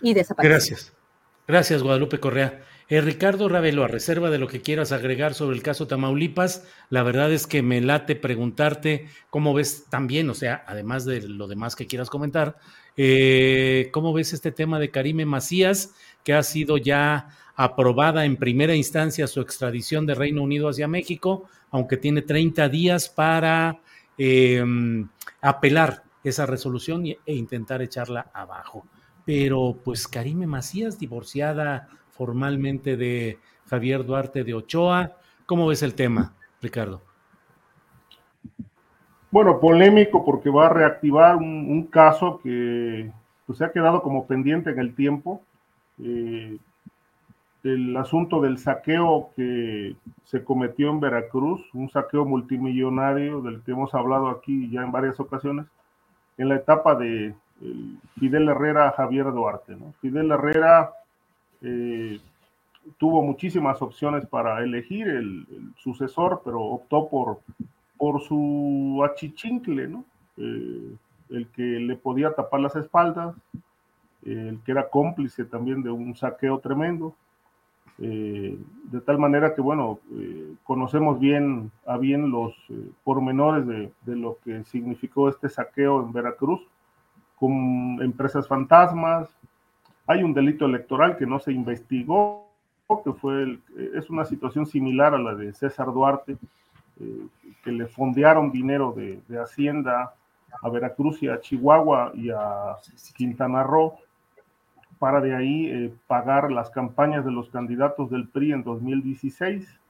y 0.00 0.14
desapareciendo. 0.14 0.56
Gracias. 0.56 0.92
Gracias, 1.48 1.82
Guadalupe 1.82 2.18
Correa. 2.18 2.62
Eh, 2.88 3.00
Ricardo 3.00 3.48
Ravelo, 3.48 3.84
a 3.84 3.88
reserva 3.88 4.30
de 4.30 4.38
lo 4.38 4.46
que 4.46 4.62
quieras 4.62 4.92
agregar 4.92 5.34
sobre 5.34 5.56
el 5.56 5.62
caso 5.62 5.86
Tamaulipas, 5.86 6.64
la 6.88 7.02
verdad 7.02 7.32
es 7.32 7.46
que 7.46 7.62
me 7.62 7.80
late 7.80 8.14
preguntarte 8.14 9.08
cómo 9.30 9.54
ves 9.54 9.86
también, 9.90 10.30
o 10.30 10.34
sea, 10.34 10.64
además 10.66 11.04
de 11.04 11.22
lo 11.22 11.48
demás 11.48 11.74
que 11.74 11.86
quieras 11.86 12.10
comentar, 12.10 12.58
eh, 12.96 13.90
cómo 13.92 14.12
ves 14.12 14.32
este 14.32 14.52
tema 14.52 14.78
de 14.78 14.90
Karime 14.90 15.26
Macías, 15.26 15.94
que 16.22 16.34
ha 16.34 16.42
sido 16.42 16.78
ya 16.78 17.28
aprobada 17.56 18.24
en 18.24 18.36
primera 18.36 18.74
instancia 18.74 19.26
su 19.26 19.40
extradición 19.40 20.06
de 20.06 20.14
Reino 20.14 20.42
Unido 20.42 20.68
hacia 20.68 20.86
México, 20.86 21.48
aunque 21.70 21.96
tiene 21.96 22.22
30 22.22 22.68
días 22.68 23.08
para 23.08 23.80
eh, 24.18 24.64
apelar 25.40 26.05
esa 26.28 26.46
resolución 26.46 27.04
e 27.06 27.34
intentar 27.34 27.82
echarla 27.82 28.30
abajo. 28.32 28.86
Pero 29.24 29.76
pues 29.84 30.06
Karime 30.06 30.46
Macías, 30.46 30.98
divorciada 30.98 31.88
formalmente 32.10 32.96
de 32.96 33.38
Javier 33.68 34.04
Duarte 34.04 34.44
de 34.44 34.54
Ochoa, 34.54 35.16
¿cómo 35.46 35.66
ves 35.66 35.82
el 35.82 35.94
tema, 35.94 36.34
Ricardo? 36.62 37.02
Bueno, 39.30 39.60
polémico 39.60 40.24
porque 40.24 40.48
va 40.48 40.66
a 40.66 40.70
reactivar 40.70 41.36
un, 41.36 41.88
caso 41.90 42.40
que 42.42 43.10
pues, 43.44 43.58
se 43.58 43.64
ha 43.64 43.72
quedado 43.72 44.02
como 44.02 44.26
pendiente 44.26 44.70
en 44.70 44.78
el 44.78 44.94
tiempo. 44.94 45.42
Eh, 46.02 46.56
el 47.64 47.96
asunto 47.96 48.40
del 48.40 48.58
saqueo 48.58 49.30
que 49.34 49.96
se 50.24 50.44
cometió 50.44 50.90
en 50.90 51.00
Veracruz, 51.00 51.62
un 51.74 51.90
saqueo 51.90 52.24
multimillonario 52.24 53.40
del 53.40 53.62
que 53.62 53.72
hemos 53.72 53.92
hablado 53.94 54.28
aquí 54.28 54.70
ya 54.70 54.82
en 54.82 54.92
varias 54.92 55.18
ocasiones, 55.18 55.66
en 56.38 56.48
la 56.48 56.56
etapa 56.56 56.94
de 56.94 57.34
Fidel 58.18 58.48
Herrera 58.48 58.92
Javier 58.92 59.32
Duarte. 59.32 59.76
Fidel 60.00 60.30
Herrera 60.30 60.92
eh, 61.62 62.20
tuvo 62.98 63.22
muchísimas 63.22 63.80
opciones 63.82 64.26
para 64.26 64.62
elegir 64.62 65.08
el, 65.08 65.46
sucesor, 65.78 66.42
pero 66.44 66.60
optó 66.60 67.08
por, 67.08 67.40
por 67.96 68.22
su 68.22 69.02
achichincle, 69.04 69.88
¿no? 69.88 70.04
Eh, 70.36 70.94
el 71.30 71.48
que 71.48 71.62
le 71.62 71.96
podía 71.96 72.32
tapar 72.34 72.60
las 72.60 72.76
espaldas, 72.76 73.34
el 74.24 74.58
que 74.64 74.72
era 74.72 74.88
cómplice 74.88 75.44
también 75.44 75.82
de 75.82 75.90
un 75.90 76.14
saqueo 76.14 76.58
tremendo. 76.58 77.14
Eh, 77.98 78.58
de 78.84 79.00
tal 79.00 79.18
manera 79.18 79.54
que, 79.54 79.62
bueno, 79.62 80.00
eh, 80.12 80.54
conocemos 80.64 81.18
bien 81.18 81.70
a 81.86 81.96
bien 81.96 82.30
los 82.30 82.52
eh, 82.68 82.90
pormenores 83.04 83.66
de, 83.66 83.90
de, 84.02 84.16
lo 84.16 84.36
que 84.44 84.64
significó 84.64 85.28
este 85.28 85.48
saqueo 85.48 86.02
en 86.02 86.12
Veracruz, 86.12 86.60
con 87.36 87.98
empresas 88.02 88.46
fantasmas. 88.46 89.28
Hay 90.06 90.22
un 90.22 90.34
delito 90.34 90.66
electoral 90.66 91.16
que 91.16 91.26
no 91.26 91.38
se 91.38 91.52
investigó, 91.52 92.46
que 93.04 93.12
fue 93.12 93.58
es 93.94 94.08
una 94.10 94.24
situación 94.24 94.66
similar 94.66 95.14
a 95.14 95.18
la 95.18 95.34
de 95.34 95.52
César 95.52 95.92
Duarte, 95.92 96.36
que 97.64 97.72
le 97.72 97.86
fondearon 97.86 98.52
dinero 98.52 98.92
de, 98.96 99.20
de 99.26 99.38
Hacienda 99.42 100.14
a 100.62 100.68
Veracruz 100.68 101.22
y 101.22 101.28
a 101.28 101.40
Chihuahua 101.40 102.12
y 102.14 102.30
a 102.30 102.76
Quintana 103.16 103.64
Roo 103.64 103.98
para 104.98 105.20
de 105.20 105.34
ahí 105.34 105.66
eh, 105.66 105.94
pagar 106.06 106.50
las 106.50 106.70
campañas 106.70 107.24
de 107.24 107.30
los 107.30 107.50
candidatos 107.50 108.10
del 108.10 108.28
PRI 108.28 108.52
en 108.52 108.62
2016. 108.62 109.80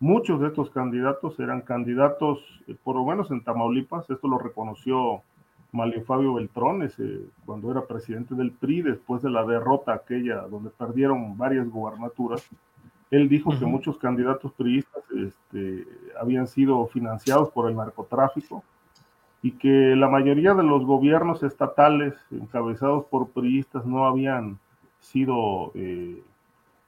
Muchos 0.00 0.40
de 0.40 0.48
estos 0.48 0.70
candidatos 0.70 1.38
eran 1.40 1.62
candidatos, 1.62 2.40
eh, 2.66 2.76
por 2.82 2.96
lo 2.96 3.04
menos 3.04 3.30
en 3.30 3.42
Tamaulipas, 3.42 4.10
esto 4.10 4.28
lo 4.28 4.38
reconoció 4.38 5.22
Malio 5.70 6.02
Fabio 6.04 6.34
Beltrón 6.34 6.86
cuando 7.46 7.70
era 7.70 7.86
presidente 7.86 8.34
del 8.34 8.52
PRI, 8.52 8.82
después 8.82 9.22
de 9.22 9.30
la 9.30 9.44
derrota 9.44 9.94
aquella 9.94 10.42
donde 10.42 10.68
perdieron 10.70 11.38
varias 11.38 11.68
gubernaturas. 11.70 12.46
Él 13.10 13.28
dijo 13.28 13.50
que 13.58 13.64
muchos 13.64 13.98
candidatos 13.98 14.52
priistas 14.52 15.02
este, 15.10 15.86
habían 16.20 16.46
sido 16.46 16.86
financiados 16.88 17.50
por 17.50 17.70
el 17.70 17.76
narcotráfico 17.76 18.62
y 19.42 19.52
que 19.52 19.96
la 19.96 20.08
mayoría 20.08 20.54
de 20.54 20.62
los 20.62 20.84
gobiernos 20.84 21.42
estatales 21.42 22.14
encabezados 22.30 23.04
por 23.06 23.30
priistas 23.30 23.84
no 23.84 24.06
habían 24.06 24.60
sido 25.00 25.72
eh, 25.74 26.22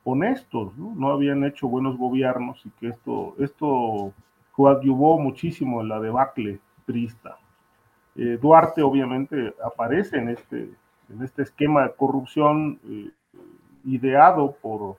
honestos, 0.05 0.77
¿no? 0.79 1.11
habían 1.11 1.43
hecho 1.43 1.67
buenos 1.67 1.99
gobiernos 1.99 2.65
y 2.65 2.71
que 2.71 2.89
esto, 2.89 3.35
esto 3.41 4.13
coadyuvó 4.53 5.19
muchísimo 5.19 5.81
en 5.81 5.89
la 5.89 5.99
debacle 5.99 6.61
priista. 6.87 7.39
Eh, 8.15 8.39
Duarte 8.41 8.83
obviamente 8.83 9.53
aparece 9.65 10.19
en 10.19 10.29
este, 10.29 10.71
en 11.09 11.23
este 11.25 11.43
esquema 11.43 11.83
de 11.83 11.95
corrupción 11.95 12.79
eh, 12.89 13.11
ideado 13.85 14.57
por, 14.63 14.97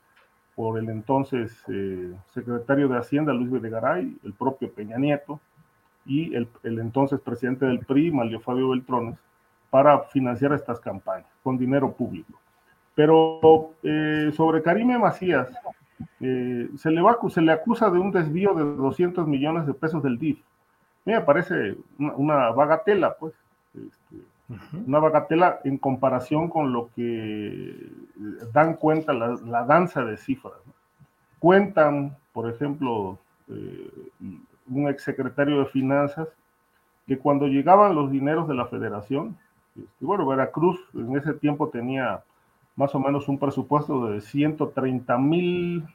por 0.54 0.78
el 0.78 0.90
entonces 0.90 1.64
secretario 2.34 2.88
de 2.88 2.98
Hacienda, 2.98 3.32
Luis 3.32 3.50
Videgaray, 3.50 4.18
el 4.22 4.34
propio 4.34 4.70
Peña 4.70 4.98
Nieto, 4.98 5.40
y 6.06 6.34
el, 6.34 6.48
entonces 6.62 7.20
presidente 7.20 7.66
del 7.66 7.80
PRI, 7.80 8.10
Malio 8.10 8.40
Fabio 8.40 8.70
Beltrones, 8.70 9.18
para 9.70 10.00
financiar 10.04 10.52
estas 10.52 10.80
campañas 10.80 11.28
con 11.42 11.58
dinero 11.58 11.92
público. 11.92 12.38
Pero 12.94 13.72
eh, 13.82 14.30
sobre 14.34 14.62
Karime 14.62 14.98
Macías, 14.98 15.48
eh, 16.20 16.68
se, 16.76 16.90
le 16.90 17.02
va, 17.02 17.18
se 17.28 17.42
le 17.42 17.52
acusa 17.52 17.90
de 17.90 17.98
un 17.98 18.10
desvío 18.10 18.54
de 18.54 18.64
200 18.64 19.26
millones 19.26 19.66
de 19.66 19.74
pesos 19.74 20.02
del 20.02 20.18
DIF. 20.18 20.38
me 21.04 21.20
parece 21.20 21.76
una, 21.98 22.50
bagatela, 22.50 23.14
pues, 23.14 23.34
este, 23.74 24.22
una 24.86 24.98
bagatela 24.98 25.60
en 25.64 25.78
comparación 25.78 26.48
con 26.48 26.72
lo 26.72 26.90
que 26.94 27.90
dan 28.52 28.74
cuenta 28.74 29.12
la, 29.12 29.64
danza 29.64 30.04
de 30.04 30.16
cifras. 30.16 30.54
Cuentan, 31.38 32.16
por 32.32 32.48
ejemplo, 32.48 33.18
eh, 33.48 33.90
un 34.68 34.88
exsecretario 34.88 35.60
de 35.60 35.66
Finanzas, 35.66 36.28
que 37.06 37.18
cuando 37.18 37.46
llegaban 37.46 37.94
los 37.94 38.10
dineros 38.10 38.48
de 38.48 38.54
la 38.54 38.66
federación, 38.66 39.36
este, 39.76 40.04
bueno, 40.04 40.26
Veracruz 40.26 40.78
en 40.94 41.16
ese 41.16 41.34
tiempo 41.34 41.68
tenía 41.68 42.22
más 42.74 42.94
o 42.94 43.00
menos 43.00 43.28
un 43.28 43.38
presupuesto 43.38 44.06
de 44.06 44.20
130 44.20 45.16
mil 45.18 45.86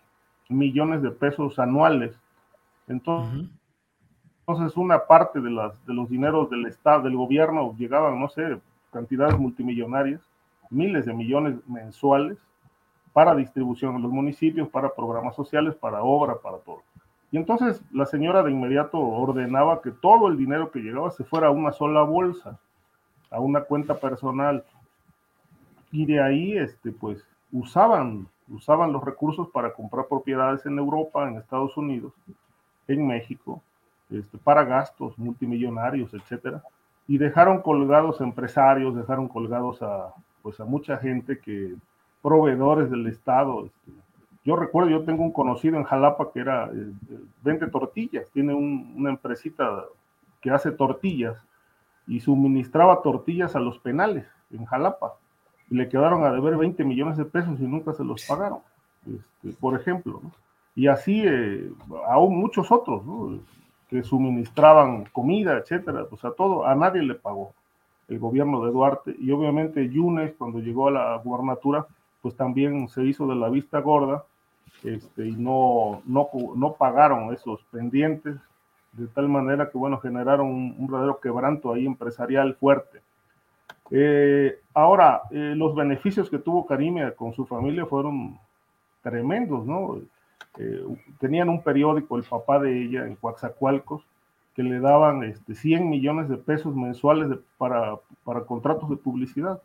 millones 0.49 1.01
de 1.01 1.11
pesos 1.11 1.59
anuales. 1.59 2.19
Entonces, 2.87 3.49
entonces 4.39 4.75
una 4.75 5.05
parte 5.05 5.39
de, 5.39 5.51
las, 5.51 5.85
de 5.85 5.93
los 5.93 6.09
dineros 6.09 6.49
del 6.49 6.65
Estado, 6.65 7.03
del 7.03 7.15
gobierno, 7.15 7.75
llegaban, 7.77 8.19
no 8.19 8.27
sé, 8.29 8.59
cantidades 8.91 9.37
multimillonarias, 9.37 10.21
miles 10.69 11.05
de 11.05 11.13
millones 11.13 11.55
mensuales 11.67 12.37
para 13.13 13.35
distribución 13.35 13.95
en 13.95 14.03
los 14.03 14.11
municipios, 14.11 14.69
para 14.69 14.93
programas 14.93 15.35
sociales, 15.35 15.75
para 15.75 16.01
obra, 16.01 16.35
para 16.41 16.57
todo. 16.59 16.81
Y 17.31 17.37
entonces 17.37 17.81
la 17.91 18.05
señora 18.05 18.43
de 18.43 18.51
inmediato 18.51 18.99
ordenaba 18.99 19.81
que 19.81 19.91
todo 19.91 20.27
el 20.27 20.37
dinero 20.37 20.69
que 20.69 20.79
llegaba 20.79 21.11
se 21.11 21.23
fuera 21.23 21.47
a 21.47 21.51
una 21.51 21.71
sola 21.71 22.03
bolsa, 22.03 22.59
a 23.29 23.39
una 23.39 23.61
cuenta 23.61 23.95
personal. 23.95 24.65
Y 25.91 26.05
de 26.05 26.21
ahí, 26.21 26.57
este, 26.57 26.91
pues, 26.91 27.25
usaban, 27.53 28.27
usaban 28.49 28.91
los 28.91 29.03
recursos 29.03 29.49
para 29.49 29.73
comprar 29.73 30.07
propiedades 30.07 30.65
en 30.65 30.77
Europa, 30.77 31.27
en 31.27 31.37
Estados 31.37 31.75
Unidos, 31.77 32.13
en 32.87 33.07
México, 33.07 33.61
este, 34.09 34.37
para 34.37 34.65
gastos 34.65 35.17
multimillonarios, 35.17 36.13
etcétera. 36.13 36.61
Y 37.07 37.17
dejaron 37.17 37.61
colgados 37.61 38.19
empresarios, 38.19 38.95
dejaron 38.95 39.29
colgados 39.29 39.81
a, 39.81 40.13
pues, 40.41 40.59
a 40.59 40.65
mucha 40.65 40.97
gente 40.97 41.39
que, 41.39 41.75
proveedores 42.21 42.91
del 42.91 43.07
Estado, 43.07 43.65
este, 43.65 43.91
yo 44.43 44.55
recuerdo, 44.55 44.89
yo 44.89 45.03
tengo 45.03 45.23
un 45.23 45.31
conocido 45.31 45.77
en 45.77 45.83
Jalapa 45.83 46.31
que 46.31 46.39
era, 46.39 46.65
eh, 46.65 46.91
vende 47.43 47.67
tortillas, 47.67 48.27
tiene 48.33 48.53
una 48.53 49.11
empresita 49.11 49.85
que 50.41 50.49
hace 50.49 50.71
tortillas 50.71 51.37
y 52.07 52.19
suministraba 52.19 53.01
tortillas 53.03 53.55
a 53.55 53.59
los 53.59 53.77
penales 53.77 54.25
en 54.51 54.65
Jalapa. 54.65 55.13
Y 55.69 55.75
le 55.75 55.87
quedaron 55.87 56.23
a 56.23 56.31
deber 56.31 56.57
20 56.57 56.83
millones 56.83 57.17
de 57.17 57.25
pesos 57.25 57.59
y 57.59 57.63
nunca 57.63 57.93
se 57.93 58.03
los 58.03 58.25
pagaron, 58.25 58.59
este, 59.05 59.55
por 59.59 59.79
ejemplo. 59.79 60.21
Y 60.75 60.87
así 60.87 61.23
eh, 61.23 61.71
aún 62.07 62.39
muchos 62.39 62.71
otros 62.71 63.03
que 63.89 64.01
suministraban 64.03 65.05
comida, 65.11 65.57
etcétera. 65.57 66.07
O 66.09 66.17
sea, 66.17 66.31
todo, 66.31 66.65
a 66.65 66.73
nadie 66.73 67.03
le 67.03 67.13
pagó 67.13 67.53
el 68.07 68.17
gobierno 68.17 68.65
de 68.65 68.71
Duarte. 68.71 69.15
Y 69.19 69.31
obviamente 69.31 69.87
Yunes, 69.87 70.33
cuando 70.37 70.59
llegó 70.59 70.87
a 70.87 70.91
la 70.91 71.17
gubernatura, 71.23 71.85
pues 72.21 72.35
también 72.35 72.89
se 72.89 73.03
hizo 73.03 73.27
de 73.27 73.35
la 73.35 73.49
vista 73.49 73.79
gorda 73.79 74.25
este, 74.83 75.27
y 75.27 75.35
no, 75.35 76.01
no, 76.05 76.29
no 76.55 76.73
pagaron 76.73 77.33
esos 77.33 77.63
pendientes, 77.71 78.35
de 78.93 79.07
tal 79.07 79.29
manera 79.29 79.69
que, 79.69 79.77
bueno, 79.77 79.99
generaron 79.99 80.47
un, 80.47 80.87
verdadero 80.87 81.19
quebranto 81.19 81.73
ahí 81.73 81.85
empresarial 81.85 82.55
fuerte. 82.55 82.99
Eh, 83.91 84.59
ahora, 84.73 85.21
eh, 85.31 85.53
los 85.55 85.75
beneficios 85.75 86.29
que 86.29 86.39
tuvo 86.39 86.65
Karime 86.65 87.13
con 87.13 87.33
su 87.33 87.45
familia 87.45 87.85
fueron 87.85 88.37
tremendos, 89.01 89.65
¿no? 89.65 89.99
Eh, 90.57 90.83
tenían 91.19 91.49
un 91.49 91.61
periódico, 91.61 92.17
el 92.17 92.23
papá 92.23 92.59
de 92.59 92.83
ella, 92.83 93.05
en 93.05 93.15
Coaxacualcos, 93.15 94.03
que 94.55 94.63
le 94.63 94.79
daban 94.79 95.23
este, 95.23 95.55
100 95.55 95.89
millones 95.89 96.27
de 96.27 96.37
pesos 96.37 96.75
mensuales 96.75 97.37
para, 97.57 97.95
para 98.23 98.41
contratos 98.41 98.89
de 98.89 98.97
publicidad. 98.97 99.61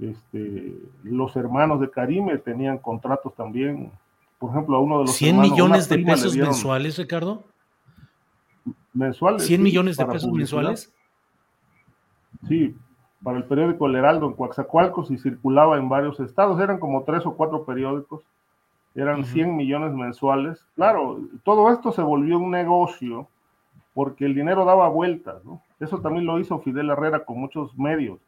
Este, 0.00 0.74
los 1.04 1.36
hermanos 1.36 1.80
de 1.80 1.90
Karime 1.90 2.36
tenían 2.38 2.78
contratos 2.78 3.34
también 3.34 3.90
por 4.38 4.50
ejemplo, 4.50 4.76
a 4.76 4.80
uno 4.80 4.98
de 4.98 5.04
los... 5.06 5.16
100 5.16 5.40
millones 5.40 5.88
de 5.88 5.98
pesos 5.98 6.36
mensuales, 6.36 6.98
Ricardo. 6.98 7.44
Mensuales. 8.92 9.46
100 9.46 9.62
millones 9.62 9.96
de 9.96 10.06
pesos 10.06 10.30
mensuales. 10.30 10.92
Sí, 12.48 12.74
para 13.22 13.38
el 13.38 13.44
periódico 13.44 13.86
El 13.86 13.96
Heraldo 13.96 14.26
en 14.26 14.34
Coaxacualcos 14.34 15.10
y 15.10 15.18
circulaba 15.18 15.78
en 15.78 15.88
varios 15.88 16.20
estados. 16.20 16.60
Eran 16.60 16.78
como 16.78 17.04
tres 17.04 17.24
o 17.26 17.34
cuatro 17.34 17.64
periódicos. 17.64 18.22
Eran 18.94 19.24
100 19.24 19.56
millones 19.56 19.92
mensuales. 19.92 20.64
Claro, 20.74 21.20
todo 21.44 21.70
esto 21.70 21.92
se 21.92 22.02
volvió 22.02 22.38
un 22.38 22.50
negocio 22.50 23.28
porque 23.94 24.26
el 24.26 24.34
dinero 24.34 24.64
daba 24.64 24.88
vueltas. 24.88 25.44
¿no? 25.44 25.62
Eso 25.80 26.00
también 26.00 26.26
lo 26.26 26.38
hizo 26.38 26.58
Fidel 26.60 26.90
Herrera 26.90 27.24
con 27.24 27.38
muchos 27.38 27.76
medios 27.78 28.18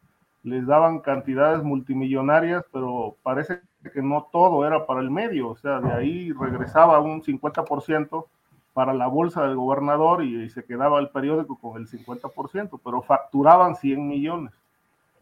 les 0.43 0.65
daban 0.65 0.99
cantidades 0.99 1.63
multimillonarias, 1.63 2.63
pero 2.71 3.15
parece 3.23 3.61
que 3.93 4.01
no 4.01 4.27
todo 4.31 4.65
era 4.65 4.85
para 4.85 5.01
el 5.01 5.11
medio, 5.11 5.49
o 5.49 5.55
sea, 5.55 5.79
de 5.79 5.91
ahí 5.91 6.31
regresaba 6.33 6.99
un 6.99 7.21
50% 7.21 8.25
para 8.73 8.93
la 8.93 9.07
bolsa 9.07 9.43
del 9.43 9.55
gobernador 9.55 10.23
y, 10.23 10.49
se 10.49 10.63
quedaba 10.63 10.99
el 10.99 11.09
periódico 11.09 11.57
con 11.57 11.81
el 11.81 11.87
50%, 11.87 12.79
pero 12.83 13.01
facturaban 13.01 13.75
100 13.75 14.07
millones. 14.07 14.53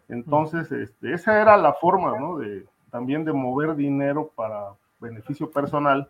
Entonces, 0.10 0.72
este, 0.72 1.14
esa 1.14 1.42
era 1.42 1.58
la 1.58 1.74
forma, 1.74 2.18
¿no? 2.20 2.38
De, 2.38 2.66
también 2.92 3.26
de 3.26 3.34
mover 3.34 3.76
dinero 3.76 4.32
para 4.36 4.74
beneficio 5.00 5.50
personal. 5.50 6.10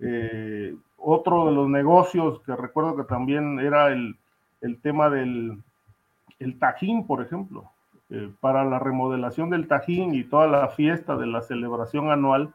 Eh, 0.00 0.74
otro 0.98 1.46
de 1.46 1.52
los 1.52 1.68
negocios 1.68 2.40
que 2.40 2.56
recuerdo 2.56 2.96
que 2.96 3.04
también 3.04 3.60
era 3.60 3.88
el, 3.88 4.16
el 4.60 4.80
tema 4.80 5.10
del 5.10 5.62
el 6.38 6.58
tajín, 6.58 7.06
por 7.06 7.22
ejemplo. 7.22 7.70
Eh, 8.10 8.30
para 8.40 8.64
la 8.64 8.78
remodelación 8.78 9.48
del 9.48 9.66
Tajín 9.66 10.14
y 10.14 10.24
toda 10.24 10.46
la 10.46 10.68
fiesta 10.68 11.16
de 11.16 11.26
la 11.26 11.40
celebración 11.40 12.10
anual, 12.10 12.52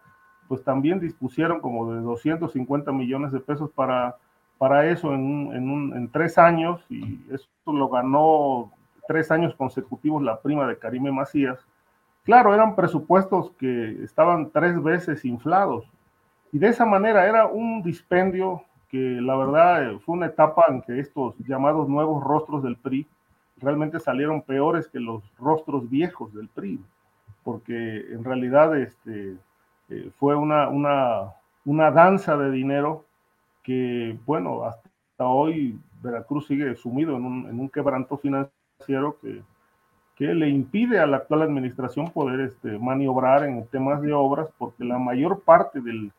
pues 0.47 0.63
también 0.63 0.99
dispusieron 0.99 1.59
como 1.59 1.91
de 1.91 2.01
250 2.01 2.91
millones 2.91 3.31
de 3.31 3.39
pesos 3.39 3.71
para, 3.71 4.15
para 4.59 4.87
eso 4.89 5.13
en, 5.13 5.51
en, 5.53 5.93
en 5.95 6.11
tres 6.11 6.37
años 6.37 6.85
y 6.89 7.19
eso 7.31 7.47
lo 7.65 7.89
ganó 7.89 8.71
tres 9.07 9.31
años 9.31 9.55
consecutivos 9.55 10.21
la 10.21 10.39
prima 10.39 10.67
de 10.67 10.77
Karime 10.77 11.11
Macías. 11.11 11.65
Claro, 12.25 12.53
eran 12.53 12.75
presupuestos 12.75 13.51
que 13.57 14.03
estaban 14.03 14.51
tres 14.51 14.81
veces 14.83 15.25
inflados 15.25 15.85
y 16.51 16.59
de 16.59 16.67
esa 16.67 16.85
manera 16.85 17.27
era 17.27 17.47
un 17.47 17.81
dispendio 17.81 18.63
que 18.89 18.97
la 18.97 19.35
verdad 19.35 19.97
fue 20.05 20.15
una 20.15 20.27
etapa 20.27 20.65
en 20.67 20.81
que 20.81 20.99
estos 20.99 21.35
llamados 21.39 21.87
nuevos 21.89 22.23
rostros 22.23 22.61
del 22.63 22.75
PRI 22.75 23.07
realmente 23.59 23.99
salieron 23.99 24.41
peores 24.41 24.87
que 24.87 24.99
los 24.99 25.23
rostros 25.37 25.89
viejos 25.89 26.33
del 26.33 26.47
PRI, 26.47 26.79
porque 27.43 28.05
en 28.11 28.23
realidad 28.23 28.77
este, 28.77 29.35
eh, 29.89 30.11
fue 30.17 30.35
una, 30.35 30.69
una, 30.69 31.91
danza 31.91 32.37
de 32.37 32.51
dinero 32.51 33.05
que, 33.63 34.17
bueno, 34.25 34.63
hasta 34.63 35.25
hoy 35.25 35.79
Veracruz 36.01 36.47
sigue 36.47 36.75
sumido 36.75 37.15
en 37.17 37.25
un, 37.25 37.49
en 37.49 37.59
un 37.59 37.69
quebranto 37.69 38.17
financiero 38.17 39.17
que, 39.21 39.41
que, 40.15 40.33
le 40.33 40.49
impide 40.49 40.99
a 40.99 41.07
la 41.07 41.17
actual 41.17 41.43
administración 41.43 42.11
poder 42.11 42.41
este, 42.41 42.77
maniobrar 42.77 43.43
en 43.43 43.65
temas 43.67 44.01
de 44.01 44.13
obras, 44.13 44.49
porque 44.57 44.83
la 44.83 44.97
mayor 44.97 45.41
parte 45.41 45.81
del, 45.81 46.11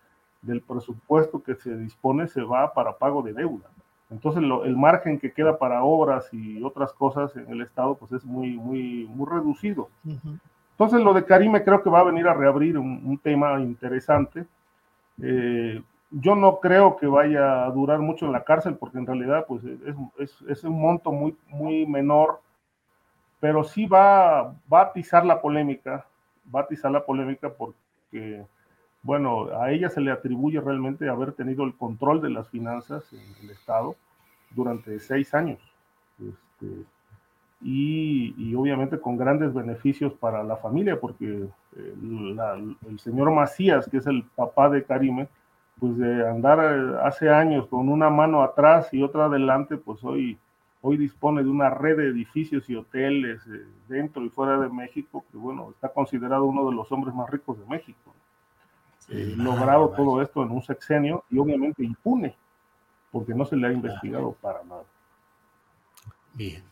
del 0.43 0.61
presupuesto 0.63 1.43
que 1.43 1.55
se 1.55 1.77
dispone 1.77 2.27
se 2.29 2.43
va 2.43 2.73
para 2.73 2.97
pago 2.97 3.23
de 3.23 3.33
deuda. 3.33 3.69
Entonces 4.11 4.43
el 4.43 4.77
margen 4.77 5.19
que 5.19 5.33
queda 5.33 5.57
para 5.57 5.85
obras 5.85 6.29
y 6.33 6.63
otras 6.63 6.93
cosas 6.93 7.35
en 7.37 7.49
el 7.49 7.63
Estado 7.63 7.95
pues 7.95 8.11
es 8.13 8.25
muy, 8.25 8.57
muy, 8.57 9.07
muy 9.07 9.29
reducido. 9.29 9.89
Entonces 10.73 11.01
lo 11.01 11.15
de 11.15 11.25
Karime 11.25 11.63
creo 11.63 11.83
que 11.83 11.91
va 11.91 12.01
a 12.01 12.05
venir 12.05 12.27
a 12.27 12.35
reabrir 12.35 12.77
un, 12.77 13.19
tema 13.23 13.61
interesante. 13.61 14.47
Eh, 15.23 15.81
yo 16.11 16.35
no 16.35 16.59
creo 16.59 16.97
que 16.97 17.07
vaya 17.07 17.65
a 17.65 17.71
durar 17.71 18.01
mucho 18.01 18.27
en 18.27 18.33
la 18.33 18.43
cárcel 18.43 18.75
porque 18.75 18.99
en 18.99 19.07
realidad 19.07 19.45
pues 19.47 19.63
es, 19.65 19.97
es, 20.19 20.43
es 20.49 20.65
un 20.65 20.81
monto 20.81 21.13
muy, 21.13 21.37
muy 21.47 21.87
menor, 21.87 22.41
pero 23.39 23.63
sí 23.63 23.87
va, 23.87 24.55
va 24.73 24.81
a 24.81 24.85
atizar 24.87 25.25
la 25.25 25.41
polémica, 25.41 26.05
va 26.53 26.61
a 26.61 26.63
atizar 26.65 26.91
la 26.91 27.05
polémica 27.05 27.49
porque 27.49 28.45
bueno, 29.03 29.49
a 29.59 29.71
ella 29.73 29.89
se 29.89 30.01
le 30.01 30.11
atribuye 30.11 30.61
realmente 30.61 31.09
haber 31.09 31.33
tenido 31.33 31.65
el 31.65 31.75
control 31.75 32.21
de 32.21 32.31
las 32.31 32.49
finanzas 32.49 33.11
en 33.13 33.45
el 33.45 33.51
Estado 33.51 33.97
durante 34.51 34.99
seis 35.01 35.33
años. 35.35 35.59
Este, 36.19 36.85
y, 37.63 38.55
obviamente 38.55 38.99
con 38.99 39.17
grandes 39.17 39.53
beneficios 39.53 40.15
para 40.15 40.43
la 40.43 40.57
familia, 40.57 41.01
porque 41.01 41.47
el, 41.77 42.99
señor 42.99 43.31
Macías, 43.33 43.89
que 43.89 43.99
es 43.99 44.07
el 44.07 44.25
papá 44.35 44.69
de 44.71 44.85
Karime, 44.85 45.29
pues 45.79 45.97
de 45.97 46.29
andar 46.29 46.59
eh, 46.59 46.99
hace 47.03 47.31
años 47.31 47.67
con 47.69 47.89
una 47.89 48.11
mano 48.11 48.43
atrás 48.43 48.93
y 48.93 49.03
otra 49.03 49.27
adelante, 49.27 49.79
pues 49.79 50.05
hoy, 50.05 50.39
hoy 50.83 50.99
dispone 50.99 51.43
de 51.43 51.49
una 51.49 51.71
red 51.71 51.97
de 51.97 52.09
edificios 52.09 52.69
y 52.69 52.77
hoteles 52.77 53.47
eh, 53.47 53.65
dentro 53.89 54.23
y 54.23 54.29
fuera 54.29 54.59
de 54.59 54.69
México, 54.69 55.25
que 55.31 55.39
bueno, 55.39 55.71
está 55.71 55.89
considerado 55.89 56.45
uno 56.45 56.69
de 56.69 56.77
los 56.77 56.91
hombres 56.93 57.15
más 57.15 57.31
ricos 57.31 57.59
de 57.59 57.65
México 57.65 58.15
eh, 59.11 59.35
logrado 59.37 59.91
todo 59.91 60.23
esto 60.23 60.43
en 60.43 60.51
un 60.51 60.63
sexenio 60.63 61.25
y 61.31 61.39
obviamente 61.39 61.83
impune, 61.83 62.35
porque 63.11 63.35
no 63.35 63.45
se 63.45 63.57
le 63.57 63.67
ha 63.67 63.73
investigado 63.73 64.37
para 64.41 64.63
nada. 64.63 64.85
Bien. 66.35 66.63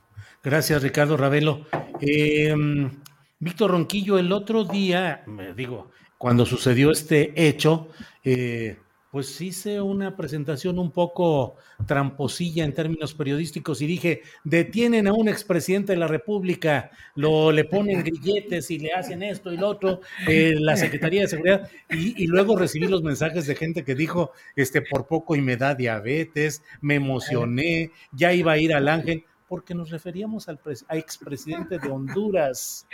Gracias, 0.43 0.83
Ricardo 0.83 1.17
Ravelo. 1.17 1.67
Em, 2.01 2.91
Víctor 3.41 3.73
Ronquillo, 3.73 4.19
el 4.19 4.33
otro 4.33 4.65
día, 4.65 5.23
me 5.27 5.53
digo, 5.53 5.91
cuando 6.17 6.47
sucedió 6.47 6.91
este 6.91 7.33
hecho, 7.49 7.89
eh, 8.25 8.79
pues 9.11 9.41
hice 9.41 9.81
una 9.81 10.17
presentación 10.17 10.79
un 10.79 10.91
poco 10.91 11.57
tramposilla 11.87 12.65
en 12.65 12.75
términos 12.75 13.15
periodísticos 13.15 13.81
y 13.81 13.87
dije, 13.87 14.23
detienen 14.45 15.07
a 15.07 15.15
un 15.15 15.29
expresidente 15.29 15.93
de 15.93 15.99
la 15.99 16.09
República, 16.09 16.91
lo 17.15 17.51
le 17.51 17.65
ponen 17.65 18.05
grilletes 18.05 18.71
y 18.71 18.79
le 18.79 18.93
hacen 18.93 19.23
esto 19.23 19.53
y 19.53 19.57
lo 19.57 19.69
otro, 19.69 20.01
eh, 20.27 20.55
la 20.59 20.77
Secretaría 20.77 21.23
de 21.23 21.29
Seguridad, 21.29 21.71
y, 21.91 22.27
luego 22.27 22.57
recibí 22.57 22.87
los 22.87 23.03
mensajes 23.03 23.47
de 23.47 23.55
gente 23.55 23.85
que 23.85 23.95
dijo, 23.95 24.33
este, 24.57 24.83
por 24.83 25.07
poco 25.07 25.35
y 25.35 25.41
me 25.41 25.57
da 25.57 25.75
diabetes, 25.75 26.63
me 26.83 26.97
emocioné, 26.97 27.91
ya 28.13 28.35
iba 28.35 28.53
a 28.53 28.59
ir 28.59 28.75
al 28.75 28.89
ángel, 28.89 29.25
porque 29.49 29.75
nos 29.75 29.91
referíamos 29.91 30.49
al 30.49 30.61
expresidente 30.91 31.79
de 31.79 31.89
Honduras. 31.89 32.87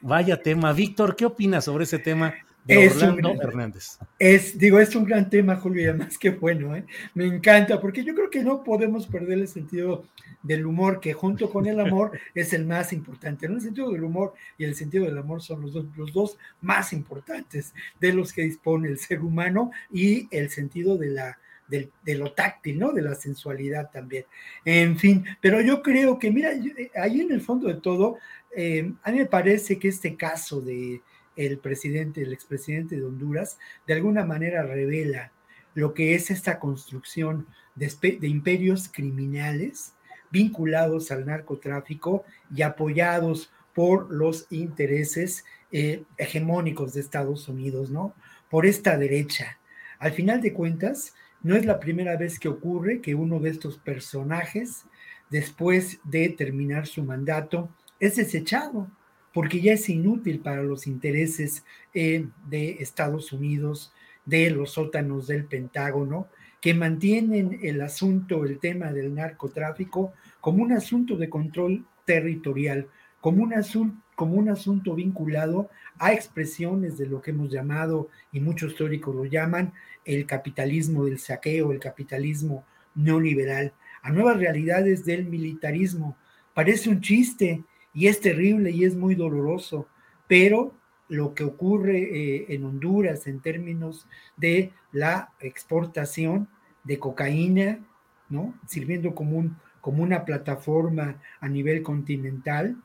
Vaya 0.00 0.40
tema. 0.40 0.72
Víctor, 0.72 1.16
¿qué 1.16 1.26
opinas 1.26 1.64
sobre 1.64 1.84
ese 1.84 1.98
tema? 1.98 2.32
Es 2.66 3.02
Hernández. 3.02 3.98
Es, 4.18 4.58
digo, 4.58 4.78
es 4.78 4.94
un 4.94 5.04
gran 5.04 5.28
tema, 5.28 5.56
Julio, 5.56 5.82
y 5.82 5.86
además 5.86 6.18
que 6.18 6.30
bueno, 6.30 6.76
¿eh? 6.76 6.84
me 7.14 7.26
encanta, 7.26 7.80
porque 7.80 8.04
yo 8.04 8.14
creo 8.14 8.30
que 8.30 8.42
no 8.42 8.62
podemos 8.62 9.06
perder 9.06 9.38
el 9.38 9.48
sentido 9.48 10.04
del 10.42 10.66
humor, 10.66 11.00
que 11.00 11.12
junto 11.12 11.50
con 11.50 11.66
el 11.66 11.80
amor 11.80 12.12
es 12.34 12.52
el 12.52 12.66
más 12.66 12.92
importante. 12.92 13.48
¿no? 13.48 13.56
El 13.56 13.62
sentido 13.62 13.90
del 13.90 14.04
humor 14.04 14.34
y 14.58 14.64
el 14.64 14.74
sentido 14.74 15.04
del 15.04 15.18
amor 15.18 15.42
son 15.42 15.62
los 15.62 15.72
dos, 15.72 15.86
los 15.96 16.12
dos 16.12 16.38
más 16.60 16.92
importantes 16.92 17.74
de 17.98 18.12
los 18.12 18.32
que 18.32 18.42
dispone 18.42 18.88
el 18.88 18.98
ser 18.98 19.20
humano 19.20 19.70
y 19.90 20.28
el 20.30 20.50
sentido 20.50 20.96
de 20.96 21.10
la, 21.10 21.38
de, 21.70 22.14
lo 22.14 22.32
táctil, 22.32 22.78
¿no? 22.78 22.92
De 22.92 23.02
la 23.02 23.14
sensualidad 23.14 23.90
también. 23.90 24.24
En 24.64 24.98
fin, 24.98 25.24
pero 25.40 25.60
yo 25.60 25.82
creo 25.82 26.18
que, 26.18 26.30
mira, 26.30 26.50
ahí 26.96 27.20
en 27.20 27.32
el 27.32 27.40
fondo 27.40 27.68
de 27.68 27.74
todo, 27.74 28.18
eh, 28.54 28.92
a 29.02 29.12
mí 29.12 29.18
me 29.18 29.26
parece 29.26 29.78
que 29.78 29.88
este 29.88 30.16
caso 30.16 30.60
de 30.60 31.00
el 31.36 31.58
presidente, 31.58 32.22
el 32.22 32.32
expresidente 32.32 32.96
de 32.96 33.04
Honduras, 33.04 33.58
de 33.86 33.94
alguna 33.94 34.24
manera 34.24 34.62
revela 34.62 35.32
lo 35.74 35.94
que 35.94 36.14
es 36.14 36.30
esta 36.30 36.58
construcción 36.58 37.46
de, 37.74 38.18
imperios 38.26 38.88
criminales 38.88 39.94
vinculados 40.30 41.10
al 41.10 41.26
narcotráfico 41.26 42.24
y 42.54 42.62
apoyados 42.62 43.50
por 43.74 44.12
los 44.12 44.46
intereses 44.50 45.44
eh, 45.72 46.02
hegemónicos 46.18 46.94
de 46.94 47.00
Estados 47.00 47.48
Unidos, 47.48 47.90
¿no? 47.90 48.14
Por 48.48 48.66
esta 48.66 48.98
derecha. 48.98 49.58
Al 49.98 50.12
final 50.12 50.40
de 50.40 50.52
cuentas, 50.52 51.14
no 51.42 51.56
es 51.56 51.64
la 51.64 51.80
primera 51.80 52.16
vez 52.16 52.38
que 52.38 52.48
ocurre 52.48 53.00
que 53.00 53.14
uno 53.14 53.38
de 53.38 53.50
estos 53.50 53.78
personajes, 53.78 54.84
después 55.30 56.00
de 56.04 56.28
terminar 56.30 56.86
su 56.86 57.04
mandato, 57.04 57.70
es 57.98 58.16
desechado 58.16 58.90
porque 59.32 59.60
ya 59.60 59.74
es 59.74 59.88
inútil 59.88 60.40
para 60.40 60.62
los 60.62 60.86
intereses 60.86 61.64
eh, 61.94 62.26
de 62.48 62.78
Estados 62.80 63.32
Unidos, 63.32 63.92
de 64.24 64.50
los 64.50 64.72
sótanos 64.72 65.26
del 65.26 65.44
Pentágono, 65.44 66.28
que 66.60 66.74
mantienen 66.74 67.58
el 67.62 67.80
asunto, 67.80 68.44
el 68.44 68.58
tema 68.58 68.92
del 68.92 69.14
narcotráfico, 69.14 70.12
como 70.40 70.62
un 70.62 70.72
asunto 70.72 71.16
de 71.16 71.30
control 71.30 71.86
territorial, 72.04 72.88
como 73.20 73.42
un, 73.42 73.54
asunto, 73.54 74.02
como 74.14 74.34
un 74.34 74.48
asunto 74.48 74.94
vinculado 74.94 75.70
a 75.98 76.12
expresiones 76.12 76.98
de 76.98 77.06
lo 77.06 77.22
que 77.22 77.30
hemos 77.30 77.50
llamado, 77.50 78.08
y 78.32 78.40
muchos 78.40 78.74
teóricos 78.74 79.14
lo 79.14 79.24
llaman, 79.24 79.72
el 80.04 80.26
capitalismo 80.26 81.04
del 81.04 81.18
saqueo, 81.18 81.72
el 81.72 81.78
capitalismo 81.78 82.64
neoliberal, 82.94 83.72
a 84.02 84.10
nuevas 84.10 84.38
realidades 84.38 85.04
del 85.04 85.26
militarismo. 85.26 86.16
Parece 86.54 86.90
un 86.90 87.00
chiste, 87.00 87.62
y 87.92 88.06
es 88.06 88.20
terrible 88.20 88.70
y 88.70 88.84
es 88.84 88.96
muy 88.96 89.14
doloroso, 89.14 89.86
pero 90.26 90.74
lo 91.08 91.34
que 91.34 91.44
ocurre 91.44 91.98
eh, 91.98 92.46
en 92.50 92.64
Honduras 92.64 93.26
en 93.26 93.40
términos 93.40 94.06
de 94.36 94.72
la 94.92 95.32
exportación 95.40 96.48
de 96.84 96.98
cocaína, 96.98 97.80
¿no? 98.28 98.54
Sirviendo 98.66 99.14
como, 99.14 99.38
un, 99.38 99.56
como 99.80 100.02
una 100.02 100.24
plataforma 100.24 101.20
a 101.40 101.48
nivel 101.48 101.82
continental, 101.82 102.76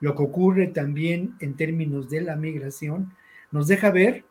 lo 0.00 0.14
que 0.14 0.22
ocurre 0.22 0.66
también 0.68 1.34
en 1.40 1.54
términos 1.54 2.08
de 2.08 2.22
la 2.22 2.36
migración, 2.36 3.14
nos 3.50 3.68
deja 3.68 3.90
ver 3.90 4.24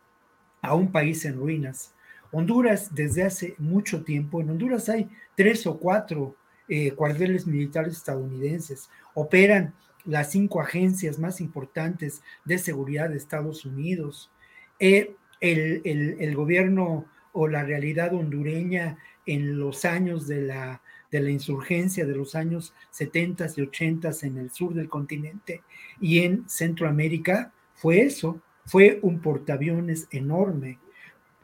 a 0.62 0.74
un 0.76 0.92
país 0.92 1.24
en 1.26 1.38
ruinas. 1.38 1.94
Honduras 2.32 2.96
desde 2.96 3.24
hace 3.24 3.56
mucho 3.60 4.04
tiempo, 4.04 4.42
en 4.42 4.50
Honduras 4.50 4.90
hay 4.90 5.10
tres 5.36 5.68
o 5.68 5.78
cuatro 5.78 6.36
eh, 6.68 6.92
cuarteles 6.92 7.46
militares 7.46 7.94
estadounidenses, 7.94 8.90
operan 9.14 9.74
las 10.06 10.32
cinco 10.32 10.62
agencias 10.62 11.20
más 11.20 11.42
importantes 11.42 12.22
de 12.46 12.58
seguridad 12.58 13.10
de 13.10 13.18
Estados 13.18 13.66
Unidos, 13.66 14.32
eh, 14.80 15.16
el, 15.40 16.36
gobierno 16.36 17.06
o 17.34 17.48
la 17.48 17.64
realidad 17.64 18.14
hondureña 18.14 18.98
en 19.26 19.58
los 19.58 19.86
años 19.86 20.28
de 20.28 20.42
la, 20.42 20.82
de 21.12 21.20
la 21.20 21.30
insurgencia 21.30 22.06
de 22.06 22.16
los 22.16 22.36
años 22.36 22.74
70 22.92 23.48
y 23.58 23.62
80 23.62 24.12
en 24.24 24.38
el 24.38 24.52
sur 24.52 24.74
del 24.74 24.90
continente 24.90 25.62
y 26.00 26.20
en 26.20 26.48
Centroamérica 26.50 27.52
fue 27.76 28.02
eso, 28.02 28.42
fue 28.66 29.00
un 29.02 29.20
portaaviones 29.20 30.08
enorme 30.12 30.80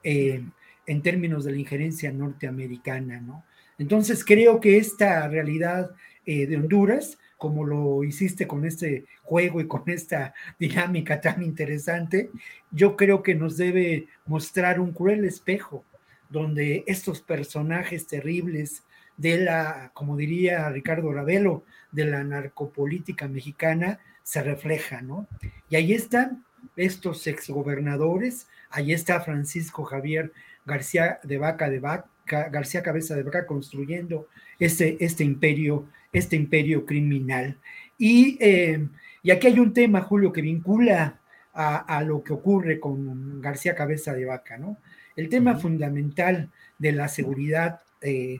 eh, 0.03 0.43
en 0.85 1.01
términos 1.01 1.43
de 1.43 1.51
la 1.51 1.57
injerencia 1.57 2.11
norteamericana, 2.11 3.21
¿no? 3.21 3.43
Entonces 3.77 4.25
creo 4.25 4.59
que 4.59 4.77
esta 4.77 5.27
realidad 5.27 5.91
eh, 6.25 6.47
de 6.47 6.57
Honduras 6.57 7.18
como 7.39 7.65
lo 7.65 8.03
hiciste 8.03 8.45
con 8.45 8.65
este 8.65 9.05
juego 9.23 9.61
y 9.61 9.67
con 9.67 9.83
esta 9.87 10.35
dinámica 10.59 11.19
tan 11.21 11.41
interesante, 11.41 12.29
yo 12.69 12.95
creo 12.95 13.23
que 13.23 13.33
nos 13.33 13.57
debe 13.57 14.07
mostrar 14.27 14.79
un 14.79 14.91
cruel 14.91 15.25
espejo 15.25 15.83
donde 16.29 16.83
estos 16.85 17.21
personajes 17.21 18.05
terribles 18.05 18.83
de 19.17 19.39
la, 19.39 19.91
como 19.93 20.15
diría 20.15 20.69
Ricardo 20.69 21.11
Ravelo, 21.11 21.63
de 21.91 22.05
la 22.05 22.23
narcopolítica 22.23 23.27
mexicana 23.27 23.99
se 24.21 24.43
reflejan, 24.43 25.07
¿no? 25.07 25.27
Y 25.69 25.77
ahí 25.77 25.93
están 25.93 26.45
estos 26.75 27.25
exgobernadores, 27.25 28.47
ahí 28.69 28.91
está 28.91 29.21
Francisco 29.21 29.85
Javier 29.85 30.33
García 30.65 31.19
de 31.23 31.37
Vaca 31.37 31.69
de 31.69 31.79
Vaca, 31.79 32.09
García 32.29 32.83
Cabeza 32.83 33.15
de 33.15 33.23
Vaca 33.23 33.45
construyendo 33.45 34.27
este, 34.59 34.97
este 35.03 35.23
imperio 35.23 35.87
este 36.11 36.35
imperio 36.35 36.85
criminal. 36.85 37.57
Y, 37.97 38.37
eh, 38.39 38.87
y 39.21 39.31
aquí 39.31 39.47
hay 39.47 39.59
un 39.59 39.73
tema, 39.73 40.01
Julio, 40.01 40.31
que 40.31 40.41
vincula 40.41 41.19
a, 41.53 42.03
lo 42.03 42.23
que 42.23 42.31
ocurre 42.31 42.79
con 42.79 43.41
García 43.41 43.75
Cabeza 43.75 44.13
de 44.13 44.23
Vaca, 44.23 44.57
¿no? 44.57 44.77
El 45.17 45.27
tema 45.27 45.57
fundamental 45.57 46.49
de 46.77 46.93
la 46.93 47.09
seguridad 47.09 47.81
eh, 48.01 48.39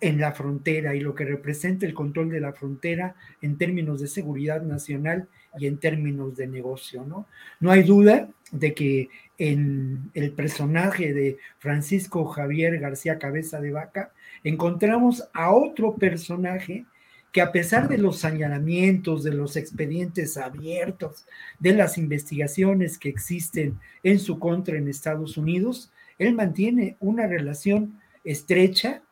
en 0.00 0.20
la 0.20 0.30
frontera 0.30 0.94
y 0.94 1.00
lo 1.00 1.12
que 1.12 1.24
representa 1.24 1.86
el 1.86 1.94
control 1.94 2.30
de 2.30 2.38
la 2.38 2.52
frontera 2.52 3.16
en 3.40 3.58
términos 3.58 4.00
de 4.00 4.06
seguridad 4.06 4.62
nacional 4.62 5.26
y 5.58 5.66
en 5.66 5.78
términos 5.78 6.36
de 6.36 6.46
negocio, 6.46 7.04
¿no? 7.04 7.26
No 7.58 7.72
hay 7.72 7.82
duda 7.82 8.28
de 8.52 8.74
que 8.74 9.08
en 9.42 10.12
el 10.14 10.30
personaje 10.30 11.12
de 11.12 11.38
Francisco 11.58 12.26
Javier 12.26 12.78
García 12.78 13.18
Cabeza 13.18 13.60
de 13.60 13.72
Vaca 13.72 14.12
encontramos 14.44 15.28
a 15.32 15.50
otro 15.50 15.96
personaje 15.96 16.86
que 17.32 17.40
a 17.40 17.50
pesar 17.50 17.88
de 17.88 17.98
los 17.98 18.20
señalamientos, 18.20 19.24
de 19.24 19.32
los 19.32 19.56
expedientes 19.56 20.36
abiertos, 20.36 21.26
de 21.58 21.72
las 21.74 21.98
investigaciones 21.98 22.98
que 22.98 23.08
existen 23.08 23.80
en 24.04 24.20
su 24.20 24.38
contra 24.38 24.76
en 24.76 24.86
Estados 24.86 25.36
Unidos, 25.36 25.90
él 26.18 26.34
mantiene 26.34 26.96
una 27.00 27.26
relación 27.26 28.00
estrecha 28.22 29.02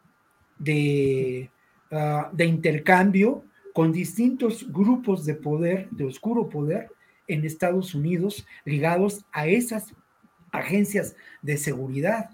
de, 0.61 1.51
ah, 1.91 2.31
de 2.33 2.45
intercambio 2.45 3.43
con 3.75 3.91
distintos 3.91 4.71
grupos 4.71 5.25
de 5.25 5.35
poder, 5.35 5.89
de 5.91 6.05
oscuro 6.05 6.49
poder, 6.49 6.89
en 7.27 7.45
Estados 7.45 7.95
Unidos 7.95 8.47
ligados 8.65 9.25
a 9.33 9.47
esas 9.47 9.95
agencias 10.53 11.17
de 11.43 11.57
seguridad 11.57 12.31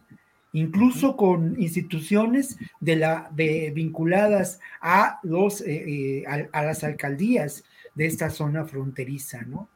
incluso 0.57 1.17
con 1.17 1.61
instituciones 1.61 2.57
de 2.81 2.97
la, 2.97 3.31
vinculadas 3.35 4.59
a, 4.81 5.21
los, 5.23 5.61
eh, 5.61 6.23
eh, 6.23 6.25
a, 6.27 6.63
las 6.63 6.83
alcaldías 6.83 7.63
de 7.95 8.07
esta 8.07 8.31
zona 8.31 8.65
fronteriza, 8.65 9.43
¿no? 9.43 9.69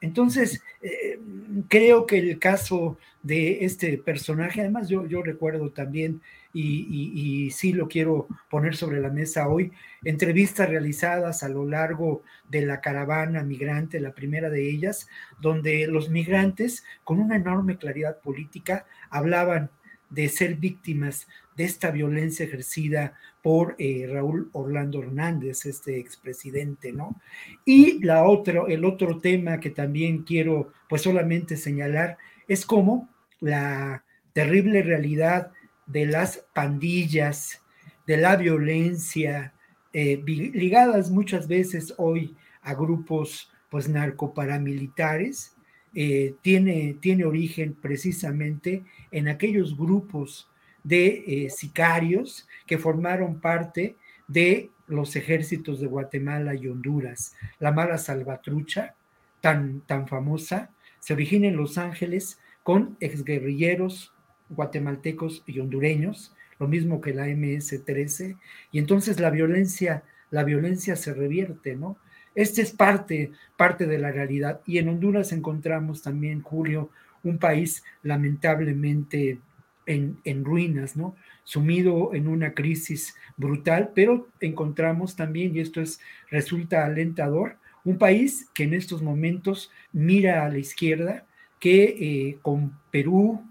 Entonces, 0.00 0.60
eh, 0.82 1.20
creo 1.68 2.04
que 2.04 2.18
el 2.18 2.38
caso 2.40 2.98
de 3.22 3.64
este 3.64 3.96
personaje, 3.96 4.60
además 4.60 4.88
yo, 4.88 5.06
yo 5.06 5.22
recuerdo 5.22 5.70
también, 5.70 6.20
y, 6.54 7.50
sí 7.50 7.72
lo 7.72 7.88
quiero 7.88 8.28
poner 8.48 8.76
sobre 8.76 9.00
la 9.00 9.10
mesa 9.10 9.48
hoy, 9.48 9.72
entrevistas 10.04 10.68
realizadas 10.68 11.42
a 11.42 11.48
lo 11.48 11.66
largo 11.66 12.22
de 12.48 12.64
la 12.64 12.80
caravana 12.80 13.42
migrante, 13.42 14.00
la 14.00 14.14
primera 14.14 14.50
de 14.50 14.70
ellas, 14.70 15.08
donde 15.40 15.86
los 15.86 16.08
migrantes, 16.08 16.84
con 17.02 17.18
una 17.18 17.36
enorme 17.36 17.76
claridad 17.76 18.20
política, 18.20 18.86
hablaban 19.10 19.70
de 20.10 20.28
ser 20.28 20.54
víctimas 20.56 21.26
de 21.56 21.64
esta 21.64 21.90
violencia 21.90 22.44
ejercida 22.44 23.14
por 23.42 23.74
eh, 23.78 24.08
Raúl 24.10 24.48
Orlando 24.52 25.02
Hernández, 25.02 25.66
este 25.66 25.98
expresidente, 25.98 26.92
¿no? 26.92 27.20
Y 27.64 28.02
la 28.04 28.24
otro, 28.24 28.68
el 28.68 28.84
otro 28.84 29.18
tema 29.18 29.60
que 29.60 29.70
también 29.70 30.22
quiero 30.22 30.72
pues 30.88 31.02
solamente 31.02 31.56
señalar 31.56 32.16
es 32.48 32.64
cómo 32.64 33.08
la 33.40 34.04
terrible 34.32 34.82
realidad 34.82 35.52
de 35.86 36.06
las 36.06 36.46
pandillas, 36.54 37.62
de 38.06 38.16
la 38.16 38.36
violencia, 38.36 39.54
eh, 39.92 40.22
ligadas 40.26 41.10
muchas 41.10 41.46
veces 41.46 41.94
hoy 41.98 42.36
a 42.62 42.74
grupos 42.74 43.50
pues 43.68 43.88
narcoparamilitares, 43.88 45.54
eh, 45.94 46.34
tiene, 46.42 46.96
tiene 47.00 47.24
origen 47.24 47.74
precisamente 47.74 48.84
en 49.12 49.28
aquellos 49.28 49.76
grupos 49.76 50.50
de 50.82 51.24
eh, 51.26 51.50
sicarios 51.50 52.48
que 52.66 52.78
formaron 52.78 53.40
parte 53.40 53.96
de 54.26 54.70
los 54.86 55.16
ejércitos 55.16 55.80
de 55.80 55.86
Guatemala 55.86 56.54
y 56.54 56.68
Honduras. 56.68 57.36
La 57.58 57.72
mala 57.72 57.98
salvatrucha, 57.98 58.94
tan, 59.40 59.80
tan 59.82 60.08
famosa, 60.08 60.70
se 60.98 61.12
origina 61.12 61.48
en 61.48 61.56
Los 61.56 61.78
Ángeles 61.78 62.40
con 62.62 62.96
exguerrilleros 63.00 64.13
guatemaltecos 64.48 65.42
y 65.46 65.60
hondureños, 65.60 66.34
lo 66.58 66.68
mismo 66.68 67.00
que 67.00 67.14
la 67.14 67.26
MS-13, 67.26 68.36
y 68.72 68.78
entonces 68.78 69.20
la 69.20 69.30
violencia, 69.30 70.04
la 70.30 70.44
violencia 70.44 70.96
se 70.96 71.14
revierte, 71.14 71.76
¿no? 71.76 71.96
Este 72.34 72.62
es 72.62 72.72
parte, 72.72 73.32
parte 73.56 73.86
de 73.86 73.98
la 73.98 74.10
realidad. 74.10 74.60
Y 74.66 74.78
en 74.78 74.88
Honduras 74.88 75.32
encontramos 75.32 76.02
también, 76.02 76.42
Julio, 76.42 76.90
un 77.22 77.38
país 77.38 77.84
lamentablemente 78.02 79.38
en, 79.86 80.18
en 80.24 80.44
ruinas, 80.44 80.96
¿no? 80.96 81.14
Sumido 81.44 82.14
en 82.14 82.26
una 82.26 82.54
crisis 82.54 83.14
brutal, 83.36 83.92
pero 83.94 84.28
encontramos 84.40 85.16
también, 85.16 85.54
y 85.54 85.60
esto 85.60 85.80
es, 85.80 86.00
resulta 86.30 86.84
alentador, 86.84 87.56
un 87.84 87.98
país 87.98 88.48
que 88.54 88.64
en 88.64 88.74
estos 88.74 89.02
momentos 89.02 89.70
mira 89.92 90.44
a 90.44 90.48
la 90.48 90.58
izquierda, 90.58 91.26
que 91.60 91.84
eh, 91.84 92.38
con 92.42 92.78
Perú, 92.90 93.42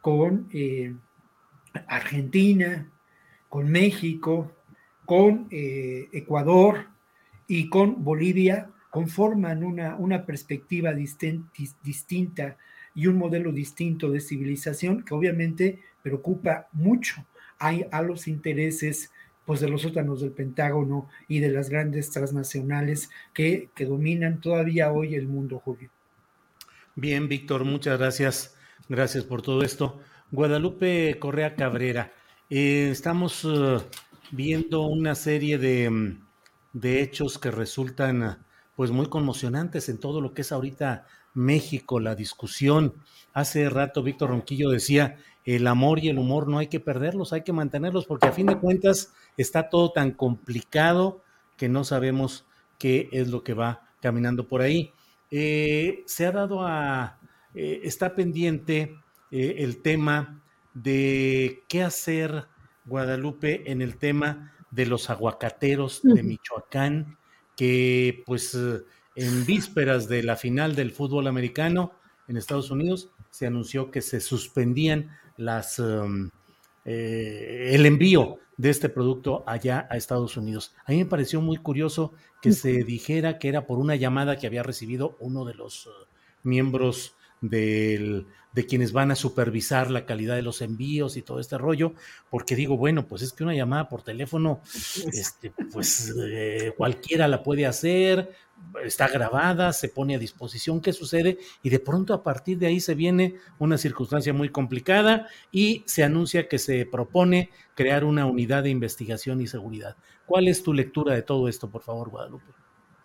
con 0.00 0.48
eh, 0.52 0.94
Argentina, 1.86 2.90
con 3.48 3.70
México, 3.70 4.52
con 5.04 5.48
eh, 5.50 6.08
Ecuador 6.12 6.86
y 7.46 7.68
con 7.68 8.04
Bolivia 8.04 8.70
conforman 8.90 9.64
una, 9.64 9.96
una 9.96 10.24
perspectiva 10.24 10.92
distinta 10.92 12.56
y 12.94 13.06
un 13.06 13.16
modelo 13.16 13.52
distinto 13.52 14.10
de 14.10 14.20
civilización 14.20 15.04
que 15.04 15.14
obviamente 15.14 15.82
preocupa 16.02 16.68
mucho 16.72 17.24
a, 17.58 17.72
a 17.90 18.02
los 18.02 18.28
intereses 18.28 19.12
pues 19.44 19.60
de 19.60 19.68
los 19.68 19.80
sótanos 19.80 20.20
del 20.20 20.32
Pentágono 20.32 21.08
y 21.26 21.40
de 21.40 21.50
las 21.50 21.70
grandes 21.70 22.10
transnacionales 22.10 23.08
que, 23.32 23.70
que 23.74 23.86
dominan 23.86 24.42
todavía 24.42 24.92
hoy 24.92 25.14
el 25.14 25.26
mundo, 25.26 25.58
Julio. 25.58 25.88
Bien, 26.94 27.28
Víctor, 27.28 27.64
muchas 27.64 27.98
gracias. 27.98 28.57
Gracias 28.88 29.24
por 29.24 29.42
todo 29.42 29.62
esto. 29.62 29.98
Guadalupe 30.30 31.18
Correa 31.18 31.54
Cabrera, 31.54 32.12
eh, 32.50 32.88
estamos 32.90 33.44
uh, 33.44 33.82
viendo 34.30 34.82
una 34.82 35.14
serie 35.14 35.58
de, 35.58 35.88
mm, 35.88 36.20
de, 36.74 37.02
hechos 37.02 37.38
que 37.38 37.50
resultan 37.50 38.44
pues 38.76 38.90
muy 38.90 39.06
conmocionantes 39.06 39.88
en 39.88 39.98
todo 39.98 40.20
lo 40.20 40.34
que 40.34 40.42
es 40.42 40.52
ahorita 40.52 41.06
México, 41.34 42.00
la 42.00 42.14
discusión. 42.14 42.94
Hace 43.32 43.68
rato 43.68 44.02
Víctor 44.02 44.30
Ronquillo 44.30 44.70
decía, 44.70 45.16
el 45.44 45.66
amor 45.66 45.98
y 45.98 46.08
el 46.08 46.18
humor 46.18 46.46
no 46.46 46.58
hay 46.58 46.66
que 46.66 46.80
perderlos, 46.80 47.32
hay 47.32 47.42
que 47.42 47.52
mantenerlos, 47.52 48.04
porque 48.04 48.26
a 48.26 48.32
fin 48.32 48.46
de 48.46 48.58
cuentas 48.58 49.14
está 49.36 49.70
todo 49.70 49.92
tan 49.92 50.10
complicado 50.10 51.22
que 51.56 51.68
no 51.68 51.84
sabemos 51.84 52.44
qué 52.78 53.08
es 53.12 53.28
lo 53.28 53.42
que 53.42 53.54
va 53.54 53.88
caminando 54.00 54.46
por 54.46 54.60
ahí. 54.60 54.92
Eh, 55.30 56.02
se 56.06 56.26
ha 56.26 56.32
dado 56.32 56.66
a, 56.66 57.18
eh, 57.54 57.80
está 57.84 58.14
pendiente 58.14 58.96
eh, 59.30 59.56
el 59.58 59.82
tema 59.82 60.42
de 60.74 61.62
qué 61.68 61.82
hacer 61.82 62.46
Guadalupe 62.84 63.70
en 63.70 63.82
el 63.82 63.96
tema 63.96 64.54
de 64.70 64.86
los 64.86 65.10
aguacateros 65.10 66.02
de 66.02 66.22
Michoacán, 66.22 67.18
que 67.56 68.22
pues 68.26 68.56
en 69.18 69.46
vísperas 69.46 70.08
de 70.08 70.22
la 70.22 70.36
final 70.36 70.76
del 70.76 70.92
fútbol 70.92 71.26
americano 71.26 71.92
en 72.28 72.36
Estados 72.36 72.70
Unidos 72.70 73.10
se 73.30 73.46
anunció 73.46 73.90
que 73.90 74.02
se 74.02 74.20
suspendían 74.20 75.10
las, 75.36 75.78
um, 75.78 76.30
eh, 76.84 77.70
el 77.72 77.86
envío 77.86 78.38
de 78.56 78.70
este 78.70 78.88
producto 78.88 79.44
allá 79.46 79.86
a 79.90 79.96
Estados 79.96 80.36
Unidos. 80.36 80.74
A 80.86 80.92
mí 80.92 80.98
me 80.98 81.06
pareció 81.06 81.40
muy 81.40 81.56
curioso 81.56 82.12
que 82.42 82.52
se 82.52 82.84
dijera 82.84 83.38
que 83.38 83.48
era 83.48 83.66
por 83.66 83.78
una 83.78 83.96
llamada 83.96 84.36
que 84.36 84.46
había 84.46 84.62
recibido 84.62 85.16
uno 85.20 85.44
de 85.44 85.54
los 85.54 85.86
uh, 85.86 85.90
miembros 86.42 87.14
del, 87.40 88.26
de 88.52 88.66
quienes 88.66 88.92
van 88.92 89.10
a 89.10 89.16
supervisar 89.16 89.90
la 89.90 90.06
calidad 90.06 90.36
de 90.36 90.42
los 90.42 90.62
envíos 90.62 91.16
y 91.16 91.22
todo 91.22 91.38
este 91.40 91.58
rollo, 91.58 91.94
porque 92.30 92.56
digo, 92.56 92.76
bueno, 92.76 93.06
pues 93.06 93.22
es 93.22 93.32
que 93.32 93.44
una 93.44 93.54
llamada 93.54 93.88
por 93.88 94.02
teléfono, 94.02 94.60
este, 95.12 95.52
pues 95.72 96.14
eh, 96.24 96.72
cualquiera 96.76 97.28
la 97.28 97.42
puede 97.42 97.66
hacer, 97.66 98.32
está 98.84 99.08
grabada, 99.08 99.72
se 99.72 99.88
pone 99.88 100.14
a 100.14 100.18
disposición, 100.18 100.80
¿qué 100.80 100.92
sucede? 100.92 101.38
Y 101.62 101.70
de 101.70 101.78
pronto 101.78 102.14
a 102.14 102.22
partir 102.22 102.58
de 102.58 102.66
ahí 102.66 102.80
se 102.80 102.94
viene 102.94 103.36
una 103.58 103.78
circunstancia 103.78 104.32
muy 104.32 104.48
complicada 104.48 105.28
y 105.52 105.84
se 105.86 106.02
anuncia 106.02 106.48
que 106.48 106.58
se 106.58 106.86
propone 106.86 107.50
crear 107.74 108.04
una 108.04 108.26
unidad 108.26 108.64
de 108.64 108.70
investigación 108.70 109.40
y 109.40 109.46
seguridad. 109.46 109.96
¿Cuál 110.26 110.48
es 110.48 110.62
tu 110.62 110.72
lectura 110.72 111.14
de 111.14 111.22
todo 111.22 111.48
esto, 111.48 111.70
por 111.70 111.82
favor, 111.82 112.10
Guadalupe? 112.10 112.57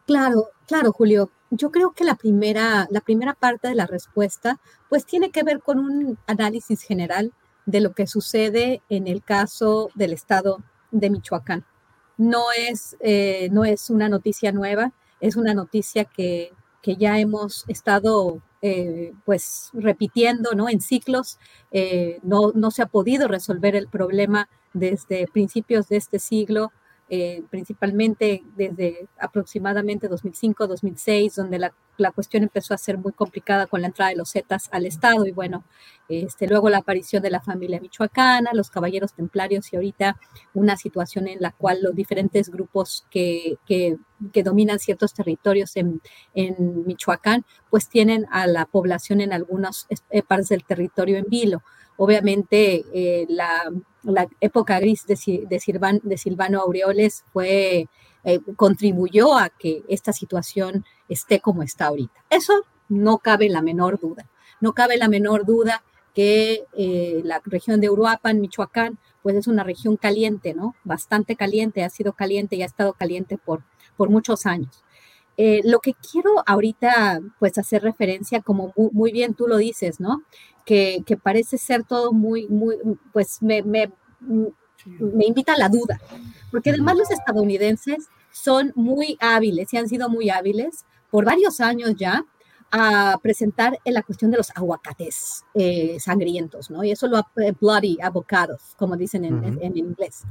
Claro, 0.05 0.49
claro, 0.67 0.91
Julio. 0.91 1.31
Yo 1.49 1.71
creo 1.71 1.91
que 1.93 2.03
la 2.03 2.15
primera, 2.15 2.87
la 2.89 3.01
primera 3.01 3.33
parte 3.33 3.69
de 3.69 3.75
la 3.75 3.85
respuesta, 3.85 4.59
pues 4.89 5.05
tiene 5.05 5.31
que 5.31 5.43
ver 5.43 5.61
con 5.61 5.79
un 5.79 6.17
análisis 6.27 6.81
general 6.81 7.31
de 7.65 7.79
lo 7.79 7.93
que 7.93 8.07
sucede 8.07 8.81
en 8.89 9.07
el 9.07 9.23
caso 9.23 9.89
del 9.95 10.13
estado 10.13 10.61
de 10.91 11.09
Michoacán. 11.09 11.65
No 12.17 12.45
es, 12.57 12.97
eh, 12.99 13.49
no 13.51 13.65
es 13.65 13.89
una 13.89 14.09
noticia 14.09 14.51
nueva, 14.51 14.93
es 15.21 15.35
una 15.35 15.53
noticia 15.53 16.05
que, 16.05 16.51
ya 16.85 17.17
hemos 17.17 17.63
estado 17.69 18.41
eh, 18.61 19.13
pues 19.23 19.69
repitiendo 19.71 20.51
¿no? 20.53 20.67
en 20.67 20.81
ciclos. 20.81 21.39
Eh, 21.71 22.19
no, 22.23 22.51
no 22.53 22.71
se 22.71 22.81
ha 22.81 22.87
podido 22.87 23.29
resolver 23.29 23.73
el 23.77 23.87
problema 23.87 24.49
desde 24.73 25.27
principios 25.27 25.87
de 25.87 25.95
este 25.95 26.19
siglo 26.19 26.73
eh, 27.09 27.43
principalmente 27.49 28.43
desde 28.55 29.07
aproximadamente 29.19 30.09
2005-2006, 30.09 31.35
donde 31.35 31.59
la, 31.59 32.11
cuestión 32.11 32.43
empezó 32.43 32.73
a 32.73 32.77
ser 32.77 32.97
muy 32.97 33.11
complicada 33.11 33.67
con 33.67 33.81
la 33.81 33.87
entrada 33.87 34.09
de 34.09 34.17
los 34.17 34.31
Zetas 34.31 34.69
al 34.71 34.85
Estado 34.85 35.25
y 35.27 35.31
bueno, 35.31 35.63
este, 36.09 36.47
luego 36.47 36.69
la 36.69 36.79
aparición 36.79 37.21
de 37.21 37.29
la 37.29 37.41
familia 37.41 37.79
michoacana, 37.79 38.51
los 38.53 38.69
caballeros 38.69 39.13
templarios 39.13 39.71
y 39.71 39.75
ahorita 39.75 40.17
una 40.53 40.75
situación 40.75 41.27
en 41.27 41.39
la 41.39 41.51
cual 41.51 41.79
los 41.81 41.93
diferentes 41.93 42.49
grupos 42.49 43.05
que, 43.11 43.57
que, 43.65 43.97
dominan 44.43 44.79
ciertos 44.79 45.13
territorios 45.13 45.75
en, 45.75 46.01
en, 46.33 46.85
Michoacán, 46.85 47.45
pues 47.69 47.89
tienen 47.89 48.25
a 48.31 48.47
la 48.47 48.65
población 48.65 49.21
en 49.21 49.33
algunas 49.33 49.85
eh, 50.09 50.23
partes 50.23 50.49
del 50.49 50.63
territorio 50.63 51.17
en 51.17 51.25
vilo. 51.27 51.61
Obviamente 51.97 52.83
eh, 52.93 53.25
la 53.29 54.27
época 54.41 54.79
gris 54.79 55.05
de, 55.05 55.47
de, 55.47 56.17
Silvano 56.17 56.61
Aureoles 56.61 57.23
fue, 57.31 57.87
eh, 58.23 58.39
contribuyó 58.55 59.37
a 59.37 59.49
que 59.49 59.83
esta 59.87 60.13
situación 60.13 60.85
esté 61.07 61.39
como 61.39 61.63
está 61.63 61.87
ahorita. 61.87 62.23
Eso 62.29 62.53
no 62.89 63.19
cabe 63.19 63.49
la 63.49 63.61
menor 63.61 63.99
duda. 63.99 64.27
No 64.59 64.73
cabe 64.73 64.97
la 64.97 65.07
menor 65.07 65.45
duda 65.45 65.83
que 66.13 66.65
eh, 66.77 67.21
la 67.23 67.41
región 67.45 67.81
de 67.81 67.89
Uruapan, 67.89 68.39
Michoacán, 68.39 68.99
pues 69.21 69.35
es 69.35 69.47
una 69.47 69.63
región 69.63 69.97
caliente, 69.97 70.53
¿no? 70.53 70.75
Bastante 70.83 71.35
caliente, 71.35 71.83
ha 71.83 71.89
sido 71.89 72.13
caliente 72.13 72.55
y 72.55 72.61
ha 72.61 72.65
estado 72.65 72.93
caliente 72.93 73.37
por 73.37 73.63
muchos 74.09 74.45
años. 74.45 74.82
Eh, 75.37 75.61
lo 75.63 75.79
que 75.79 75.93
quiero 75.93 76.43
ahorita, 76.45 77.21
pues, 77.39 77.57
hacer 77.57 77.81
referencia, 77.83 78.41
como 78.41 78.73
muy, 78.91 79.11
bien 79.11 79.33
tú 79.33 79.47
lo 79.47 79.57
dices, 79.57 79.99
¿no? 79.99 80.23
Que, 80.65 81.03
que, 81.05 81.17
parece 81.17 81.57
ser 81.57 81.83
todo 81.83 82.13
muy, 82.13 82.47
muy, 82.47 82.77
pues, 83.11 83.41
me, 83.41 83.63
me, 83.63 83.91
me 84.99 85.25
invita 85.25 85.53
a 85.53 85.57
la 85.57 85.69
duda, 85.69 85.99
porque 86.51 86.69
además 86.69 86.97
los 86.97 87.11
estadounidenses 87.11 88.09
son 88.31 88.73
muy 88.75 89.17
hábiles 89.19 89.73
y 89.73 89.77
han 89.77 89.87
sido 89.87 90.09
muy 90.09 90.29
hábiles 90.29 90.85
por 91.09 91.25
varios 91.25 91.59
años 91.61 91.93
ya 91.95 92.25
a 92.75 93.19
presentar 93.21 93.79
en 93.85 93.93
la 93.93 94.01
cuestión 94.01 94.31
de 94.31 94.37
los 94.37 94.49
aguacates 94.55 95.45
eh, 95.53 95.99
sangrientos, 95.99 96.71
¿no? 96.71 96.83
Y 96.83 96.89
eso 96.89 97.07
lo 97.07 97.19
eh, 97.35 97.53
bloody 97.61 97.99
avocados, 98.01 98.73
como 98.77 98.97
dicen 98.97 99.25
en, 99.25 99.59
en, 99.61 99.77
inglés. 99.77 100.23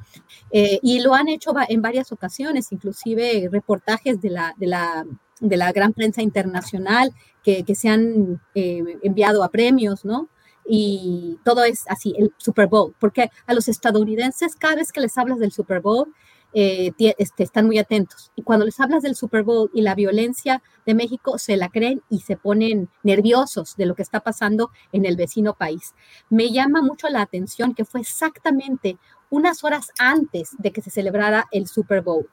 Eh, 0.51 0.81
y 0.83 1.01
lo 1.01 1.15
han 1.15 1.29
hecho 1.29 1.55
en 1.69 1.81
varias 1.81 2.11
ocasiones, 2.11 2.73
inclusive 2.73 3.49
reportajes 3.51 4.21
de 4.21 4.31
la, 4.31 4.55
de 4.57 4.67
la, 4.67 5.07
de 5.39 5.57
la 5.57 5.71
gran 5.71 5.93
prensa 5.93 6.21
internacional 6.21 7.15
que, 7.45 7.63
que 7.63 7.77
se 7.77 7.89
han 7.89 8.41
enviado 8.55 9.45
a 9.45 9.49
premios, 9.51 10.05
¿no? 10.05 10.29
Y 10.67 11.39
todo 11.45 11.63
es 11.63 11.85
así, 11.89 12.13
el 12.19 12.35
Super 12.39 12.67
Bowl, 12.67 12.93
porque 12.99 13.31
a 13.47 13.55
los 13.55 13.69
estadounidenses 13.69 14.57
cada 14.57 14.75
vez 14.77 14.91
que 14.91 15.01
les 15.01 15.17
hablas 15.17 15.39
del 15.39 15.53
Super 15.53 15.81
Bowl, 15.81 16.13
eh, 16.55 16.93
este, 16.99 17.43
están 17.43 17.67
muy 17.67 17.79
atentos. 17.79 18.31
Y 18.37 18.43
cuando 18.43 18.65
les 18.65 18.79
hablas 18.81 19.03
del 19.03 19.15
Super 19.15 19.43
Bowl 19.43 19.71
y 19.73 19.83
la 19.83 19.95
violencia 19.95 20.63
de 20.87 20.95
México, 20.95 21.39
se 21.39 21.57
la 21.57 21.69
creen 21.69 22.03
y 22.09 22.21
se 22.21 22.37
ponen 22.37 22.89
nerviosos 23.03 23.77
de 23.77 23.87
lo 23.87 23.95
que 23.95 24.03
está 24.03 24.21
pasando 24.21 24.71
en 24.93 25.05
el 25.05 25.17
vecino 25.17 25.55
país. 25.55 25.95
Me 26.29 26.51
llama 26.51 26.83
mucho 26.83 27.09
la 27.09 27.23
atención 27.23 27.75
que 27.75 27.85
fue 27.85 28.01
exactamente 28.01 28.99
unas 29.33 29.65
horas 29.65 29.89
antes 29.99 30.51
de 30.59 30.73
que 30.73 30.83
se 30.83 30.91
celebrara 30.91 31.49
el 31.53 31.67
Super 31.67 32.03
Bowl, 32.03 32.29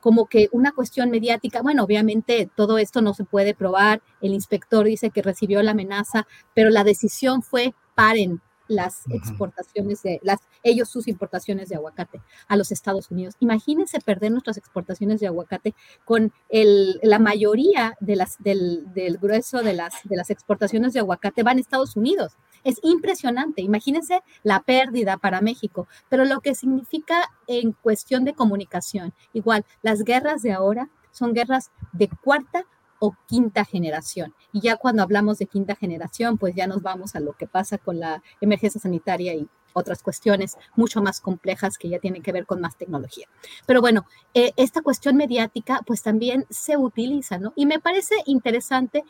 como 0.00 0.26
que 0.26 0.50
una 0.52 0.72
cuestión 0.72 1.10
mediática, 1.10 1.62
bueno, 1.62 1.82
obviamente 1.82 2.50
todo 2.54 2.76
esto 2.76 3.00
no 3.00 3.14
se 3.14 3.24
puede 3.24 3.54
probar, 3.54 4.02
el 4.20 4.34
inspector 4.34 4.84
dice 4.84 5.08
que 5.08 5.22
recibió 5.22 5.62
la 5.62 5.70
amenaza, 5.70 6.26
pero 6.54 6.68
la 6.68 6.84
decisión 6.84 7.42
fue 7.42 7.74
paren, 7.94 8.42
las 8.72 9.02
exportaciones 9.10 10.02
de, 10.02 10.20
las, 10.22 10.40
ellos 10.62 10.88
sus 10.88 11.08
importaciones 11.08 11.68
de 11.68 11.76
aguacate 11.76 12.20
a 12.48 12.56
los 12.56 12.72
Estados 12.72 13.10
Unidos. 13.10 13.34
Imagínense 13.40 14.00
perder 14.00 14.32
nuestras 14.32 14.56
exportaciones 14.56 15.20
de 15.20 15.28
aguacate 15.28 15.74
con 16.04 16.32
el, 16.48 16.98
la 17.02 17.18
mayoría 17.18 17.94
de 18.00 18.16
las, 18.16 18.36
del, 18.38 18.92
del 18.92 19.18
grueso 19.18 19.62
de 19.62 19.74
las, 19.74 19.94
de 20.04 20.16
las 20.16 20.30
exportaciones 20.30 20.92
de 20.92 21.00
aguacate 21.00 21.42
van 21.42 21.58
a 21.58 21.60
Estados 21.60 21.96
Unidos. 21.96 22.36
Es 22.64 22.78
impresionante. 22.82 23.62
Imagínense 23.62 24.20
la 24.42 24.60
pérdida 24.60 25.16
para 25.16 25.40
México, 25.40 25.88
pero 26.08 26.24
lo 26.24 26.40
que 26.40 26.54
significa 26.54 27.30
en 27.46 27.72
cuestión 27.72 28.24
de 28.24 28.34
comunicación. 28.34 29.12
Igual, 29.32 29.64
las 29.82 30.04
guerras 30.04 30.42
de 30.42 30.52
ahora 30.52 30.88
son 31.10 31.34
guerras 31.34 31.70
de 31.92 32.08
cuarta 32.08 32.64
o 33.04 33.16
quinta 33.26 33.64
generación. 33.64 34.32
Y 34.52 34.60
ya 34.60 34.76
cuando 34.76 35.02
hablamos 35.02 35.38
de 35.38 35.46
quinta 35.46 35.74
generación, 35.74 36.38
pues 36.38 36.54
ya 36.54 36.68
nos 36.68 36.82
vamos 36.82 37.16
a 37.16 37.20
lo 37.20 37.32
que 37.32 37.48
pasa 37.48 37.76
con 37.76 37.98
la 37.98 38.22
emergencia 38.40 38.80
sanitaria 38.80 39.34
y 39.34 39.48
otras 39.72 40.04
cuestiones 40.04 40.56
mucho 40.76 41.02
más 41.02 41.20
complejas 41.20 41.78
que 41.78 41.88
ya 41.88 41.98
tienen 41.98 42.22
que 42.22 42.30
ver 42.30 42.46
con 42.46 42.60
más 42.60 42.76
tecnología. 42.76 43.26
Pero 43.66 43.80
bueno, 43.80 44.06
eh, 44.34 44.52
esta 44.56 44.82
cuestión 44.82 45.16
mediática 45.16 45.80
pues 45.84 46.00
también 46.02 46.46
se 46.48 46.76
utiliza, 46.76 47.38
¿no? 47.38 47.52
Y 47.56 47.66
me 47.66 47.80
parece 47.80 48.14
interesante 48.26 49.02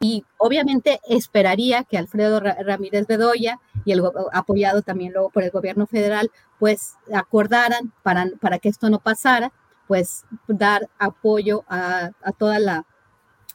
y 0.00 0.24
obviamente 0.38 0.98
esperaría 1.08 1.84
que 1.84 1.98
Alfredo 1.98 2.40
Ramírez 2.40 3.06
Bedoya 3.06 3.60
y 3.84 3.92
el 3.92 4.02
apoyado 4.32 4.82
también 4.82 5.12
luego 5.12 5.30
por 5.30 5.44
el 5.44 5.52
gobierno 5.52 5.86
federal 5.86 6.32
pues 6.58 6.94
acordaran 7.14 7.92
para, 8.02 8.26
para 8.40 8.58
que 8.58 8.70
esto 8.70 8.90
no 8.90 8.98
pasara, 8.98 9.52
pues 9.86 10.24
dar 10.48 10.88
apoyo 10.98 11.64
a 11.68 12.10
toda 12.38 12.58
la 12.58 12.86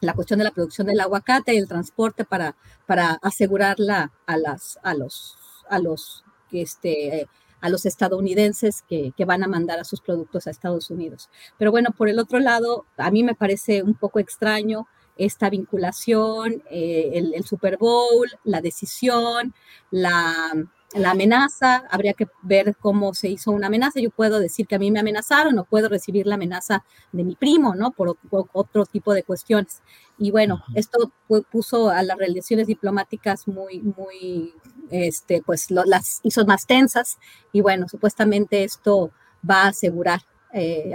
la 0.02 0.14
cuestión 0.14 0.40
de 0.40 0.46
la 0.46 0.52
producción 0.52 0.88
del 0.88 1.00
aguacate 1.00 1.54
y 1.54 1.58
el 1.58 1.68
transporte 1.68 2.26
para, 2.26 2.56
para 2.86 3.20
asegurarla 3.22 4.12
a, 4.26 4.38
las, 4.38 4.80
a 4.84 4.94
los, 4.94 5.38
a 5.70 5.80
los, 5.80 6.26
este, 6.52 7.28
a 7.62 7.70
los 7.70 7.86
estadounidenses 7.86 8.84
que, 8.88 9.14
que, 9.16 9.26
van 9.26 9.44
a 9.44 9.48
mandar 9.48 9.80
a 9.80 9.86
sus 9.86 10.02
productos 10.02 10.48
a 10.48 10.52
Estados 10.52 10.90
Unidos. 10.90 11.30
Pero 11.58 11.72
bueno, 11.72 11.92
por 11.92 12.10
el 12.10 12.20
otro 12.20 12.40
lado, 12.40 12.86
a 12.98 13.12
mí 13.12 13.24
me 13.24 13.36
parece 13.36 13.84
un 13.84 13.94
poco 13.94 14.20
extraño 14.20 14.88
esta 15.18 15.50
vinculación, 15.50 16.64
eh, 16.72 17.12
el, 17.14 17.34
el 17.36 17.46
Super 17.46 17.78
Bowl, 17.78 18.28
la 18.44 18.62
decisión, 18.62 19.54
la, 19.92 20.52
la 20.94 21.12
amenaza, 21.12 21.84
habría 21.90 22.14
que 22.14 22.28
ver 22.42 22.76
cómo 22.80 23.14
se 23.14 23.30
hizo 23.30 23.52
una 23.52 23.68
amenaza. 23.68 24.00
Yo 24.00 24.10
puedo 24.10 24.40
decir 24.40 24.68
que 24.68 24.76
a 24.76 24.80
mí 24.80 24.92
me 24.92 25.00
amenazaron, 25.00 25.56
no 25.56 25.66
puedo 25.66 25.90
recibir 25.90 26.28
la 26.28 26.36
amenaza 26.36 26.84
de 27.12 27.24
mi 27.24 27.36
primo, 27.36 27.76
¿no? 27.76 27.92
Por, 27.92 28.18
otro 28.54 28.86
tipo 28.86 29.14
de 29.14 29.24
cuestiones. 29.24 29.82
Y 30.18 30.32
bueno, 30.32 30.64
esto 30.76 31.12
puso 31.52 31.90
a 31.90 32.04
las 32.04 32.18
relaciones 32.18 32.68
diplomáticas 32.68 33.48
muy, 33.48 33.82
muy, 33.82 34.54
este, 34.90 35.42
pues 35.42 35.72
las 35.72 36.20
hizo 36.24 36.46
más 36.46 36.66
tensas. 36.66 37.18
Y 37.52 37.62
bueno, 37.62 37.88
supuestamente 37.88 38.64
esto 38.64 39.12
va 39.48 39.64
a 39.64 39.68
asegurar 39.70 40.22
eh, 40.54 40.92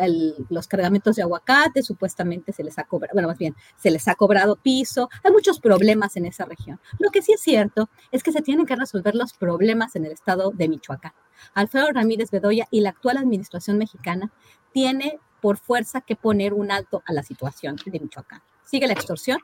los 0.48 0.66
cargamentos 0.66 1.16
de 1.16 1.22
aguacate, 1.22 1.82
supuestamente 1.82 2.52
se 2.52 2.62
les 2.62 2.78
ha 2.78 2.84
cobrado, 2.84 3.14
bueno, 3.14 3.28
más 3.28 3.38
bien, 3.38 3.54
se 3.76 3.90
les 3.90 4.06
ha 4.08 4.14
cobrado 4.14 4.56
piso, 4.56 5.08
hay 5.22 5.32
muchos 5.32 5.60
problemas 5.60 6.16
en 6.16 6.26
esa 6.26 6.44
región. 6.44 6.80
Lo 6.98 7.10
que 7.10 7.22
sí 7.22 7.32
es 7.32 7.40
cierto 7.40 7.88
es 8.10 8.22
que 8.22 8.32
se 8.32 8.42
tienen 8.42 8.66
que 8.66 8.76
resolver 8.76 9.14
los 9.14 9.32
problemas 9.32 9.96
en 9.96 10.04
el 10.04 10.12
estado 10.12 10.50
de 10.50 10.68
Michoacán. 10.68 11.12
Alfredo 11.54 11.88
Ramírez 11.92 12.30
Bedoya 12.30 12.66
y 12.70 12.80
la 12.80 12.90
actual 12.90 13.18
administración 13.18 13.78
mexicana 13.78 14.32
tiene 14.72 15.18
por 15.40 15.58
fuerza 15.58 16.00
que 16.00 16.16
poner 16.16 16.54
un 16.54 16.70
alto 16.70 17.02
a 17.06 17.12
la 17.12 17.22
situación 17.22 17.76
de 17.84 18.00
Michoacán. 18.00 18.42
Sigue 18.64 18.86
la 18.86 18.94
extorsión, 18.94 19.38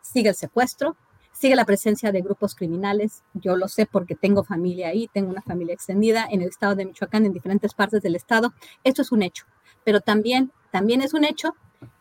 sigue 0.00 0.30
el 0.30 0.34
secuestro, 0.34 0.96
sigue 1.32 1.56
la 1.56 1.64
presencia 1.64 2.12
de 2.12 2.20
grupos 2.20 2.54
criminales. 2.54 3.22
Yo 3.34 3.56
lo 3.56 3.68
sé 3.68 3.86
porque 3.86 4.14
tengo 4.14 4.44
familia 4.44 4.88
ahí, 4.88 5.08
tengo 5.12 5.30
una 5.30 5.42
familia 5.42 5.74
extendida 5.74 6.26
en 6.30 6.42
el 6.42 6.48
estado 6.48 6.74
de 6.74 6.86
Michoacán, 6.86 7.26
en 7.26 7.32
diferentes 7.32 7.74
partes 7.74 8.02
del 8.02 8.14
estado. 8.14 8.52
Esto 8.84 9.02
es 9.02 9.12
un 9.12 9.22
hecho, 9.22 9.46
pero 9.84 10.00
también, 10.00 10.52
también 10.70 11.02
es 11.02 11.14
un 11.14 11.24
hecho 11.24 11.54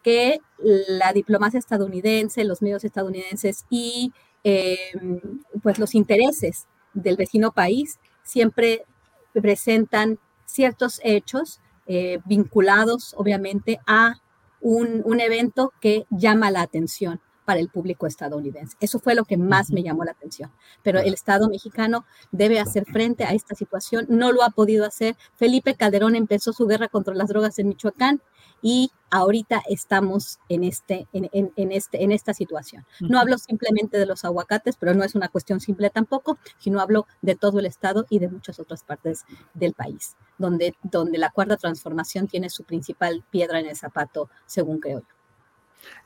que 0.03 0.39
la 0.59 1.13
diplomacia 1.13 1.57
estadounidense, 1.57 2.43
los 2.43 2.61
medios 2.61 2.83
estadounidenses 2.83 3.65
y 3.69 4.13
em, 4.43 5.41
pues 5.63 5.79
los 5.79 5.95
intereses 5.95 6.67
del 6.93 7.17
vecino 7.17 7.51
país 7.51 7.99
siempre 8.23 8.85
presentan 9.33 10.19
ciertos 10.45 10.99
hechos 11.03 11.61
eh, 11.87 12.19
vinculados 12.25 13.15
obviamente 13.17 13.79
a 13.87 14.15
un, 14.59 15.01
un 15.05 15.19
evento 15.19 15.73
que 15.79 16.05
llama 16.09 16.51
la 16.51 16.61
atención 16.61 17.21
para 17.51 17.59
el 17.59 17.67
público 17.67 18.07
estadounidense. 18.07 18.77
Eso 18.79 18.97
fue 18.97 19.13
lo 19.13 19.25
que 19.25 19.35
más 19.35 19.71
me 19.71 19.83
llamó 19.83 20.05
la 20.05 20.11
atención. 20.11 20.53
Pero 20.83 20.99
el 20.99 21.13
Estado 21.13 21.49
mexicano 21.49 22.05
debe 22.31 22.61
hacer 22.61 22.85
frente 22.85 23.25
a 23.25 23.33
esta 23.33 23.55
situación. 23.55 24.05
No 24.07 24.31
lo 24.31 24.43
ha 24.43 24.51
podido 24.51 24.85
hacer. 24.85 25.17
Felipe 25.35 25.75
Calderón 25.75 26.15
empezó 26.15 26.53
su 26.53 26.65
guerra 26.65 26.87
contra 26.87 27.13
las 27.13 27.27
drogas 27.27 27.59
en 27.59 27.67
Michoacán 27.67 28.21
y 28.61 28.89
ahorita 29.09 29.63
estamos 29.67 30.39
en, 30.47 30.63
este, 30.63 31.09
en, 31.11 31.71
este, 31.73 32.05
en 32.05 32.13
esta 32.13 32.33
situación. 32.33 32.85
No 33.01 33.19
hablo 33.19 33.37
simplemente 33.37 33.97
de 33.97 34.05
los 34.05 34.23
aguacates, 34.23 34.77
pero 34.77 34.93
no 34.93 35.03
es 35.03 35.13
una 35.13 35.27
cuestión 35.27 35.59
simple 35.59 35.89
tampoco, 35.89 36.37
sino 36.57 36.79
hablo 36.79 37.05
de 37.21 37.35
todo 37.35 37.59
el 37.59 37.65
Estado 37.65 38.05
y 38.09 38.19
de 38.19 38.29
muchas 38.29 38.61
otras 38.61 38.85
partes 38.85 39.25
del 39.53 39.73
país, 39.73 40.15
donde, 40.37 40.77
donde 40.83 41.17
la 41.17 41.31
cuarta 41.31 41.57
transformación 41.57 42.29
tiene 42.29 42.49
su 42.49 42.63
principal 42.63 43.25
piedra 43.29 43.59
en 43.59 43.65
el 43.65 43.75
zapato, 43.75 44.29
según 44.45 44.79
creo 44.79 45.01
yo. 45.01 45.20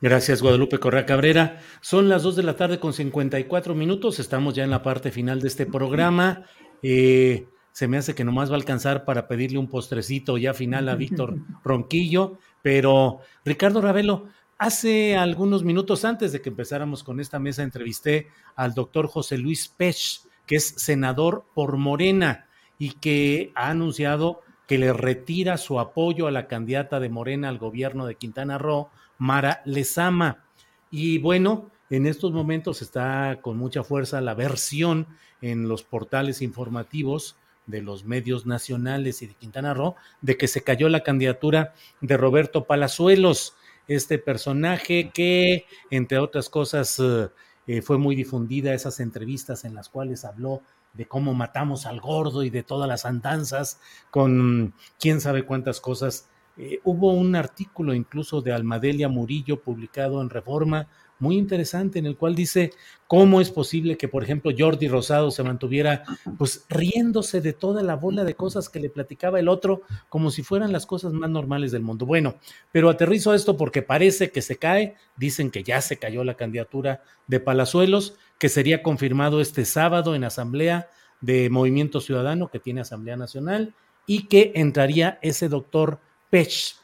Gracias, 0.02 0.42
Guadalupe 0.42 0.80
Correa 0.80 1.06
Cabrera. 1.06 1.62
Son 1.82 2.10
las 2.10 2.24
2 2.24 2.36
de 2.36 2.44
la 2.44 2.56
tarde 2.56 2.80
con 2.80 2.94
54 2.94 3.76
minutos. 3.76 4.20
Estamos 4.20 4.54
ya 4.54 4.64
en 4.64 4.70
la 4.70 4.84
parte 4.84 5.12
final 5.12 5.42
de 5.42 5.48
este 5.48 5.66
programa. 5.66 6.44
Eh, 6.84 7.48
se 7.72 7.88
me 7.88 7.98
hace 7.98 8.16
que 8.16 8.24
nomás 8.24 8.50
va 8.50 8.54
a 8.54 8.58
alcanzar 8.58 9.06
para 9.06 9.28
pedirle 9.28 9.58
un 9.58 9.68
postrecito 9.68 10.38
ya 10.38 10.54
final 10.54 10.90
a 10.90 10.96
Víctor 10.98 11.38
Ronquillo. 11.64 12.38
Pero, 12.62 13.20
Ricardo 13.44 13.82
Ravelo, 13.82 14.28
hace 14.58 15.18
algunos 15.18 15.64
minutos 15.64 16.06
antes 16.06 16.32
de 16.32 16.42
que 16.42 16.50
empezáramos 16.50 17.04
con 17.04 17.20
esta 17.20 17.40
mesa, 17.40 17.64
entrevisté 17.64 18.28
al 18.56 18.74
doctor 18.74 19.08
José 19.08 19.38
Luis 19.38 19.68
Pech, 19.68 20.22
que 20.46 20.56
es 20.58 20.66
senador 20.78 21.46
por 21.54 21.78
Morena 21.78 22.48
y 22.78 22.92
que 22.92 23.52
ha 23.56 23.70
anunciado 23.70 24.42
que 24.68 24.78
le 24.78 24.94
retira 24.94 25.58
su 25.58 25.80
apoyo 25.80 26.28
a 26.28 26.32
la 26.32 26.48
candidata 26.48 27.00
de 27.00 27.10
Morena 27.10 27.50
al 27.50 27.60
gobierno 27.60 28.06
de 28.06 28.16
Quintana 28.16 28.58
Roo 28.58 28.90
Mara 29.18 29.62
Lezama. 29.66 30.44
Y 30.92 31.18
bueno, 31.20 31.72
en 31.90 32.08
estos 32.08 32.32
momentos 32.32 32.82
está 32.82 33.40
con 33.42 33.58
mucha 33.58 33.84
fuerza 33.84 34.22
la 34.22 34.34
versión 34.34 35.08
en 35.42 35.68
los 35.68 35.84
portales 35.84 36.42
informativos 36.42 37.36
de 37.68 37.82
los 37.82 38.06
medios 38.06 38.46
nacionales 38.46 39.22
y 39.22 39.28
de 39.28 39.34
Quintana 39.34 39.74
Roo 39.74 39.96
de 40.22 40.38
que 40.38 40.48
se 40.48 40.64
cayó 40.64 40.90
la 40.90 41.04
candidatura 41.04 41.74
de 42.02 42.18
Roberto 42.18 42.66
Palazuelos, 42.66 43.56
este 43.88 44.18
personaje 44.18 45.12
que, 45.14 45.66
entre 45.90 46.20
otras 46.20 46.50
cosas, 46.50 47.00
eh, 47.00 47.30
eh, 47.68 47.82
fue 47.82 47.98
muy 47.98 48.16
difundida 48.16 48.74
esas 48.74 49.00
entrevistas 49.00 49.66
en 49.66 49.76
las 49.76 49.90
cuales 49.90 50.26
habló 50.26 50.62
de 50.94 51.08
cómo 51.08 51.34
matamos 51.34 51.86
al 51.86 52.00
gordo 52.00 52.44
y 52.44 52.50
de 52.50 52.64
todas 52.64 52.88
las 52.88 53.06
andanzas 53.06 53.80
con 54.12 54.74
quién 55.00 55.20
sabe 55.20 55.44
cuántas 55.44 55.82
cosas 55.82 56.30
eh, 56.58 56.80
hubo 56.84 57.14
un 57.14 57.36
artículo 57.36 57.94
incluso 57.94 58.42
de 58.42 58.54
Almadelia 58.54 59.10
Murillo 59.10 59.62
publicado 59.62 60.22
en 60.22 60.30
Reforma 60.30 60.88
muy 61.20 61.38
interesante 61.38 62.00
en 62.00 62.06
el 62.06 62.18
cual 62.18 62.36
dice 62.36 62.72
cómo 63.08 63.40
es 63.40 63.50
posible 63.50 63.98
que, 63.98 64.08
por 64.08 64.24
ejemplo, 64.24 64.52
Jordi 64.58 64.88
Rosado 64.88 65.32
se 65.32 65.44
mantuviera 65.44 66.04
pues 66.38 66.66
riéndose 66.70 67.42
de 67.42 67.54
toda 67.54 67.84
la 67.84 67.96
bola 67.96 68.24
de 68.24 68.36
cosas 68.36 68.70
que 68.70 68.80
le 68.80 68.90
platicaba 68.90 69.40
el 69.40 69.48
otro 69.48 69.82
como 70.10 70.32
si 70.32 70.44
fueran 70.44 70.72
las 70.72 70.86
cosas 70.86 71.14
más 71.14 71.30
normales 71.30 71.72
del 71.72 71.84
mundo. 71.84 72.06
Bueno, 72.06 72.36
pero 72.72 72.90
aterrizo 72.90 73.34
esto 73.34 73.56
porque 73.56 73.82
parece 73.82 74.32
que 74.32 74.42
se 74.42 74.58
cae, 74.58 74.96
dicen 75.16 75.52
que 75.52 75.64
ya 75.64 75.82
se 75.82 75.98
cayó 75.98 76.24
la 76.24 76.36
candidatura 76.36 77.04
de 77.28 77.40
Palazuelos, 77.40 78.16
que 78.38 78.50
sería 78.50 78.84
confirmado 78.84 79.40
este 79.40 79.66
sábado 79.66 80.16
en 80.16 80.24
asamblea 80.24 80.90
de 81.22 81.50
Movimiento 81.50 82.02
Ciudadano, 82.02 82.50
que 82.50 82.60
tiene 82.60 82.82
Asamblea 82.82 83.16
Nacional, 83.16 83.74
y 84.06 84.28
que 84.28 84.52
entraría 84.56 85.18
ese 85.22 85.50
doctor 85.50 86.00
Pech. 86.30 86.76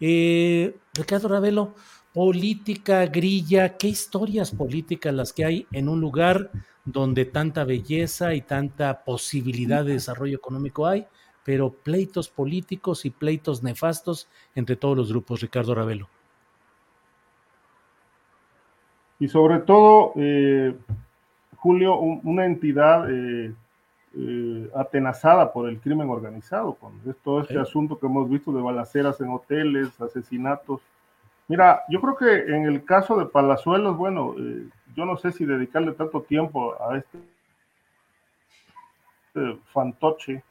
Eh, 0.00 0.76
Ricardo 0.94 1.28
Ravelo, 1.28 1.74
política, 2.12 3.06
grilla, 3.06 3.76
¿qué 3.76 3.88
historias 3.88 4.50
políticas 4.52 5.14
las 5.14 5.32
que 5.32 5.44
hay 5.44 5.66
en 5.72 5.88
un 5.88 6.00
lugar 6.00 6.50
donde 6.84 7.24
tanta 7.24 7.64
belleza 7.64 8.34
y 8.34 8.40
tanta 8.40 9.04
posibilidad 9.04 9.84
de 9.84 9.94
desarrollo 9.94 10.36
económico 10.36 10.86
hay, 10.86 11.06
pero 11.44 11.70
pleitos 11.70 12.28
políticos 12.28 13.04
y 13.04 13.10
pleitos 13.10 13.62
nefastos 13.62 14.28
entre 14.54 14.76
todos 14.76 14.96
los 14.96 15.10
grupos, 15.10 15.40
Ricardo 15.40 15.74
Ravelo. 15.74 16.08
Y 19.20 19.28
sobre 19.28 19.58
todo, 19.60 20.12
eh, 20.16 20.74
Julio, 21.56 21.98
una 21.98 22.46
entidad 22.46 23.10
eh, 23.10 23.52
eh, 24.20 24.70
atenazada 24.74 25.52
por 25.52 25.68
el 25.68 25.80
crimen 25.80 26.10
organizado, 26.10 26.74
con 26.74 27.00
todo 27.22 27.42
este 27.42 27.58
asunto 27.58 27.98
que 27.98 28.06
hemos 28.06 28.28
visto 28.28 28.52
de 28.52 28.60
balaceras 28.60 29.20
en 29.20 29.30
hoteles, 29.30 30.00
asesinatos. 30.00 30.80
Mira, 31.46 31.82
yo 31.88 32.00
creo 32.00 32.16
que 32.16 32.54
en 32.54 32.66
el 32.66 32.84
caso 32.84 33.16
de 33.16 33.26
Palazuelos, 33.26 33.96
bueno, 33.96 34.34
yo 34.94 35.04
no 35.04 35.16
sé 35.16 35.32
si 35.32 35.46
dedicarle 35.46 35.92
tanto 35.92 36.22
tiempo 36.22 36.74
a 36.82 36.98
este, 36.98 37.18
este 39.28 39.58
fantoche. 39.72 40.42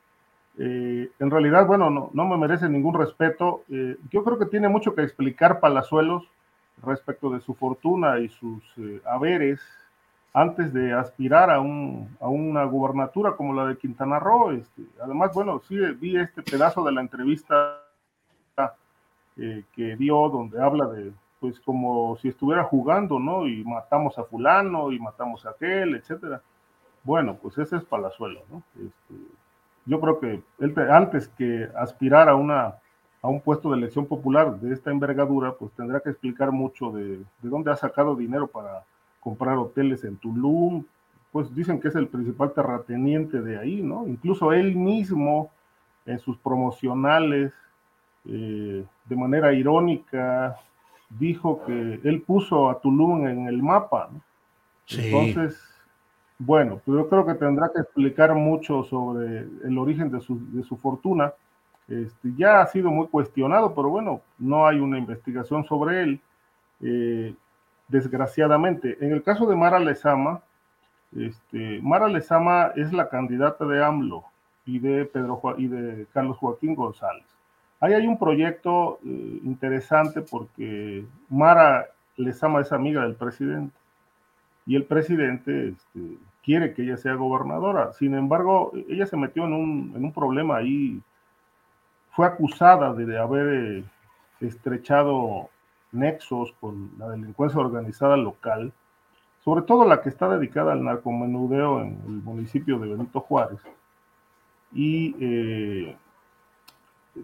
en 0.58 1.30
realidad, 1.30 1.68
bueno, 1.68 1.90
no, 1.90 2.10
no, 2.14 2.26
me 2.26 2.38
merece 2.38 2.70
ningún 2.70 2.96
respeto. 2.96 3.64
yo 3.68 4.24
creo 4.24 4.40
que 4.40 4.46
tiene 4.46 4.70
mucho 4.70 4.96
que 4.96 5.04
explicar 5.04 5.60
Palazuelos 5.60 6.24
respecto 6.84 7.30
de 7.30 7.42
su 7.42 7.54
fortuna 7.54 8.20
y 8.20 8.30
sus 8.30 8.64
eh, 8.78 9.02
haberes 9.06 9.60
antes 10.34 10.74
de 10.74 10.94
aspirar 10.94 11.50
a, 11.50 11.60
un, 11.60 12.16
a, 12.20 12.28
una 12.28 12.64
gubernatura 12.66 13.36
como 13.36 13.54
la 13.54 13.66
de 13.66 13.78
Quintana 13.78 14.20
Roo. 14.20 14.52
Este, 14.52 14.84
además, 15.02 15.32
bueno, 15.34 15.62
sí 15.68 15.76
vi 16.00 16.18
este 16.18 16.44
pedazo 16.44 16.84
de 16.84 16.92
la 16.92 17.02
entrevista 17.02 17.82
eh, 19.38 19.64
que 19.74 19.96
dio 19.96 20.30
donde 20.30 20.62
habla 20.62 20.88
de, 20.88 21.12
pues 21.40 21.60
como 21.60 22.18
si 22.18 22.30
estuviera 22.30 22.64
jugando, 22.64 23.20
¿no? 23.20 23.48
Y 23.48 23.64
matamos 23.64 24.18
a 24.18 24.24
fulano 24.24 24.92
y 24.92 25.00
matamos 25.00 25.46
a 25.46 25.52
aquel, 25.52 25.96
etcétera. 25.96 26.42
Bueno, 27.04 27.38
pues 27.42 27.58
ese 27.58 27.78
es 27.78 27.84
Palazuelo, 27.84 28.42
¿no? 28.50 28.64
Este, 28.76 29.16
yo 29.86 30.00
creo 30.02 30.20
que 30.20 30.42
él 30.60 30.76
antes 30.92 31.30
que 31.30 31.70
aspirar 31.76 32.30
a 32.30 32.36
una 32.36 32.76
a 33.22 33.30
un 33.30 33.42
puesto 33.42 33.72
de 33.72 33.78
elección 33.78 34.06
popular 34.06 34.60
de 34.60 34.74
esta 34.74 34.92
envergadura, 34.92 35.54
pues 35.54 35.72
tendrá 35.72 36.00
que 36.00 36.10
explicar 36.10 36.52
mucho 36.52 36.92
de, 36.92 37.18
de 37.18 37.50
dónde 37.50 37.72
ha 37.72 37.76
sacado 37.76 38.16
dinero 38.16 38.48
para 38.48 38.84
comprar 39.28 39.58
hoteles 39.58 40.04
en 40.04 40.18
Tulum, 40.18 40.86
pues 41.32 41.54
dicen 41.54 41.80
que 41.80 41.90
es 41.90 41.96
el 41.96 42.08
principal 42.08 42.54
terrateniente 42.54 43.42
de 43.42 43.58
ahí, 43.58 43.82
¿no? 43.82 44.08
Incluso 44.08 44.54
él 44.54 44.76
mismo 44.76 45.52
en 46.06 46.20
sus 46.20 46.38
promocionales, 46.38 47.52
eh, 48.26 48.86
de 49.06 49.16
manera 49.16 49.52
irónica, 49.54 50.56
dijo 51.10 51.64
que 51.66 52.00
él 52.04 52.22
puso 52.22 52.70
a 52.70 52.80
Tulum 52.80 53.28
en 53.28 53.48
el 53.48 53.62
mapa, 53.62 54.10
¿no? 54.12 54.22
Entonces, 54.90 55.60
bueno, 56.40 56.80
pues 56.86 56.98
yo 56.98 57.10
creo 57.10 57.26
que 57.26 57.34
tendrá 57.34 57.70
que 57.74 57.82
explicar 57.82 58.34
mucho 58.36 58.84
sobre 58.84 59.48
el 59.66 59.78
origen 59.78 60.10
de 60.10 60.22
su, 60.22 60.40
de 60.54 60.64
su 60.64 60.78
fortuna 60.78 61.34
este, 61.88 62.34
ya 62.38 62.62
ha 62.62 62.68
sido 62.68 62.92
muy 62.92 63.08
cuestionado, 63.08 63.74
pero 63.74 63.90
bueno, 63.90 64.22
no 64.38 64.68
hay 64.68 64.80
una 64.80 64.98
investigación 64.98 65.66
sobre 65.66 66.04
él, 66.04 66.22
eh, 66.82 67.34
desgraciadamente. 67.88 68.98
En 69.02 69.12
el 69.12 69.24
caso 69.24 69.46
de 69.46 69.56
Mara 69.56 69.80
Lezama, 69.80 70.42
este, 71.16 71.80
Mara 71.82 72.08
Lezama 72.08 72.72
es 72.76 72.92
la 72.94 73.10
candidata 73.10 73.66
de 73.66 73.84
AMLO 73.84 74.26
y 74.66 74.80
de, 74.80 75.06
Pedro, 75.06 75.42
y 75.58 75.68
de 75.68 76.06
Carlos 76.14 76.38
Joaquín 76.38 76.76
González. 76.76 77.26
Ahí 77.80 77.94
hay 77.94 78.08
un 78.08 78.18
proyecto 78.18 79.00
eh, 79.06 79.40
interesante 79.44 80.22
porque 80.22 81.06
Mara 81.30 81.88
Lezama 82.18 82.62
es 82.62 82.72
amiga 82.72 83.04
del 83.04 83.16
presidente 83.16 83.76
y 84.66 84.76
el 84.76 84.84
presidente 84.84 85.70
este, 85.70 86.18
quiere 86.44 86.74
que 86.74 86.84
ella 86.84 86.98
sea 86.98 87.14
gobernadora. 87.14 87.94
Sin 87.94 88.16
embargo, 88.16 88.72
ella 88.90 89.06
se 89.06 89.16
metió 89.16 89.46
en 89.46 89.54
un, 89.54 90.12
problema 90.14 90.58
ahí 90.58 91.02
fue 92.12 92.26
acusada 92.26 92.94
de 92.94 93.18
haber 93.18 93.48
eh, 93.54 93.84
estrechado 94.42 95.50
nexos 95.92 96.54
con 96.60 96.92
la 96.98 97.10
delincuencia 97.10 97.60
organizada 97.60 98.18
local, 98.18 98.74
sobre 99.44 99.62
todo 99.62 99.86
la 99.86 100.02
que 100.02 100.10
está 100.10 100.28
dedicada 100.30 100.74
al 100.74 100.84
narcomenudeo 100.84 101.82
en 101.82 102.02
el 102.06 102.22
municipio 102.24 102.80
de 102.80 102.90
Benito 102.90 103.22
Juárez. 103.22 103.60
Y 104.74 105.16
eh, 105.20 105.98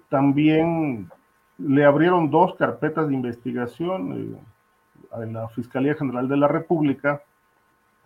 también 0.10 1.10
le 1.57 1.85
abrieron 1.85 2.30
dos 2.30 2.56
carpetas 2.56 3.07
de 3.07 3.14
investigación 3.14 4.14
eh, 4.14 5.22
en 5.23 5.34
la 5.34 5.48
Fiscalía 5.49 5.95
General 5.95 6.27
de 6.27 6.38
la 6.38 6.48
República 6.48 7.22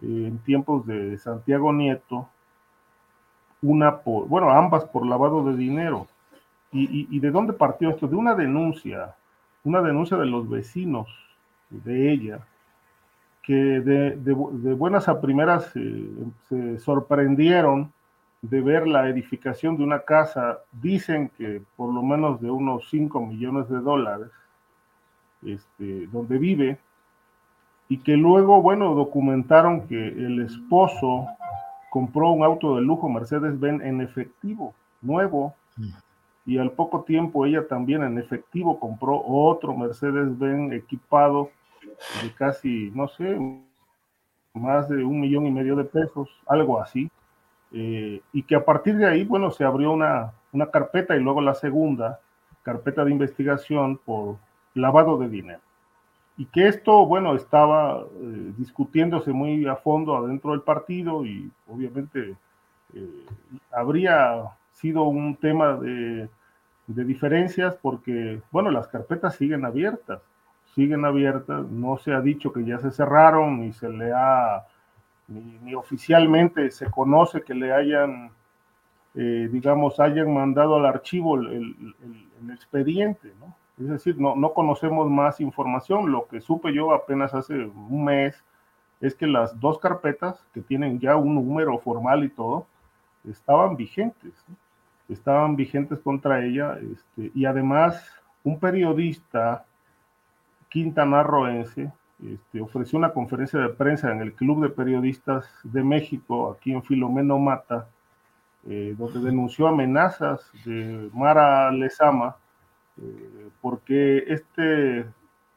en 0.01 0.37
tiempos 0.39 0.85
de 0.85 1.17
Santiago 1.17 1.73
Nieto, 1.73 2.29
una 3.61 3.97
por, 3.97 4.27
bueno, 4.27 4.51
ambas 4.51 4.85
por 4.85 5.05
lavado 5.05 5.43
de 5.43 5.57
dinero 5.57 6.07
¿Y, 6.71 7.19
de 7.19 7.31
dónde 7.31 7.53
partió 7.53 7.89
esto? 7.89 8.07
De 8.07 8.15
una 8.15 8.35
denuncia, 8.35 9.15
una 9.67 9.81
denuncia 9.81 10.15
de 10.15 10.25
los 10.25 10.49
vecinos 10.49 11.09
de 11.69 12.13
ella, 12.13 12.39
que 13.43 13.53
de, 13.53 14.33
buenas 14.73 15.09
a 15.09 15.19
primeras 15.19 15.69
eh, 15.75 16.09
se 16.47 16.79
sorprendieron 16.79 17.91
de 18.41 18.61
ver 18.61 18.87
la 18.87 19.09
edificación 19.09 19.75
de 19.75 19.83
una 19.83 19.99
casa, 19.99 20.59
dicen 20.71 21.29
que 21.37 21.61
por 21.75 21.93
lo 21.93 22.01
menos 22.01 22.39
de 22.39 22.49
unos 22.49 22.89
5 22.89 23.25
millones 23.25 23.67
de 23.67 23.79
dólares, 23.79 24.29
este, 25.45 26.07
donde 26.07 26.37
vive, 26.37 26.77
y 27.89 27.97
que 27.97 28.15
luego, 28.15 28.61
bueno, 28.61 28.95
documentaron 28.95 29.85
que 29.87 30.07
el 30.07 30.39
esposo 30.41 31.27
compró 31.89 32.29
un 32.29 32.45
auto 32.45 32.77
de 32.77 32.83
lujo 32.83 33.09
Mercedes-Benz 33.09 33.83
en 33.83 33.99
efectivo, 33.99 34.73
nuevo, 35.01 35.55
mm 35.75 36.06
y 36.47 36.57
al 36.57 36.71
poco 36.71 37.03
tiempo 37.03 37.45
ella 37.45 37.67
también 37.67 38.03
en 38.03 38.17
efectivo 38.17 38.79
compró 38.79 39.21
otro 39.21 39.75
Mercedes-Benz 39.75 40.71
equipado 40.73 41.51
de 42.23 42.31
casi, 42.33 42.89
no 42.95 43.09
sé, 43.09 43.37
más 44.53 44.87
de 44.87 45.03
un 45.03 45.19
millón 45.19 45.45
y 45.45 45.51
medio 45.51 45.75
de 45.75 45.83
pesos, 45.83 46.29
algo 46.47 46.81
así, 46.81 47.11
eh, 47.73 48.21
y 48.31 48.43
que 48.43 48.55
a 48.55 48.63
partir 48.63 48.95
de 48.95 49.05
ahí, 49.05 49.25
bueno, 49.25 49.51
se 49.51 49.65
abrió 49.65 49.91
una, 49.91 50.31
una 50.53 50.71
carpeta 50.71 51.17
y 51.17 51.19
luego 51.19 51.41
la 51.41 51.53
segunda 51.53 52.21
carpeta 52.63 53.03
de 53.03 53.11
investigación 53.11 53.97
por 53.97 54.37
lavado 54.73 55.17
de 55.17 55.27
dinero. 55.27 55.59
Y 56.37 56.45
que 56.45 56.69
esto, 56.69 57.05
bueno, 57.05 57.35
estaba 57.35 57.99
eh, 57.99 58.53
discutiéndose 58.57 59.33
muy 59.33 59.65
a 59.65 59.75
fondo 59.75 60.15
adentro 60.15 60.51
del 60.51 60.61
partido 60.61 61.25
y 61.25 61.51
obviamente 61.67 62.35
eh, 62.93 63.25
habría 63.71 64.43
sido 64.71 65.03
un 65.03 65.35
tema 65.35 65.75
de 65.75 66.29
de 66.87 67.03
diferencias 67.03 67.75
porque, 67.75 68.41
bueno, 68.51 68.71
las 68.71 68.87
carpetas 68.87 69.35
siguen 69.35 69.65
abiertas, 69.65 70.21
siguen 70.73 71.05
abiertas, 71.05 71.65
no 71.69 71.97
se 71.97 72.13
ha 72.13 72.21
dicho 72.21 72.53
que 72.53 72.63
ya 72.63 72.79
se 72.79 72.91
cerraron, 72.91 73.59
ni 73.59 73.73
se 73.73 73.89
le 73.89 74.11
ha, 74.13 74.65
ni, 75.27 75.75
oficialmente 75.75 76.71
se 76.71 76.89
conoce 76.89 77.41
que 77.41 77.53
le 77.53 77.73
hayan, 77.73 78.31
eh, 79.15 79.49
digamos, 79.51 79.99
hayan 79.99 80.33
mandado 80.33 80.75
al 80.77 80.85
archivo 80.85 81.37
el, 81.37 81.75
expediente, 82.51 83.33
¿no? 83.39 83.55
Es 83.79 83.89
decir, 83.89 84.19
no, 84.19 84.35
no 84.35 84.53
conocemos 84.53 85.07
más 85.09 85.39
información, 85.39 86.11
lo 86.11 86.27
que 86.27 86.41
supe 86.41 86.73
yo 86.73 86.93
apenas 86.93 87.33
hace 87.35 87.53
un 87.53 88.05
mes 88.05 88.43
es 89.01 89.13
que 89.13 89.27
las 89.27 89.59
dos 89.59 89.77
carpetas, 89.77 90.43
que 90.53 90.61
tienen 90.61 90.99
ya 90.99 91.15
un 91.15 91.35
número 91.35 91.77
formal 91.77 92.23
y 92.23 92.29
todo, 92.29 92.65
estaban 93.29 93.75
vigentes. 93.75 94.33
Estaban 95.09 95.55
vigentes 95.55 95.99
contra 95.99 96.43
ella, 96.43 96.77
este, 96.79 97.31
y 97.33 97.45
además 97.45 98.03
un 98.43 98.59
periodista 98.59 99.65
quintanarroense 100.69 101.91
este, 102.23 102.61
ofreció 102.61 102.97
una 102.97 103.13
conferencia 103.13 103.59
de 103.59 103.69
prensa 103.69 104.11
en 104.11 104.21
el 104.21 104.33
Club 104.33 104.63
de 104.63 104.69
Periodistas 104.69 105.45
de 105.63 105.83
México, 105.83 106.51
aquí 106.51 106.73
en 106.73 106.81
Filomeno 106.81 107.37
Mata, 107.37 107.87
eh, 108.67 108.95
donde 108.97 109.19
denunció 109.19 109.67
amenazas 109.67 110.51
de 110.65 111.09
Mara 111.13 111.71
Lezama, 111.71 112.35
eh, 112.99 113.49
porque 113.61 114.23
este 114.27 115.05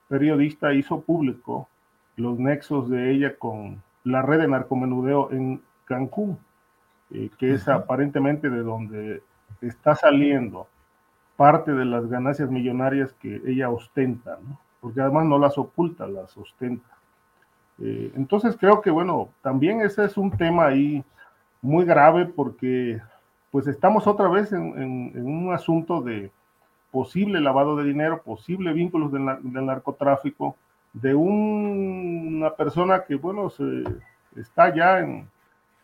periodista 0.08 0.74
hizo 0.74 1.00
público 1.00 1.68
los 2.16 2.38
nexos 2.38 2.90
de 2.90 3.10
ella 3.10 3.36
con 3.36 3.82
la 4.04 4.20
red 4.20 4.40
de 4.40 4.48
narcomenudeo 4.48 5.32
en 5.32 5.62
Cancún, 5.86 6.38
eh, 7.10 7.30
que 7.38 7.54
es 7.54 7.66
aparentemente 7.68 8.50
de 8.50 8.62
donde 8.62 9.22
está 9.60 9.94
saliendo 9.94 10.66
parte 11.36 11.72
de 11.72 11.84
las 11.84 12.06
ganancias 12.08 12.50
millonarias 12.50 13.12
que 13.14 13.40
ella 13.46 13.70
ostenta, 13.70 14.38
¿no? 14.46 14.58
porque 14.80 15.00
además 15.00 15.26
no 15.26 15.38
las 15.38 15.58
oculta, 15.58 16.06
las 16.06 16.36
ostenta. 16.36 16.88
Eh, 17.78 18.12
entonces 18.14 18.56
creo 18.58 18.80
que, 18.80 18.90
bueno, 18.90 19.30
también 19.42 19.80
ese 19.80 20.04
es 20.04 20.16
un 20.16 20.30
tema 20.30 20.66
ahí 20.66 21.04
muy 21.62 21.84
grave 21.84 22.26
porque 22.26 23.00
pues 23.50 23.66
estamos 23.66 24.06
otra 24.06 24.28
vez 24.28 24.52
en, 24.52 25.12
un 25.26 25.52
asunto 25.52 26.00
de 26.00 26.30
posible 26.90 27.40
lavado 27.40 27.76
de 27.76 27.84
dinero, 27.84 28.22
posible 28.22 28.72
vínculos 28.72 29.12
del, 29.12 29.24
narcotráfico, 29.64 30.56
de 30.92 31.14
una 31.14 32.54
persona 32.54 33.04
que, 33.04 33.16
bueno, 33.16 33.50
está 34.36 34.74
ya 34.74 35.00
en, 35.00 35.28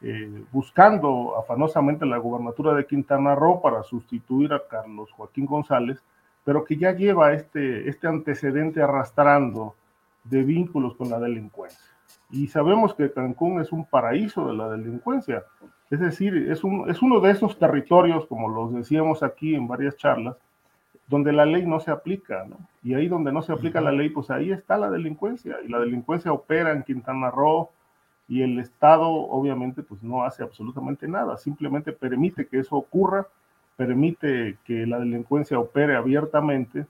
eh, 0.03 0.45
buscando 0.53 1.39
afanosamente 1.39 2.05
la 2.05 2.19
gubernatura 2.19 2.75
de 2.75 2.87
Quintana 2.87 3.35
Roo 3.35 3.63
para 3.63 3.83
sustituir 3.83 4.53
a 4.53 4.67
Carlos 4.69 5.11
Joaquín 5.13 5.47
González, 5.47 6.03
pero 6.45 6.65
que 6.65 6.77
ya 6.77 6.93
lleva 6.93 7.33
este, 7.33 7.89
este 7.89 8.07
antecedente 8.07 8.83
arrastrando 8.83 9.75
de 10.25 10.43
vínculos 10.43 10.97
con 10.97 11.11
la 11.11 11.19
delincuencia. 11.19 11.85
Y 12.31 12.49
sabemos 12.49 12.95
que 12.95 13.13
Cancún 13.13 13.61
es 13.61 13.73
un 13.73 13.85
paraíso 13.85 14.49
de 14.49 14.55
la 14.55 14.69
delincuencia, 14.69 15.45
es 15.91 16.01
decir, 16.01 16.37
es, 16.51 16.65
un, 16.65 16.91
es 16.91 17.01
uno 17.01 17.21
de 17.21 17.31
esos 17.31 17.59
territorios, 17.59 18.27
como 18.27 18.49
los 18.49 18.75
decíamos 18.75 19.23
aquí 19.23 19.55
en 19.55 19.69
varias 19.69 19.97
charlas, 19.97 20.37
donde 21.07 21.33
la 21.33 21.47
ley 21.47 21.65
no 21.65 21.79
se 21.79 21.93
aplica, 21.93 22.45
¿no? 22.45 22.57
Y 22.83 22.95
ahí 22.95 23.07
donde 23.07 23.33
no 23.33 23.43
se 23.43 23.53
aplica 23.53 23.81
la 23.81 23.93
ley, 23.93 24.11
pues 24.11 24.31
ahí 24.31 24.51
está 24.51 24.77
la 24.77 24.91
delincuencia, 24.91 25.57
y 25.65 25.69
la 25.69 25.79
delincuencia 25.79 26.33
opera 26.33 26.73
en 26.73 26.83
Quintana 26.83 27.31
Roo, 27.31 27.71
y 28.29 28.43
el 28.43 28.59
Estado 28.59 29.09
obviamente 29.09 29.83
pues 29.83 30.03
no 30.03 30.25
hace 30.25 30.43
absolutamente 30.43 31.07
nada, 31.07 31.37
simplemente 31.37 31.93
permite 31.93 32.47
que 32.47 32.59
eso 32.59 32.77
ocurra, 32.77 33.27
permite 33.77 34.59
que 34.65 34.87
la 34.87 34.99
delincuencia 34.99 35.59
opere 35.59 35.97
abiertamente 35.97 36.87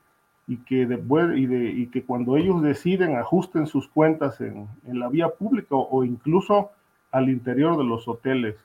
y 0.46 0.58
que, 0.58 0.86
después, 0.86 1.36
y, 1.36 1.46
de, 1.46 1.70
y 1.70 1.88
que 1.88 2.04
cuando 2.04 2.36
ellos 2.36 2.62
deciden 2.62 3.16
ajusten 3.16 3.66
sus 3.66 3.88
cuentas 3.88 4.40
en, 4.40 4.68
en, 4.86 5.00
la 5.00 5.08
vía 5.08 5.28
pública 5.28 5.74
o 5.74 6.04
incluso 6.04 6.70
al 7.10 7.28
interior 7.28 7.76
de 7.76 7.84
los 7.84 8.06
hoteles 8.06 8.56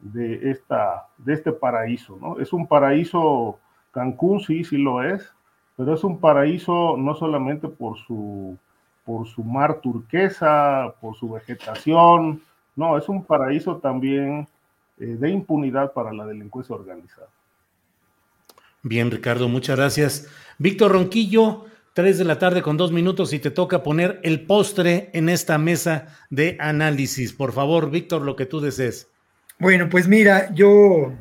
de, 0.00 0.50
esta, 0.50 1.08
de 1.18 1.34
este 1.34 1.52
paraíso. 1.52 2.18
¿no? 2.20 2.38
Es 2.40 2.52
un 2.52 2.66
paraíso, 2.66 3.58
Cancún 3.90 4.40
sí, 4.40 4.64
sí 4.64 4.78
lo 4.78 5.02
es, 5.02 5.34
pero 5.76 5.94
es 5.94 6.02
un 6.02 6.18
paraíso 6.18 6.96
no 6.96 7.14
solamente 7.14 7.68
por 7.68 7.98
su 7.98 8.56
por 9.08 9.26
su 9.26 9.42
mar 9.42 9.80
turquesa, 9.80 10.92
por 11.00 11.16
su 11.16 11.30
vegetación. 11.30 12.42
No, 12.76 12.98
es 12.98 13.08
un 13.08 13.24
paraíso 13.24 13.78
también 13.78 14.46
eh, 15.00 15.16
de 15.18 15.30
impunidad 15.30 15.94
para 15.94 16.12
la 16.12 16.26
delincuencia 16.26 16.76
organizada. 16.76 17.28
Bien, 18.82 19.10
Ricardo, 19.10 19.48
muchas 19.48 19.78
gracias. 19.78 20.28
Víctor 20.58 20.92
Ronquillo, 20.92 21.64
tres 21.94 22.18
de 22.18 22.26
la 22.26 22.38
tarde 22.38 22.60
con 22.60 22.76
dos 22.76 22.92
minutos 22.92 23.32
y 23.32 23.38
te 23.38 23.50
toca 23.50 23.82
poner 23.82 24.20
el 24.24 24.44
postre 24.44 25.08
en 25.14 25.30
esta 25.30 25.56
mesa 25.56 26.08
de 26.28 26.58
análisis. 26.60 27.32
Por 27.32 27.52
favor, 27.52 27.90
Víctor, 27.90 28.20
lo 28.20 28.36
que 28.36 28.44
tú 28.44 28.60
desees. 28.60 29.08
Bueno, 29.58 29.88
pues 29.88 30.06
mira, 30.06 30.52
yo 30.52 31.14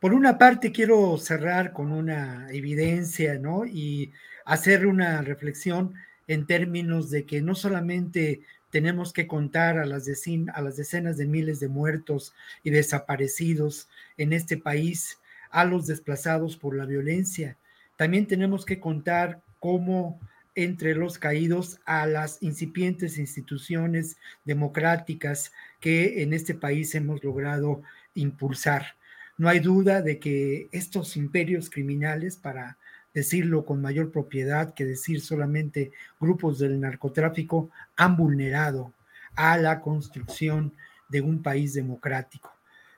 por 0.00 0.12
una 0.12 0.38
parte 0.38 0.72
quiero 0.72 1.16
cerrar 1.18 1.72
con 1.72 1.92
una 1.92 2.48
evidencia, 2.50 3.38
¿no? 3.38 3.64
Y 3.64 4.10
hacer 4.44 4.88
una 4.88 5.22
reflexión 5.22 5.94
en 6.28 6.46
términos 6.46 7.10
de 7.10 7.24
que 7.24 7.40
no 7.42 7.54
solamente 7.54 8.42
tenemos 8.70 9.12
que 9.12 9.26
contar 9.26 9.78
a 9.78 9.86
las, 9.86 10.06
a 10.54 10.62
las 10.62 10.76
decenas 10.76 11.16
de 11.16 11.26
miles 11.26 11.58
de 11.58 11.68
muertos 11.68 12.34
y 12.62 12.70
desaparecidos 12.70 13.88
en 14.16 14.32
este 14.32 14.56
país, 14.56 15.18
a 15.50 15.64
los 15.64 15.86
desplazados 15.86 16.56
por 16.56 16.76
la 16.76 16.84
violencia, 16.84 17.56
también 17.96 18.26
tenemos 18.26 18.66
que 18.66 18.78
contar 18.78 19.40
cómo 19.58 20.20
entre 20.54 20.94
los 20.94 21.18
caídos 21.18 21.80
a 21.84 22.06
las 22.06 22.42
incipientes 22.42 23.16
instituciones 23.16 24.16
democráticas 24.44 25.52
que 25.80 26.22
en 26.22 26.32
este 26.32 26.54
país 26.54 26.94
hemos 26.94 27.22
logrado 27.24 27.82
impulsar. 28.14 28.96
No 29.36 29.48
hay 29.48 29.60
duda 29.60 30.02
de 30.02 30.18
que 30.18 30.68
estos 30.72 31.16
imperios 31.16 31.70
criminales, 31.70 32.36
para 32.36 32.76
decirlo 33.14 33.64
con 33.64 33.80
mayor 33.80 34.10
propiedad 34.10 34.74
que 34.74 34.84
decir 34.84 35.20
solamente 35.20 35.92
grupos 36.20 36.58
del 36.58 36.80
narcotráfico, 36.80 37.70
han 37.96 38.16
vulnerado 38.16 38.92
a 39.34 39.56
la 39.56 39.80
construcción 39.80 40.72
de 41.08 41.20
un 41.20 41.42
país 41.42 41.74
democrático. 41.74 42.52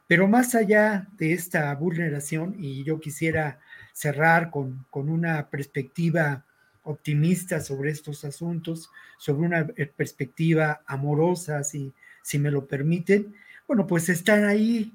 Pero 0.06 0.26
más 0.26 0.54
allá 0.54 1.06
de 1.16 1.32
esta 1.32 1.72
vulneración, 1.74 2.56
y 2.58 2.82
yo 2.82 2.98
quisiera 2.98 3.60
cerrar 3.92 4.50
con, 4.50 4.84
con 4.90 5.08
una 5.08 5.48
perspectiva 5.48 6.44
optimista 6.82 7.60
sobre 7.60 7.90
estos 7.90 8.24
asuntos, 8.24 8.90
sobre 9.18 9.46
una 9.46 9.66
perspectiva 9.96 10.82
amorosa, 10.86 11.62
si, 11.62 11.92
si 12.22 12.38
me 12.38 12.50
lo 12.50 12.66
permiten, 12.66 13.34
bueno, 13.68 13.86
pues 13.86 14.08
están 14.08 14.44
ahí 14.44 14.92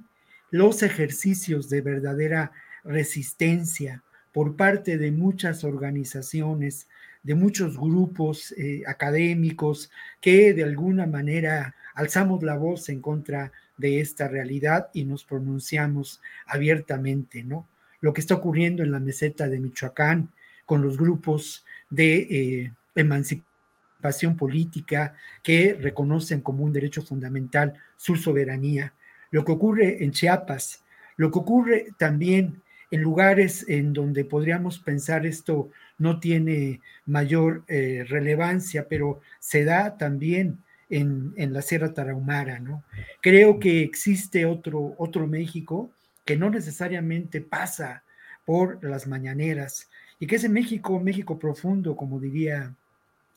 los 0.51 0.83
ejercicios 0.83 1.69
de 1.69 1.81
verdadera 1.81 2.51
resistencia, 2.83 4.03
por 4.35 4.57
parte 4.57 4.97
de 4.97 5.13
muchas 5.13 5.63
organizaciones, 5.63 6.89
de 7.23 7.35
muchos 7.35 7.79
grupos 7.79 8.51
eh, 8.57 8.83
académicos 8.85 9.89
que 10.19 10.53
de 10.53 10.65
alguna 10.65 11.05
manera 11.05 11.73
alzamos 11.93 12.43
la 12.43 12.57
voz 12.57 12.89
en 12.89 12.99
contra 12.99 13.53
de 13.77 14.01
esta 14.01 14.27
realidad 14.27 14.89
y 14.91 15.05
nos 15.05 15.23
pronunciamos 15.23 16.21
abiertamente, 16.47 17.45
¿no? 17.45 17.65
Lo 18.01 18.11
que 18.11 18.19
está 18.19 18.35
ocurriendo 18.35 18.83
en 18.83 18.91
la 18.91 18.99
meseta 18.99 19.47
de 19.47 19.57
Michoacán 19.57 20.27
con 20.65 20.81
los 20.81 20.97
grupos 20.97 21.63
de 21.89 22.17
eh, 22.29 22.73
emancipación 22.93 24.35
política 24.35 25.15
que 25.43 25.77
reconocen 25.79 26.41
como 26.41 26.65
un 26.65 26.73
derecho 26.73 27.01
fundamental 27.01 27.75
su 27.95 28.17
soberanía, 28.17 28.91
lo 29.31 29.45
que 29.45 29.53
ocurre 29.53 30.03
en 30.03 30.11
Chiapas, 30.11 30.83
lo 31.15 31.31
que 31.31 31.39
ocurre 31.39 31.87
también 31.97 32.61
en 32.91 33.01
lugares 33.01 33.65
en 33.67 33.93
donde 33.93 34.25
podríamos 34.25 34.79
pensar 34.79 35.25
esto 35.25 35.69
no 35.97 36.19
tiene 36.19 36.81
mayor 37.05 37.63
eh, 37.67 38.05
relevancia, 38.07 38.87
pero 38.87 39.21
se 39.39 39.63
da 39.63 39.97
también 39.97 40.59
en, 40.89 41.33
la 41.53 41.61
Sierra 41.61 41.93
Tarahumara, 41.93 42.59
¿no? 42.59 42.83
Creo 43.21 43.59
que 43.59 43.81
existe 43.81 44.45
otro, 44.45 44.95
otro 44.97 45.27
México 45.27 45.89
que 46.25 46.37
no 46.37 46.49
necesariamente 46.49 47.41
pasa 47.41 48.03
por 48.45 48.83
las 48.83 49.07
mañaneras 49.07 49.89
y 50.19 50.27
que 50.27 50.35
ese 50.35 50.49
México, 50.49 50.99
México 50.99 51.39
profundo, 51.39 51.95
como 51.95 52.19
diría 52.19 52.75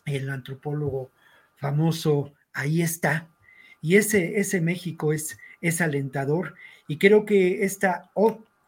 el 0.05 0.31
antropólogo 0.31 1.11
famoso, 1.57 2.33
ahí 2.53 2.83
está. 2.83 3.29
Y 3.81 3.97
ese, 3.97 4.39
ese 4.39 4.61
México 4.61 5.13
es, 5.13 5.39
es 5.61 5.81
alentador 5.81 6.55
y 6.87 6.99
creo 6.99 7.25
que 7.25 7.65
esta 7.65 8.11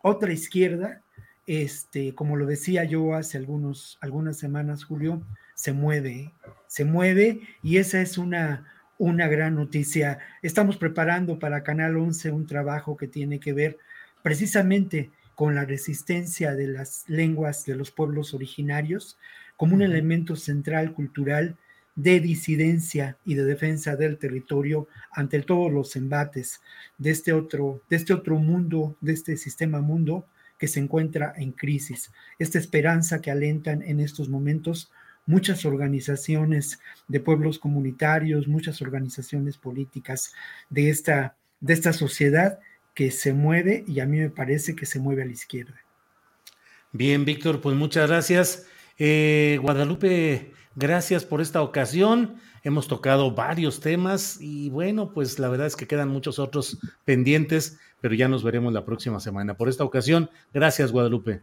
otra 0.03 0.33
izquierda, 0.33 1.03
este, 1.47 2.15
como 2.15 2.37
lo 2.37 2.47
decía 2.47 2.85
yo 2.85 3.15
hace 3.15 3.39
algunos, 3.39 3.99
algunas 4.01 4.39
semanas, 4.39 4.85
Julio, 4.85 5.23
se 5.55 5.73
mueve, 5.73 6.33
se 6.69 6.85
mueve 6.85 7.41
y 7.63 7.79
esa 7.79 8.01
es 8.01 8.19
una, 8.19 8.67
una 8.99 9.29
gran 9.29 9.57
noticia. 9.57 10.19
Estamos 10.43 10.77
preparando 10.77 11.39
para 11.39 11.63
Canal 11.63 11.97
11 11.97 12.31
un 12.31 12.47
trabajo 12.47 12.97
que 12.97 13.09
tiene 13.09 13.41
que 13.41 13.53
ver 13.53 13.79
precisamente 14.23 15.11
con 15.35 15.55
la 15.55 15.65
resistencia 15.65 16.55
de 16.55 16.67
las 16.67 17.05
lenguas 17.09 17.65
de 17.65 17.75
los 17.75 17.91
pueblos 17.91 18.35
originarios 18.35 19.19
como 19.57 19.75
un 19.75 19.83
elemento 19.83 20.37
central 20.37 20.93
cultural 20.93 21.57
de 21.95 22.21
disidencia 22.21 23.17
y 23.25 23.35
de 23.35 23.45
defensa 23.45 23.97
del 23.97 24.19
territorio 24.19 24.89
ante 25.13 25.41
todos 25.43 25.73
los 25.73 25.97
embates 25.97 26.61
de 26.99 27.11
este 27.11 27.33
otro, 27.33 27.83
de 27.91 27.97
este 27.97 28.13
otro 28.13 28.37
mundo, 28.37 28.97
de 29.01 29.13
este 29.13 29.37
sistema 29.37 29.81
mundo 29.81 30.27
que 30.59 30.69
se 30.69 30.81
encuentra 30.81 31.33
en 31.37 31.53
crisis. 31.53 32.13
Esta 32.39 32.59
esperanza 32.59 33.21
que 33.21 33.31
alentan 33.31 33.83
en 33.83 34.01
estos 34.01 34.29
momentos 34.29 34.91
muchas 35.27 35.65
organizaciones 35.65 36.81
de 37.09 37.21
pueblos 37.21 37.59
comunitarios, 37.59 38.49
muchas 38.49 38.83
organizaciones 38.83 39.57
políticas 39.57 40.33
de 40.69 40.91
esta, 40.91 41.37
de 41.61 41.73
esta 41.73 41.93
sociedad 41.93 42.59
que 42.95 43.11
se 43.11 43.33
mueve 43.33 43.85
y 43.87 44.01
a 44.01 44.07
mí 44.07 44.19
me 44.19 44.31
parece 44.31 44.75
que 44.75 44.87
se 44.87 44.99
mueve 44.99 45.23
a 45.23 45.27
la 45.27 45.33
izquierda. 45.33 45.81
Bien, 46.93 47.25
Víctor, 47.25 47.61
pues 47.61 47.77
muchas 47.77 48.09
gracias. 48.09 48.67
Eh, 48.99 49.59
Guadalupe 49.63 50.53
Gracias 50.77 51.25
por 51.25 51.41
esta 51.41 51.63
ocasión. 51.63 52.37
Hemos 52.63 52.87
tocado 52.87 53.33
varios 53.33 53.81
temas 53.81 54.39
y 54.41 54.71
bueno, 54.71 55.13
pues 55.13 55.39
la 55.39 55.49
verdad 55.49 55.67
es 55.67 55.77
que 55.77 55.87
quedan 55.87 56.09
muchos 56.09 56.39
otros 56.39 56.79
pendientes, 57.05 57.79
pero 58.01 58.15
ya 58.15 58.29
nos 58.29 58.45
veremos 58.45 58.73
la 58.73 58.85
próxima 58.85 59.19
semana. 59.19 59.57
Por 59.57 59.69
esta 59.69 59.85
ocasión, 59.85 60.31
gracias 60.53 60.93
Guadalupe. 60.93 61.43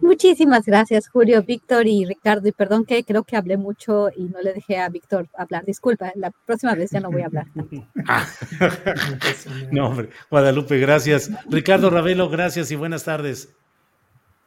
Muchísimas 0.00 0.66
gracias, 0.66 1.08
Julio, 1.08 1.42
Víctor 1.42 1.86
y 1.86 2.04
Ricardo. 2.04 2.46
Y 2.46 2.52
perdón 2.52 2.84
que 2.84 3.02
creo 3.04 3.24
que 3.24 3.36
hablé 3.36 3.56
mucho 3.56 4.10
y 4.14 4.24
no 4.24 4.40
le 4.40 4.52
dejé 4.52 4.78
a 4.78 4.88
Víctor 4.88 5.28
hablar. 5.34 5.64
Disculpa, 5.64 6.12
la 6.14 6.30
próxima 6.30 6.74
vez 6.74 6.90
ya 6.90 7.00
no 7.00 7.10
voy 7.10 7.22
a 7.22 7.26
hablar. 7.26 7.46
no, 9.72 9.88
hombre, 9.88 10.10
Guadalupe, 10.30 10.78
gracias. 10.78 11.30
Ricardo 11.48 11.90
Ravelo, 11.90 12.28
gracias 12.28 12.70
y 12.70 12.76
buenas 12.76 13.04
tardes. 13.04 13.54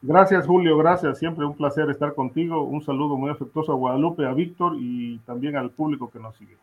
Gracias, 0.01 0.45
Julio, 0.45 0.77
gracias. 0.77 1.17
Siempre 1.17 1.45
un 1.45 1.55
placer 1.55 1.89
estar 1.89 2.13
contigo. 2.13 2.63
Un 2.63 2.83
saludo 2.83 3.17
muy 3.17 3.31
afectuoso 3.31 3.71
a 3.71 3.75
Guadalupe, 3.75 4.25
a 4.25 4.33
Víctor 4.33 4.73
y 4.79 5.17
también 5.19 5.55
al 5.55 5.71
público 5.71 6.09
que 6.11 6.19
nos 6.19 6.35
sigue. 6.37 6.57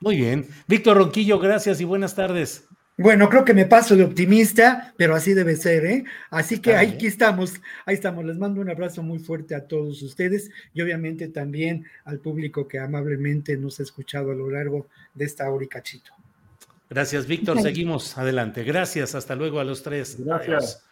Muy 0.00 0.16
bien. 0.16 0.46
Víctor 0.68 0.98
Ronquillo, 0.98 1.38
gracias 1.38 1.80
y 1.80 1.84
buenas 1.84 2.14
tardes. 2.14 2.68
Bueno, 2.96 3.28
creo 3.28 3.44
que 3.44 3.54
me 3.54 3.66
paso 3.66 3.96
de 3.96 4.04
optimista, 4.04 4.94
pero 4.96 5.16
así 5.16 5.34
debe 5.34 5.56
ser, 5.56 5.84
¿eh? 5.84 6.04
Así 6.30 6.60
que 6.60 6.76
ahí, 6.76 6.90
aquí 6.90 7.08
estamos, 7.08 7.60
ahí 7.86 7.94
estamos. 7.94 8.24
Les 8.24 8.38
mando 8.38 8.60
un 8.60 8.70
abrazo 8.70 9.02
muy 9.02 9.18
fuerte 9.18 9.56
a 9.56 9.66
todos 9.66 10.00
ustedes 10.02 10.48
y 10.72 10.80
obviamente 10.80 11.26
también 11.28 11.86
al 12.04 12.20
público 12.20 12.68
que 12.68 12.78
amablemente 12.78 13.56
nos 13.56 13.80
ha 13.80 13.82
escuchado 13.82 14.30
a 14.30 14.34
lo 14.36 14.48
largo 14.48 14.86
de 15.12 15.24
esta 15.24 15.50
hora 15.50 15.64
y 15.64 15.68
cachito. 15.68 16.12
Gracias, 16.88 17.26
Víctor. 17.26 17.60
Seguimos 17.60 18.16
adelante. 18.16 18.62
Gracias. 18.62 19.16
Hasta 19.16 19.34
luego 19.34 19.58
a 19.58 19.64
los 19.64 19.82
tres. 19.82 20.16
Gracias. 20.24 20.84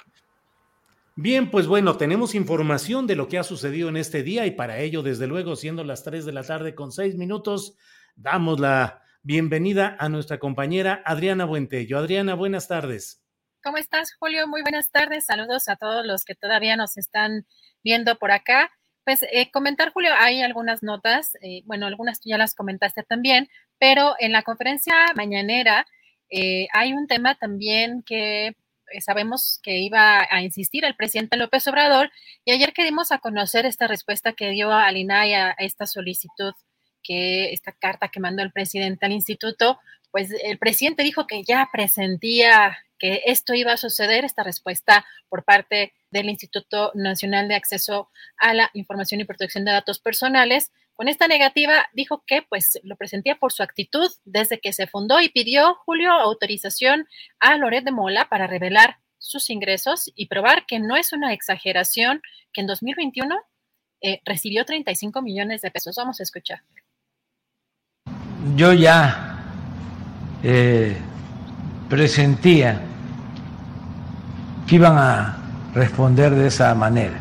Bien, 1.15 1.51
pues 1.51 1.67
bueno, 1.67 1.99
tenemos 1.99 2.35
información 2.35 3.07
de 3.07 3.17
lo 3.17 3.29
que 3.29 3.39
ha 3.39 3.43
sucedido 3.43 3.91
en 3.91 3.99
este 3.99 4.23
día 4.23 4.47
y 4.47 4.53
para 4.53 4.79
ello, 4.79 5.03
desde 5.03 5.27
luego, 5.27 5.57
siendo 5.57 5.85
las 5.85 6.05
tres 6.05 6.25
de 6.25 6.33
la 6.33 6.43
tarde 6.43 6.75
con 6.75 6.91
seis 6.91 7.17
minutos, 7.17 7.77
damos 8.17 8.59
la 8.59 9.03
bienvenida 9.23 9.95
a 9.99 10.09
nuestra 10.09 10.39
compañera 10.39 11.03
Adriana 11.05 11.45
Buentello. 11.45 11.99
Adriana, 11.99 12.35
buenas 12.35 12.67
tardes. 12.67 13.23
¿Cómo 13.63 13.77
estás, 13.77 14.15
Julio? 14.19 14.49
Muy 14.49 14.63
buenas 14.63 14.91
tardes. 14.91 15.27
Saludos 15.27 15.69
a 15.69 15.77
todos 15.77 16.07
los 16.07 16.25
que 16.25 16.35
todavía 16.35 16.77
nos 16.77 16.97
están 16.97 17.47
viendo 17.85 18.17
por 18.17 18.33
acá. 18.33 18.71
Pues 19.05 19.23
eh, 19.31 19.51
comentar, 19.51 19.93
Julio, 19.93 20.13
hay 20.19 20.41
algunas 20.41 20.83
notas, 20.83 21.35
eh, 21.43 21.63
bueno, 21.67 21.87
algunas 21.87 22.21
tú 22.21 22.31
ya 22.31 22.39
las 22.39 22.55
comentaste 22.55 23.03
también, 23.03 23.49
pero 23.79 24.15
en 24.19 24.33
la 24.33 24.43
conferencia 24.43 24.95
mañanera 25.15 25.87
eh, 26.31 26.69
hay 26.73 26.95
un 26.95 27.07
tema 27.07 27.35
también 27.35 28.03
que 28.03 28.57
sabemos 29.01 29.61
que 29.63 29.79
iba 29.79 30.27
a 30.31 30.43
insistir 30.43 30.85
el 30.85 30.97
presidente 30.97 31.37
López 31.37 31.67
Obrador 31.69 32.11
y 32.45 32.53
ayer 32.53 32.73
quedimos 32.73 33.13
a 33.13 33.19
conocer 33.19 33.67
esta 33.67 33.87
respuesta 33.87 34.33
que 34.33 34.51
dio 34.51 34.73
al 34.73 34.97
INAI 34.97 35.35
a 35.35 35.51
esta 35.59 35.87
solicitud 35.87 36.55
que 37.03 37.53
esta 37.53 37.73
carta 37.73 38.09
que 38.09 38.21
mandó 38.21 38.43
el 38.43 38.53
presidente 38.53 39.07
al 39.07 39.13
instituto, 39.13 39.79
pues 40.11 40.31
el 40.45 40.59
presidente 40.59 41.03
dijo 41.03 41.27
que 41.27 41.43
ya 41.43 41.69
presentía 41.73 42.79
que 42.99 43.23
esto 43.27 43.55
iba 43.55 43.73
a 43.73 43.77
suceder, 43.77 44.25
esta 44.25 44.45
respuesta 44.45 45.05
por 45.29 45.45
parte 45.45 45.93
del 46.11 46.29
Instituto 46.29 46.93
Nacional 46.95 47.49
de 47.49 47.57
Acceso 47.57 48.11
a 48.37 48.55
la 48.55 48.71
Información 48.75 49.21
y 49.21 49.25
Protección 49.25 49.65
de 49.65 49.73
Datos 49.73 49.99
Personales. 49.99 50.71
Con 50.95 51.09
esta 51.09 51.27
negativa 51.27 51.87
dijo 51.93 52.23
que 52.27 52.43
pues 52.43 52.79
lo 52.83 52.97
presentía 52.97 53.37
por 53.37 53.53
su 53.53 53.63
actitud 53.63 54.11
desde 54.25 54.61
que 54.61 54.73
se 54.73 54.87
fundó 54.87 55.21
y 55.21 55.31
pidió 55.31 55.75
Julio 55.87 56.13
autorización 56.13 57.07
a 57.41 57.57
Loret 57.57 57.85
de 57.85 57.93
Mola 57.93 58.29
para 58.29 58.47
revelar 58.47 58.99
sus 59.19 59.51
ingresos 59.51 60.11
y 60.15 60.27
probar 60.27 60.67
que 60.67 60.81
no 60.81 60.97
es 60.97 61.13
una 61.13 61.33
exageración 61.33 62.21
que 62.53 62.61
en 62.61 62.67
2021 62.67 63.37
eh, 64.03 64.21
recibió 64.25 64.65
35 64.65 65.23
millones 65.23 65.63
de 65.63 65.71
pesos. 65.71 65.95
Vamos 65.97 66.21
a 66.21 66.25
escuchar. 66.25 66.63
Yo 68.57 68.73
ya 68.73 69.39
eh, 70.43 70.97
presentía 71.89 72.81
que 74.67 74.75
iban 74.75 74.99
a 74.99 75.39
responder 75.73 76.35
de 76.35 76.49
esa 76.49 76.75
manera, 76.75 77.19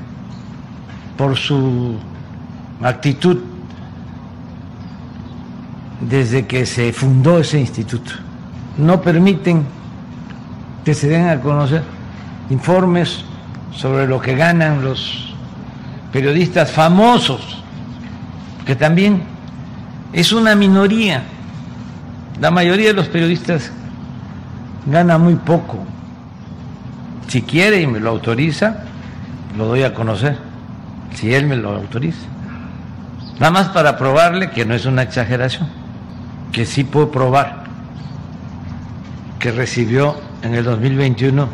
por 1.17 1.37
su 1.37 1.99
actitud 2.81 3.50
desde 6.09 6.47
que 6.47 6.65
se 6.65 6.93
fundó 6.93 7.39
ese 7.39 7.59
instituto. 7.59 8.11
No 8.77 9.01
permiten 9.01 9.65
que 10.83 10.93
se 10.93 11.07
den 11.07 11.27
a 11.27 11.39
conocer 11.39 11.83
informes 12.49 13.23
sobre 13.73 14.07
lo 14.07 14.19
que 14.19 14.35
ganan 14.35 14.83
los 14.83 15.33
periodistas 16.11 16.71
famosos, 16.71 17.63
que 18.65 18.75
también 18.75 19.23
es 20.13 20.33
una 20.33 20.55
minoría. 20.55 21.23
La 22.39 22.51
mayoría 22.51 22.87
de 22.87 22.93
los 22.93 23.07
periodistas 23.07 23.71
gana 24.85 25.17
muy 25.17 25.35
poco. 25.35 25.85
Si 27.27 27.41
quiere 27.43 27.81
y 27.81 27.87
me 27.87 27.99
lo 27.99 28.09
autoriza, 28.09 28.83
lo 29.57 29.67
doy 29.67 29.83
a 29.83 29.93
conocer, 29.93 30.37
si 31.13 31.33
él 31.33 31.45
me 31.45 31.55
lo 31.55 31.69
autoriza. 31.75 32.27
Nada 33.39 33.51
más 33.51 33.69
para 33.69 33.97
probarle 33.97 34.51
que 34.51 34.65
no 34.65 34.73
es 34.73 34.85
una 34.85 35.03
exageración, 35.03 35.67
que 36.51 36.65
sí 36.65 36.83
puedo 36.83 37.11
probar 37.11 37.63
que 39.39 39.51
recibió 39.51 40.15
en 40.43 40.53
el 40.53 40.63
2021 40.63 41.49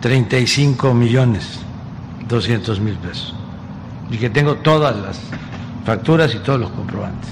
35 0.00 0.94
millones 0.94 1.60
200 2.28 2.80
mil 2.80 2.96
pesos 2.98 3.34
y 4.10 4.18
que 4.18 4.30
tengo 4.30 4.56
todas 4.58 4.94
las 4.96 5.20
facturas 5.84 6.34
y 6.34 6.38
todos 6.40 6.60
los 6.60 6.70
comprobantes. 6.70 7.30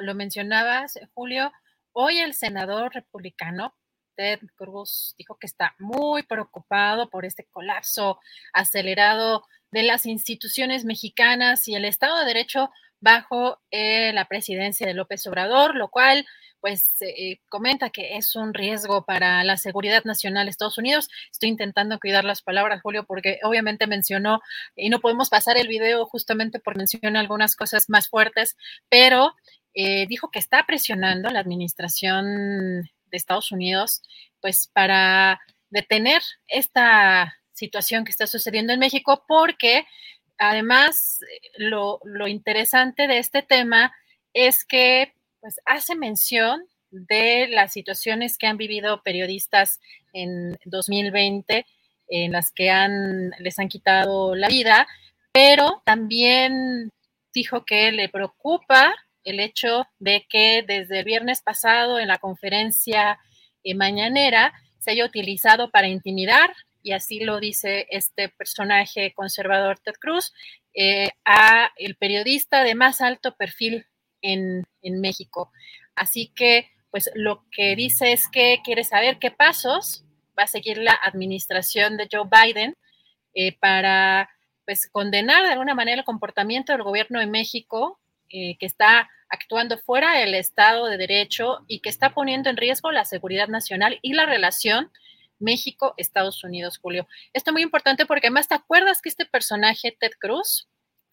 Lo 0.00 0.14
mencionabas, 0.14 0.98
Julio, 1.14 1.52
hoy 1.92 2.18
el 2.18 2.34
senador 2.34 2.92
republicano 2.94 3.74
Ted 4.16 4.40
Cruz 4.56 5.14
dijo 5.18 5.36
que 5.38 5.46
está 5.46 5.74
muy 5.78 6.22
preocupado 6.22 7.08
por 7.10 7.24
este 7.24 7.46
colapso 7.50 8.18
acelerado 8.52 9.44
de 9.70 9.82
las 9.82 10.06
instituciones 10.06 10.84
mexicanas 10.84 11.68
y 11.68 11.74
el 11.74 11.84
Estado 11.84 12.18
de 12.20 12.26
Derecho 12.26 12.70
bajo 13.02 13.60
eh, 13.70 14.12
la 14.14 14.24
presidencia 14.26 14.86
de 14.86 14.94
López 14.94 15.26
Obrador, 15.26 15.74
lo 15.74 15.88
cual 15.88 16.24
pues 16.60 16.92
eh, 17.00 17.40
comenta 17.48 17.90
que 17.90 18.16
es 18.16 18.36
un 18.36 18.54
riesgo 18.54 19.04
para 19.04 19.42
la 19.42 19.56
seguridad 19.56 20.04
nacional 20.04 20.46
de 20.46 20.50
Estados 20.50 20.78
Unidos. 20.78 21.08
Estoy 21.32 21.48
intentando 21.48 21.98
cuidar 21.98 22.24
las 22.24 22.40
palabras, 22.40 22.80
Julio, 22.82 23.04
porque 23.04 23.40
obviamente 23.42 23.88
mencionó, 23.88 24.40
y 24.76 24.88
no 24.88 25.00
podemos 25.00 25.28
pasar 25.28 25.58
el 25.58 25.66
video 25.66 26.06
justamente 26.06 26.60
por 26.60 26.76
mencionar 26.76 27.16
algunas 27.16 27.56
cosas 27.56 27.90
más 27.90 28.08
fuertes, 28.08 28.56
pero 28.88 29.34
eh, 29.74 30.06
dijo 30.06 30.30
que 30.30 30.38
está 30.38 30.64
presionando 30.64 31.30
la 31.30 31.40
administración 31.40 32.82
de 32.82 33.16
Estados 33.16 33.50
Unidos, 33.50 34.02
pues 34.40 34.70
para 34.72 35.40
detener 35.68 36.22
esta 36.46 37.34
situación 37.52 38.04
que 38.04 38.12
está 38.12 38.28
sucediendo 38.28 38.72
en 38.72 38.78
México, 38.78 39.24
porque 39.26 39.84
además 40.42 41.20
lo, 41.56 42.00
interesante 42.26 43.06
de 43.06 43.18
este 43.18 43.42
tema 43.42 43.92
es 44.34 44.64
que 44.64 45.12
pues 45.40 45.60
hace 45.64 45.94
mención 45.94 46.64
de 46.90 47.48
las 47.48 47.72
situaciones 47.72 48.38
que 48.38 48.46
han 48.46 48.56
vivido 48.56 49.02
periodistas 49.02 49.80
en 50.12 50.58
2020, 50.64 51.64
en 52.08 52.32
las 52.32 52.52
que 52.52 52.70
les 53.38 53.58
han 53.58 53.68
quitado 53.68 54.34
la 54.34 54.48
vida, 54.48 54.86
pero 55.32 55.82
también 55.84 56.90
dijo 57.32 57.64
que 57.64 57.92
le 57.92 58.08
preocupa 58.08 58.94
el 59.24 59.40
hecho 59.40 59.86
de 59.98 60.26
que 60.28 60.62
desde 60.66 61.00
el 61.00 61.04
viernes 61.04 61.40
pasado 61.40 61.98
en 61.98 62.08
la 62.08 62.18
conferencia 62.18 63.18
eh, 63.64 63.74
mañanera 63.74 64.52
se 64.78 64.90
haya 64.90 65.04
utilizado 65.04 65.70
para 65.70 65.88
intimidar, 65.88 66.52
y 66.82 66.92
así 66.92 67.20
lo 67.20 67.40
dice 67.40 67.86
este 67.90 68.28
personaje 68.28 69.12
conservador 69.14 69.78
Ted 69.78 69.94
Cruz, 70.00 70.32
eh, 70.74 71.10
a 71.24 71.70
el 71.76 71.96
periodista 71.96 72.64
de 72.64 72.74
más 72.74 73.00
alto 73.00 73.36
perfil 73.36 73.86
en, 74.20 74.66
México. 74.82 75.52
Así 75.94 76.32
que, 76.34 76.70
pues 76.90 77.10
lo 77.14 77.44
que 77.50 77.76
dice 77.76 78.12
es 78.12 78.28
que 78.28 78.60
quiere 78.64 78.84
saber 78.84 79.18
qué 79.18 79.30
pasos 79.30 80.04
va 80.38 80.44
a 80.44 80.48
seguir 80.48 80.78
la 80.78 80.98
administración 81.02 81.96
de 81.96 82.08
Joe 82.10 82.28
Biden 82.30 82.76
eh, 83.34 83.56
para 83.58 84.28
pues 84.64 84.88
condenar 84.90 85.44
de 85.44 85.52
alguna 85.52 85.74
manera 85.74 85.98
el 85.98 86.04
comportamiento 86.04 86.72
del 86.72 86.82
gobierno 86.82 87.20
de 87.20 87.26
México 87.26 88.00
eh, 88.28 88.56
que 88.58 88.66
está 88.66 89.10
actuando 89.28 89.78
fuera 89.78 90.18
del 90.18 90.34
Estado 90.34 90.86
de 90.86 90.96
Derecho 90.96 91.64
y 91.66 91.80
que 91.80 91.88
está 91.88 92.10
poniendo 92.14 92.50
en 92.50 92.56
riesgo 92.56 92.90
la 92.90 93.04
seguridad 93.04 93.48
nacional 93.48 93.98
y 94.02 94.14
la 94.14 94.26
relación 94.26 94.90
México-Estados 95.42 96.42
Unidos, 96.44 96.78
Julio. 96.78 97.06
Esto 97.32 97.50
es 97.50 97.52
muy 97.52 97.62
importante 97.62 98.06
porque 98.06 98.28
además 98.28 98.48
te 98.48 98.54
acuerdas 98.54 99.02
que 99.02 99.08
este 99.08 99.26
personaje, 99.26 99.96
Ted 99.98 100.12
Cruz, 100.18 100.68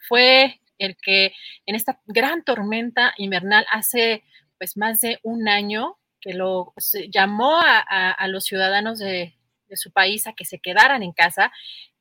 fue 0.07 0.61
el 0.77 0.95
que 0.95 1.33
en 1.65 1.75
esta 1.75 1.99
gran 2.05 2.43
tormenta 2.43 3.13
invernal 3.17 3.65
hace 3.71 4.23
pues 4.57 4.77
más 4.77 5.01
de 5.01 5.19
un 5.23 5.49
año 5.49 5.97
que 6.21 6.33
lo 6.33 6.73
llamó 7.09 7.59
a, 7.61 8.27
los 8.27 8.45
ciudadanos 8.45 8.99
de, 8.99 9.35
de, 9.67 9.77
su 9.77 9.91
país 9.91 10.27
a 10.27 10.33
que 10.33 10.43
se 10.43 10.59
quedaran 10.59 11.01
en 11.01 11.13
casa 11.13 11.51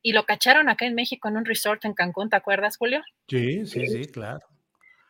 y 0.02 0.12
lo 0.12 0.24
cacharon 0.24 0.68
acá 0.68 0.86
en 0.86 0.94
México 0.94 1.28
en 1.28 1.36
un 1.36 1.44
resort 1.44 1.84
en 1.84 1.94
Cancún, 1.94 2.28
¿te 2.28 2.36
acuerdas, 2.36 2.76
Julio? 2.76 3.02
Sí, 3.28 3.64
sí, 3.66 3.86
sí, 3.86 4.04
claro. 4.06 4.40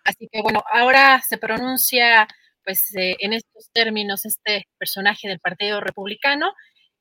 Así 0.04 0.28
que 0.30 0.42
bueno, 0.42 0.62
ahora 0.70 1.22
se 1.26 1.38
pronuncia 1.38 2.28
pues 2.64 2.94
eh, 2.96 3.16
en 3.20 3.32
estos 3.32 3.70
términos 3.72 4.26
este 4.26 4.68
personaje 4.78 5.28
del 5.28 5.40
Partido 5.40 5.80
Republicano 5.80 6.52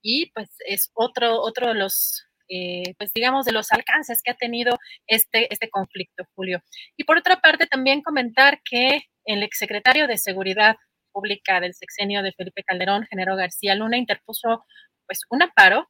y 0.07 0.31
pues 0.31 0.47
es 0.65 0.89
otro, 0.93 1.41
otro 1.41 1.67
de 1.67 1.73
los, 1.73 2.25
eh, 2.47 2.95
pues 2.97 3.11
digamos, 3.13 3.45
de 3.45 3.51
los 3.51 3.73
alcances 3.73 4.21
que 4.23 4.31
ha 4.31 4.35
tenido 4.35 4.77
este, 5.05 5.51
este 5.51 5.69
conflicto, 5.69 6.23
Julio. 6.33 6.63
Y 6.95 7.03
por 7.03 7.17
otra 7.17 7.41
parte, 7.41 7.67
también 7.67 8.01
comentar 8.01 8.61
que 8.63 9.01
el 9.25 9.43
exsecretario 9.43 10.07
de 10.07 10.17
Seguridad 10.17 10.77
Pública 11.11 11.59
del 11.59 11.73
sexenio 11.73 12.23
de 12.23 12.31
Felipe 12.31 12.63
Calderón, 12.63 13.05
Genero 13.09 13.35
García 13.35 13.75
Luna, 13.75 13.97
interpuso 13.97 14.63
pues 15.05 15.19
un 15.29 15.41
amparo 15.43 15.89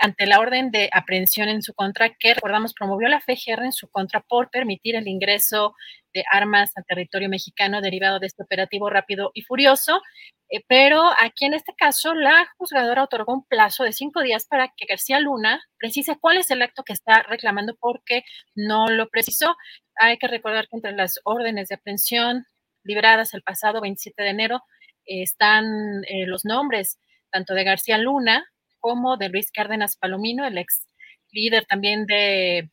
ante 0.00 0.26
la 0.26 0.38
orden 0.38 0.70
de 0.70 0.88
aprehensión 0.92 1.48
en 1.48 1.62
su 1.62 1.74
contra 1.74 2.14
que, 2.14 2.34
recordamos, 2.34 2.74
promovió 2.74 3.08
la 3.08 3.20
FGR 3.20 3.64
en 3.64 3.72
su 3.72 3.88
contra 3.88 4.20
por 4.20 4.50
permitir 4.50 4.94
el 4.94 5.08
ingreso 5.08 5.74
de 6.14 6.24
armas 6.30 6.76
al 6.76 6.84
territorio 6.84 7.28
mexicano 7.28 7.80
derivado 7.80 8.18
de 8.20 8.26
este 8.26 8.42
operativo 8.42 8.88
rápido 8.88 9.30
y 9.34 9.42
furioso. 9.42 10.00
Eh, 10.48 10.62
pero 10.68 11.02
aquí 11.20 11.44
en 11.44 11.54
este 11.54 11.74
caso, 11.76 12.14
la 12.14 12.46
juzgadora 12.56 13.04
otorgó 13.04 13.34
un 13.34 13.44
plazo 13.44 13.84
de 13.84 13.92
cinco 13.92 14.22
días 14.22 14.46
para 14.46 14.68
que 14.76 14.86
García 14.86 15.20
Luna 15.20 15.60
precise 15.78 16.18
cuál 16.20 16.38
es 16.38 16.50
el 16.50 16.62
acto 16.62 16.84
que 16.84 16.92
está 16.92 17.22
reclamando 17.22 17.76
porque 17.80 18.22
no 18.54 18.88
lo 18.88 19.08
precisó. 19.08 19.56
Hay 19.96 20.18
que 20.18 20.28
recordar 20.28 20.68
que 20.68 20.76
entre 20.76 20.92
las 20.92 21.20
órdenes 21.24 21.68
de 21.68 21.76
aprehensión 21.76 22.46
libradas 22.84 23.34
el 23.34 23.42
pasado 23.42 23.80
27 23.80 24.22
de 24.22 24.30
enero 24.30 24.62
están 25.04 25.64
eh, 26.06 26.26
los 26.26 26.44
nombres 26.44 26.98
tanto 27.30 27.54
de 27.54 27.64
García 27.64 27.98
Luna 27.98 28.44
como 28.80 29.16
de 29.16 29.28
Luis 29.28 29.50
Cárdenas 29.52 29.96
Palomino, 29.96 30.46
el 30.46 30.58
ex 30.58 30.86
líder 31.32 31.64
también 31.66 32.06
de 32.06 32.70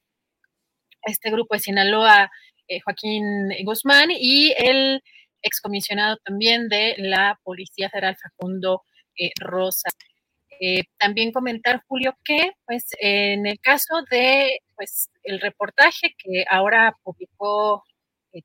este 1.04 1.30
grupo 1.30 1.56
de 1.56 1.60
Sinaloa, 1.60 2.32
eh, 2.68 2.80
Joaquín 2.82 3.50
Guzmán, 3.64 4.10
y 4.12 4.54
el 4.58 5.02
excomisionado 5.42 6.18
también 6.18 6.68
de 6.70 6.96
la 6.98 7.40
Policía 7.44 7.90
Federal, 7.90 8.18
Facundo 8.18 8.84
eh, 9.18 9.32
Rosa. 9.40 9.90
Eh, 10.60 10.84
también 10.98 11.32
comentar, 11.32 11.84
Julio, 11.88 12.18
que 12.24 12.54
pues 12.66 12.88
en 13.00 13.46
el 13.46 13.60
caso 13.60 14.02
de 14.10 14.60
pues 14.76 15.10
el 15.24 15.40
reportaje 15.40 16.16
que 16.18 16.46
ahora 16.50 16.96
publicó 17.04 17.84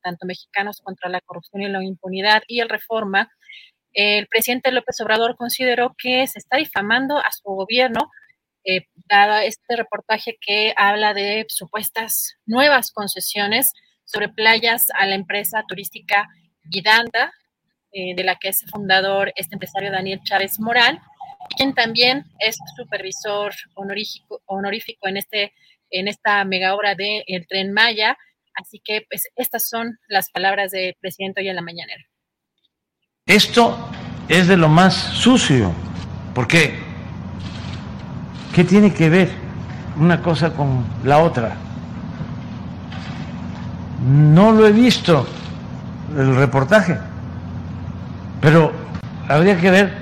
tanto 0.01 0.25
Mexicanos 0.25 0.81
contra 0.81 1.09
la 1.09 1.21
Corrupción 1.21 1.61
y 1.61 1.67
la 1.67 1.83
Impunidad 1.83 2.41
y 2.47 2.61
el 2.61 2.69
Reforma, 2.69 3.31
el 3.93 4.27
presidente 4.27 4.71
López 4.71 4.99
Obrador 5.01 5.35
consideró 5.37 5.95
que 5.97 6.25
se 6.27 6.39
está 6.39 6.57
difamando 6.57 7.17
a 7.17 7.31
su 7.31 7.43
gobierno 7.43 8.09
eh, 8.65 8.87
dado 9.09 9.39
este 9.39 9.75
reportaje 9.75 10.37
que 10.39 10.73
habla 10.77 11.13
de 11.13 11.45
supuestas 11.49 12.37
nuevas 12.45 12.91
concesiones 12.91 13.73
sobre 14.05 14.29
playas 14.29 14.85
a 14.95 15.05
la 15.05 15.15
empresa 15.15 15.63
turística 15.67 16.29
Vidanda, 16.63 17.33
eh, 17.91 18.15
de 18.15 18.23
la 18.23 18.37
que 18.37 18.49
es 18.49 18.63
fundador 18.71 19.33
este 19.35 19.55
empresario 19.55 19.91
Daniel 19.91 20.21
Chávez 20.23 20.59
Moral, 20.59 20.99
quien 21.57 21.73
también 21.73 22.23
es 22.39 22.57
supervisor 22.77 23.53
honorífico, 23.75 24.41
honorífico 24.45 25.07
en, 25.09 25.17
este, 25.17 25.53
en 25.89 26.07
esta 26.07 26.43
mega 26.45 26.73
obra 26.73 26.95
del 26.95 27.23
el 27.27 27.45
Tren 27.47 27.73
Maya. 27.73 28.17
Así 28.55 28.79
que 28.83 29.05
pues 29.09 29.23
estas 29.35 29.67
son 29.67 29.99
las 30.07 30.31
palabras 30.31 30.71
del 30.71 30.95
presidente 31.01 31.41
hoy 31.41 31.49
en 31.49 31.55
la 31.55 31.61
mañanera. 31.61 32.03
Esto 33.25 33.77
es 34.27 34.47
de 34.47 34.57
lo 34.57 34.69
más 34.69 34.93
sucio, 34.93 35.71
porque 36.33 36.83
¿Qué 38.53 38.63
tiene 38.63 38.93
que 38.93 39.09
ver 39.09 39.31
una 39.99 40.21
cosa 40.21 40.51
con 40.53 40.85
la 41.03 41.17
otra? 41.17 41.55
No 44.07 44.51
lo 44.51 44.67
he 44.67 44.71
visto 44.71 45.25
el 46.15 46.35
reportaje, 46.35 46.99
pero 48.39 48.71
habría 49.27 49.59
que 49.59 49.71
ver 49.71 49.97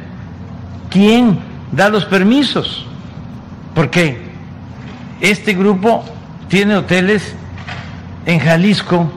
quién 0.90 1.40
da 1.72 1.88
los 1.88 2.04
permisos, 2.04 2.86
porque 3.74 4.18
este 5.22 5.54
grupo 5.54 6.04
tiene 6.50 6.76
hoteles 6.76 7.34
en 8.26 8.40
Jalisco, 8.40 9.10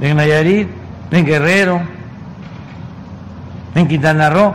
en 0.00 0.16
Nayarit, 0.16 0.68
en 1.12 1.24
Guerrero, 1.24 1.82
en 3.76 3.88
Quintana 3.88 4.30
Roo, 4.30 4.54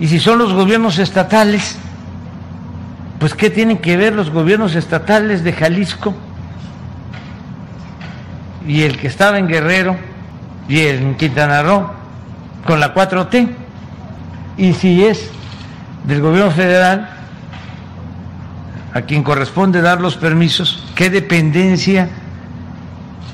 y 0.00 0.08
si 0.08 0.18
son 0.18 0.38
los 0.38 0.52
gobiernos 0.52 0.98
estatales, 0.98 1.76
pues 3.18 3.34
¿qué 3.34 3.50
tienen 3.50 3.78
que 3.78 3.96
ver 3.96 4.14
los 4.14 4.30
gobiernos 4.30 4.74
estatales 4.74 5.44
de 5.44 5.52
Jalisco 5.52 6.14
y 8.66 8.82
el 8.82 8.98
que 8.98 9.06
estaba 9.06 9.38
en 9.38 9.46
Guerrero 9.46 9.96
y 10.68 10.80
en 10.80 11.14
Quintana 11.16 11.62
Roo 11.62 11.90
con 12.66 12.80
la 12.80 12.94
4T? 12.94 13.48
Y 14.56 14.72
si 14.72 15.04
es 15.04 15.30
del 16.04 16.20
gobierno 16.20 16.50
federal 16.50 17.10
a 18.94 19.02
quien 19.02 19.22
corresponde 19.22 19.82
dar 19.82 20.00
los 20.00 20.16
permisos, 20.16 20.90
¿qué 20.94 21.10
dependencia 21.10 22.08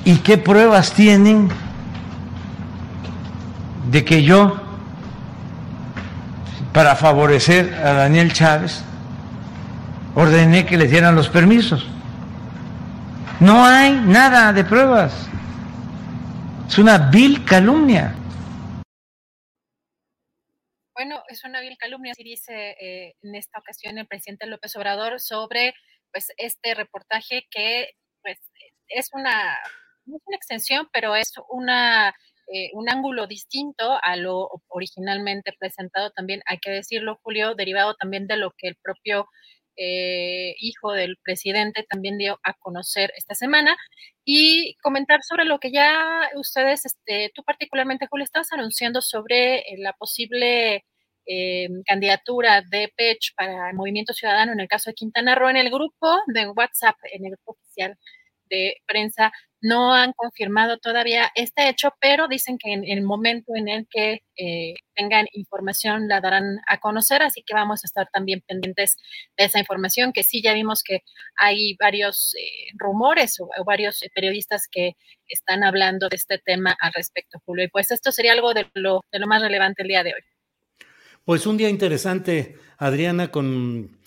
y 0.05 0.17
qué 0.17 0.37
pruebas 0.37 0.93
tienen 0.93 1.49
de 3.91 4.05
que 4.05 4.23
yo, 4.23 4.61
para 6.73 6.95
favorecer 6.95 7.73
a 7.75 7.95
Daniel 7.95 8.33
Chávez, 8.33 8.85
ordené 10.15 10.67
que 10.67 10.77
le 10.77 10.87
dieran 10.87 11.15
los 11.15 11.29
permisos. 11.29 11.87
No 13.41 13.65
hay 13.65 13.93
nada 13.93 14.53
de 14.53 14.65
pruebas. 14.65 15.29
Es 16.69 16.79
una 16.79 16.99
vil 17.11 17.45
calumnia. 17.45 18.15
Bueno, 20.93 21.23
es 21.29 21.45
una 21.45 21.61
vil 21.61 21.79
calumnia, 21.79 22.13
así 22.13 22.25
dice 22.25 22.77
eh, 22.81 23.15
en 23.23 23.35
esta 23.37 23.61
ocasión 23.61 23.97
el 23.97 24.07
presidente 24.07 24.47
López 24.47 24.75
Obrador 24.77 25.21
sobre 25.21 25.73
pues 26.11 26.33
este 26.37 26.75
reportaje 26.75 27.47
que 27.51 27.91
pues 28.21 28.39
es 28.89 29.09
una, 29.13 29.57
no 30.05 30.17
es 30.17 30.23
una 30.27 30.37
extensión, 30.37 30.89
pero 30.93 31.15
es 31.15 31.33
una 31.49 32.13
eh, 32.51 32.71
un 32.73 32.89
ángulo 32.89 33.27
distinto 33.27 33.99
a 34.03 34.17
lo 34.17 34.49
originalmente 34.69 35.53
presentado 35.59 36.11
también, 36.13 36.41
hay 36.47 36.59
que 36.59 36.71
decirlo, 36.71 37.19
Julio, 37.23 37.55
derivado 37.55 37.95
también 37.95 38.27
de 38.27 38.39
lo 38.39 38.53
que 38.57 38.69
el 38.69 38.77
propio 38.77 39.27
eh, 39.77 40.55
hijo 40.59 40.93
del 40.93 41.19
presidente, 41.23 41.85
también 41.89 42.17
dio 42.17 42.41
a 42.43 42.55
conocer 42.55 43.13
esta 43.17 43.35
semana. 43.35 43.77
Y 44.25 44.77
comentar 44.83 45.21
sobre 45.23 45.45
lo 45.45 45.59
que 45.61 45.71
ya 45.71 46.31
ustedes, 46.37 46.87
este, 46.87 47.31
tú 47.35 47.43
particularmente, 47.45 48.07
Julio, 48.11 48.25
estás 48.25 48.51
anunciando 48.53 49.03
sobre 49.03 49.59
eh, 49.59 49.77
la 49.79 49.93
posible 49.95 50.85
candidatura 51.85 52.63
de 52.63 52.91
Pech 52.97 53.35
para 53.37 53.69
el 53.69 53.77
Movimiento 53.77 54.15
Ciudadano 54.15 54.53
en 54.53 54.61
el 54.61 54.69
caso 54.69 54.89
de 54.89 54.95
Quintana 54.95 55.35
Roo 55.35 55.51
en 55.51 55.59
el 55.59 55.69
grupo 55.71 56.17
de 56.29 56.49
WhatsApp, 56.49 56.97
en 57.13 57.27
el 57.27 57.33
grupo 57.33 57.53
oficial 57.53 57.99
de 58.49 58.77
prensa 58.87 59.31
no 59.61 59.93
han 59.93 60.13
confirmado 60.13 60.79
todavía 60.79 61.31
este 61.35 61.69
hecho, 61.69 61.91
pero 62.01 62.29
dicen 62.29 62.59
que 62.59 62.73
en 62.73 62.85
el 62.85 63.03
momento 63.03 63.53
en 63.55 63.69
el 63.69 63.87
que 63.91 64.23
eh, 64.37 64.75
tengan 64.95 65.27
información 65.33 66.09
la 66.09 66.21
darán 66.21 66.61
a 66.69 66.79
conocer, 66.79 67.23
así 67.23 67.43
que 67.45 67.55
vamos 67.55 67.85
a 67.85 67.87
estar 67.87 68.09
también 68.13 68.43
pendientes 68.47 68.97
de 69.37 69.45
esa 69.45 69.59
información, 69.59 70.13
que 70.13 70.23
sí 70.23 70.43
ya 70.43 70.55
vimos 70.55 70.83
que 70.83 71.03
hay 71.37 71.77
varios 71.79 72.35
eh, 72.39 72.71
rumores 72.77 73.41
o, 73.41 73.49
varios 73.65 74.05
periodistas 74.15 74.69
que 74.71 74.93
están 75.27 75.65
hablando 75.65 76.09
de 76.09 76.17
este 76.17 76.39
tema 76.39 76.77
al 76.81 76.93
respecto, 76.93 77.41
Julio. 77.45 77.65
Y 77.65 77.69
pues 77.69 77.91
esto 77.91 78.13
sería 78.13 78.33
algo 78.33 78.55
de 78.55 78.69
lo, 78.75 79.05
de 79.11 79.19
lo 79.19 79.27
más 79.27 79.43
relevante 79.43 79.83
el 79.83 79.89
día 79.89 80.05
de 80.05 80.15
hoy. 80.15 80.23
Pues 81.25 81.47
un 81.47 81.57
día 81.57 81.69
interesante, 81.69 82.57
Adriana, 82.79 83.31
con 83.31 83.99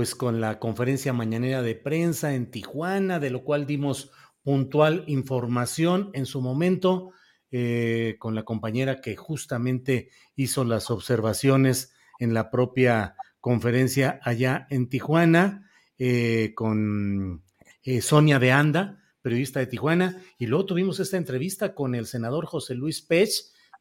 pues 0.00 0.14
con 0.14 0.40
la 0.40 0.58
conferencia 0.58 1.12
mañanera 1.12 1.60
de 1.60 1.74
prensa 1.74 2.32
en 2.32 2.50
Tijuana, 2.50 3.18
de 3.18 3.28
lo 3.28 3.42
cual 3.42 3.66
dimos 3.66 4.12
puntual 4.50 5.04
información 5.06 6.10
en 6.12 6.26
su 6.26 6.40
momento 6.40 7.12
eh, 7.52 8.16
con 8.18 8.34
la 8.34 8.42
compañera 8.42 9.00
que 9.00 9.14
justamente 9.14 10.10
hizo 10.34 10.64
las 10.64 10.90
observaciones 10.90 11.92
en 12.18 12.34
la 12.34 12.50
propia 12.50 13.14
conferencia 13.38 14.18
allá 14.24 14.66
en 14.68 14.88
Tijuana, 14.88 15.70
eh, 15.98 16.50
con 16.56 17.44
eh, 17.84 18.00
Sonia 18.00 18.40
de 18.40 18.50
Anda, 18.50 18.98
periodista 19.22 19.60
de 19.60 19.68
Tijuana, 19.68 20.20
y 20.36 20.46
luego 20.46 20.66
tuvimos 20.66 20.98
esta 20.98 21.16
entrevista 21.16 21.72
con 21.72 21.94
el 21.94 22.06
senador 22.06 22.46
José 22.46 22.74
Luis 22.74 23.02
Pech, 23.02 23.30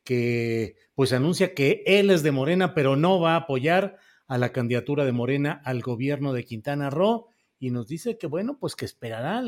que 0.04 0.76
pues 0.94 1.14
anuncia 1.14 1.56
que 1.56 1.82
él 1.88 2.12
es 2.12 2.22
de 2.22 2.32
Morena, 2.32 2.76
pero 2.76 2.96
no 2.96 3.20
va 3.20 3.34
a 3.34 3.38
apoyar 3.38 3.98
a 4.28 4.38
la 4.38 4.52
candidatura 4.52 5.04
de 5.04 5.14
Morena 5.14 5.64
al 5.66 5.82
gobierno 5.82 6.32
de 6.32 6.46
Quintana 6.46 6.92
Roo 6.92 7.26
y 7.60 7.72
nos 7.72 7.88
dice 7.88 8.18
que 8.18 8.28
bueno, 8.28 8.58
pues 8.58 8.76
que 8.76 8.86
esperará. 8.86 9.42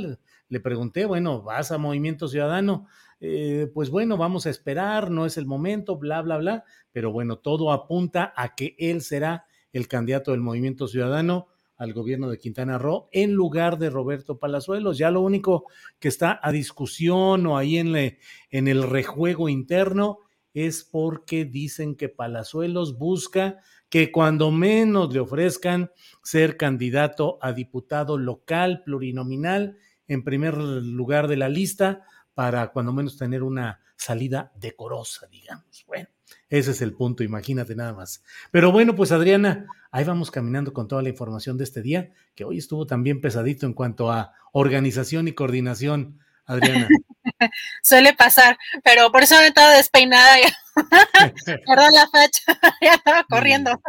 Le 0.49 0.59
pregunté, 0.59 1.05
bueno, 1.05 1.41
¿vas 1.41 1.71
a 1.71 1.77
Movimiento 1.77 2.27
Ciudadano? 2.27 2.87
Eh, 3.21 3.71
pues 3.73 3.89
bueno, 3.89 4.17
vamos 4.17 4.45
a 4.45 4.49
esperar, 4.49 5.09
no 5.09 5.25
es 5.25 5.37
el 5.37 5.45
momento, 5.45 5.97
bla, 5.97 6.21
bla, 6.21 6.37
bla, 6.37 6.63
pero 6.91 7.11
bueno, 7.11 7.37
todo 7.37 7.71
apunta 7.71 8.33
a 8.35 8.53
que 8.53 8.75
él 8.77 9.01
será 9.01 9.45
el 9.71 9.87
candidato 9.87 10.31
del 10.31 10.41
Movimiento 10.41 10.87
Ciudadano 10.87 11.47
al 11.77 11.93
gobierno 11.93 12.29
de 12.29 12.37
Quintana 12.37 12.77
Roo 12.77 13.09
en 13.11 13.33
lugar 13.33 13.79
de 13.79 13.89
Roberto 13.89 14.37
Palazuelos. 14.37 14.97
Ya 14.97 15.09
lo 15.09 15.21
único 15.21 15.65
que 15.99 16.09
está 16.09 16.39
a 16.43 16.51
discusión 16.51 17.45
o 17.47 17.57
ahí 17.57 17.77
en, 17.77 17.95
en 17.95 18.67
el 18.67 18.83
rejuego 18.83 19.49
interno 19.49 20.19
es 20.53 20.83
porque 20.83 21.45
dicen 21.45 21.95
que 21.95 22.09
Palazuelos 22.09 22.97
busca 22.97 23.61
que 23.91 24.09
cuando 24.09 24.51
menos 24.51 25.13
le 25.13 25.19
ofrezcan 25.19 25.91
ser 26.23 26.55
candidato 26.55 27.37
a 27.41 27.51
diputado 27.51 28.17
local 28.17 28.83
plurinominal 28.85 29.77
en 30.07 30.23
primer 30.23 30.57
lugar 30.57 31.27
de 31.27 31.35
la 31.35 31.49
lista 31.49 32.03
para 32.33 32.71
cuando 32.71 32.93
menos 32.93 33.17
tener 33.17 33.43
una 33.43 33.81
salida 33.97 34.53
decorosa, 34.55 35.27
digamos. 35.27 35.83
Bueno, 35.85 36.07
ese 36.47 36.71
es 36.71 36.81
el 36.81 36.93
punto, 36.93 37.21
imagínate 37.21 37.75
nada 37.75 37.91
más. 37.93 38.23
Pero 38.49 38.71
bueno, 38.71 38.95
pues 38.95 39.11
Adriana, 39.11 39.67
ahí 39.91 40.05
vamos 40.05 40.31
caminando 40.31 40.71
con 40.71 40.87
toda 40.87 41.01
la 41.01 41.09
información 41.09 41.57
de 41.57 41.65
este 41.65 41.81
día, 41.81 42.13
que 42.33 42.45
hoy 42.45 42.59
estuvo 42.59 42.87
también 42.87 43.19
pesadito 43.19 43.65
en 43.65 43.73
cuanto 43.73 44.09
a 44.09 44.31
organización 44.53 45.27
y 45.27 45.33
coordinación, 45.33 46.19
Adriana. 46.45 46.87
Suele 47.83 48.13
pasar, 48.13 48.57
pero 48.83 49.11
por 49.11 49.23
eso 49.23 49.35
me 49.37 49.47
estaba 49.47 49.71
despeinada. 49.71 50.35
Perdón 51.45 51.91
la 51.93 52.07
fecha, 52.09 52.59
ya 52.81 52.93
estaba 52.95 53.23
corriendo. 53.25 53.81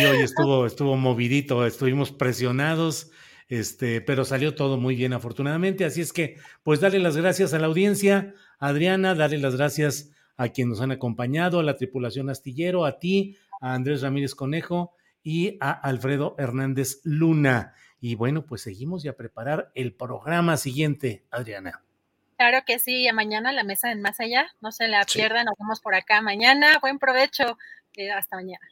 Y 0.00 0.04
hoy 0.04 0.22
estuvo, 0.22 0.66
estuvo 0.66 0.96
movidito, 0.96 1.66
estuvimos 1.66 2.10
presionados. 2.12 3.10
este, 3.48 4.00
pero 4.00 4.24
salió 4.24 4.54
todo 4.54 4.76
muy 4.76 4.96
bien 4.96 5.12
afortunadamente. 5.12 5.84
Así 5.84 6.00
es 6.00 6.12
que, 6.12 6.36
pues 6.62 6.80
darle 6.80 6.98
las 6.98 7.16
gracias 7.16 7.54
a 7.54 7.58
la 7.58 7.66
audiencia, 7.66 8.34
Adriana, 8.58 9.14
darle 9.14 9.38
las 9.38 9.56
gracias 9.56 10.10
a 10.36 10.48
quienes 10.48 10.72
nos 10.72 10.80
han 10.80 10.92
acompañado, 10.92 11.60
a 11.60 11.62
la 11.62 11.76
tripulación 11.76 12.30
astillero, 12.30 12.84
a 12.84 12.98
ti, 12.98 13.36
a 13.60 13.74
Andrés 13.74 14.02
Ramírez 14.02 14.34
Conejo 14.34 14.94
y 15.22 15.56
a 15.60 15.70
Alfredo 15.70 16.34
Hernández 16.38 17.00
Luna. 17.04 17.74
Y 18.04 18.16
bueno, 18.16 18.44
pues 18.44 18.62
seguimos 18.62 19.04
ya 19.04 19.12
a 19.12 19.16
preparar 19.16 19.70
el 19.76 19.94
programa 19.94 20.56
siguiente, 20.56 21.24
Adriana. 21.30 21.84
Claro 22.36 22.64
que 22.66 22.80
sí, 22.80 23.06
a 23.06 23.12
mañana 23.12 23.52
la 23.52 23.62
mesa 23.62 23.92
en 23.92 24.02
Más 24.02 24.18
Allá, 24.18 24.48
no 24.60 24.72
se 24.72 24.88
la 24.88 25.04
pierdan, 25.04 25.46
nos 25.46 25.54
vemos 25.56 25.80
por 25.80 25.94
acá 25.94 26.20
mañana, 26.20 26.80
buen 26.80 26.98
provecho, 26.98 27.56
eh, 27.94 28.10
hasta 28.10 28.34
mañana. 28.34 28.71